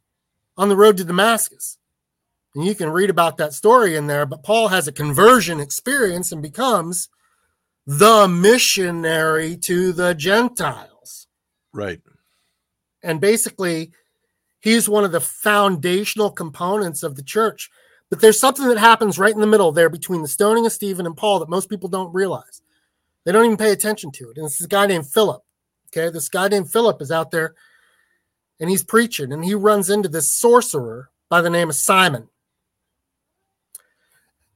on 0.56 0.68
the 0.68 0.76
road 0.76 0.98
to 0.98 1.04
Damascus. 1.04 1.78
And 2.54 2.66
you 2.66 2.74
can 2.74 2.90
read 2.90 3.10
about 3.10 3.36
that 3.38 3.54
story 3.54 3.96
in 3.96 4.06
there, 4.06 4.26
but 4.26 4.42
Paul 4.42 4.68
has 4.68 4.88
a 4.88 4.92
conversion 4.92 5.60
experience 5.60 6.32
and 6.32 6.42
becomes 6.42 7.08
the 7.88 8.28
missionary 8.28 9.56
to 9.56 9.92
the 9.92 10.14
Gentiles. 10.14 11.26
Right. 11.72 12.02
And 13.02 13.18
basically, 13.18 13.92
he's 14.60 14.90
one 14.90 15.04
of 15.04 15.12
the 15.12 15.22
foundational 15.22 16.30
components 16.30 17.02
of 17.02 17.16
the 17.16 17.22
church. 17.22 17.70
But 18.10 18.20
there's 18.20 18.38
something 18.38 18.68
that 18.68 18.76
happens 18.76 19.18
right 19.18 19.32
in 19.32 19.40
the 19.40 19.46
middle 19.46 19.72
there 19.72 19.88
between 19.88 20.20
the 20.20 20.28
stoning 20.28 20.66
of 20.66 20.72
Stephen 20.72 21.06
and 21.06 21.16
Paul 21.16 21.38
that 21.38 21.48
most 21.48 21.70
people 21.70 21.88
don't 21.88 22.12
realize. 22.12 22.60
They 23.24 23.32
don't 23.32 23.46
even 23.46 23.56
pay 23.56 23.72
attention 23.72 24.12
to 24.12 24.30
it. 24.30 24.36
And 24.36 24.44
it's 24.44 24.58
this 24.58 24.66
guy 24.66 24.86
named 24.86 25.06
Philip. 25.06 25.42
Okay. 25.86 26.10
This 26.10 26.28
guy 26.28 26.48
named 26.48 26.70
Philip 26.70 27.00
is 27.00 27.10
out 27.10 27.30
there 27.30 27.54
and 28.60 28.68
he's 28.68 28.84
preaching 28.84 29.32
and 29.32 29.42
he 29.42 29.54
runs 29.54 29.88
into 29.88 30.10
this 30.10 30.30
sorcerer 30.30 31.08
by 31.30 31.40
the 31.40 31.48
name 31.48 31.70
of 31.70 31.74
Simon. 31.74 32.28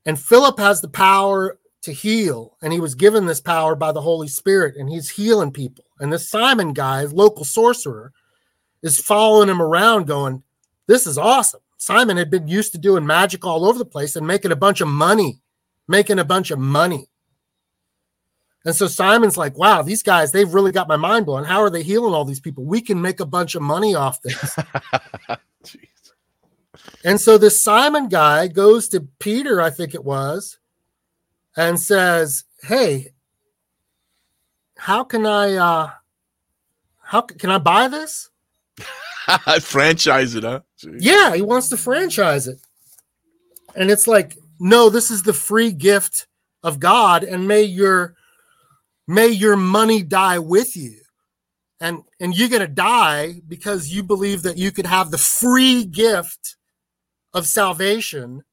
And 0.05 0.21
Philip 0.21 0.59
has 0.59 0.83
the 0.83 0.89
power 0.89 1.59
to 1.83 1.93
heal, 1.93 2.57
and 2.63 2.73
he 2.73 2.81
was 2.81 2.95
given 2.95 3.27
this 3.27 3.41
power 3.41 3.75
by 3.75 3.93
the 3.93 4.01
Holy 4.01 4.29
Spirit, 4.29 4.77
and 4.77 4.89
he's 4.89 5.11
healing 5.11 5.53
people. 5.53 5.85
And 5.99 6.13
this 6.13 6.29
Simon 6.29 6.73
guy, 6.73 7.03
local 7.05 7.45
sorcerer, 7.45 8.13
is 8.83 9.01
following 9.01 9.49
him 9.49 9.61
around, 9.61 10.07
going, 10.07 10.43
This 10.87 11.07
is 11.07 11.19
awesome. 11.19 11.61
Simon 11.77 12.17
had 12.17 12.31
been 12.31 12.47
used 12.47 12.73
to 12.73 12.79
doing 12.79 13.05
magic 13.05 13.45
all 13.45 13.65
over 13.65 13.79
the 13.79 13.85
place 13.85 14.15
and 14.15 14.27
making 14.27 14.53
a 14.53 14.57
bunch 14.57 14.81
of 14.81 14.89
money, 14.89 15.41
making 15.89 16.21
a 16.21 16.25
bunch 16.25 16.53
of 16.53 16.59
money. 16.59 17.09
And 18.65 18.75
so 18.75 18.87
Simon's 18.87 19.37
like, 19.37 19.59
wow, 19.59 19.83
these 19.83 20.03
guys, 20.03 20.31
they've 20.31 20.55
really 20.55 20.71
got 20.71 20.87
my 20.87 20.97
mind 20.97 21.27
blown. 21.27 21.43
How 21.45 21.61
are 21.61 21.71
they 21.71 21.83
healing 21.83 22.15
all 22.15 22.25
these 22.25 22.41
people? 22.41 22.65
We 22.65 22.81
can 22.81 23.03
make 23.03 23.19
a 23.19 23.27
bunch 23.27 23.57
of 23.57 23.63
money 23.63 23.97
off 23.97 24.23
this. 24.23 24.57
and 27.05 27.21
so 27.21 27.39
this 27.39 27.65
Simon 27.65 28.09
guy 28.09 28.47
goes 28.47 28.87
to 28.89 29.01
Peter, 29.19 29.61
I 29.61 29.71
think 29.71 29.95
it 29.95 30.05
was, 30.05 30.59
and 31.57 31.79
says, 31.79 32.45
Hey, 32.63 33.13
how 34.77 35.05
can 35.05 35.27
I 35.27 35.55
uh 35.55 35.91
how 37.03 37.21
can 37.23 37.51
I 37.51 37.59
buy 37.59 37.89
this? 37.89 38.31
Franchise 39.61 40.35
it, 40.35 40.45
huh? 40.45 40.61
Yeah, 40.99 41.35
he 41.35 41.43
wants 41.43 41.69
to 41.69 41.77
franchise 41.77 42.49
it. 42.49 42.59
And 43.75 43.91
it's 43.91 44.07
like, 44.07 44.37
no, 44.59 44.91
this 44.91 45.11
is 45.11 45.23
the 45.23 45.33
free 45.33 45.73
gift 45.73 46.27
of 46.63 46.81
God, 46.81 47.25
and 47.25 47.47
may 47.47 47.63
your 47.63 48.15
may 49.07 49.29
your 49.29 49.57
money 49.57 50.03
die 50.03 50.39
with 50.39 50.77
you. 50.77 50.99
And 51.81 52.03
and 52.21 52.37
you're 52.37 52.49
gonna 52.49 52.69
die 52.69 53.41
because 53.47 53.89
you 53.89 54.03
believe 54.03 54.43
that 54.43 54.59
you 54.59 54.73
could 54.73 54.87
have 54.87 55.11
the 55.11 55.19
free 55.19 55.85
gift 55.85 56.57
of 57.35 57.47
salvation 57.47 58.45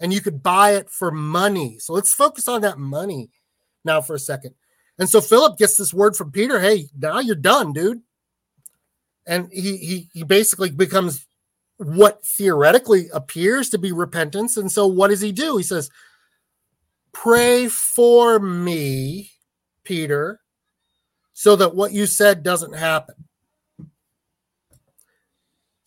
and 0.00 0.12
you 0.12 0.20
could 0.20 0.42
buy 0.42 0.72
it 0.72 0.90
for 0.90 1.10
money. 1.10 1.78
So 1.78 1.92
let's 1.92 2.12
focus 2.12 2.48
on 2.48 2.62
that 2.62 2.78
money 2.78 3.30
now 3.84 4.00
for 4.00 4.14
a 4.14 4.18
second. 4.18 4.54
And 4.98 5.08
so 5.08 5.20
Philip 5.20 5.58
gets 5.58 5.76
this 5.76 5.92
word 5.92 6.16
from 6.16 6.32
Peter, 6.32 6.60
hey, 6.60 6.88
now 6.98 7.20
you're 7.20 7.34
done, 7.34 7.72
dude. 7.72 8.02
And 9.26 9.48
he 9.52 9.76
he 9.76 10.08
he 10.12 10.22
basically 10.22 10.70
becomes 10.70 11.26
what 11.78 12.24
theoretically 12.24 13.08
appears 13.12 13.70
to 13.70 13.78
be 13.78 13.92
repentance. 13.92 14.56
And 14.56 14.70
so 14.70 14.86
what 14.86 15.08
does 15.08 15.20
he 15.20 15.32
do? 15.32 15.56
He 15.56 15.62
says, 15.62 15.90
Pray 17.12 17.68
for 17.68 18.38
me, 18.38 19.32
Peter, 19.84 20.40
so 21.32 21.56
that 21.56 21.74
what 21.74 21.92
you 21.92 22.06
said 22.06 22.42
doesn't 22.42 22.74
happen. 22.74 23.25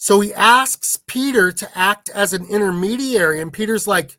So 0.02 0.22
he 0.22 0.34
asks 0.34 0.98
Peter 1.08 1.52
to 1.52 1.78
act 1.78 2.10
as 2.10 2.32
an 2.32 2.46
intermediary. 2.46 3.42
And 3.42 3.52
Peter's 3.52 3.86
like, 3.86 4.18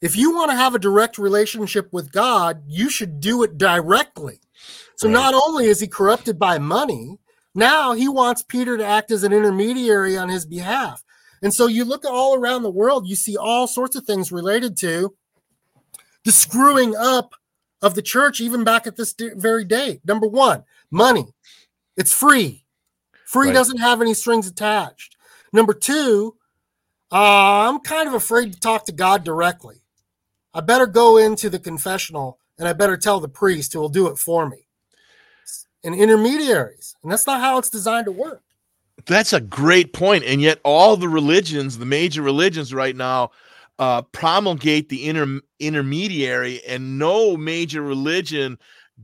if 0.00 0.16
you 0.16 0.32
want 0.32 0.52
to 0.52 0.56
have 0.56 0.76
a 0.76 0.78
direct 0.78 1.18
relationship 1.18 1.92
with 1.92 2.12
God, 2.12 2.62
you 2.66 2.88
should 2.88 3.18
do 3.20 3.42
it 3.42 3.58
directly. 3.58 4.38
So 4.94 5.08
not 5.08 5.34
only 5.34 5.66
is 5.66 5.80
he 5.80 5.88
corrupted 5.88 6.38
by 6.38 6.58
money, 6.58 7.18
now 7.52 7.92
he 7.92 8.08
wants 8.08 8.44
Peter 8.44 8.78
to 8.78 8.86
act 8.86 9.10
as 9.10 9.24
an 9.24 9.32
intermediary 9.32 10.16
on 10.16 10.28
his 10.28 10.46
behalf. 10.46 11.02
And 11.42 11.52
so 11.52 11.66
you 11.66 11.84
look 11.84 12.04
all 12.04 12.36
around 12.36 12.62
the 12.62 12.70
world, 12.70 13.08
you 13.08 13.16
see 13.16 13.36
all 13.36 13.66
sorts 13.66 13.96
of 13.96 14.04
things 14.04 14.30
related 14.30 14.76
to 14.78 15.14
the 16.24 16.32
screwing 16.32 16.94
up 16.94 17.34
of 17.82 17.96
the 17.96 18.02
church, 18.02 18.40
even 18.40 18.62
back 18.62 18.86
at 18.86 18.96
this 18.96 19.14
very 19.18 19.64
day. 19.64 20.00
Number 20.04 20.28
one, 20.28 20.62
money. 20.92 21.26
It's 21.96 22.12
free. 22.12 22.59
Free 23.30 23.46
Right. 23.46 23.54
doesn't 23.54 23.78
have 23.78 24.02
any 24.02 24.12
strings 24.12 24.48
attached. 24.48 25.16
Number 25.52 25.72
two, 25.72 26.34
uh, 27.12 27.68
I'm 27.68 27.78
kind 27.78 28.08
of 28.08 28.14
afraid 28.14 28.52
to 28.52 28.58
talk 28.58 28.86
to 28.86 28.92
God 28.92 29.22
directly. 29.22 29.82
I 30.52 30.62
better 30.62 30.86
go 30.86 31.16
into 31.16 31.48
the 31.48 31.60
confessional 31.60 32.40
and 32.58 32.66
I 32.66 32.72
better 32.72 32.96
tell 32.96 33.20
the 33.20 33.28
priest 33.28 33.72
who 33.72 33.78
will 33.78 33.88
do 33.88 34.08
it 34.08 34.18
for 34.18 34.48
me. 34.48 34.66
And 35.84 35.94
intermediaries. 35.94 36.96
And 37.04 37.12
that's 37.12 37.24
not 37.24 37.40
how 37.40 37.56
it's 37.58 37.70
designed 37.70 38.06
to 38.06 38.12
work. 38.12 38.42
That's 39.06 39.32
a 39.32 39.40
great 39.40 39.92
point, 39.92 40.24
and 40.24 40.42
yet 40.42 40.58
all 40.64 40.96
the 40.96 41.08
religions, 41.08 41.78
the 41.78 41.86
major 41.86 42.22
religions 42.22 42.74
right 42.74 42.96
now, 42.96 43.30
uh, 43.78 44.02
promulgate 44.02 44.88
the 44.88 45.08
inter- 45.08 45.40
intermediary, 45.60 46.62
and 46.64 46.98
no 46.98 47.36
major 47.36 47.80
religion 47.80 48.58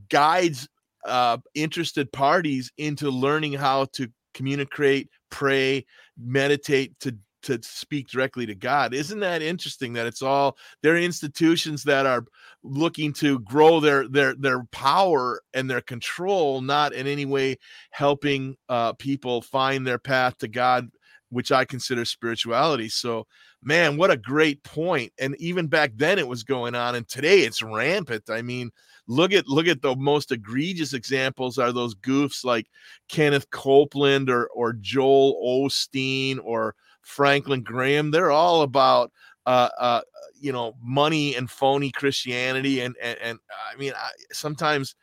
guides 0.09 0.69
uh, 1.07 1.39
interested 1.55 2.11
parties 2.12 2.73
into 2.77 3.09
learning 3.11 3.53
how 3.53 3.85
to 3.93 4.11
communicate, 4.37 5.09
pray, 5.31 5.85
meditate 6.19 6.99
to 7.01 7.17
to 7.43 7.61
speak 7.63 8.09
directly 8.09 8.45
to 8.45 8.57
God. 8.57 8.93
Isn't 8.93 9.21
that 9.21 9.41
interesting 9.41 9.93
that 9.93 10.07
it's 10.07 10.23
all 10.23 10.57
there 10.83 10.95
are 10.95 10.99
institutions 10.99 11.85
that 11.85 12.05
are 12.05 12.25
looking 12.63 13.13
to 13.15 13.39
grow 13.41 13.81
their 13.81 14.09
their 14.09 14.35
their 14.35 14.65
power 14.73 15.41
and 15.55 15.71
their 15.71 15.81
control, 15.81 16.61
not 16.61 16.93
in 16.93 17.07
any 17.07 17.25
way 17.25 17.57
helping 17.91 18.57
uh, 18.69 18.93
people 18.95 19.43
find 19.43 19.87
their 19.87 19.99
path 19.99 20.37
to 20.39 20.49
God 20.49 20.91
which 21.31 21.51
I 21.51 21.65
consider 21.65 22.05
spirituality. 22.05 22.89
So, 22.89 23.27
man, 23.63 23.97
what 23.97 24.11
a 24.11 24.17
great 24.17 24.63
point. 24.63 25.13
And 25.19 25.35
even 25.41 25.67
back 25.67 25.93
then 25.97 26.19
it 26.19 26.29
was 26.29 26.45
going 26.45 26.75
on 26.75 26.95
and 26.95 27.07
today 27.09 27.41
it's 27.41 27.63
rampant. 27.63 28.31
I 28.31 28.43
mean, 28.43 28.71
look 29.09 29.33
at 29.33 29.49
look 29.49 29.66
at 29.66 29.83
the 29.83 29.95
most 29.97 30.33
egregious 30.33 30.93
examples 30.93 31.59
are 31.59 31.73
those 31.73 31.95
goofs 31.95 32.45
like 32.45 32.66
Kenneth 33.09 33.51
Copeland 33.51 34.31
or 34.31 34.47
or 34.49 34.73
Joel 34.74 35.41
Osteen 35.45 36.39
or 36.43 36.74
Franklin 37.03 37.62
Graham. 37.62 38.11
They're 38.11 38.33
all 38.33 38.62
about 38.62 39.12
uh, 39.47 39.69
uh, 39.78 40.01
you 40.39 40.53
know, 40.53 40.74
money 40.83 41.37
and 41.37 41.51
phony 41.51 41.91
Christianity. 41.91 42.81
And 42.81 42.97
and, 43.01 43.19
and 43.23 43.39
I 43.73 43.77
mean, 43.77 43.93
I, 43.97 44.11
sometimes 44.33 44.97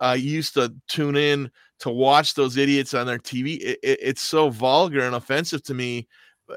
I 0.00 0.14
used 0.14 0.54
to 0.54 0.74
tune 0.88 1.16
in 1.16 1.50
to 1.80 1.90
watch 1.90 2.34
those 2.34 2.56
idiots 2.56 2.94
on 2.94 3.06
their 3.06 3.18
TV. 3.18 3.58
It, 3.60 3.78
it, 3.82 3.98
it's 4.02 4.22
so 4.22 4.50
vulgar 4.50 5.00
and 5.00 5.14
offensive 5.14 5.62
to 5.64 5.74
me. 5.74 6.06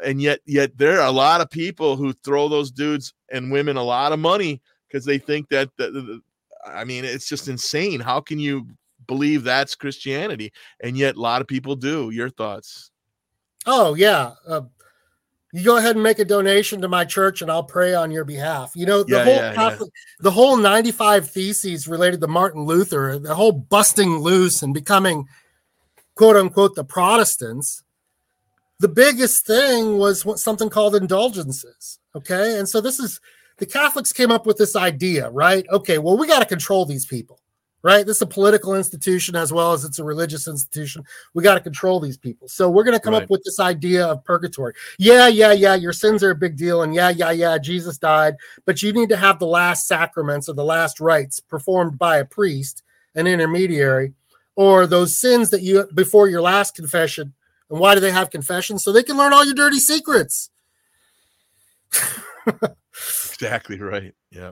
And 0.04 0.22
yet, 0.22 0.40
yet 0.46 0.78
there 0.78 1.00
are 1.02 1.08
a 1.08 1.12
lot 1.12 1.42
of 1.42 1.50
people 1.50 1.96
who 1.96 2.14
throw 2.14 2.48
those 2.48 2.72
dudes 2.72 3.14
and 3.30 3.52
women 3.52 3.78
a 3.78 3.84
lot 3.84 4.14
of 4.14 4.20
money 4.20 4.62
because 4.88 5.06
they 5.06 5.18
think 5.18 5.50
that, 5.50 5.70
that, 5.78 5.94
that 5.94 6.22
I 6.66 6.84
mean, 6.84 7.06
it's 7.06 7.28
just 7.28 7.48
insane. 7.48 8.00
How 8.00 8.20
can 8.20 8.40
you 8.40 8.68
believe 9.08 9.44
that's 9.44 9.76
Christianity? 9.76 10.52
And 10.82 10.98
yet, 10.98 11.16
a 11.16 11.22
lot 11.22 11.42
of 11.42 11.48
people 11.48 11.76
do. 11.76 12.10
Your 12.12 12.30
thoughts? 12.30 12.92
Oh 13.66 13.94
yeah. 13.96 14.34
Uh, 14.48 14.62
you 15.54 15.66
go 15.66 15.78
ahead 15.78 15.96
and 15.96 16.04
make 16.04 16.20
a 16.20 16.26
donation 16.26 16.82
to 16.82 16.88
my 16.88 17.04
church 17.04 17.42
and 17.42 17.52
I'll 17.52 17.64
pray 17.64 17.94
on 17.94 18.10
your 18.10 18.24
behalf. 18.24 18.72
You 18.74 18.86
know, 18.86 19.04
the 19.04 19.18
Yeah, 19.18 19.24
whole 19.24 19.34
yeah, 19.36 19.54
yeah. 19.54 19.78
The 20.22 20.32
whole 20.32 20.56
95 20.56 21.30
theses 21.30 21.88
related 21.88 22.22
to 22.22 22.28
Martin 22.28 22.64
Luther, 22.64 23.20
the 23.20 23.36
whole 23.36 23.52
busting 23.52 24.20
loose 24.20 24.64
and 24.64 24.74
becoming 24.74 25.28
quote 26.16 26.38
unquote 26.38 26.76
the 26.76 26.86
Protestants. 26.86 27.84
The 28.80 28.88
biggest 28.88 29.46
thing 29.46 29.98
was 29.98 30.26
what 30.26 30.40
something 30.40 30.70
called 30.70 30.96
indulgences. 30.96 32.00
Okay. 32.16 32.58
And 32.58 32.68
so 32.68 32.80
this 32.80 33.00
is 33.00 33.20
the 33.62 33.68
Catholics 33.68 34.12
came 34.12 34.32
up 34.32 34.48
with 34.48 34.58
this 34.58 34.76
idea, 34.76 35.30
right? 35.30 35.64
Okay, 35.70 36.00
well, 36.00 36.18
we 36.18 36.26
got 36.26 36.40
to 36.40 36.46
control 36.46 36.84
these 36.84 37.06
people, 37.06 37.40
right? 37.84 38.04
This 38.04 38.16
is 38.16 38.22
a 38.24 38.26
political 38.26 38.74
institution 38.74 39.36
as 39.36 39.54
well 39.54 39.72
as 39.72 39.86
it's 39.86 40.00
a 40.00 40.04
religious 40.04 40.48
institution. 40.48 41.04
We 41.36 41.44
got 41.44 41.54
to 41.54 41.60
control 41.60 42.00
these 42.00 42.18
people. 42.18 42.48
So 42.48 42.72
we're 42.72 42.84
going 42.84 42.98
to 42.98 43.00
come 43.00 43.14
Right. 43.14 43.22
up 43.22 43.30
with 43.30 43.44
this 43.44 43.60
idea 43.60 44.08
of 44.08 44.24
purgatory. 44.24 44.74
Yeah, 44.98 45.28
yeah, 45.28 45.52
yeah. 45.52 45.76
Your 45.76 45.94
sins 45.94 46.24
are 46.24 46.32
a 46.32 46.36
big 46.36 46.58
deal. 46.58 46.82
And 46.82 46.96
yeah, 46.96 47.10
yeah, 47.12 47.30
yeah. 47.30 47.60
Jesus 47.60 48.00
died, 48.00 48.34
but 48.66 48.82
you 48.82 48.94
need 48.94 49.10
to 49.10 49.16
have 49.16 49.38
the 49.38 49.46
last 49.46 49.86
sacraments 49.88 50.50
or 50.50 50.54
the 50.54 50.66
last 50.66 51.00
rites 51.00 51.40
performed 51.40 52.00
by 52.00 52.18
a 52.18 52.26
priest, 52.26 52.82
an 53.14 53.28
intermediary, 53.28 54.16
or 54.56 54.88
those 54.88 55.20
sins 55.20 55.52
that 55.52 55.62
you 55.62 55.88
before 55.94 56.28
your 56.28 56.42
last 56.42 56.74
confession. 56.74 57.32
And 57.70 57.80
why 57.80 57.94
do 57.94 58.02
they 58.02 58.10
have 58.12 58.32
confession? 58.32 58.80
So 58.80 58.92
they 58.92 59.04
can 59.04 59.18
learn 59.18 59.34
all 59.34 59.46
your 59.46 59.54
dirty 59.54 59.78
secrets. 59.78 60.50
Exactly 63.42 63.80
right. 63.80 64.14
Yeah. 64.30 64.52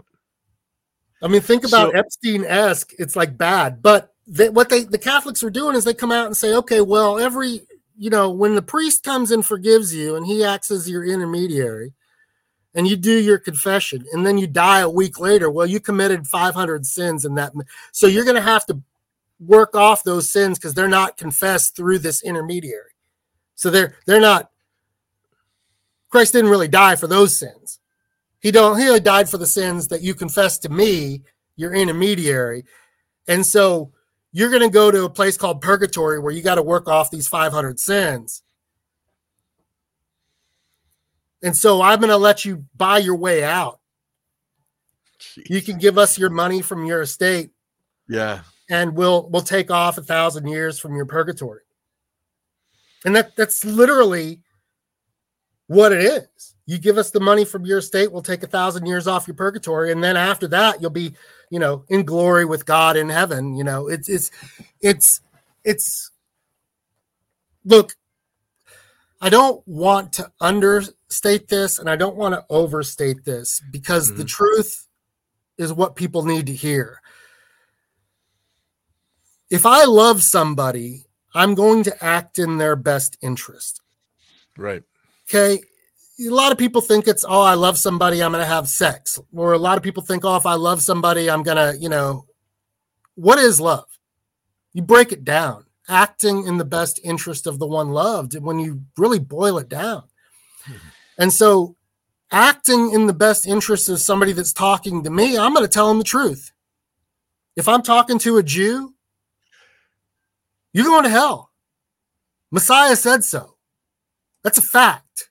I 1.22 1.28
mean, 1.28 1.42
think 1.42 1.64
about 1.64 1.92
So- 1.92 1.98
Epstein 2.00 2.44
esque. 2.46 2.94
It's 2.98 3.16
like 3.16 3.38
bad, 3.38 3.82
but 3.82 4.14
they, 4.26 4.50
what 4.50 4.70
they 4.70 4.84
the 4.84 4.98
Catholics 4.98 5.44
are 5.44 5.50
doing 5.50 5.76
is 5.76 5.84
they 5.84 5.94
come 5.94 6.12
out 6.12 6.26
and 6.26 6.36
say, 6.36 6.54
okay, 6.56 6.82
well, 6.82 7.20
every 7.20 7.62
you 7.98 8.10
know, 8.10 8.30
when 8.30 8.56
the 8.56 8.62
priest 8.62 9.04
comes 9.04 9.30
and 9.30 9.46
forgives 9.46 9.94
you, 9.94 10.16
and 10.16 10.26
he 10.26 10.44
acts 10.44 10.72
as 10.72 10.90
your 10.90 11.04
intermediary, 11.04 11.94
and 12.74 12.88
you 12.88 12.96
do 12.96 13.12
your 13.12 13.38
confession, 13.38 14.06
and 14.14 14.26
then 14.26 14.38
you 14.38 14.48
die 14.48 14.80
a 14.80 14.90
week 14.90 15.20
later, 15.20 15.52
well, 15.52 15.66
you 15.66 15.82
committed 15.82 16.26
500 16.26 16.86
sins 16.86 17.26
in 17.26 17.36
that, 17.36 17.52
so 17.92 18.08
you're 18.08 18.24
going 18.24 18.38
to 18.38 18.42
have 18.42 18.66
to 18.68 18.82
work 19.40 19.76
off 19.76 20.04
those 20.04 20.32
sins 20.32 20.58
because 20.58 20.74
they're 20.74 20.88
not 20.88 21.18
confessed 21.18 21.76
through 21.76 22.00
this 22.00 22.24
intermediary. 22.24 22.92
So 23.56 23.70
they're 23.70 23.96
they're 24.08 24.22
not. 24.22 24.50
Christ 26.10 26.34
didn't 26.34 26.50
really 26.50 26.68
die 26.70 26.96
for 26.96 27.06
those 27.08 27.38
sins. 27.38 27.79
He 28.42 28.52
don't 28.52 28.80
he 28.80 29.00
died 29.00 29.30
for 29.30 29.38
the 29.38 29.48
sins 29.48 29.88
that 29.90 30.02
you 30.02 30.14
confess 30.16 30.58
to 30.60 30.70
me, 30.70 31.24
your 31.56 31.74
intermediary. 31.74 32.64
And 33.28 33.46
so 33.46 33.92
you're 34.32 34.50
going 34.50 34.62
to 34.62 34.70
go 34.70 34.92
to 34.92 35.04
a 35.06 35.10
place 35.10 35.38
called 35.38 35.62
purgatory 35.62 36.20
where 36.20 36.32
you 36.34 36.42
got 36.42 36.56
to 36.56 36.62
work 36.64 36.88
off 36.88 37.12
these 37.12 37.28
500 37.28 37.80
sins. 37.80 38.44
And 41.42 41.56
so 41.56 41.82
I'm 41.82 42.00
going 42.00 42.10
to 42.10 42.18
let 42.18 42.46
you 42.46 42.66
buy 42.76 42.98
your 42.98 43.16
way 43.16 43.44
out. 43.44 43.80
You 45.50 45.62
can 45.62 45.78
give 45.78 45.98
us 45.98 46.18
your 46.18 46.30
money 46.30 46.62
from 46.62 46.86
your 46.86 47.02
estate 47.02 47.52
Yeah. 48.08 48.42
and 48.70 48.96
we'll 48.96 49.30
we'll 49.30 49.42
take 49.42 49.70
off 49.70 49.98
a 49.98 50.02
thousand 50.02 50.48
years 50.48 50.80
from 50.80 50.96
your 50.96 51.06
purgatory. 51.06 51.62
And 53.06 53.16
that 53.16 53.36
that's 53.36 53.64
literally 53.66 54.42
what 55.68 55.92
it 55.92 56.02
is. 56.04 56.56
You 56.70 56.78
give 56.78 56.98
us 56.98 57.12
the 57.12 57.20
money 57.20 57.46
from 57.46 57.66
your 57.66 57.80
estate, 57.80 58.12
we'll 58.12 58.22
take 58.22 58.44
a 58.44 58.48
thousand 58.48 58.86
years 58.86 59.08
off 59.08 59.28
your 59.28 59.36
purgatory, 59.36 59.92
and 59.92 60.04
then 60.04 60.16
after 60.16 60.48
that, 60.50 60.82
you'll 60.82 60.92
be, 60.92 61.14
you 61.50 61.60
know, 61.60 61.84
in 61.90 62.04
glory 62.04 62.46
with 62.46 62.66
God 62.66 62.96
in 62.96 63.10
heaven. 63.10 63.56
You 63.56 63.64
know, 63.64 63.88
it's 63.88 64.08
it's 64.08 64.30
it's 64.82 65.22
it's 65.64 66.12
look, 67.66 67.96
I 69.20 69.30
don't 69.30 69.68
want 69.68 70.14
to 70.14 70.32
understate 70.40 71.48
this 71.48 71.80
and 71.80 71.90
I 71.90 71.96
don't 71.96 72.16
want 72.16 72.36
to 72.36 72.46
overstate 72.50 73.26
this 73.26 73.62
because 73.72 74.10
the 74.10 74.24
mm-hmm. 74.24 74.26
truth 74.26 74.88
is 75.58 75.74
what 75.74 75.96
people 75.96 76.24
need 76.24 76.46
to 76.46 76.54
hear 76.54 77.02
if 79.50 79.66
I 79.66 79.86
love 79.86 80.22
somebody, 80.22 81.06
I'm 81.34 81.56
going 81.56 81.84
to 81.84 82.04
act 82.04 82.40
in 82.40 82.58
their 82.58 82.76
best 82.76 83.18
interest. 83.22 83.82
Right. 84.58 84.84
Okay. 85.28 85.62
A 86.20 86.30
lot 86.30 86.52
of 86.52 86.58
people 86.58 86.82
think 86.82 87.08
it's, 87.08 87.24
oh, 87.28 87.42
I 87.42 87.54
love 87.54 87.78
somebody, 87.78 88.22
I'm 88.22 88.32
to 88.44 88.46
have 88.46 88.68
sex. 88.68 89.18
Or 89.34 89.54
a 89.54 89.58
lot 89.58 89.78
of 89.78 89.84
people 89.84 90.04
think, 90.04 90.26
oh, 90.26 90.36
if 90.36 90.46
I 90.46 90.56
love 90.56 90.82
somebody, 90.82 91.30
I'm 91.30 91.44
to, 91.44 91.78
you 91.80 91.90
know, 91.90 92.26
what 93.16 93.40
is 93.40 93.62
love? 93.62 93.86
You 94.74 94.82
break 94.82 95.12
it 95.12 95.24
down, 95.24 95.66
acting 95.88 96.46
in 96.46 96.58
the 96.58 96.66
best 96.66 97.00
interest 97.04 97.48
of 97.48 97.60
the 97.60 97.68
one 97.68 97.90
loved 97.90 98.38
when 98.40 98.60
you 98.60 98.84
really 98.98 99.20
boil 99.20 99.58
it 99.58 99.70
down. 99.70 100.04
Hmm. 100.64 100.74
And 101.18 101.34
so, 101.34 101.76
acting 102.32 102.92
in 102.92 103.08
the 103.08 103.14
best 103.14 103.48
interest 103.48 103.90
of 103.90 104.00
somebody 104.00 104.34
that's 104.34 104.54
talking 104.54 105.04
to 105.04 105.10
me, 105.10 105.38
I'm 105.38 105.54
to 105.56 105.68
tell 105.68 105.88
them 105.88 105.98
the 105.98 106.04
truth. 106.04 106.52
If 107.56 107.68
I'm 107.68 107.82
talking 107.82 108.20
to 108.20 108.38
a 108.38 108.44
Jew, 108.44 108.94
you're 110.74 110.86
going 110.86 111.04
to 111.04 111.10
hell. 111.10 111.52
Messiah 112.52 112.96
said 112.96 113.24
so. 113.24 113.56
That's 114.44 114.58
a 114.58 114.62
fact. 114.64 115.29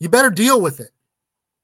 You 0.00 0.08
better 0.08 0.30
deal 0.30 0.60
with 0.60 0.80
it. 0.80 0.90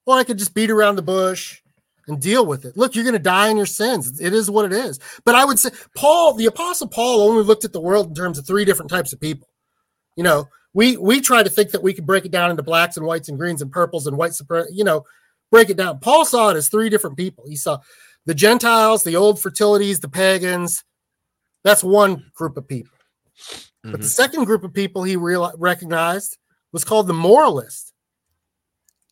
Or 0.05 0.17
I 0.17 0.25
could 0.25 0.39
just 0.39 0.55
beat 0.55 0.71
around 0.71 0.97
the 0.97 1.03
bush 1.03 1.61
and 2.07 2.21
deal 2.21 2.47
with 2.47 2.65
it. 2.65 2.77
Look, 2.77 2.95
you're 2.95 3.05
going 3.05 3.15
to 3.15 3.19
die 3.19 3.49
in 3.49 3.57
your 3.57 3.67
sins. 3.67 4.21
It 4.21 4.33
is 4.33 4.51
what 4.51 4.67
it 4.67 4.73
is. 4.73 5.01
But 5.25 5.35
I 5.35 5.45
would 5.45 5.59
say 5.59 5.71
Paul, 5.97 6.35
the 6.35 6.47
apostle 6.47 6.87
Paul 6.87 7.29
only 7.29 7.43
looked 7.43 7.65
at 7.65 7.73
the 7.73 7.81
world 7.81 8.09
in 8.09 8.15
terms 8.15 8.39
of 8.39 8.47
three 8.47 8.65
different 8.65 8.91
types 8.91 9.13
of 9.13 9.21
people. 9.21 9.49
You 10.15 10.23
know, 10.23 10.49
we 10.73 10.97
we 10.97 11.21
try 11.21 11.43
to 11.43 11.51
think 11.51 11.71
that 11.71 11.83
we 11.83 11.93
can 11.93 12.05
break 12.05 12.25
it 12.25 12.31
down 12.31 12.51
into 12.51 12.63
blacks 12.63 12.97
and 12.97 13.07
whites 13.07 13.29
and 13.29 13.39
greens 13.39 13.63
and 13.63 13.73
purples 13.73 14.07
and 14.07 14.17
white 14.17 14.39
you 14.71 14.85
know, 14.85 15.05
break 15.51 15.71
it 15.71 15.77
down. 15.77 15.99
Paul 15.99 16.25
saw 16.25 16.51
it 16.51 16.57
as 16.57 16.69
three 16.69 16.89
different 16.89 17.17
people. 17.17 17.45
He 17.49 17.57
saw 17.57 17.79
the 18.27 18.35
Gentiles, 18.35 19.03
the 19.03 19.17
old 19.17 19.41
fertilities, 19.41 20.01
the 20.01 20.09
pagans. 20.09 20.85
That's 21.65 21.83
one 21.83 22.31
group 22.35 22.57
of 22.57 22.69
people. 22.69 22.93
But 23.83 23.93
the 23.93 23.99
mm-hmm. 23.99 24.07
second 24.07 24.45
group 24.45 24.65
of 24.65 24.73
people 24.73 25.03
he 25.05 25.17
real, 25.17 25.53
recognized 25.59 26.39
was 26.73 26.85
called 26.85 27.07
the 27.07 27.15
moralist. 27.15 27.93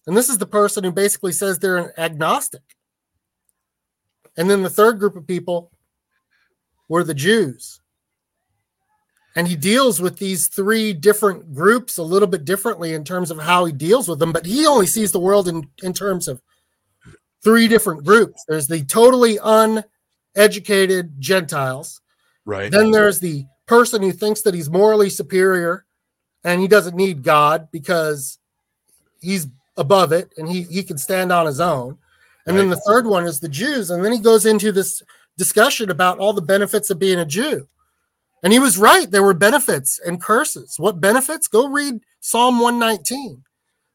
And 0.07 0.17
this 0.17 0.29
is 0.29 0.39
the 0.39 0.47
person 0.47 0.85
who 0.85 0.93
basically 0.93 1.33
says 1.33 1.59
they're 1.59 1.79
an 1.79 1.93
agnostic. 1.97 2.63
And 4.37 4.51
then 4.51 4.63
the 4.63 4.71
third 4.71 4.99
group 4.99 5.17
of 5.17 5.27
people 5.27 5.71
were 6.89 7.05
the 7.05 7.15
Jews. 7.15 7.81
And 9.37 9.49
he 9.49 9.57
deals 9.57 10.01
with 10.01 10.19
these 10.19 10.49
three 10.49 10.93
different 10.93 11.55
groups 11.55 11.99
a 11.99 12.03
little 12.03 12.29
bit 12.29 12.45
differently 12.45 12.95
in 12.95 13.03
terms 13.03 13.31
of 13.31 13.39
how 13.39 13.65
he 13.65 13.73
deals 13.73 14.09
with 14.09 14.21
them, 14.21 14.33
but 14.33 14.47
he 14.47 14.67
only 14.67 14.87
sees 14.87 15.11
the 15.11 15.19
world 15.19 15.49
in, 15.49 15.69
in 15.83 15.93
terms 15.93 16.29
of 16.29 16.41
three 17.43 17.67
different 17.67 18.05
groups. 18.05 18.45
There's 18.47 18.69
the 18.69 18.85
totally 18.85 19.39
uneducated 19.43 21.21
Gentiles. 21.21 22.01
Right. 22.45 22.71
Then 22.71 22.93
there's 22.93 23.19
the 23.21 23.47
person 23.67 24.03
who 24.03 24.13
thinks 24.13 24.43
that 24.43 24.55
he's 24.55 24.71
morally 24.71 25.11
superior 25.11 25.85
and 26.45 26.61
he 26.61 26.69
doesn't 26.69 26.95
need 26.95 27.23
God 27.23 27.69
because 27.73 28.39
he's 29.21 29.49
above 29.77 30.13
it 30.13 30.33
and 30.37 30.49
he, 30.49 30.63
he 30.63 30.83
can 30.83 30.99
stand 30.99 31.33
on 31.33 31.47
his 31.47 31.61
own. 31.61 31.99
And 32.47 32.59
then 32.59 32.69
the 32.69 32.81
third 32.87 33.07
one 33.07 33.25
is 33.25 33.41
the 33.41 33.49
Jews. 33.49 33.91
And 33.91 34.05
then 34.05 34.13
he 34.13 34.19
goes 34.19 34.45
into 34.45 34.71
this 34.71 35.03
discussion 35.39 35.91
about 35.91 36.19
all 36.19 36.33
the 36.33 36.43
benefits 36.43 36.91
of 36.91 36.99
being 36.99 37.19
a 37.19 37.25
Jew. 37.25 37.69
And 38.43 38.53
he 38.53 38.59
was 38.59 38.77
right. 38.77 39.11
There 39.11 39.23
were 39.23 39.35
benefits 39.35 39.99
and 40.05 40.21
curses. 40.21 40.75
What 40.79 41.01
benefits? 41.01 41.49
Go 41.49 41.67
read 41.67 42.01
Psalm 42.21 42.61
119. 42.61 43.43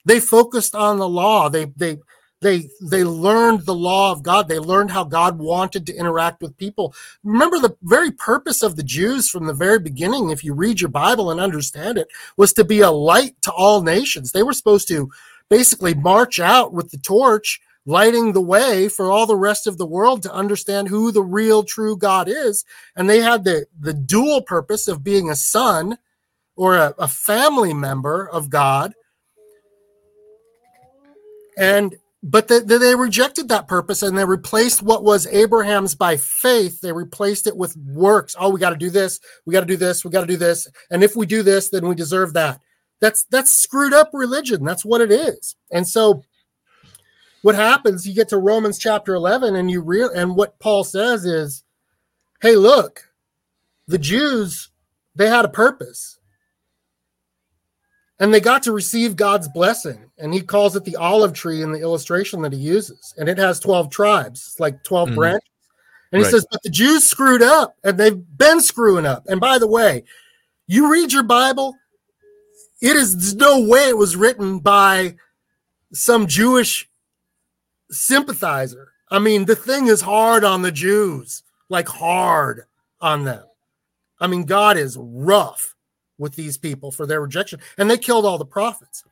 They 0.06 0.20
focused 0.20 0.74
on 0.74 0.98
the 0.98 1.08
law. 1.08 1.50
They 1.50 1.66
they 1.76 2.00
They 2.42 2.70
they 2.82 3.04
learned 3.04 3.66
the 3.66 3.76
law 3.76 4.12
of 4.12 4.24
God. 4.24 4.48
They 4.48 4.60
learned 4.60 4.92
how 4.92 5.04
God 5.04 5.38
wanted 5.38 5.86
to 5.86 5.96
interact 5.96 6.42
with 6.42 6.58
people. 6.58 6.94
Remember 7.24 7.60
the 7.60 7.76
very 7.84 8.12
purpose 8.12 8.64
of 8.64 8.76
the 8.76 8.84
Jews 8.84 9.30
from 9.30 9.46
the 9.46 9.54
very 9.54 9.80
beginning, 9.80 10.30
if 10.30 10.44
you 10.44 10.54
read 10.54 10.80
your 10.80 10.90
Bible 10.90 11.30
and 11.30 11.40
understand 11.40 11.98
it, 11.98 12.08
was 12.38 12.54
to 12.54 12.64
be 12.64 12.80
a 12.80 12.92
light 12.92 13.36
to 13.42 13.52
all 13.52 13.82
nations. 13.84 14.32
They 14.32 14.44
were 14.44 14.54
supposed 14.54 14.88
to 14.88 15.12
basically 15.50 15.94
march 15.94 16.40
out 16.40 16.74
with 16.74 16.92
the 16.92 16.98
torch 16.98 17.60
lighting 17.86 18.34
the 18.34 18.42
way 18.42 18.88
for 18.88 19.12
all 19.12 19.26
the 19.26 19.36
rest 19.36 19.66
of 19.66 19.78
the 19.78 19.86
world 19.86 20.22
to 20.22 20.34
understand 20.34 20.88
who 20.88 21.12
the 21.12 21.24
real 21.24 21.64
true 21.64 21.98
God 21.98 22.28
is. 22.30 22.64
And 22.96 23.10
they 23.10 23.20
had 23.20 23.44
the, 23.44 23.66
the 23.80 23.94
dual 23.94 24.42
purpose 24.42 24.88
of 24.88 25.04
being 25.04 25.30
a 25.30 25.36
son 25.36 25.98
or 26.56 26.76
a, 26.76 26.94
a 27.00 27.08
family 27.08 27.74
member 27.74 28.30
of 28.30 28.50
God. 28.50 28.94
And 31.58 31.98
but 32.22 32.50
they, 32.50 32.60
they 32.60 32.96
rejected 32.96 33.48
that 33.48 33.68
purpose 33.68 34.04
and 34.04 34.18
they 34.18 34.26
replaced 34.26 34.82
what 34.82 35.06
was 35.06 35.26
Abraham's 35.28 35.96
by 35.96 36.18
faith. 36.18 36.82
They 36.82 36.92
replaced 36.92 37.48
it 37.48 37.56
with 37.56 37.78
works. 37.78 38.36
Oh, 38.38 38.50
we 38.50 38.60
got 38.60 38.72
to 38.72 38.76
do 38.76 38.90
this. 38.90 39.22
We 39.46 39.54
got 39.54 39.62
to 39.62 39.66
do 39.66 39.78
this. 39.78 40.04
We 40.04 40.12
got 40.12 40.22
to 40.22 40.28
do 40.28 40.36
this. 40.36 40.68
And 40.92 41.02
if 41.02 41.16
we 41.16 41.26
do 41.26 41.44
this, 41.44 41.70
then 41.70 41.88
we 41.88 41.96
deserve 41.96 42.34
that. 42.34 42.60
That's 43.02 43.24
that's 43.30 43.52
screwed 43.56 43.94
up 43.94 44.10
religion. 44.14 44.64
That's 44.66 44.84
what 44.86 45.02
it 45.02 45.12
is. 45.12 45.56
And 45.72 45.88
so 45.88 46.24
what 47.42 47.56
happens 47.56 48.06
you 48.06 48.14
get 48.14 48.28
to 48.28 48.38
romans 48.38 48.78
chapter 48.78 49.14
11 49.16 49.56
and 49.56 49.72
you 49.72 49.80
real 49.80 50.10
and 50.10 50.36
what 50.36 50.60
paul 50.60 50.84
says 50.84 51.24
is 51.24 51.64
hey 52.42 52.54
look 52.58 53.14
the 53.88 53.98
jews 53.98 54.70
they 55.16 55.30
had 55.30 55.46
a 55.46 55.50
purpose 55.50 56.20
and 58.20 58.34
they 58.34 58.42
got 58.42 58.64
to 58.64 58.74
receive 58.74 59.16
god's 59.16 59.48
blessing 59.48 60.12
and 60.18 60.34
he 60.34 60.42
calls 60.42 60.76
it 60.76 60.84
the 60.84 60.98
olive 60.98 61.32
tree 61.32 61.62
in 61.62 61.72
the 61.72 61.80
illustration 61.80 62.42
that 62.42 62.52
he 62.52 62.60
uses 62.60 63.14
and 63.18 63.30
it 63.30 63.38
has 63.38 63.58
12 63.62 63.90
tribes 63.90 64.46
it's 64.48 64.60
like 64.60 64.84
12 64.84 65.10
Mhm. 65.12 65.16
branches 65.16 65.50
and 66.12 66.20
he 66.20 66.24
Right. 66.24 66.32
says 66.32 66.46
but 66.52 66.62
the 66.64 66.70
jews 66.70 67.06
screwed 67.06 67.42
up 67.42 67.76
and 67.86 67.98
they've 67.98 68.22
been 68.38 68.60
screwing 68.60 69.06
up 69.06 69.26
and 69.30 69.40
by 69.40 69.58
the 69.58 69.68
way 69.68 70.04
you 70.68 70.92
read 70.92 71.14
your 71.14 71.24
bible 71.24 71.78
it 72.82 72.96
is 72.96 73.16
there's 73.16 73.36
no 73.36 73.62
way 73.62 73.90
it 73.90 73.98
was 73.98 74.16
written 74.16 74.60
by 74.60 75.16
some 75.94 76.28
jewish 76.28 76.90
sympathizer. 77.92 78.92
I 79.12 79.20
mean, 79.20 79.46
the 79.46 79.56
thing 79.56 79.88
is 79.88 80.02
hard 80.02 80.44
on 80.44 80.62
the 80.62 80.72
Jews, 80.72 81.44
like 81.70 81.88
hard 81.88 82.66
on 83.02 83.24
them. 83.24 83.44
I 84.20 84.28
mean, 84.28 84.44
God 84.44 84.78
is 84.78 84.98
rough 85.00 85.76
with 86.18 86.36
these 86.36 86.58
people 86.58 86.92
for 86.92 87.06
their 87.08 87.22
rejection, 87.22 87.60
and 87.78 87.90
they 87.90 87.98
killed 87.98 88.26
all 88.26 88.38
the 88.38 88.46
prophets. 88.46 89.04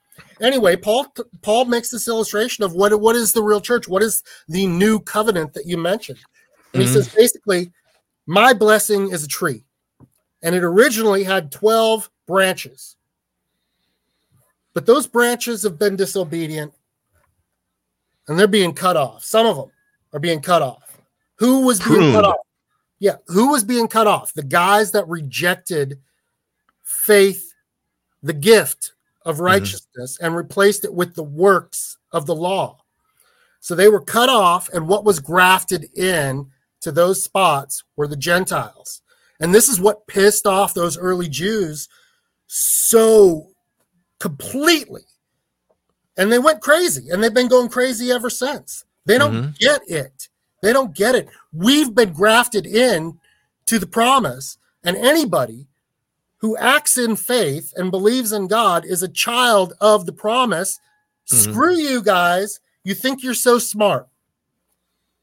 Anyway, 0.42 0.76
Paul 0.76 1.08
Paul 1.42 1.66
makes 1.66 1.90
this 1.90 2.08
illustration 2.08 2.64
of 2.64 2.74
what 2.74 3.00
what 3.00 3.16
is 3.16 3.34
the 3.34 3.42
real 3.42 3.62
church? 3.62 3.88
What 3.88 4.04
is 4.04 4.22
the 4.48 4.68
new 4.68 5.00
covenant 5.00 5.54
that 5.54 5.66
you 5.66 5.78
mentioned? 5.78 6.20
And 6.74 6.82
he 6.84 6.88
Mhm. 6.88 6.94
says 6.94 7.10
basically, 7.16 7.72
my 8.28 8.54
blessing 8.54 9.10
is 9.10 9.24
a 9.24 9.28
tree, 9.28 9.64
and 10.44 10.54
it 10.54 10.64
originally 10.64 11.24
had 11.24 11.52
twelve 11.52 12.12
branches, 12.28 12.97
but 14.78 14.86
those 14.86 15.08
branches 15.08 15.64
have 15.64 15.80
been 15.80 15.96
disobedient 15.96 16.72
and 18.28 18.38
they're 18.38 18.46
being 18.46 18.74
cut 18.74 18.96
off. 18.96 19.24
Some 19.24 19.48
of 19.48 19.56
them 19.56 19.72
are 20.14 20.20
being 20.20 20.40
cut 20.40 20.62
off. 20.62 21.00
Who 21.38 21.62
was 21.62 21.80
being 21.80 21.96
Pruned. 21.96 22.14
cut 22.14 22.26
off? 22.26 22.46
Yeah, 23.00 23.16
who 23.26 23.50
was 23.50 23.64
being 23.64 23.88
cut 23.88 24.06
off? 24.06 24.34
The 24.34 24.44
guys 24.44 24.92
that 24.92 25.08
rejected 25.08 25.98
faith, 26.84 27.56
the 28.22 28.34
gift 28.34 28.94
of 29.26 29.38
mm-hmm. 29.38 29.46
righteousness, 29.46 30.20
and 30.22 30.36
replaced 30.36 30.86
it 30.86 30.94
with 30.94 31.16
the 31.16 31.24
works 31.24 31.98
of 32.12 32.28
the 32.28 32.36
law. 32.36 32.84
So 33.62 33.74
they 33.74 33.90
were 33.90 34.00
cut 34.00 34.30
off, 34.30 34.70
and 34.70 34.88
what 34.88 35.06
was 35.06 35.20
grafted 35.20 35.86
in 35.98 36.52
to 36.82 36.92
those 36.92 37.24
spots 37.24 37.84
were 37.96 38.08
the 38.08 38.16
Gentiles. 38.16 39.02
And 39.40 39.56
this 39.56 39.70
is 39.70 39.82
what 39.82 40.06
pissed 40.06 40.46
off 40.46 40.76
those 40.76 41.00
early 41.00 41.30
Jews 41.30 41.90
so 42.46 43.48
completely. 44.20 45.04
And 46.16 46.32
they 46.32 46.40
went 46.40 46.62
crazy 46.62 47.10
and 47.10 47.24
they've 47.24 47.34
been 47.34 47.48
going 47.48 47.70
crazy 47.70 48.12
ever 48.12 48.30
since. 48.30 48.86
They 49.06 49.18
don't 49.18 49.34
Mhm. 49.34 49.58
get 49.60 49.82
it. 49.90 50.30
They 50.62 50.74
don't 50.74 50.94
get 50.94 51.16
it. 51.16 51.30
We've 51.54 51.94
been 51.94 52.14
grafted 52.14 52.66
in 52.66 53.20
to 53.68 53.78
the 53.80 53.88
promise 53.88 54.58
and 54.84 54.98
anybody 54.98 55.68
who 56.38 56.58
acts 56.58 56.98
in 56.98 57.16
faith 57.16 57.74
and 57.78 57.92
believes 57.92 58.32
in 58.32 58.48
god 58.48 58.86
is 58.86 59.04
a 59.04 59.08
child 59.08 59.74
of 59.80 60.06
the 60.06 60.14
promise. 60.14 60.80
Mhm. 61.30 61.52
screw 61.52 61.76
you 61.76 62.02
guys. 62.02 62.60
You 62.84 62.96
think 62.96 63.22
you're 63.22 63.34
so 63.34 63.60
smart. 63.60 64.08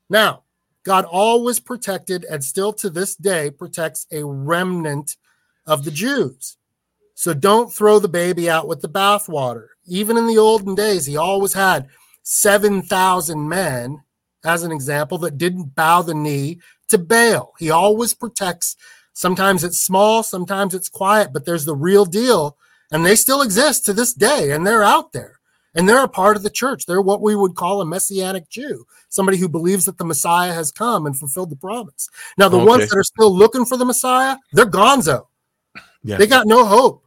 Now 0.08 0.42
god 0.84 1.04
always 1.06 1.58
protected 1.60 2.24
and 2.26 2.44
still 2.44 2.72
to 2.74 2.90
this 2.90 3.16
day 3.16 3.50
protects 3.50 4.06
a 4.12 4.22
remnant 4.24 5.16
of 5.66 5.84
the 5.84 5.90
jews 5.90 6.56
so 7.14 7.32
don't 7.32 7.72
throw 7.72 7.98
the 7.98 8.08
baby 8.08 8.50
out 8.50 8.68
with 8.68 8.82
the 8.82 8.88
bathwater. 8.88 9.68
Even 9.86 10.16
in 10.16 10.26
the 10.26 10.38
olden 10.38 10.74
days, 10.74 11.06
he 11.06 11.16
always 11.16 11.52
had 11.52 11.88
7,000 12.22 13.48
men, 13.48 14.02
as 14.44 14.62
an 14.62 14.72
example, 14.72 15.18
that 15.18 15.38
didn't 15.38 15.74
bow 15.74 16.02
the 16.02 16.14
knee 16.14 16.58
to 16.88 16.98
Baal. 16.98 17.54
He 17.58 17.70
always 17.70 18.14
protects. 18.14 18.76
Sometimes 19.12 19.62
it's 19.62 19.80
small, 19.80 20.22
sometimes 20.22 20.74
it's 20.74 20.88
quiet, 20.88 21.32
but 21.32 21.44
there's 21.44 21.64
the 21.64 21.76
real 21.76 22.04
deal. 22.04 22.56
And 22.90 23.06
they 23.06 23.16
still 23.16 23.42
exist 23.42 23.84
to 23.86 23.92
this 23.92 24.12
day, 24.12 24.50
and 24.50 24.66
they're 24.66 24.84
out 24.84 25.12
there. 25.12 25.38
And 25.74 25.88
they're 25.88 26.04
a 26.04 26.08
part 26.08 26.36
of 26.36 26.42
the 26.42 26.50
church. 26.50 26.86
They're 26.86 27.00
what 27.00 27.20
we 27.20 27.34
would 27.34 27.56
call 27.56 27.80
a 27.80 27.86
messianic 27.86 28.48
Jew, 28.48 28.86
somebody 29.08 29.38
who 29.38 29.48
believes 29.48 29.84
that 29.86 29.98
the 29.98 30.04
Messiah 30.04 30.52
has 30.52 30.70
come 30.70 31.06
and 31.06 31.18
fulfilled 31.18 31.50
the 31.50 31.56
promise. 31.56 32.08
Now, 32.38 32.48
the 32.48 32.58
Okay. 32.58 32.66
ones 32.66 32.88
that 32.88 32.98
are 32.98 33.04
still 33.04 33.34
looking 33.34 33.64
for 33.64 33.76
the 33.76 33.84
Messiah, 33.84 34.36
they're 34.52 34.66
gonzo. 34.66 35.26
Yeah. 36.04 36.18
They 36.18 36.26
got 36.26 36.46
no 36.46 36.64
hope 36.64 37.03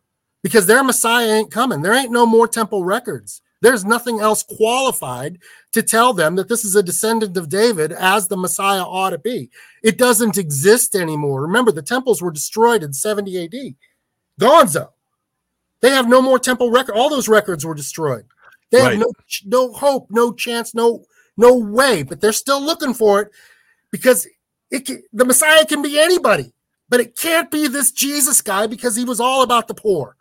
because 0.48 0.66
their 0.66 0.82
Messiah 0.82 1.28
ain't 1.28 1.52
coming. 1.52 1.82
There 1.82 1.94
ain't 1.94 2.10
no 2.10 2.26
more 2.26 2.48
temple 2.48 2.86
records. 2.86 3.42
There's 3.60 3.84
nothing 3.84 4.22
else 4.22 4.44
qualified 4.44 5.40
to 5.74 5.84
tell 5.84 6.14
them 6.14 6.38
that 6.38 6.48
this 6.48 6.64
is 6.64 6.74
a 6.74 6.82
descendant 6.82 7.36
of 7.36 7.50
David 7.50 7.92
as 7.92 8.30
the 8.30 8.38
Messiah 8.38 8.84
ought 8.84 9.10
to 9.10 9.18
be. 9.18 9.50
It 9.84 9.98
doesn't 9.98 10.38
exist 10.38 10.96
anymore. 10.96 11.42
Remember, 11.42 11.74
the 11.74 11.82
temples 11.82 12.22
were 12.22 12.32
destroyed 12.32 12.82
in 12.82 12.94
70 12.94 13.44
AD. 13.44 13.76
Gonzo. 14.40 14.92
They 15.82 15.90
have 15.90 16.08
no 16.08 16.22
more 16.22 16.40
temple 16.40 16.72
record. 16.72 16.96
All 16.96 17.10
those 17.10 17.28
records 17.28 17.66
were 17.66 17.76
destroyed. 17.76 18.24
They 18.72 18.80
Right. 18.80 18.92
have 18.92 19.00
no 19.00 19.12
no 19.44 19.74
hope, 19.74 20.08
no 20.12 20.32
chance, 20.32 20.74
no 20.74 21.04
no 21.36 21.58
way. 21.58 22.04
But 22.04 22.22
they're 22.22 22.32
still 22.32 22.62
looking 22.62 22.94
for 22.94 23.20
it 23.22 23.32
because 23.92 24.26
it 24.72 24.86
can, 24.86 25.04
the 25.12 25.26
Messiah 25.26 25.66
can 25.66 25.82
be 25.82 26.00
anybody, 26.00 26.54
but 26.88 27.02
it 27.02 27.18
can't 27.18 27.52
be 27.52 27.68
this 27.68 27.92
Jesus 27.92 28.42
guy 28.42 28.66
because 28.66 28.96
he 28.96 29.04
was 29.04 29.20
all 29.20 29.42
about 29.42 29.68
the 29.68 29.74
poor. 29.74 30.17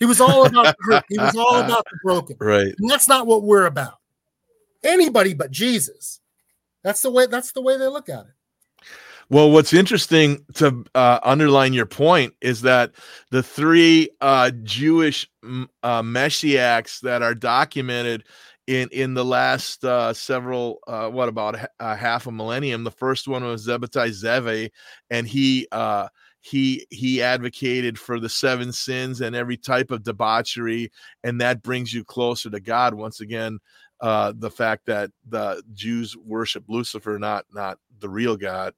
He 0.00 0.06
was 0.06 0.20
all 0.20 0.46
about 0.46 0.74
the 0.78 0.84
hurt. 0.84 1.04
He 1.08 1.18
was 1.18 1.36
all 1.36 1.60
about 1.60 1.84
the 1.84 1.98
broken. 2.02 2.36
Right. 2.40 2.74
And 2.78 2.90
that's 2.90 3.06
not 3.06 3.26
what 3.26 3.42
we're 3.42 3.66
about. 3.66 3.98
Anybody 4.82 5.34
but 5.34 5.50
Jesus. 5.50 6.20
That's 6.82 7.02
the 7.02 7.10
way. 7.10 7.26
That's 7.26 7.52
the 7.52 7.60
way 7.60 7.76
they 7.76 7.86
look 7.86 8.08
at 8.08 8.20
it. 8.20 8.86
Well, 9.28 9.52
what's 9.52 9.72
interesting 9.72 10.44
to 10.54 10.84
uh, 10.94 11.20
underline 11.22 11.72
your 11.72 11.86
point 11.86 12.34
is 12.40 12.62
that 12.62 12.92
the 13.30 13.42
three 13.42 14.10
uh, 14.20 14.50
Jewish 14.64 15.30
uh, 15.84 16.02
messiahs 16.02 16.98
that 17.02 17.22
are 17.22 17.34
documented 17.34 18.24
in 18.66 18.88
in 18.90 19.14
the 19.14 19.24
last 19.24 19.84
uh, 19.84 20.12
several, 20.12 20.80
uh, 20.88 21.10
what 21.10 21.28
about 21.28 21.58
h- 21.58 21.66
uh, 21.78 21.94
half 21.94 22.26
a 22.26 22.32
millennium? 22.32 22.82
The 22.82 22.90
first 22.90 23.28
one 23.28 23.44
was 23.44 23.66
Zebbatai 23.66 24.08
Zeve, 24.08 24.70
and 25.10 25.28
he 25.28 25.68
uh, 25.70 26.08
he 26.40 26.86
he 26.90 27.22
advocated 27.22 27.98
for 27.98 28.18
the 28.18 28.28
seven 28.28 28.72
sins 28.72 29.20
and 29.20 29.36
every 29.36 29.56
type 29.56 29.90
of 29.90 30.02
debauchery, 30.02 30.90
and 31.22 31.40
that 31.40 31.62
brings 31.62 31.92
you 31.92 32.04
closer 32.04 32.50
to 32.50 32.60
God. 32.60 32.94
Once 32.94 33.20
again, 33.20 33.58
uh, 34.00 34.32
the 34.36 34.50
fact 34.50 34.86
that 34.86 35.10
the 35.28 35.62
Jews 35.74 36.16
worship 36.16 36.64
Lucifer, 36.68 37.18
not 37.18 37.44
not 37.52 37.78
the 38.00 38.08
real 38.08 38.36
God. 38.36 38.74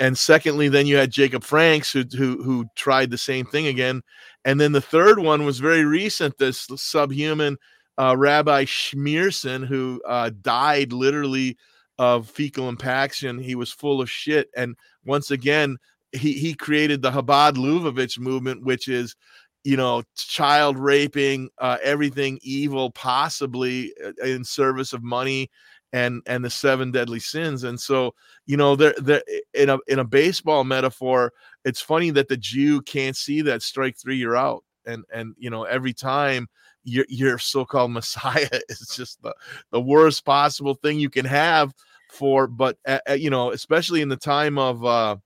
And 0.00 0.16
secondly, 0.16 0.68
then 0.68 0.86
you 0.86 0.96
had 0.96 1.10
Jacob 1.10 1.44
Franks 1.44 1.92
who 1.92 2.04
who 2.16 2.42
who 2.42 2.64
tried 2.76 3.10
the 3.10 3.18
same 3.18 3.44
thing 3.46 3.66
again. 3.66 4.02
And 4.44 4.60
then 4.60 4.72
the 4.72 4.80
third 4.80 5.18
one 5.18 5.44
was 5.44 5.60
very 5.60 5.84
recent. 5.84 6.38
This 6.38 6.66
subhuman 6.76 7.58
uh, 7.98 8.16
Rabbi 8.16 8.64
Schneerson 8.64 9.66
who 9.66 10.00
uh, 10.06 10.30
died 10.40 10.92
literally 10.92 11.56
of 11.98 12.28
fecal 12.28 12.68
impaction. 12.68 13.38
He 13.38 13.54
was 13.54 13.70
full 13.70 14.00
of 14.00 14.10
shit. 14.10 14.48
And 14.56 14.76
once 15.04 15.30
again, 15.30 15.76
he 16.12 16.34
he 16.34 16.54
created 16.54 17.02
the 17.02 17.10
Chabad 17.10 17.54
Lubavitch 17.54 18.18
movement, 18.18 18.62
which 18.62 18.88
is 18.88 19.16
you 19.64 19.76
know 19.76 20.02
child 20.14 20.78
raping 20.78 21.50
uh, 21.58 21.78
everything 21.82 22.38
evil 22.42 22.90
possibly 22.90 23.92
uh, 24.04 24.24
in 24.24 24.44
service 24.44 24.92
of 24.92 25.02
money 25.02 25.50
and 25.92 26.22
and 26.26 26.44
the 26.44 26.50
seven 26.50 26.90
deadly 26.90 27.20
sins. 27.20 27.64
And 27.64 27.80
so 27.80 28.14
you 28.46 28.56
know 28.56 28.76
there 28.76 28.94
there 28.98 29.22
in 29.54 29.70
a 29.70 29.78
in 29.86 29.98
a 29.98 30.04
baseball 30.04 30.64
metaphor 30.64 31.32
it's 31.64 31.80
funny 31.80 32.10
that 32.10 32.28
the 32.28 32.36
jew 32.36 32.82
can't 32.82 33.16
see 33.16 33.42
that 33.42 33.62
strike 33.62 33.96
three 33.96 34.16
you're 34.16 34.36
out. 34.36 34.64
And 34.84 35.04
and 35.12 35.34
you 35.38 35.50
know 35.50 35.64
every 35.64 35.92
time 35.92 36.48
your 36.84 37.06
your 37.08 37.38
so-called 37.38 37.90
messiah 37.92 38.48
is 38.68 38.92
just 38.94 39.22
the 39.22 39.34
the 39.70 39.80
worst 39.80 40.24
possible 40.24 40.74
thing 40.74 40.98
you 40.98 41.10
can 41.10 41.24
have 41.24 41.72
for 42.10 42.46
but 42.46 42.76
uh, 42.86 42.98
uh, 43.08 43.12
you 43.12 43.30
know 43.30 43.52
especially 43.52 44.00
in 44.02 44.08
the 44.08 44.16
time 44.16 44.58
of 44.58 44.84
uh 44.84 45.16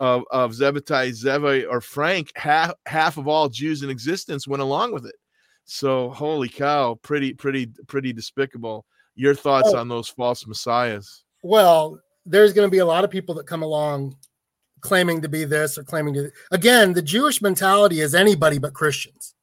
of 0.00 0.22
of 0.30 0.52
Zebediah 0.52 1.10
Zeva 1.10 1.66
or 1.70 1.80
Frank 1.80 2.30
half 2.36 2.72
half 2.86 3.16
of 3.16 3.26
all 3.28 3.48
Jews 3.48 3.82
in 3.82 3.90
existence 3.90 4.46
went 4.46 4.62
along 4.62 4.92
with 4.92 5.06
it 5.06 5.14
so 5.64 6.10
holy 6.10 6.48
cow 6.48 6.94
pretty 7.02 7.34
pretty 7.34 7.66
pretty 7.86 8.12
despicable 8.12 8.86
your 9.16 9.34
thoughts 9.34 9.70
Oh. 9.72 9.78
on 9.78 9.88
those 9.88 10.08
false 10.08 10.46
messiahs 10.46 11.24
Well, 11.42 12.00
there's 12.24 12.52
going 12.52 12.66
to 12.66 12.70
be 12.70 12.78
a 12.78 12.86
lot 12.86 13.04
of 13.04 13.10
people 13.10 13.34
that 13.36 13.46
come 13.46 13.62
along 13.62 14.16
claiming 14.80 15.20
to 15.22 15.28
be 15.28 15.44
this 15.44 15.76
or 15.76 15.82
claiming 15.84 16.14
to 16.14 16.30
again 16.52 16.92
the 16.92 17.02
Jewish 17.02 17.42
mentality 17.42 18.00
is 18.00 18.14
anybody 18.14 18.58
but 18.58 18.72
Christians. 18.74 19.34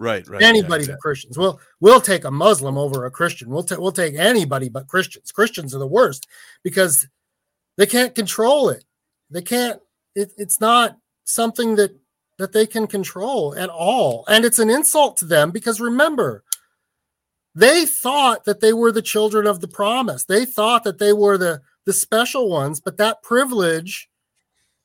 right 0.00 0.26
right 0.28 0.40
yeah, 0.40 0.48
anybody 0.48 0.86
but 0.86 0.98
Christians. 0.98 1.38
We'll 1.38 1.60
we'll 1.80 2.00
take 2.00 2.24
a 2.24 2.30
Muslim 2.30 2.76
over 2.76 3.06
a 3.06 3.10
Christian. 3.10 3.48
We'll 3.50 3.62
take 3.62 3.78
we'll 3.78 3.92
take 3.92 4.16
anybody 4.16 4.68
but 4.68 4.88
Christians. 4.88 5.30
Christians 5.30 5.74
are 5.74 5.78
the 5.78 5.86
worst 5.86 6.26
because 6.64 7.06
they 7.76 7.86
can't 7.86 8.14
control 8.14 8.68
it. 8.70 8.84
They 9.30 9.42
can't. 9.42 9.80
It, 10.14 10.32
it's 10.36 10.60
not 10.60 10.98
something 11.24 11.76
that 11.76 11.96
that 12.38 12.52
they 12.52 12.66
can 12.66 12.86
control 12.86 13.54
at 13.54 13.68
all, 13.68 14.24
and 14.26 14.44
it's 14.44 14.58
an 14.58 14.70
insult 14.70 15.16
to 15.18 15.24
them 15.26 15.50
because 15.50 15.80
remember, 15.80 16.42
they 17.54 17.84
thought 17.84 18.44
that 18.44 18.60
they 18.60 18.72
were 18.72 18.92
the 18.92 19.02
children 19.02 19.46
of 19.46 19.60
the 19.60 19.68
promise. 19.68 20.24
They 20.24 20.44
thought 20.44 20.84
that 20.84 20.98
they 20.98 21.12
were 21.12 21.36
the 21.36 21.60
the 21.84 21.92
special 21.92 22.48
ones, 22.48 22.80
but 22.80 22.96
that 22.98 23.22
privilege 23.22 24.08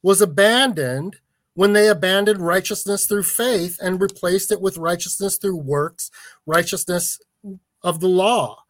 was 0.02 0.22
abandoned 0.22 1.18
when 1.56 1.73
they 1.73 1.88
abandoned 1.88 2.41
righteousness 2.41 3.06
through 3.06 3.23
faith 3.23 3.77
and 3.81 4.02
replaced 4.02 4.52
it 4.52 4.61
with 4.61 4.77
righteousness 4.77 5.38
through 5.38 5.56
works, 5.56 6.11
righteousness 6.45 7.19
of 7.81 8.02
the 8.02 8.07
law. 8.07 8.64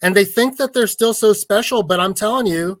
And 0.00 0.16
they 0.16 0.24
think 0.24 0.56
that 0.56 0.72
they're 0.72 0.86
still 0.86 1.14
so 1.14 1.34
special, 1.34 1.82
but 1.82 2.00
I'm 2.00 2.14
telling 2.14 2.46
you 2.46 2.80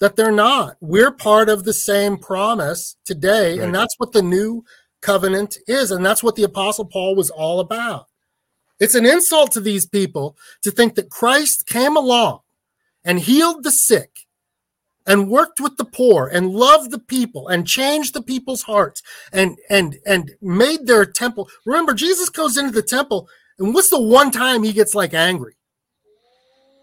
that 0.00 0.16
they're 0.16 0.32
not. 0.32 0.76
We're 0.80 1.12
part 1.12 1.48
of 1.48 1.64
the 1.64 1.72
same 1.72 2.16
promise 2.16 2.96
today, 3.04 3.58
Right. 3.58 3.60
and 3.64 3.74
that's 3.74 3.94
what 3.98 4.12
the 4.12 4.22
new 4.22 4.64
covenant 5.02 5.58
is, 5.66 5.90
and 5.90 6.04
that's 6.04 6.22
what 6.22 6.36
the 6.36 6.42
apostle 6.42 6.84
Paul 6.86 7.14
was 7.14 7.30
all 7.30 7.60
about. 7.60 8.06
It's 8.78 8.94
an 8.94 9.04
insult 9.06 9.52
to 9.52 9.60
these 9.60 9.86
people 9.86 10.36
to 10.62 10.70
think 10.70 10.94
that 10.94 11.10
Christ 11.10 11.66
came 11.66 11.96
along 11.96 12.40
and 13.04 13.20
healed 13.20 13.62
the 13.62 13.70
sick 13.70 14.20
and 15.06 15.30
worked 15.30 15.60
with 15.60 15.76
the 15.76 15.84
poor 15.84 16.26
and 16.26 16.50
loved 16.50 16.90
the 16.90 16.98
people 16.98 17.48
and 17.48 17.66
changed 17.66 18.14
the 18.14 18.22
people's 18.22 18.62
hearts 18.62 19.02
and 19.32 19.58
and 19.70 19.98
and 20.06 20.32
made 20.42 20.86
their 20.86 21.06
temple 21.06 21.48
remember 21.64 21.94
jesus 21.94 22.28
goes 22.28 22.58
into 22.58 22.70
the 22.70 22.82
temple 22.82 23.26
and 23.58 23.72
what's 23.72 23.88
the 23.88 24.00
one 24.00 24.30
time 24.30 24.62
he 24.62 24.74
gets 24.74 24.94
like 24.94 25.14
angry 25.14 25.54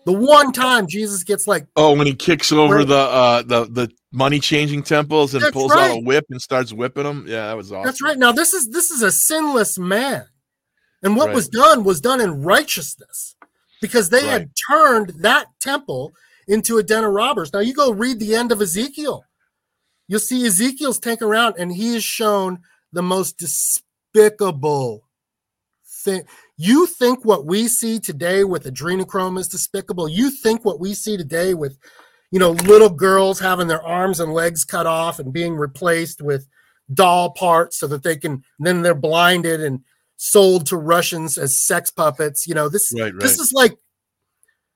the 0.08 0.14
one 0.14 0.52
time 0.54 0.88
jesus 0.88 1.24
gets 1.24 1.48
like 1.48 1.68
Oh, 1.76 1.94
when 1.96 2.08
he 2.08 2.16
kicks 2.16 2.52
over 2.52 2.84
the 2.86 2.96
uh 2.98 3.42
the 3.44 3.66
the 3.66 3.92
money 4.12 4.40
changing 4.40 4.82
temples 4.82 5.36
and 5.36 5.44
That's 5.44 5.54
pulls 5.54 5.74
out 5.74 5.98
a 5.98 6.02
whip 6.02 6.26
and 6.32 6.42
starts 6.42 6.72
whipping 6.74 7.04
them. 7.04 7.26
Yeah, 7.28 7.48
that 7.48 7.58
was 7.58 7.72
awesome. 7.72 7.84
that's 7.86 8.02
right. 8.02 8.18
Now 8.18 8.32
this 8.32 8.54
is 8.54 8.70
this 8.70 8.90
is 8.90 9.04
a 9.04 9.12
sinless 9.12 9.78
man. 9.78 10.26
And 11.04 11.16
what 11.16 11.28
Right. 11.28 11.36
was 11.36 11.48
done 11.50 11.84
was 11.84 12.00
done 12.02 12.22
in 12.22 12.42
righteousness 12.42 13.36
because 13.82 14.10
they 14.10 14.26
had 14.26 14.50
turned 14.72 15.10
that 15.20 15.48
temple 15.60 16.14
into 16.48 16.78
a 16.78 16.84
den 16.84 17.04
of 17.04 17.12
robbers. 17.12 17.52
Now 17.54 17.60
you 17.60 17.74
go 17.74 17.92
read 17.92 18.20
the 18.20 18.34
end 18.34 18.52
of 18.54 18.62
ezekiel. 18.62 19.24
You'll 20.08 20.22
see 20.22 20.46
ezekiel's 20.48 21.00
taken 21.00 21.28
around 21.28 21.56
and 21.60 21.72
he 21.72 21.96
is 21.96 22.04
shown 22.04 22.60
the 22.94 23.04
most 23.04 23.38
despicable 23.38 25.04
thing 25.86 26.24
you 26.58 26.88
think 26.88 27.24
what 27.24 27.46
we 27.46 27.68
see 27.68 28.00
today 28.00 28.44
with 28.44 28.66
adrenochrome 28.66 29.40
is 29.40 29.48
despicable? 29.48 30.10
You 30.10 30.32
think 30.32 30.66
what 30.66 30.80
we 30.80 30.94
see 30.94 31.16
today 31.16 31.54
with 31.54 31.78
you 32.32 32.40
know 32.40 32.52
little 32.52 32.90
girls 32.90 33.40
having 33.40 33.68
their 33.68 33.82
arms 33.84 34.20
and 34.20 34.34
legs 34.34 34.66
cut 34.66 34.86
off 34.86 35.20
and 35.20 35.32
being 35.32 35.56
replaced 35.56 36.22
with 36.22 36.48
doll 36.94 37.32
parts 37.32 37.78
so 37.78 37.88
that 37.88 38.04
they 38.04 38.18
can 38.18 38.44
then 38.60 38.82
they're 38.82 38.96
blinded 38.96 39.62
and 39.62 39.82
sold 40.16 40.66
to 40.66 40.78
russians 40.78 41.38
as 41.38 41.60
sex 41.60 41.92
puppets 41.92 42.48
you 42.48 42.54
know 42.54 42.70
this 42.70 42.94
Right, 42.98 43.14
this 43.20 43.40
is 43.40 43.52
like 43.54 43.78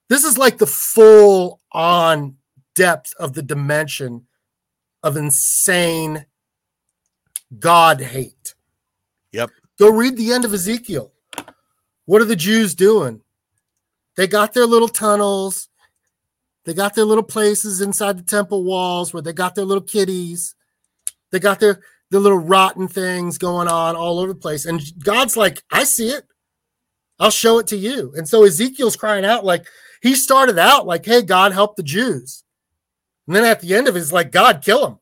this 0.09 0.23
is 0.23 0.37
like 0.37 0.57
the 0.57 0.67
full 0.67 1.61
on 1.71 2.35
depth 2.75 3.13
of 3.17 3.33
the 3.33 3.41
dimension 3.41 4.27
of 5.03 5.17
insane 5.17 6.25
god 7.59 8.01
hate. 8.01 8.53
Yep. 9.31 9.49
go 9.79 9.89
read 9.89 10.17
the 10.17 10.33
end 10.33 10.45
of 10.45 10.53
ezekiel 10.53 11.11
what 12.05 12.21
are 12.21 12.25
the 12.25 12.35
jews 12.35 12.75
doing 12.75 13.21
they 14.17 14.27
got 14.27 14.53
their 14.53 14.65
little 14.65 14.87
tunnels 14.87 15.69
they 16.65 16.73
got 16.73 16.93
their 16.93 17.05
little 17.05 17.23
places 17.23 17.81
inside 17.81 18.17
the 18.17 18.23
temple 18.23 18.63
walls 18.63 19.13
where 19.13 19.21
they 19.21 19.33
got 19.33 19.55
their 19.55 19.65
little 19.65 19.83
kitties 19.83 20.55
they 21.31 21.39
got 21.39 21.59
their 21.59 21.81
their 22.09 22.19
little 22.19 22.39
rotten 22.39 22.87
things 22.87 23.37
going 23.37 23.67
on 23.67 23.95
all 23.95 24.19
over 24.19 24.27
the 24.27 24.35
place 24.35 24.65
and 24.65 24.81
god's 25.03 25.37
like 25.37 25.63
i 25.71 25.83
see 25.83 26.09
it 26.09 26.25
I'll 27.21 27.29
show 27.29 27.59
it 27.59 27.67
to 27.67 27.77
you. 27.77 28.11
And 28.17 28.27
so 28.27 28.43
Ezekiel's 28.43 28.95
crying 28.95 29.23
out 29.23 29.45
like 29.45 29.67
he 30.01 30.15
started 30.15 30.57
out 30.57 30.87
like, 30.87 31.05
"Hey, 31.05 31.21
God, 31.21 31.51
help 31.51 31.75
the 31.75 31.83
Jews," 31.83 32.43
and 33.27 33.35
then 33.35 33.45
at 33.45 33.61
the 33.61 33.75
end 33.75 33.87
of 33.87 33.95
it, 33.95 33.99
it's 33.99 34.11
like, 34.11 34.31
"God, 34.31 34.63
kill 34.65 34.81
them." 34.81 34.99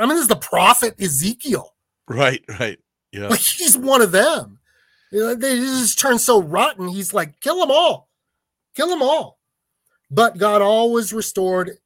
I 0.00 0.06
mean, 0.06 0.16
this 0.16 0.22
is 0.22 0.28
the 0.28 0.36
prophet 0.36 0.98
Ezekiel. 0.98 1.74
Right, 2.08 2.42
right. 2.58 2.78
Yeah. 3.12 3.28
Like 3.28 3.40
he's 3.40 3.76
one 3.76 4.00
of 4.00 4.12
them. 4.12 4.53
They 5.14 5.56
just 5.58 5.98
turn 5.98 6.18
so 6.18 6.42
rotten. 6.42 6.88
He's 6.88 7.14
like, 7.14 7.40
"Kill 7.40 7.60
them 7.60 7.70
all, 7.70 8.08
kill 8.74 8.88
them 8.88 9.02
all." 9.02 9.38
But 10.10 10.38
God 10.38 10.60
always 10.60 11.12
restored 11.12 11.78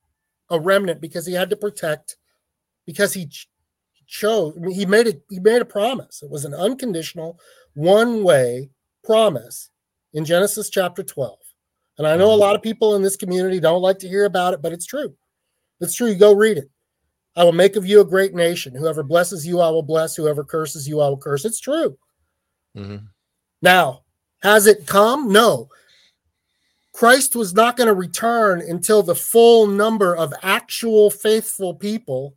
a 0.51 0.59
remnant 0.59 1.01
because 1.01 1.27
He 1.27 1.35
had 1.35 1.51
to 1.51 1.57
protect, 1.57 2.17
because 2.87 3.13
He 3.13 3.27
ch- 3.27 3.49
chose. 4.07 4.55
I 4.57 4.61
mean, 4.61 4.75
he 4.75 4.87
made 4.87 5.07
it. 5.07 5.23
He 5.29 5.39
made 5.41 5.61
a 5.61 5.67
promise. 5.67 6.23
It 6.23 6.31
was 6.31 6.45
an 6.47 6.55
unconditional, 6.55 7.39
one-way 7.75 8.71
promise 9.05 9.71
in 10.15 10.25
Genesis 10.25 10.71
chapter 10.71 11.03
12. 11.03 11.39
And 11.99 12.07
I 12.07 12.17
know 12.17 12.33
a 12.33 12.35
lot 12.37 12.57
of 12.57 12.63
people 12.63 12.95
in 12.97 13.03
this 13.03 13.17
community 13.17 13.61
don't 13.61 13.83
like 13.83 13.99
to 13.99 14.09
hear 14.09 14.25
about 14.25 14.55
it, 14.55 14.63
but 14.63 14.73
it's 14.73 14.87
true. 14.87 15.15
It's 15.81 15.95
true. 15.95 16.09
You 16.09 16.15
go 16.15 16.33
read 16.35 16.57
it. 16.59 16.71
I 17.37 17.45
will 17.45 17.53
make 17.53 17.77
of 17.77 17.85
you 17.87 18.01
a 18.01 18.05
great 18.05 18.35
nation. 18.35 18.75
Whoever 18.75 19.03
blesses 19.03 19.47
you, 19.47 19.61
I 19.61 19.69
will 19.71 19.83
bless. 19.83 20.17
Whoever 20.17 20.45
curses 20.45 20.89
you, 20.89 21.01
I 21.01 21.09
will 21.09 21.19
curse. 21.19 21.45
It's 21.45 21.61
true. 21.61 21.99
Mhm. 22.77 23.09
Now, 23.61 24.03
has 24.43 24.67
it 24.67 24.87
come? 24.87 25.33
No. 25.33 25.69
Christ 26.93 27.37
was 27.37 27.55
not 27.55 27.77
going 27.77 27.87
to 27.87 27.95
return 27.95 28.61
until 28.61 29.03
the 29.03 29.15
full 29.15 29.67
number 29.67 30.17
of 30.17 30.33
actual 30.43 31.11
faithful 31.11 31.75
people 31.75 32.35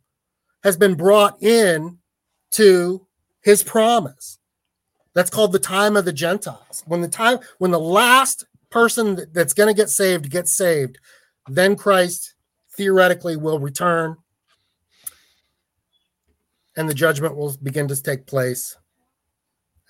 has 0.62 0.76
been 0.76 0.94
brought 0.94 1.42
in 1.42 1.98
to 2.52 3.06
his 3.42 3.62
promise. 3.62 4.38
That's 5.14 5.30
called 5.30 5.52
the 5.52 5.58
time 5.58 5.96
of 5.96 6.04
the 6.04 6.12
Gentiles. 6.12 6.82
When 6.86 7.00
the 7.00 7.08
time 7.08 7.40
when 7.58 7.70
the 7.70 7.80
last 7.80 8.44
person 8.70 9.26
that's 9.32 9.52
going 9.52 9.68
to 9.68 9.78
get 9.78 9.90
saved 9.90 10.30
gets 10.30 10.56
saved, 10.56 10.98
then 11.48 11.76
Christ 11.76 12.34
theoretically 12.76 13.36
will 13.36 13.58
return 13.58 14.16
and 16.76 16.88
the 16.88 16.94
judgment 16.94 17.36
will 17.36 17.54
begin 17.62 17.88
to 17.88 18.02
take 18.02 18.26
place 18.26 18.76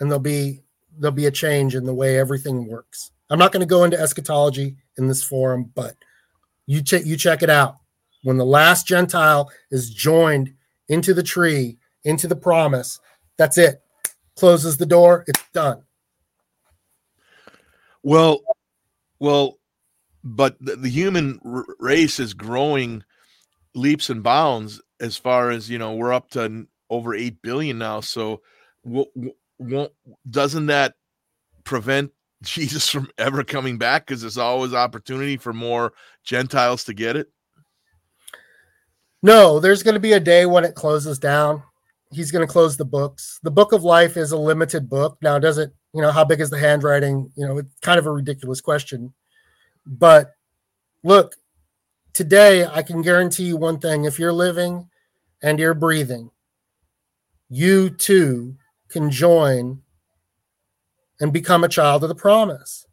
and 0.00 0.10
there'll 0.10 0.20
be 0.20 0.62
there'll 0.98 1.14
be 1.14 1.26
a 1.26 1.30
change 1.30 1.74
in 1.74 1.84
the 1.84 1.94
way 1.94 2.18
everything 2.18 2.66
works. 2.68 3.10
I'm 3.30 3.38
not 3.38 3.52
going 3.52 3.60
to 3.60 3.66
go 3.66 3.84
into 3.84 3.98
eschatology 3.98 4.76
in 4.98 5.08
this 5.08 5.22
forum, 5.22 5.70
but 5.74 5.94
you 6.66 6.82
check 6.82 7.04
you 7.04 7.16
check 7.16 7.42
it 7.42 7.50
out. 7.50 7.76
When 8.24 8.36
the 8.36 8.44
last 8.44 8.86
Gentile 8.86 9.50
is 9.70 9.90
joined 9.90 10.54
into 10.88 11.14
the 11.14 11.22
tree, 11.22 11.78
into 12.04 12.28
the 12.28 12.36
promise, 12.36 13.00
that's 13.36 13.58
it. 13.58 13.82
Closes 14.36 14.76
the 14.76 14.86
door, 14.86 15.24
it's 15.26 15.42
done. 15.52 15.82
Well, 18.02 18.40
well, 19.18 19.58
but 20.24 20.56
the, 20.60 20.76
the 20.76 20.88
human 20.88 21.40
r- 21.44 21.64
race 21.78 22.20
is 22.20 22.34
growing 22.34 23.02
leaps 23.74 24.10
and 24.10 24.22
bounds 24.22 24.80
as 25.00 25.16
far 25.16 25.50
as 25.50 25.68
you 25.68 25.78
know 25.78 25.94
we're 25.94 26.12
up 26.12 26.30
to 26.30 26.66
over 26.90 27.14
8 27.14 27.40
billion 27.42 27.78
now 27.78 28.00
so 28.00 28.42
w- 28.84 29.06
w- 29.14 29.34
won't 29.62 29.92
doesn't 30.30 30.66
that 30.66 30.94
prevent 31.64 32.10
jesus 32.42 32.88
from 32.88 33.08
ever 33.18 33.44
coming 33.44 33.78
back 33.78 34.06
because 34.06 34.20
there's 34.20 34.38
always 34.38 34.74
opportunity 34.74 35.36
for 35.36 35.52
more 35.52 35.92
gentiles 36.24 36.84
to 36.84 36.94
get 36.94 37.16
it 37.16 37.28
No, 39.22 39.60
there's 39.60 39.84
going 39.84 39.94
to 39.94 40.00
be 40.00 40.14
a 40.14 40.20
day 40.20 40.46
when 40.46 40.64
it 40.64 40.74
closes 40.74 41.18
down. 41.18 41.62
He's 42.10 42.32
going 42.32 42.46
to 42.46 42.52
close 42.52 42.76
the 42.76 42.84
books. 42.84 43.38
The 43.42 43.52
book 43.52 43.72
of 43.72 43.84
life 43.84 44.16
is 44.16 44.32
a 44.32 44.36
limited 44.36 44.90
book. 44.90 45.16
Now, 45.22 45.38
does 45.38 45.58
it, 45.58 45.72
you 45.94 46.02
know, 46.02 46.10
how 46.10 46.24
big 46.24 46.40
is 46.40 46.50
the 46.50 46.58
handwriting? 46.58 47.30
You 47.36 47.46
know, 47.46 47.58
it's 47.58 47.78
kind 47.80 47.98
of 47.98 48.06
a 48.06 48.10
ridiculous 48.10 48.60
question. 48.60 49.14
But 49.86 50.32
look, 51.04 51.36
today 52.12 52.66
I 52.66 52.82
can 52.82 53.00
guarantee 53.00 53.44
you 53.44 53.56
one 53.56 53.78
thing 53.78 54.04
if 54.04 54.18
you're 54.18 54.32
living 54.32 54.90
and 55.40 55.58
you're 55.58 55.72
breathing, 55.74 56.30
you 57.48 57.90
too 57.90 58.56
can 58.92 59.10
join 59.10 59.82
and 61.20 61.32
become 61.32 61.64
a 61.64 61.68
child 61.68 62.02
of 62.04 62.08
the 62.08 62.14
promise. 62.14 62.86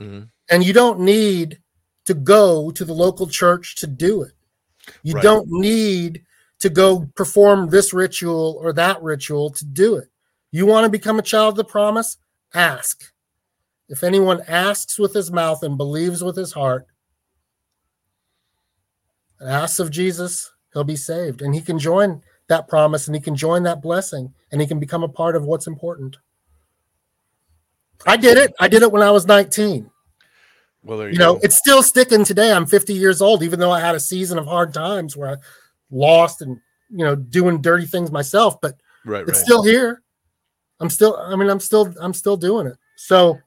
Mhm. 0.00 0.30
And 0.50 0.64
you 0.64 0.72
don't 0.72 1.00
need 1.00 1.62
to 2.04 2.14
go 2.14 2.70
to 2.70 2.84
the 2.84 2.92
local 2.92 3.26
church 3.26 3.76
to 3.76 3.86
do 3.86 4.22
it. 4.22 4.32
You 5.02 5.14
Right. 5.14 5.22
don't 5.22 5.48
need 5.48 6.24
to 6.58 6.68
go 6.68 7.10
perform 7.14 7.70
this 7.70 7.92
ritual 7.92 8.58
or 8.60 8.72
that 8.72 9.02
ritual 9.02 9.50
to 9.50 9.64
do 9.64 9.96
it. 9.96 10.10
You 10.50 10.66
want 10.66 10.84
to 10.84 10.90
become 10.90 11.18
a 11.18 11.22
child 11.22 11.52
of 11.52 11.56
the 11.56 11.64
promise? 11.64 12.16
Ask. 12.52 13.12
If 13.88 14.02
anyone 14.02 14.42
asks 14.42 14.98
with 14.98 15.14
his 15.14 15.30
mouth 15.30 15.62
and 15.62 15.76
believes 15.76 16.22
with 16.22 16.36
his 16.36 16.52
heart, 16.52 16.86
and 19.38 19.50
asks 19.50 19.78
of 19.78 19.90
Jesus, 19.90 20.50
he'll 20.72 20.84
be 20.84 20.96
saved. 20.96 21.42
And 21.42 21.54
he 21.54 21.60
can 21.60 21.78
join 21.78 22.22
that 22.48 22.68
promise 22.68 23.06
and 23.06 23.14
he 23.14 23.20
can 23.20 23.34
join 23.34 23.62
that 23.62 23.82
blessing 23.82 24.32
and 24.52 24.60
he 24.60 24.66
can 24.66 24.78
become 24.78 25.02
a 25.02 25.08
part 25.08 25.36
of 25.36 25.44
what's 25.44 25.66
important. 25.66 26.16
I 28.06 28.16
did 28.16 28.36
it. 28.36 28.52
I 28.60 28.68
did 28.68 28.82
it 28.82 28.92
when 28.92 29.02
I 29.02 29.10
was 29.10 29.26
19 29.26 29.90
Well, 30.82 30.98
there 30.98 31.08
you, 31.08 31.14
you 31.14 31.18
know 31.18 31.34
go. 31.34 31.40
it's 31.42 31.56
still 31.56 31.82
sticking 31.82 32.24
today 32.24 32.52
i'm 32.52 32.66
50 32.66 32.92
years 32.92 33.22
old 33.22 33.42
even 33.42 33.58
though 33.58 33.70
i 33.70 33.80
had 33.80 33.94
a 33.94 34.00
season 34.00 34.36
of 34.36 34.46
hard 34.46 34.74
times 34.74 35.16
where 35.16 35.30
i 35.30 35.36
lost 35.90 36.42
and 36.42 36.58
you 36.90 37.04
know 37.04 37.14
doing 37.14 37.62
dirty 37.62 37.86
things 37.86 38.10
myself 38.10 38.60
but 38.60 38.74
right, 39.06 39.22
it's 39.22 39.38
right. 39.38 39.44
still 39.44 39.62
here 39.62 40.02
i'm 40.80 40.90
still 40.90 41.16
i 41.16 41.34
mean 41.34 41.48
i'm 41.48 41.60
still 41.60 41.94
i'm 42.00 42.12
still 42.12 42.36
doing 42.36 42.66
it 42.66 42.76
so 42.96 43.38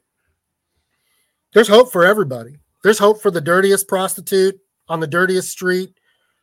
there's 1.53 1.67
hope 1.67 1.91
for 1.91 2.03
everybody 2.03 2.55
there's 2.83 2.99
hope 2.99 3.21
for 3.21 3.29
the 3.29 3.41
dirtiest 3.41 3.87
prostitute 3.87 4.59
on 4.87 4.99
the 4.99 5.07
dirtiest 5.07 5.49
street 5.49 5.96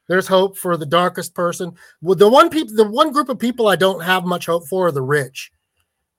there's 0.08 0.26
hope 0.26 0.56
for 0.56 0.76
the 0.76 0.86
darkest 0.86 1.34
person 1.34 1.72
well 2.02 2.14
the 2.14 2.28
one 2.28 2.50
people 2.50 2.74
the 2.74 2.88
one 2.88 3.12
group 3.12 3.28
of 3.28 3.38
people 3.38 3.68
i 3.68 3.76
don't 3.76 4.02
have 4.02 4.24
much 4.24 4.46
hope 4.46 4.66
for 4.68 4.88
are 4.88 4.92
the 4.92 5.02
rich 5.02 5.50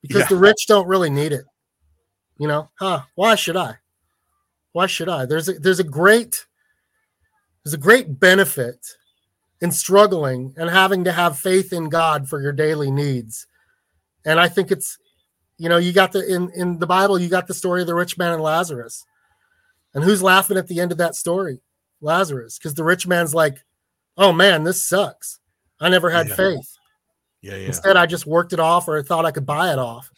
because 0.02 0.22
Yeah. 0.22 0.28
the 0.30 0.38
rich 0.38 0.66
don't 0.68 0.88
really 0.88 1.10
need 1.10 1.32
it 1.32 1.46
you 2.38 2.48
know 2.48 2.70
huh 2.80 3.02
why 3.16 3.36
should 3.36 3.58
i 3.58 3.76
why 4.76 4.88
should 4.88 5.08
I? 5.08 5.26
There's 5.26 5.48
a 5.48 5.54
there's 5.54 5.80
a 5.80 5.86
great 5.86 6.46
there's 7.64 7.74
a 7.74 7.78
great 7.78 8.20
benefit 8.20 8.86
in 9.62 9.72
struggling 9.72 10.54
and 10.58 10.70
having 10.70 11.06
to 11.06 11.14
have 11.14 11.40
faith 11.40 11.72
in 11.72 11.88
God 11.88 12.28
for 12.28 12.42
your 12.42 12.52
daily 12.52 12.92
needs. 12.92 13.48
And 14.26 14.38
I 14.38 14.50
think 14.50 14.72
it's 14.72 14.98
you 15.58 15.70
know, 15.70 15.78
you 15.78 15.94
got 15.94 16.12
the 16.12 16.28
in 16.28 16.52
in 16.58 16.78
the 16.80 16.86
Bible 16.88 17.18
you 17.18 17.30
got 17.30 17.48
the 17.48 17.54
story 17.54 17.80
of 17.80 17.88
the 17.88 17.96
rich 17.96 18.18
man 18.18 18.34
and 18.34 18.44
Lazarus. 18.44 19.06
And 19.94 20.04
who's 20.04 20.22
laughing 20.22 20.58
at 20.58 20.68
the 20.68 20.82
end 20.82 20.92
of 20.92 20.98
that 20.98 21.16
story? 21.16 21.62
Lazarus, 22.02 22.58
because 22.58 22.74
the 22.74 22.84
rich 22.84 23.08
man's 23.08 23.34
like, 23.34 23.64
"Oh 24.18 24.32
man, 24.32 24.64
this 24.64 24.88
sucks. 24.88 25.40
I 25.80 25.90
never 25.90 26.10
had 26.10 26.28
Yeah. 26.30 26.36
faith. 26.36 26.78
yeah, 27.42 27.56
yeah. 27.56 27.68
Instead, 27.68 27.98
I 27.98 28.06
just 28.06 28.26
worked 28.26 28.54
it 28.54 28.60
off 28.60 28.88
or 28.88 28.98
I 28.98 29.04
thought 29.04 29.26
I 29.26 29.32
could 29.32 29.46
buy 29.46 29.72
it 29.72 29.80
off." 29.80 30.10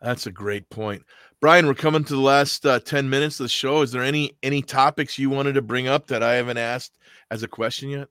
That's 0.00 0.26
a 0.26 0.32
great 0.32 0.68
point. 0.70 1.02
Brian, 1.40 1.66
we're 1.66 1.74
coming 1.74 2.04
to 2.04 2.14
the 2.14 2.20
last 2.20 2.66
uh, 2.66 2.80
10 2.80 3.08
minutes 3.08 3.40
of 3.40 3.44
the 3.44 3.48
show. 3.48 3.82
Is 3.82 3.92
there 3.92 4.02
any 4.02 4.36
any 4.42 4.60
topics 4.62 5.18
you 5.18 5.30
wanted 5.30 5.54
to 5.54 5.62
bring 5.62 5.88
up 5.88 6.06
that 6.08 6.22
I 6.22 6.34
haven't 6.34 6.58
asked 6.58 6.98
as 7.30 7.42
a 7.42 7.48
question 7.48 7.90
yet? 7.90 8.08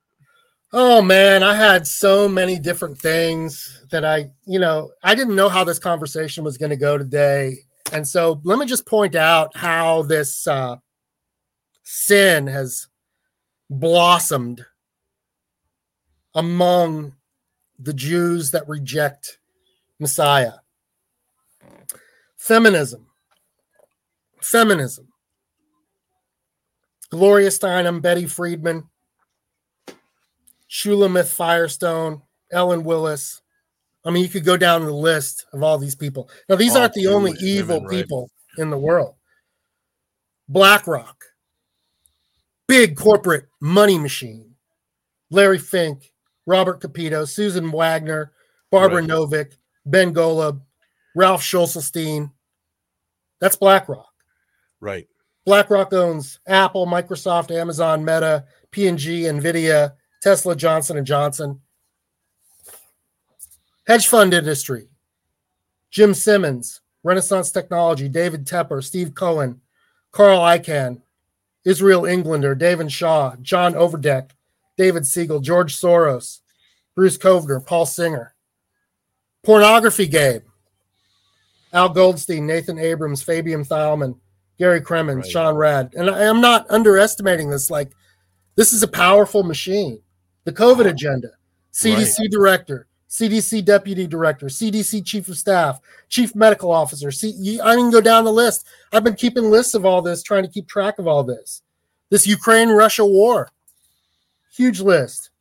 Oh 0.71 1.01
man, 1.01 1.41
I 1.41 1.55
had 1.55 1.87
so 1.87 2.27
many 2.29 2.59
different 2.59 2.99
things 2.99 3.83
that 3.91 4.05
I, 4.05 4.29
you 4.45 4.59
know, 4.59 4.91
I 5.03 5.15
didn't 5.15 5.35
know 5.35 5.49
how 5.49 5.63
this 5.63 5.79
conversation 5.79 6.43
was 6.43 6.59
going 6.59 6.69
to 6.69 6.75
go 6.75 6.95
today. 6.97 7.57
And 7.91 8.07
so 8.07 8.39
let 8.43 8.59
me 8.59 8.67
just 8.67 8.85
point 8.85 9.15
out 9.15 9.55
how 9.57 10.03
this 10.03 10.45
uh, 10.45 10.75
sin 11.83 12.45
has 12.45 12.87
blossomed 13.69 14.65
among 16.35 17.15
the 17.77 17.93
Jews 17.93 18.51
that 18.51 18.67
reject 18.67 19.39
Messiah. 19.99 20.53
Feminism. 22.37 23.07
Feminism. 24.41 25.07
Gloria 27.09 27.49
Steinem, 27.49 28.01
Betty 28.01 28.27
Friedman, 28.27 28.87
Shulamith 30.69 31.33
Firestone, 31.33 32.21
Ellen 32.51 32.83
Willis. 32.83 33.41
I 34.05 34.11
mean, 34.11 34.23
you 34.23 34.29
could 34.29 34.45
go 34.45 34.57
down 34.57 34.85
the 34.85 34.93
list 34.93 35.45
of 35.51 35.63
all 35.63 35.77
these 35.77 35.95
people. 35.95 36.29
Now, 36.47 36.55
these 36.55 36.75
All 36.75 36.83
aren't 36.83 36.93
the 36.93 37.07
only 37.07 37.33
evil 37.41 37.77
women, 37.77 37.89
right. 37.89 37.97
people 37.97 38.29
in 38.57 38.69
the 38.69 38.77
world. 38.77 39.15
BlackRock, 40.47 41.25
big 42.69 42.95
corporate 42.95 43.47
money 43.59 43.97
machine. 43.97 44.53
Larry 45.31 45.57
Fink, 45.57 46.13
Robert 46.45 46.79
Kapito, 46.79 47.27
Susan 47.27 47.71
Wagner, 47.71 48.31
Barbara 48.71 49.01
Right. 49.01 49.09
Novick, 49.09 49.57
Ben 49.87 50.13
Golub, 50.13 50.61
Ralph 51.15 51.41
Schlosstein. 51.41 52.31
That's 53.41 53.55
BlackRock. 53.55 54.13
Right. 54.79 55.07
BlackRock 55.45 55.93
owns 55.93 56.39
Apple, 56.47 56.85
Microsoft, 56.85 57.49
Amazon, 57.49 58.05
Meta, 58.05 58.45
P&G, 58.69 59.23
Nvidia, 59.23 59.93
Tesla, 60.21 60.55
Johnson 60.55 60.97
and 60.97 61.07
Johnson. 61.07 61.59
Hedge 63.87 64.07
fund 64.07 64.33
industry. 64.33 64.89
Jim 65.89 66.13
Simons, 66.13 66.81
Renaissance 67.03 67.51
Technology, 67.51 68.07
David 68.07 68.45
Tepper, 68.45 68.83
Steve 68.83 69.15
Cohen, 69.15 69.59
Carl 70.11 70.39
Icahn, 70.41 71.01
Israel 71.65 72.05
Englander, 72.05 72.55
David 72.55 72.91
Shaw, 72.91 73.35
John 73.41 73.75
Overdeck, 73.75 74.35
David 74.77 75.05
Siegel, 75.05 75.39
George 75.39 75.75
Soros, 75.75 76.39
Bruce 76.95 77.17
Kovner, 77.17 77.65
Paul 77.65 77.85
Singer. 77.85 78.33
Pornography 79.43 80.07
game. 80.07 80.41
Al 81.71 81.89
Goldstein, 81.89 82.45
Nathan 82.45 82.79
Abrams, 82.79 83.21
Fabian 83.21 83.63
Thalman, 83.63 84.17
Gary 84.57 84.81
Kremens, 84.81 85.23
Right. 85.23 85.31
Sean 85.31 85.55
Rad. 85.55 85.93
And 85.95 86.09
I 86.09 86.23
am 86.23 86.41
not 86.41 86.69
underestimating 86.69 87.49
this. 87.49 87.69
Like, 87.69 87.91
this 88.55 88.73
is 88.73 88.83
a 88.83 88.87
powerful 88.87 89.43
machine. 89.43 90.01
The 90.45 90.51
COVID 90.51 90.87
agenda, 90.87 91.29
CDC 91.73 92.29
director, 92.29 92.87
CDC 93.09 93.65
deputy 93.65 94.05
director, 94.05 94.45
CDC 94.47 95.03
chief 95.03 95.27
of 95.29 95.37
staff, 95.37 95.79
chief 96.09 96.35
medical 96.35 96.71
officer. 96.71 97.11
C- 97.11 97.59
I 97.61 97.75
can 97.75 97.89
go 97.89 98.01
down 98.01 98.23
the 98.23 98.31
list. 98.31 98.67
I've 98.93 99.03
been 99.03 99.15
keeping 99.15 99.49
lists 99.49 99.73
of 99.73 99.85
all 99.85 100.01
this, 100.01 100.21
trying 100.21 100.43
to 100.43 100.49
keep 100.49 100.67
track 100.67 100.99
of 100.99 101.07
all 101.07 101.23
this. 101.23 101.63
This 102.09 102.27
Ukraine 102.27 102.69
Russia 102.69 103.05
war, 103.05 103.49
huge 104.51 104.79
list. 104.79 105.31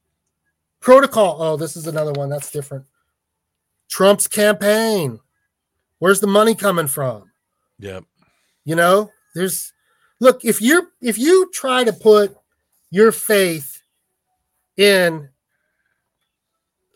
Protocol. 0.80 1.42
Oh, 1.42 1.56
this 1.56 1.76
is 1.76 1.86
another 1.86 2.12
one 2.12 2.30
that's 2.30 2.50
different. 2.50 2.84
Trump's 3.88 4.26
campaign. 4.26 5.18
Where's 5.98 6.20
the 6.20 6.26
money 6.26 6.54
coming 6.54 6.86
from? 6.86 7.30
Yep. 7.80 8.04
You 8.64 8.76
know, 8.76 9.10
there's 9.34 9.72
look, 10.20 10.44
if 10.44 10.62
you're 10.62 10.88
if 11.00 11.18
you 11.18 11.50
try 11.52 11.84
to 11.84 11.92
put 11.92 12.36
your 12.90 13.12
faith 13.12 13.82
in 14.76 15.28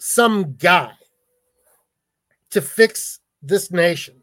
some 0.04 0.54
guy 0.54 0.90
to 2.50 2.60
fix 2.60 3.20
this 3.40 3.70
nation, 3.70 4.20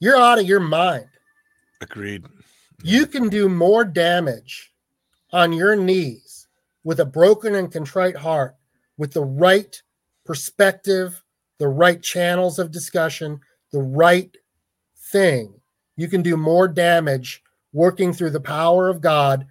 you're 0.00 0.16
out 0.16 0.38
of 0.38 0.46
your 0.46 0.60
mind. 0.60 1.08
Agreed. 1.82 2.24
You 2.82 3.06
can 3.06 3.28
do 3.28 3.50
more 3.50 3.84
damage 3.84 4.72
on 5.30 5.52
your 5.52 5.76
knees 5.76 6.48
with 6.84 7.00
a 7.00 7.04
broken 7.04 7.54
and 7.54 7.70
contrite 7.70 8.16
heart 8.16 8.56
with 8.96 9.12
the 9.12 9.24
right 9.24 9.82
perspective, 10.24 11.22
the 11.58 11.68
right 11.68 12.02
channels 12.02 12.58
of 12.58 12.70
discussion, 12.70 13.38
the 13.72 13.82
right 13.82 14.34
thing. 15.12 15.52
You 15.96 16.08
can 16.08 16.22
do 16.22 16.38
more 16.38 16.66
damage 16.66 17.42
working 17.74 18.14
through 18.14 18.30
the 18.30 18.40
power 18.40 18.88
of 18.88 19.02
God 19.02 19.46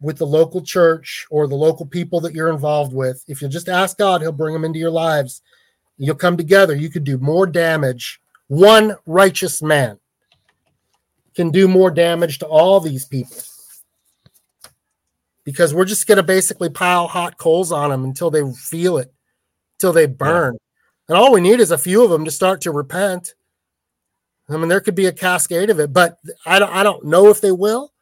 with 0.00 0.18
the 0.18 0.26
local 0.26 0.62
church 0.62 1.26
or 1.30 1.46
the 1.46 1.54
local 1.54 1.86
people 1.86 2.20
that 2.20 2.34
you're 2.34 2.52
involved 2.52 2.92
with. 2.92 3.24
If 3.28 3.42
you 3.42 3.48
just 3.48 3.68
ask 3.68 3.98
God, 3.98 4.20
He'll 4.20 4.32
bring 4.32 4.54
them 4.54 4.64
into 4.64 4.78
your 4.78 4.90
lives. 4.90 5.42
You'll 5.96 6.14
come 6.14 6.36
together. 6.36 6.74
You 6.74 6.90
could 6.90 7.04
do 7.04 7.18
more 7.18 7.46
damage. 7.46 8.20
One 8.46 8.96
righteous 9.06 9.60
man 9.60 9.98
can 11.34 11.50
do 11.50 11.68
more 11.68 11.90
damage 11.90 12.38
to 12.38 12.46
all 12.46 12.80
these 12.80 13.04
people 13.04 13.36
because 15.44 15.72
we're 15.72 15.84
just 15.84 16.06
going 16.06 16.16
to 16.16 16.22
basically 16.22 16.68
pile 16.68 17.06
hot 17.06 17.38
coals 17.38 17.72
on 17.72 17.90
them 17.90 18.04
until 18.04 18.30
they 18.30 18.42
feel 18.52 18.98
it, 18.98 19.12
till 19.78 19.92
they 19.92 20.06
burn. 20.06 20.58
And 21.08 21.16
all 21.16 21.32
we 21.32 21.40
need 21.40 21.58
is 21.58 21.70
a 21.70 21.78
few 21.78 22.04
of 22.04 22.10
them 22.10 22.24
to 22.24 22.30
start 22.30 22.60
to 22.62 22.70
repent. 22.70 23.34
I 24.48 24.56
mean, 24.56 24.68
there 24.68 24.80
could 24.80 24.94
be 24.94 25.06
a 25.06 25.12
cascade 25.12 25.70
of 25.70 25.80
it, 25.80 25.92
but 25.92 26.18
I 26.44 26.58
don't, 26.58 26.70
I 26.70 26.82
don't 26.82 27.04
know 27.04 27.28
if 27.28 27.40
they 27.40 27.52
will. 27.52 27.92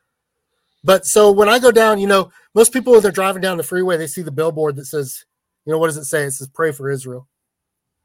But 0.86 1.04
so 1.04 1.32
when 1.32 1.48
I 1.48 1.58
go 1.58 1.72
down, 1.72 1.98
you 1.98 2.06
know, 2.06 2.30
most 2.54 2.72
people 2.72 2.92
when 2.92 3.02
they're 3.02 3.10
driving 3.10 3.42
down 3.42 3.56
the 3.56 3.64
freeway, 3.64 3.96
they 3.96 4.06
see 4.06 4.22
the 4.22 4.30
billboard 4.30 4.76
that 4.76 4.86
says, 4.86 5.24
you 5.64 5.72
know, 5.72 5.78
what 5.78 5.88
does 5.88 5.96
it 5.96 6.04
say? 6.04 6.22
It 6.22 6.30
says 6.30 6.48
"Pray 6.48 6.70
for 6.70 6.88
Israel." 6.90 7.28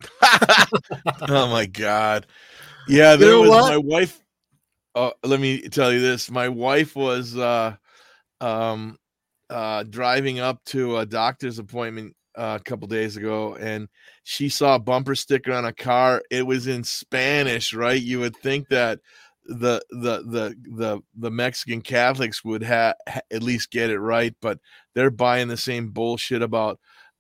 oh 1.29 1.47
my 1.51 1.67
god 1.67 2.25
yeah 2.87 3.11
You 3.11 3.17
there 3.19 3.31
know 3.33 3.41
was 3.41 3.49
what? 3.51 3.69
my 3.69 3.77
wife 3.77 4.19
uh, 4.95 5.11
let 5.23 5.39
me 5.39 5.61
tell 5.69 5.93
you 5.93 6.01
this 6.01 6.31
my 6.31 6.49
wife 6.49 6.95
was 6.95 7.37
uh 7.37 7.75
um 8.41 8.97
uh 9.51 9.83
driving 9.83 10.39
up 10.39 10.59
to 10.65 10.97
a 10.97 11.05
doctor's 11.05 11.59
appointment 11.59 12.15
uh, 12.35 12.57
a 12.59 12.63
couple 12.63 12.87
days 12.87 13.17
ago, 13.17 13.55
and 13.55 13.87
she 14.23 14.49
saw 14.49 14.75
a 14.75 14.79
bumper 14.79 15.15
sticker 15.15 15.51
on 15.51 15.65
a 15.65 15.73
car. 15.73 16.21
It 16.31 16.43
was 16.47 16.67
in 16.67 16.83
Spanish, 16.83 17.73
right? 17.73 18.01
You 18.01 18.19
would 18.21 18.35
think 18.37 18.69
that 18.69 18.99
the 19.59 19.81
the 19.89 20.23
the 20.23 20.55
the 20.77 21.01
the 21.17 21.31
Mexican 21.31 21.81
Catholics 21.81 22.43
would 22.43 22.63
have 22.63 22.95
at 23.31 23.43
least 23.43 23.71
get 23.71 23.89
it 23.89 23.99
right, 23.99 24.35
but 24.41 24.59
they're 24.95 25.11
buying 25.11 25.47
the 25.47 25.57
same 25.57 25.89
bullshit 25.89 26.41
about 26.41 26.79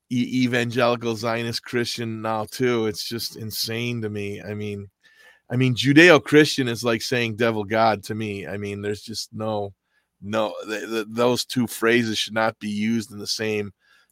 e- 0.09 0.43
evangelical 0.43 1.15
Zionist 1.15 1.63
Christian 1.63 2.21
now 2.21 2.45
too. 2.45 2.87
It's 2.87 3.07
just 3.07 3.35
insane 3.35 4.01
to 4.01 4.09
me. 4.09 4.41
I 4.41 4.53
mean, 4.53 4.89
I 5.49 5.55
mean 5.55 5.75
Judeo 5.75 6.23
Christian 6.23 6.67
is 6.67 6.83
like 6.83 7.01
saying 7.01 7.35
devil 7.35 7.63
God 7.63 8.03
to 8.05 8.15
me. 8.15 8.47
I 8.47 8.57
mean, 8.57 8.81
there's 8.81 9.01
just 9.01 9.33
no 9.33 9.73
no 10.21 10.53
th- 10.67 10.89
th- 10.89 11.07
those 11.09 11.45
two 11.45 11.67
phrases 11.67 12.17
should 12.17 12.33
not 12.33 12.59
be 12.59 12.69
used 12.69 13.11
in 13.11 13.19
the 13.19 13.27
same 13.27 13.71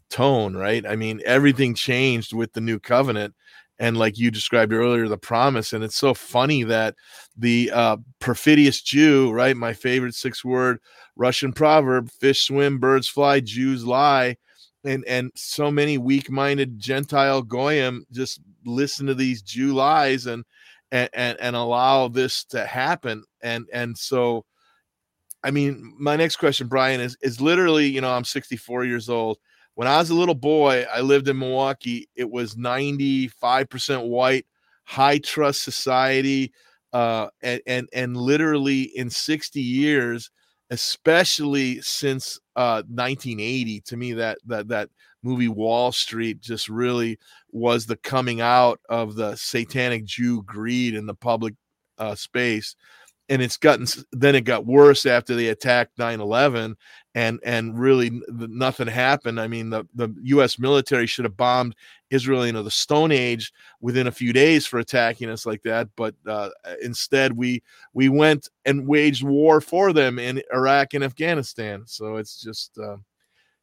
tone, 0.10 0.56
right? 0.56 0.86
I 0.86 0.96
mean, 0.96 1.22
everything 1.26 1.76
changed 1.76 2.34
with 2.34 2.54
the 2.54 2.62
new 2.62 2.80
covenant 2.80 3.36
and 3.80 3.98
like 3.98 4.18
you 4.18 4.30
described 4.30 4.74
earlier 4.74 5.08
the 5.08 5.18
promise 5.18 5.74
and 5.74 5.84
it's 5.84 5.96
so 5.96 6.14
funny 6.14 6.64
that 6.64 6.96
the 7.38 7.72
uh 7.74 7.98
perfidious 8.20 8.82
jew 8.82 9.32
right 9.32 9.58
my 9.58 9.74
favorite 9.74 10.14
six 10.14 10.44
word 10.44 10.80
russian 11.16 11.54
proverb 11.54 12.10
fish 12.12 12.44
swim 12.44 12.78
birds 12.78 13.08
fly 13.08 13.40
jews 13.40 13.86
lie 13.86 14.36
and 14.84 15.04
and 15.08 15.32
so 15.36 15.72
many 15.72 15.98
weak-minded 15.98 16.80
gentile 16.80 17.42
goyim 17.42 18.06
just 18.12 18.42
listen 18.66 19.08
to 19.08 19.16
these 19.16 19.42
jew 19.42 19.74
lies 19.74 20.26
and 20.26 20.44
and 20.92 21.10
and, 21.14 21.38
and 21.40 21.56
allow 21.56 22.08
this 22.08 22.44
to 22.44 22.66
happen 22.66 23.24
and 23.42 23.66
and 23.74 23.98
so 23.98 24.46
i 25.44 25.52
mean 25.52 25.94
my 26.00 26.16
next 26.16 26.38
question 26.38 26.68
brian 26.68 27.00
is 27.02 27.18
is 27.22 27.42
literally 27.42 27.88
you 27.88 28.02
know 28.02 28.12
i'm 28.12 28.26
64 28.26 28.86
years 28.86 29.10
old 29.10 29.38
when 29.80 29.88
I 29.88 29.98
was 29.98 30.10
a 30.10 30.14
little 30.14 30.36
boy, 30.36 30.86
I 30.94 31.00
lived 31.00 31.30
in 31.30 31.40
Milwaukee. 31.40 32.10
It 32.14 32.30
was 32.30 32.56
95% 32.58 34.10
white, 34.10 34.46
high 34.84 35.20
trust 35.20 35.64
society. 35.64 36.52
Uh, 36.92 37.30
and, 37.42 37.62
and, 37.66 37.90
and 37.94 38.18
literally 38.18 38.82
in 38.82 39.10
60 39.10 39.62
years, 39.62 40.32
especially 40.70 41.80
since 41.80 42.38
uh, 42.58 42.84
1980, 42.90 43.80
to 43.86 43.96
me, 43.96 44.12
that, 44.12 44.40
that, 44.48 44.68
that 44.68 44.90
movie 45.24 45.48
Wall 45.48 45.94
Street 45.94 46.42
just 46.42 46.68
really 46.68 47.18
was 47.54 47.86
the 47.86 47.96
coming 47.96 48.42
out 48.42 48.82
of 48.90 49.16
the 49.16 49.34
satanic 49.38 50.04
Jew 50.04 50.44
greed 50.44 50.94
in 50.94 51.06
the 51.06 51.16
public 51.16 51.54
uh, 51.98 52.16
space 52.16 52.76
and 53.30 53.42
it's 53.42 53.58
gotten 53.58 53.86
then 54.12 54.36
it 54.36 54.42
got 54.42 54.66
worse 54.66 55.06
after 55.06 55.36
they 55.36 55.48
attacked 55.48 55.98
9-11 55.98 56.76
and 57.16 57.40
and 57.44 57.80
really 57.80 58.22
nothing 58.30 58.88
happened. 58.88 59.40
I 59.40 59.48
mean 59.48 59.70
the, 59.70 59.86
the 59.96 60.14
u.s 60.24 60.60
military 60.60 61.06
should 61.06 61.26
have 61.26 61.38
bombed 61.38 61.76
israel 62.10 62.44
into 62.44 62.64
the 62.64 62.72
stone 62.72 63.12
age 63.12 63.54
within 63.82 64.08
a 64.08 64.12
few 64.12 64.34
days 64.34 64.66
for 64.66 64.80
attacking 64.80 65.30
us 65.30 65.46
like 65.46 65.62
that 65.62 65.88
but 65.96 66.16
uh, 66.28 66.50
instead 66.82 67.32
we 67.32 67.62
we 67.94 68.10
went 68.10 68.50
and 68.66 68.88
waged 68.88 69.24
war 69.24 69.62
for 69.62 69.94
them 69.94 70.20
in 70.20 70.42
iraq 70.54 70.94
and 70.94 71.04
afghanistan. 71.04 71.84
So 71.86 72.18
it's 72.18 72.42
just 72.42 72.78
uh, 72.80 72.98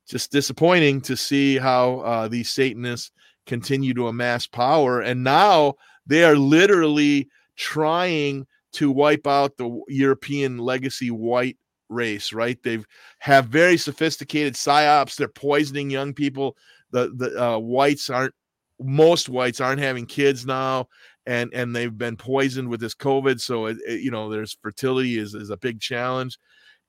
just 0.08 0.30
disappointing 0.30 1.00
to 1.02 1.16
see 1.16 1.58
how 1.58 2.00
uh, 2.00 2.28
these 2.28 2.50
satanists 2.50 3.10
continue 3.46 3.94
to 3.94 4.08
amass 4.08 4.46
power 4.46 5.00
and 5.00 5.22
now 5.22 5.74
they 6.06 6.22
are 6.24 6.36
literally 6.36 7.28
trying 7.56 8.46
to 8.74 8.90
wipe 8.90 9.26
out 9.26 9.56
the 9.56 9.80
European 9.88 10.58
legacy 10.58 11.10
white 11.10 11.56
race, 11.88 12.32
right? 12.32 12.58
They've 12.62 12.86
have 13.20 13.46
very 13.46 13.76
sophisticated 13.76 14.54
psyops. 14.54 15.16
They're 15.16 15.28
poisoning 15.28 15.90
young 15.90 16.14
people. 16.14 16.56
The 16.90 17.12
the 17.16 17.42
uh, 17.42 17.58
whites 17.58 18.10
aren't 18.10 18.34
most 18.80 19.28
whites 19.28 19.60
aren't 19.60 19.80
having 19.80 20.06
kids 20.06 20.46
now, 20.46 20.88
and 21.26 21.52
and 21.54 21.74
they've 21.74 21.96
been 21.96 22.16
poisoned 22.16 22.68
with 22.68 22.80
this 22.80 22.94
COVID. 22.94 23.40
So 23.40 23.66
it, 23.66 23.78
it, 23.86 24.00
you 24.00 24.10
know, 24.10 24.30
there's 24.30 24.56
fertility 24.62 25.18
is 25.18 25.34
is 25.34 25.50
a 25.50 25.56
big 25.56 25.80
challenge, 25.80 26.38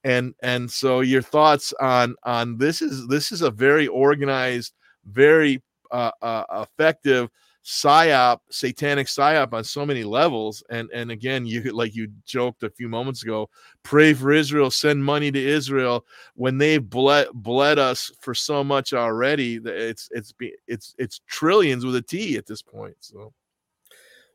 and 0.04 0.34
and 0.41 0.70
so 0.70 1.02
your 1.02 1.22
thoughts 1.22 1.74
on 1.80 2.16
on 2.24 2.58
this 2.58 2.82
is 2.82 3.08
this 3.08 3.32
is 3.32 3.41
a 3.41 3.52
very 3.52 3.88
organized, 3.88 4.74
very 5.06 5.64
uh, 5.91 6.12
uh, 6.22 6.44
effective 6.62 7.30
psyop 7.68 8.39
satanic 8.49 9.07
psyop 9.07 9.52
on 9.52 9.61
so 9.61 9.85
many 9.85 10.06
levels 10.06 10.64
and 10.69 10.89
and 10.94 11.11
again 11.11 11.45
you 11.45 11.61
like 11.73 11.94
you 11.94 12.07
joked 12.26 12.64
a 12.64 12.69
few 12.69 12.88
moments 12.88 13.23
ago 13.23 13.49
pray 13.84 14.14
for 14.14 14.31
israel 14.31 14.72
send 14.72 15.03
money 15.03 15.30
to 15.34 15.45
israel. 15.45 16.06
When 16.35 16.57
they've 16.57 16.89
bled 16.89 17.27
bled 17.34 17.77
us 17.77 18.10
for 18.22 18.34
so 18.34 18.64
much 18.64 18.94
already 18.94 19.60
it's 19.65 20.07
it's 20.11 20.34
it's 20.65 20.95
it's 20.98 21.19
trillions 21.27 21.85
with 21.85 21.98
a 21.98 22.02
t 22.02 22.38
at 22.38 22.45
this 22.45 22.61
point 22.61 22.95
so. 23.02 23.34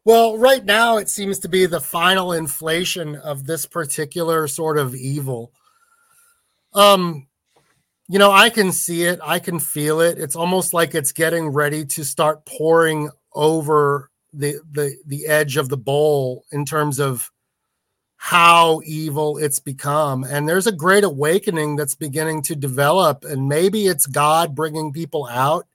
Well 0.04 0.36
right 0.36 0.62
now 0.62 0.98
it 0.98 1.08
seems 1.08 1.38
to 1.38 1.48
be 1.48 1.64
the 1.64 1.80
final 1.80 2.34
inflation 2.34 3.16
of 3.16 3.46
this 3.46 3.64
particular 3.64 4.46
sort 4.46 4.76
of 4.76 4.94
evil. 4.94 5.52
Um 6.74 7.28
you 8.08 8.18
know 8.18 8.30
i 8.30 8.50
can 8.50 8.72
see 8.72 9.04
it. 9.04 9.20
I 9.24 9.38
can 9.38 9.58
feel 9.58 10.02
it. 10.02 10.18
It's 10.18 10.36
almost 10.36 10.74
like 10.74 10.94
it's 10.94 11.12
getting 11.12 11.48
ready 11.48 11.86
to 11.86 12.04
start 12.04 12.44
pouring 12.44 13.08
over 13.34 14.10
the 14.32 14.60
the 14.70 14.96
the 15.06 15.26
edge 15.26 15.56
of 15.56 15.68
the 15.68 15.76
bowl 15.76 16.44
in 16.52 16.64
terms 16.64 16.98
of 16.98 17.30
how 18.16 18.80
evil 18.84 19.36
it's 19.36 19.58
become. 19.58 20.22
And 20.22 20.48
there's 20.48 20.68
a 20.68 20.72
great 20.72 21.02
awakening 21.02 21.74
that's 21.74 21.96
beginning 21.96 22.42
to 22.42 22.54
develop 22.54 23.24
and 23.24 23.48
maybe 23.48 23.86
it's 23.88 24.06
god 24.06 24.54
bringing 24.54 24.92
people 24.92 25.26
out. 25.26 25.66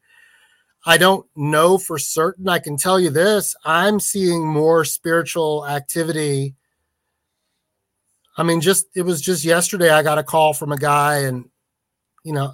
I 0.86 0.98
don't 0.98 1.28
know 1.36 1.78
for 1.78 2.00
certain. 2.00 2.48
I 2.48 2.60
can 2.60 2.78
tell 2.78 3.00
you 3.00 3.10
this 3.10 3.56
i'm 3.66 4.00
seeing 4.00 4.48
more 4.48 4.86
spiritual 4.86 5.68
activity. 5.68 6.56
I 8.38 8.44
mean 8.44 8.62
just 8.62 8.88
it 8.96 9.02
was 9.02 9.22
just 9.22 9.44
yesterday 9.44 9.90
i 9.90 10.04
got 10.04 10.20
a 10.20 10.24
call 10.24 10.54
from 10.54 10.72
a 10.72 10.78
guy 10.78 11.20
and 11.20 11.50
you 12.24 12.34
know 12.34 12.54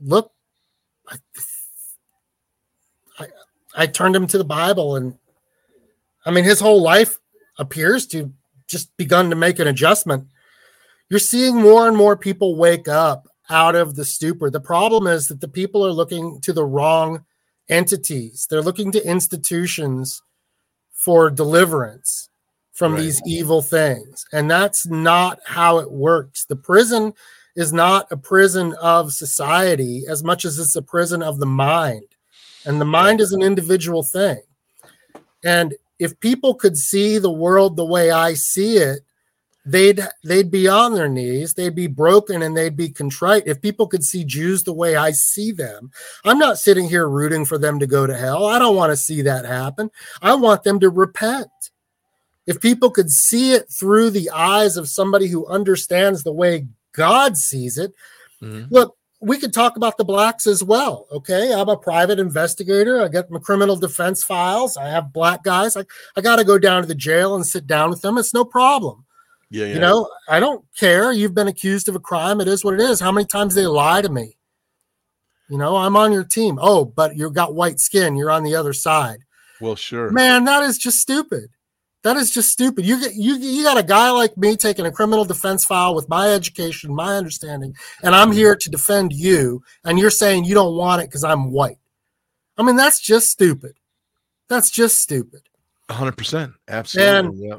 look 0.00 0.32
I, 1.08 1.16
I, 3.76 3.86
turned 3.86 4.16
him 4.16 4.26
to 4.28 4.38
the 4.38 4.44
Bible, 4.44 4.96
and 4.96 5.18
I 6.24 6.30
mean, 6.30 6.44
his 6.44 6.60
whole 6.60 6.82
life 6.82 7.18
appears 7.58 8.06
to 8.08 8.32
just 8.66 8.96
begun 8.96 9.30
to 9.30 9.36
make 9.36 9.58
an 9.58 9.68
adjustment. 9.68 10.26
You're 11.08 11.20
seeing 11.20 11.56
more 11.56 11.86
and 11.86 11.96
more 11.96 12.16
people 12.16 12.56
wake 12.56 12.88
up 12.88 13.28
out 13.48 13.76
of 13.76 13.94
the 13.94 14.04
stupor. 14.04 14.50
The 14.50 14.60
problem 14.60 15.06
is 15.06 15.28
that 15.28 15.40
the 15.40 15.48
people 15.48 15.86
are 15.86 15.92
looking 15.92 16.40
to 16.40 16.52
the 16.52 16.64
wrong 16.64 17.24
entities. 17.68 18.46
They're 18.50 18.62
looking 18.62 18.90
to 18.92 19.08
institutions 19.08 20.22
for 20.92 21.30
deliverance 21.30 22.28
from 22.72 22.94
Right. 22.94 23.02
these 23.02 23.22
evil 23.24 23.62
things. 23.62 24.24
And 24.32 24.50
that's 24.50 24.86
not 24.86 25.38
how 25.46 25.78
it 25.78 25.90
works. 25.92 26.44
The 26.44 26.56
prison 26.56 27.14
is 27.54 27.72
not 27.72 28.06
a 28.10 28.16
prison 28.16 28.74
of 28.74 29.12
society 29.12 30.04
as 30.08 30.24
much 30.24 30.44
as 30.44 30.58
it's 30.58 30.76
a 30.76 30.82
prison 30.82 31.22
of 31.22 31.38
the 31.38 31.46
mind. 31.46 32.15
And 32.66 32.80
the 32.80 32.84
mind 32.84 33.20
is 33.20 33.32
an 33.32 33.42
individual 33.42 34.02
thing. 34.02 34.40
And 35.44 35.74
if 35.98 36.18
people 36.20 36.54
could 36.54 36.76
see 36.76 37.18
the 37.18 37.30
world 37.30 37.76
the 37.76 37.84
way 37.84 38.10
I 38.10 38.34
see 38.34 38.76
it, 38.76 39.00
they'd 39.64 40.06
they'd 40.24 40.50
be 40.50 40.68
on 40.68 40.94
their 40.94 41.08
knees, 41.08 41.54
they'd 41.54 41.74
be 41.74 41.86
broken 41.86 42.42
and 42.42 42.56
they'd 42.56 42.76
be 42.76 42.90
contrite. 42.90 43.44
If 43.46 43.60
people 43.60 43.86
could 43.86 44.04
see 44.04 44.24
Jews 44.24 44.62
the 44.62 44.72
way 44.72 44.96
I 44.96 45.10
see 45.10 45.52
them, 45.52 45.90
I'm 46.24 46.38
not 46.38 46.58
sitting 46.58 46.88
here 46.88 47.08
rooting 47.08 47.44
for 47.44 47.58
them 47.58 47.78
to 47.80 47.86
go 47.86 48.06
to 48.06 48.16
hell. 48.16 48.46
I 48.46 48.58
don't 48.58 48.76
want 48.76 48.90
to 48.90 48.96
see 48.96 49.22
that 49.22 49.44
happen. 49.44 49.90
I 50.20 50.34
want 50.34 50.64
them 50.64 50.80
to 50.80 50.90
repent. 50.90 51.50
If 52.46 52.60
people 52.60 52.90
could 52.90 53.10
see 53.10 53.52
it 53.52 53.68
through 53.70 54.10
the 54.10 54.30
eyes 54.30 54.76
of 54.76 54.88
somebody 54.88 55.26
who 55.26 55.46
understands 55.46 56.22
the 56.22 56.32
way 56.32 56.66
God 56.92 57.36
sees 57.36 57.76
it, 57.76 57.92
mm-hmm. 58.40 58.72
look, 58.72 58.95
we 59.20 59.38
could 59.38 59.52
talk 59.52 59.76
about 59.76 59.96
the 59.96 60.04
blacks 60.04 60.46
as 60.46 60.62
well. 60.62 61.06
Okay. 61.10 61.52
I'm 61.52 61.68
a 61.68 61.76
private 61.76 62.18
investigator. 62.18 63.02
I 63.02 63.08
get 63.08 63.30
my 63.30 63.38
criminal 63.38 63.76
defense 63.76 64.22
files. 64.22 64.76
I 64.76 64.88
have 64.88 65.12
black 65.12 65.42
guys. 65.42 65.76
I, 65.76 65.84
I 66.16 66.20
got 66.20 66.36
to 66.36 66.44
go 66.44 66.58
down 66.58 66.82
to 66.82 66.88
the 66.88 66.94
jail 66.94 67.34
and 67.34 67.46
sit 67.46 67.66
down 67.66 67.90
with 67.90 68.02
them. 68.02 68.18
It's 68.18 68.34
no 68.34 68.44
problem. 68.44 69.04
yeah, 69.50 69.66
yeah. 69.66 69.74
You 69.74 69.80
know, 69.80 70.10
I 70.28 70.38
don't 70.38 70.64
care. 70.76 71.12
You've 71.12 71.34
been 71.34 71.48
accused 71.48 71.88
of 71.88 71.96
a 71.96 72.00
crime. 72.00 72.40
It 72.40 72.48
is 72.48 72.64
what 72.64 72.74
it 72.74 72.80
is. 72.80 73.00
How 73.00 73.10
many 73.12 73.26
times 73.26 73.54
they 73.54 73.66
lie 73.66 74.02
to 74.02 74.08
me? 74.08 74.36
You 75.48 75.58
know, 75.58 75.76
I'm 75.76 75.96
on 75.96 76.12
your 76.12 76.24
team. 76.24 76.58
Oh, 76.60 76.84
but 76.84 77.16
you've 77.16 77.34
got 77.34 77.54
white 77.54 77.80
skin. 77.80 78.16
You're 78.16 78.32
on 78.32 78.42
the 78.42 78.56
other 78.56 78.72
side. 78.72 79.20
well 79.60 79.76
sure 79.76 80.10
Man, 80.10 80.44
that 80.44 80.62
is 80.62 80.76
just 80.76 81.00
stupid. 81.00 81.50
That 82.06 82.16
is 82.16 82.30
just 82.30 82.52
stupid. 82.52 82.86
You 82.86 83.00
get 83.00 83.16
you 83.16 83.34
you 83.34 83.64
got 83.64 83.78
a 83.78 83.82
guy 83.82 84.12
like 84.12 84.36
me 84.36 84.54
taking 84.54 84.86
a 84.86 84.92
criminal 84.92 85.24
defense 85.24 85.64
file 85.64 85.92
with 85.92 86.08
my 86.08 86.32
education, 86.32 86.94
my 86.94 87.16
understanding, 87.16 87.74
and 88.00 88.14
I'm 88.14 88.30
here 88.30 88.54
to 88.54 88.70
defend 88.70 89.12
you, 89.12 89.64
and 89.82 89.98
you're 89.98 90.10
saying 90.10 90.44
you 90.44 90.54
don't 90.54 90.76
want 90.76 91.02
it 91.02 91.08
because 91.08 91.24
I'm 91.24 91.50
white. 91.50 91.78
I 92.56 92.62
mean, 92.62 92.76
that's 92.76 93.00
just 93.00 93.30
stupid. 93.30 93.74
That's 94.46 94.70
just 94.70 94.98
stupid. 94.98 95.40
100% 95.88 96.54
absolutely 96.68 97.48
yeah. 97.48 97.58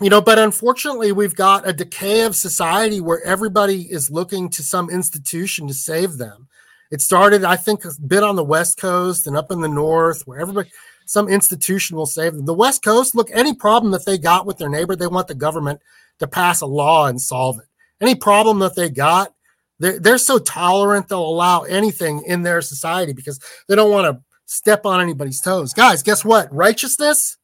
You 0.00 0.10
know, 0.10 0.20
but 0.20 0.38
unfortunately, 0.38 1.10
we've 1.10 1.34
got 1.34 1.66
a 1.66 1.72
decay 1.72 2.20
of 2.20 2.36
society 2.36 3.00
where 3.00 3.20
everybody 3.24 3.82
is 3.90 4.12
looking 4.12 4.48
to 4.50 4.62
some 4.62 4.90
institution 4.90 5.66
to 5.66 5.74
save 5.74 6.18
them. 6.18 6.46
It 6.92 7.00
started, 7.00 7.44
I 7.44 7.56
think, 7.56 7.84
a 7.84 7.90
bit 8.06 8.22
on 8.22 8.36
the 8.36 8.44
West 8.44 8.78
Coast 8.78 9.26
and 9.26 9.36
up 9.36 9.50
in 9.50 9.60
the 9.60 9.68
North, 9.68 10.22
where 10.24 10.40
everybody, 10.40 10.70
some 11.08 11.26
institution 11.26 11.96
will 11.96 12.04
save 12.04 12.34
them. 12.34 12.44
The 12.44 12.52
West 12.52 12.82
Coast, 12.82 13.14
look, 13.14 13.30
any 13.32 13.54
problem 13.54 13.92
that 13.92 14.04
they 14.04 14.18
got 14.18 14.44
with 14.44 14.58
their 14.58 14.68
neighbor, 14.68 14.94
they 14.94 15.06
want 15.06 15.26
the 15.26 15.34
government 15.34 15.80
to 16.18 16.26
pass 16.26 16.60
a 16.60 16.66
law 16.66 17.06
and 17.06 17.18
solve 17.18 17.58
it. 17.58 17.64
Any 17.98 18.14
problem 18.14 18.58
that 18.58 18.76
they 18.76 18.90
got, 18.90 19.32
they're, 19.78 19.98
they're 19.98 20.18
so 20.18 20.38
tolerant, 20.38 21.08
they'll 21.08 21.20
allow 21.24 21.62
anything 21.62 22.22
in 22.26 22.42
their 22.42 22.60
society 22.60 23.14
because 23.14 23.40
they 23.68 23.74
don't 23.74 23.90
want 23.90 24.04
to 24.04 24.22
step 24.44 24.84
on 24.84 25.00
anybody's 25.00 25.40
toes. 25.40 25.72
Guys, 25.72 26.02
guess 26.02 26.26
what? 26.26 26.52
Righteousness 26.54 27.38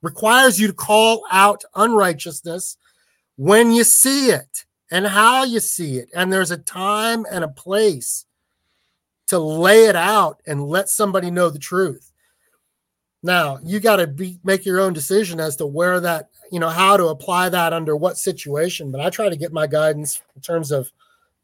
requires 0.00 0.58
you 0.58 0.66
to 0.68 0.72
call 0.72 1.26
out 1.30 1.64
unrighteousness 1.74 2.78
when 3.36 3.72
you 3.72 3.84
see 3.84 4.30
it 4.30 4.64
and 4.90 5.06
how 5.06 5.44
you 5.44 5.60
see 5.60 5.98
it. 5.98 6.08
And 6.14 6.32
there's 6.32 6.50
a 6.50 6.56
time 6.56 7.26
and 7.30 7.44
a 7.44 7.48
place 7.48 8.24
to 9.26 9.38
lay 9.38 9.84
it 9.84 9.96
out 9.96 10.40
and 10.46 10.64
let 10.64 10.88
somebody 10.88 11.30
know 11.30 11.50
the 11.50 11.58
truth. 11.58 12.11
Now, 13.22 13.58
you 13.62 13.78
got 13.78 13.96
to 13.96 14.06
be 14.06 14.38
make 14.42 14.66
your 14.66 14.80
own 14.80 14.92
decision 14.92 15.38
as 15.38 15.56
to 15.56 15.66
where 15.66 16.00
that, 16.00 16.30
you 16.50 16.58
know, 16.58 16.68
how 16.68 16.96
to 16.96 17.06
apply 17.06 17.48
that 17.50 17.72
under 17.72 17.96
what 17.96 18.18
situation. 18.18 18.90
But 18.90 19.00
I 19.00 19.10
try 19.10 19.28
to 19.28 19.36
get 19.36 19.52
my 19.52 19.66
guidance 19.66 20.20
in 20.34 20.42
terms 20.42 20.72
of 20.72 20.90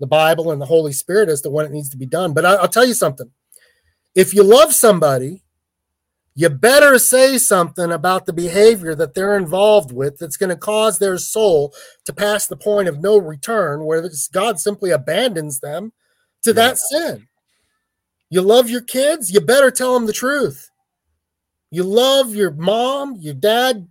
the 0.00 0.06
Bible 0.06 0.50
and 0.50 0.60
the 0.60 0.66
Holy 0.66 0.92
Spirit 0.92 1.28
as 1.28 1.40
to 1.42 1.50
when 1.50 1.66
it 1.66 1.72
needs 1.72 1.88
to 1.90 1.96
be 1.96 2.06
done. 2.06 2.32
But 2.32 2.44
I, 2.44 2.54
I'll 2.54 2.68
tell 2.68 2.86
you 2.86 2.94
something. 2.94 3.30
If 4.14 4.34
you 4.34 4.42
love 4.42 4.74
somebody, 4.74 5.42
you 6.34 6.48
better 6.48 6.98
say 6.98 7.36
something 7.38 7.90
about 7.90 8.26
the 8.26 8.32
behavior 8.32 8.94
that 8.94 9.14
they're 9.14 9.36
involved 9.36 9.92
with 9.92 10.18
that's 10.18 10.36
going 10.36 10.50
to 10.50 10.56
cause 10.56 10.98
their 10.98 11.18
soul 11.18 11.74
to 12.04 12.12
pass 12.12 12.46
the 12.46 12.56
point 12.56 12.88
of 12.88 13.00
no 13.00 13.18
return, 13.18 13.84
where 13.84 14.00
this- 14.00 14.28
God 14.28 14.60
simply 14.60 14.90
abandons 14.90 15.60
them 15.60 15.92
to 16.42 16.52
that 16.52 16.78
sin. 16.78 17.26
You 18.30 18.42
love 18.42 18.70
your 18.70 18.82
kids, 18.82 19.32
you 19.32 19.40
better 19.40 19.70
tell 19.70 19.94
them 19.94 20.06
the 20.06 20.12
truth. 20.12 20.67
You 21.70 21.82
love 21.82 22.34
your 22.34 22.50
mom, 22.50 23.16
your 23.18 23.34
dad, 23.34 23.88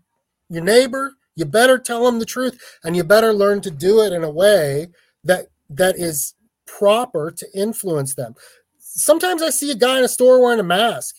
your 0.50 0.64
neighbor, 0.64 1.14
you 1.36 1.46
better 1.46 1.78
tell 1.78 2.04
them 2.04 2.20
the 2.20 2.26
truth 2.26 2.60
and 2.84 2.96
you 2.96 3.04
better 3.04 3.32
learn 3.32 3.62
to 3.62 3.72
do 3.72 4.02
it 4.02 4.12
in 4.12 4.24
a 4.24 4.30
way 4.30 4.88
that 5.24 5.48
that 5.70 5.98
is 5.98 6.34
proper 6.66 7.32
to 7.32 7.48
influence 7.54 8.16
them. 8.16 8.34
Sometimes 8.80 9.44
I 9.44 9.52
see 9.52 9.70
a 9.70 9.76
guy 9.76 10.00
in 10.00 10.04
a 10.04 10.10
store 10.10 10.42
wearing 10.42 10.60
a 10.60 10.64
mask. 10.64 11.18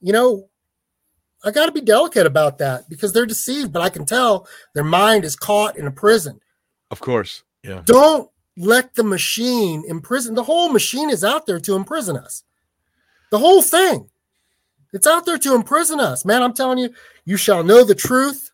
You 0.00 0.12
know, 0.12 0.50
I 1.44 1.50
got 1.50 1.66
to 1.66 1.72
be 1.72 1.80
delicate 1.80 2.26
about 2.26 2.58
that 2.58 2.88
because 2.88 3.12
they're 3.12 3.26
deceived, 3.26 3.72
but 3.72 3.82
I 3.82 3.88
can 3.88 4.04
tell 4.04 4.46
their 4.74 4.84
mind 4.84 5.24
is 5.24 5.34
caught 5.34 5.76
in 5.76 5.86
a 5.86 5.90
prison. 5.90 6.40
Of 6.90 7.00
course. 7.00 7.42
Yeah. 7.64 7.82
Don't 7.86 8.30
let 8.56 8.94
the 8.94 9.04
machine 9.04 9.82
imprison. 9.88 10.34
The 10.34 10.44
whole 10.44 10.68
machine 10.68 11.08
is 11.08 11.24
out 11.24 11.46
there 11.46 11.60
to 11.60 11.74
imprison 11.74 12.16
us. 12.16 12.44
The 13.30 13.38
whole 13.38 13.62
thing. 13.62 14.10
It's 14.92 15.06
out 15.06 15.24
there 15.24 15.38
to 15.38 15.54
imprison 15.54 16.00
us. 16.00 16.24
Man, 16.24 16.42
I'm 16.42 16.52
telling 16.52 16.78
you, 16.78 16.90
you 17.24 17.36
shall 17.36 17.64
know 17.64 17.84
the 17.84 17.94
truth, 17.94 18.50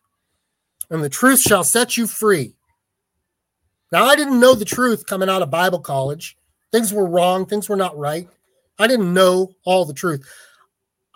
and 0.89 1.03
the 1.03 1.09
truth 1.09 1.41
shall 1.41 1.63
set 1.63 1.97
you 1.97 2.07
free. 2.07 2.55
Now, 3.91 4.05
I 4.05 4.15
didn't 4.15 4.39
know 4.39 4.55
the 4.55 4.65
truth 4.65 5.05
coming 5.05 5.29
out 5.29 5.41
of 5.41 5.49
Bible 5.49 5.79
college. 5.79 6.37
Things 6.71 6.93
were 6.93 7.07
wrong, 7.07 7.45
things 7.45 7.67
were 7.67 7.75
not 7.75 7.97
right. 7.97 8.27
I 8.77 8.87
didn't 8.87 9.13
know 9.13 9.51
all 9.65 9.83
the 9.83 9.93
truth. 9.93 10.25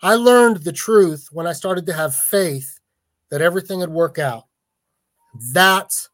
I 0.01 0.15
learned 0.15 0.57
the 0.57 0.73
truth 0.73 1.29
when 1.31 1.47
I 1.47 1.53
started 1.53 1.85
to 1.85 1.93
have 1.93 2.15
faith 2.15 2.79
that 3.29 3.41
everything 3.41 3.79
would 3.79 3.89
work 3.89 4.19
out. 4.19 4.47
That's 5.53 6.09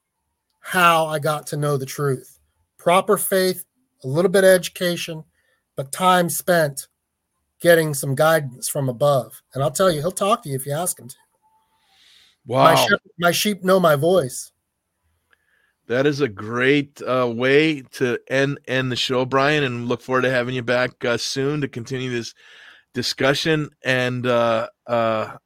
how 0.60 1.08
I 1.08 1.18
got 1.18 1.48
to 1.48 1.58
know 1.58 1.78
the 1.78 1.86
truth. 1.86 2.38
Proper 2.78 3.18
faith, 3.18 3.66
a 4.04 4.08
little 4.08 4.30
bit 4.30 4.44
of 4.44 4.52
education, 4.52 5.24
but 5.76 5.92
time 5.92 6.30
spent 6.30 6.88
getting 7.62 7.94
some 7.94 8.16
guidance 8.16 8.70
from 8.70 8.90
above. 8.90 9.42
And 9.54 9.64
I'll 9.64 9.72
tell 9.72 9.92
you, 9.92 10.00
he'll 10.00 10.12
talk 10.12 10.44
to 10.44 10.50
you 10.50 10.56
if 10.56 10.66
you 10.66 10.74
ask 10.74 11.00
him 11.00 11.08
to. 11.10 11.16
Wow. 12.46 12.64
My, 12.64 12.76
sheep, 12.76 13.00
my 13.20 13.32
sheep 13.32 13.64
know 13.64 13.80
my 13.80 13.96
voice. 13.96 14.52
That 15.88 16.06
is 16.06 16.22
a 16.22 16.28
great 16.28 17.02
uh, 17.02 17.32
way 17.36 17.82
to 17.94 18.20
end 18.30 18.60
end 18.68 18.92
the 18.92 18.96
show, 18.96 19.26
Brian, 19.26 19.64
and 19.64 19.88
look 19.88 20.02
forward 20.02 20.22
to 20.22 20.30
having 20.30 20.54
you 20.54 20.62
back 20.62 21.04
uh, 21.04 21.18
soon 21.18 21.62
to 21.62 21.68
continue 21.68 22.12
this 22.12 22.36
discussion. 22.94 23.70
And 23.84 24.28
uh, 24.28 24.68
uh, 24.86 25.38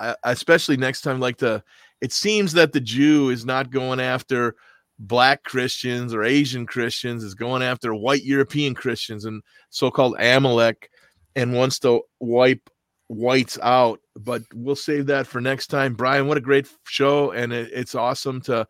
I, 0.00 0.16
especially 0.24 0.76
next 0.76 1.02
time, 1.02 1.20
like 1.20 1.36
to. 1.38 1.62
It 2.00 2.12
seems 2.12 2.52
that 2.54 2.72
the 2.72 2.80
Jew 2.80 3.30
is 3.30 3.46
not 3.46 3.70
going 3.70 4.00
after 4.00 4.56
black 4.98 5.44
Christians 5.44 6.12
or 6.12 6.24
Asian 6.24 6.66
Christians; 6.66 7.22
is 7.22 7.34
going 7.34 7.62
after 7.62 7.94
white 7.94 8.24
European 8.24 8.74
Christians 8.74 9.24
and 9.24 9.40
so-called 9.70 10.16
Amalek, 10.18 10.90
and 11.36 11.54
wants 11.54 11.78
to 11.80 12.02
wipe 12.20 12.68
whites 13.08 13.58
out. 13.62 14.00
But 14.16 14.42
we'll 14.54 14.76
save 14.76 15.06
that 15.06 15.26
for 15.26 15.40
next 15.40 15.68
time. 15.68 15.94
Brian, 15.94 16.26
what 16.26 16.36
a 16.36 16.42
great 16.42 16.68
show, 16.86 17.32
and 17.32 17.52
it, 17.52 17.70
it's 17.72 17.94
awesome 17.94 18.40
to 18.42 18.66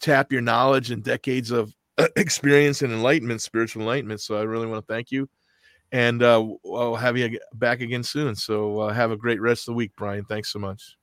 tap 0.00 0.32
your 0.32 0.42
knowledge 0.42 0.90
and 0.90 1.02
decades 1.02 1.50
of 1.50 1.72
experience 2.16 2.82
and 2.82 2.92
enlightenment, 2.92 3.42
spiritual 3.42 3.82
enlightenment. 3.82 4.20
So 4.20 4.36
I 4.36 4.42
really 4.42 4.66
want 4.66 4.86
to 4.86 4.92
thank 4.92 5.10
you, 5.10 5.28
and 5.92 6.22
uh, 6.22 6.46
I'll 6.64 6.96
have 6.96 7.16
you 7.16 7.38
back 7.54 7.80
again 7.80 8.02
soon. 8.02 8.34
So 8.34 8.80
uh, 8.80 8.92
have 8.92 9.10
a 9.10 9.16
great 9.16 9.40
rest 9.40 9.62
of 9.62 9.72
the 9.72 9.76
week, 9.76 9.92
Brian. 9.96 10.24
Thanks 10.24 10.52
so 10.52 10.58
much. 10.58 10.96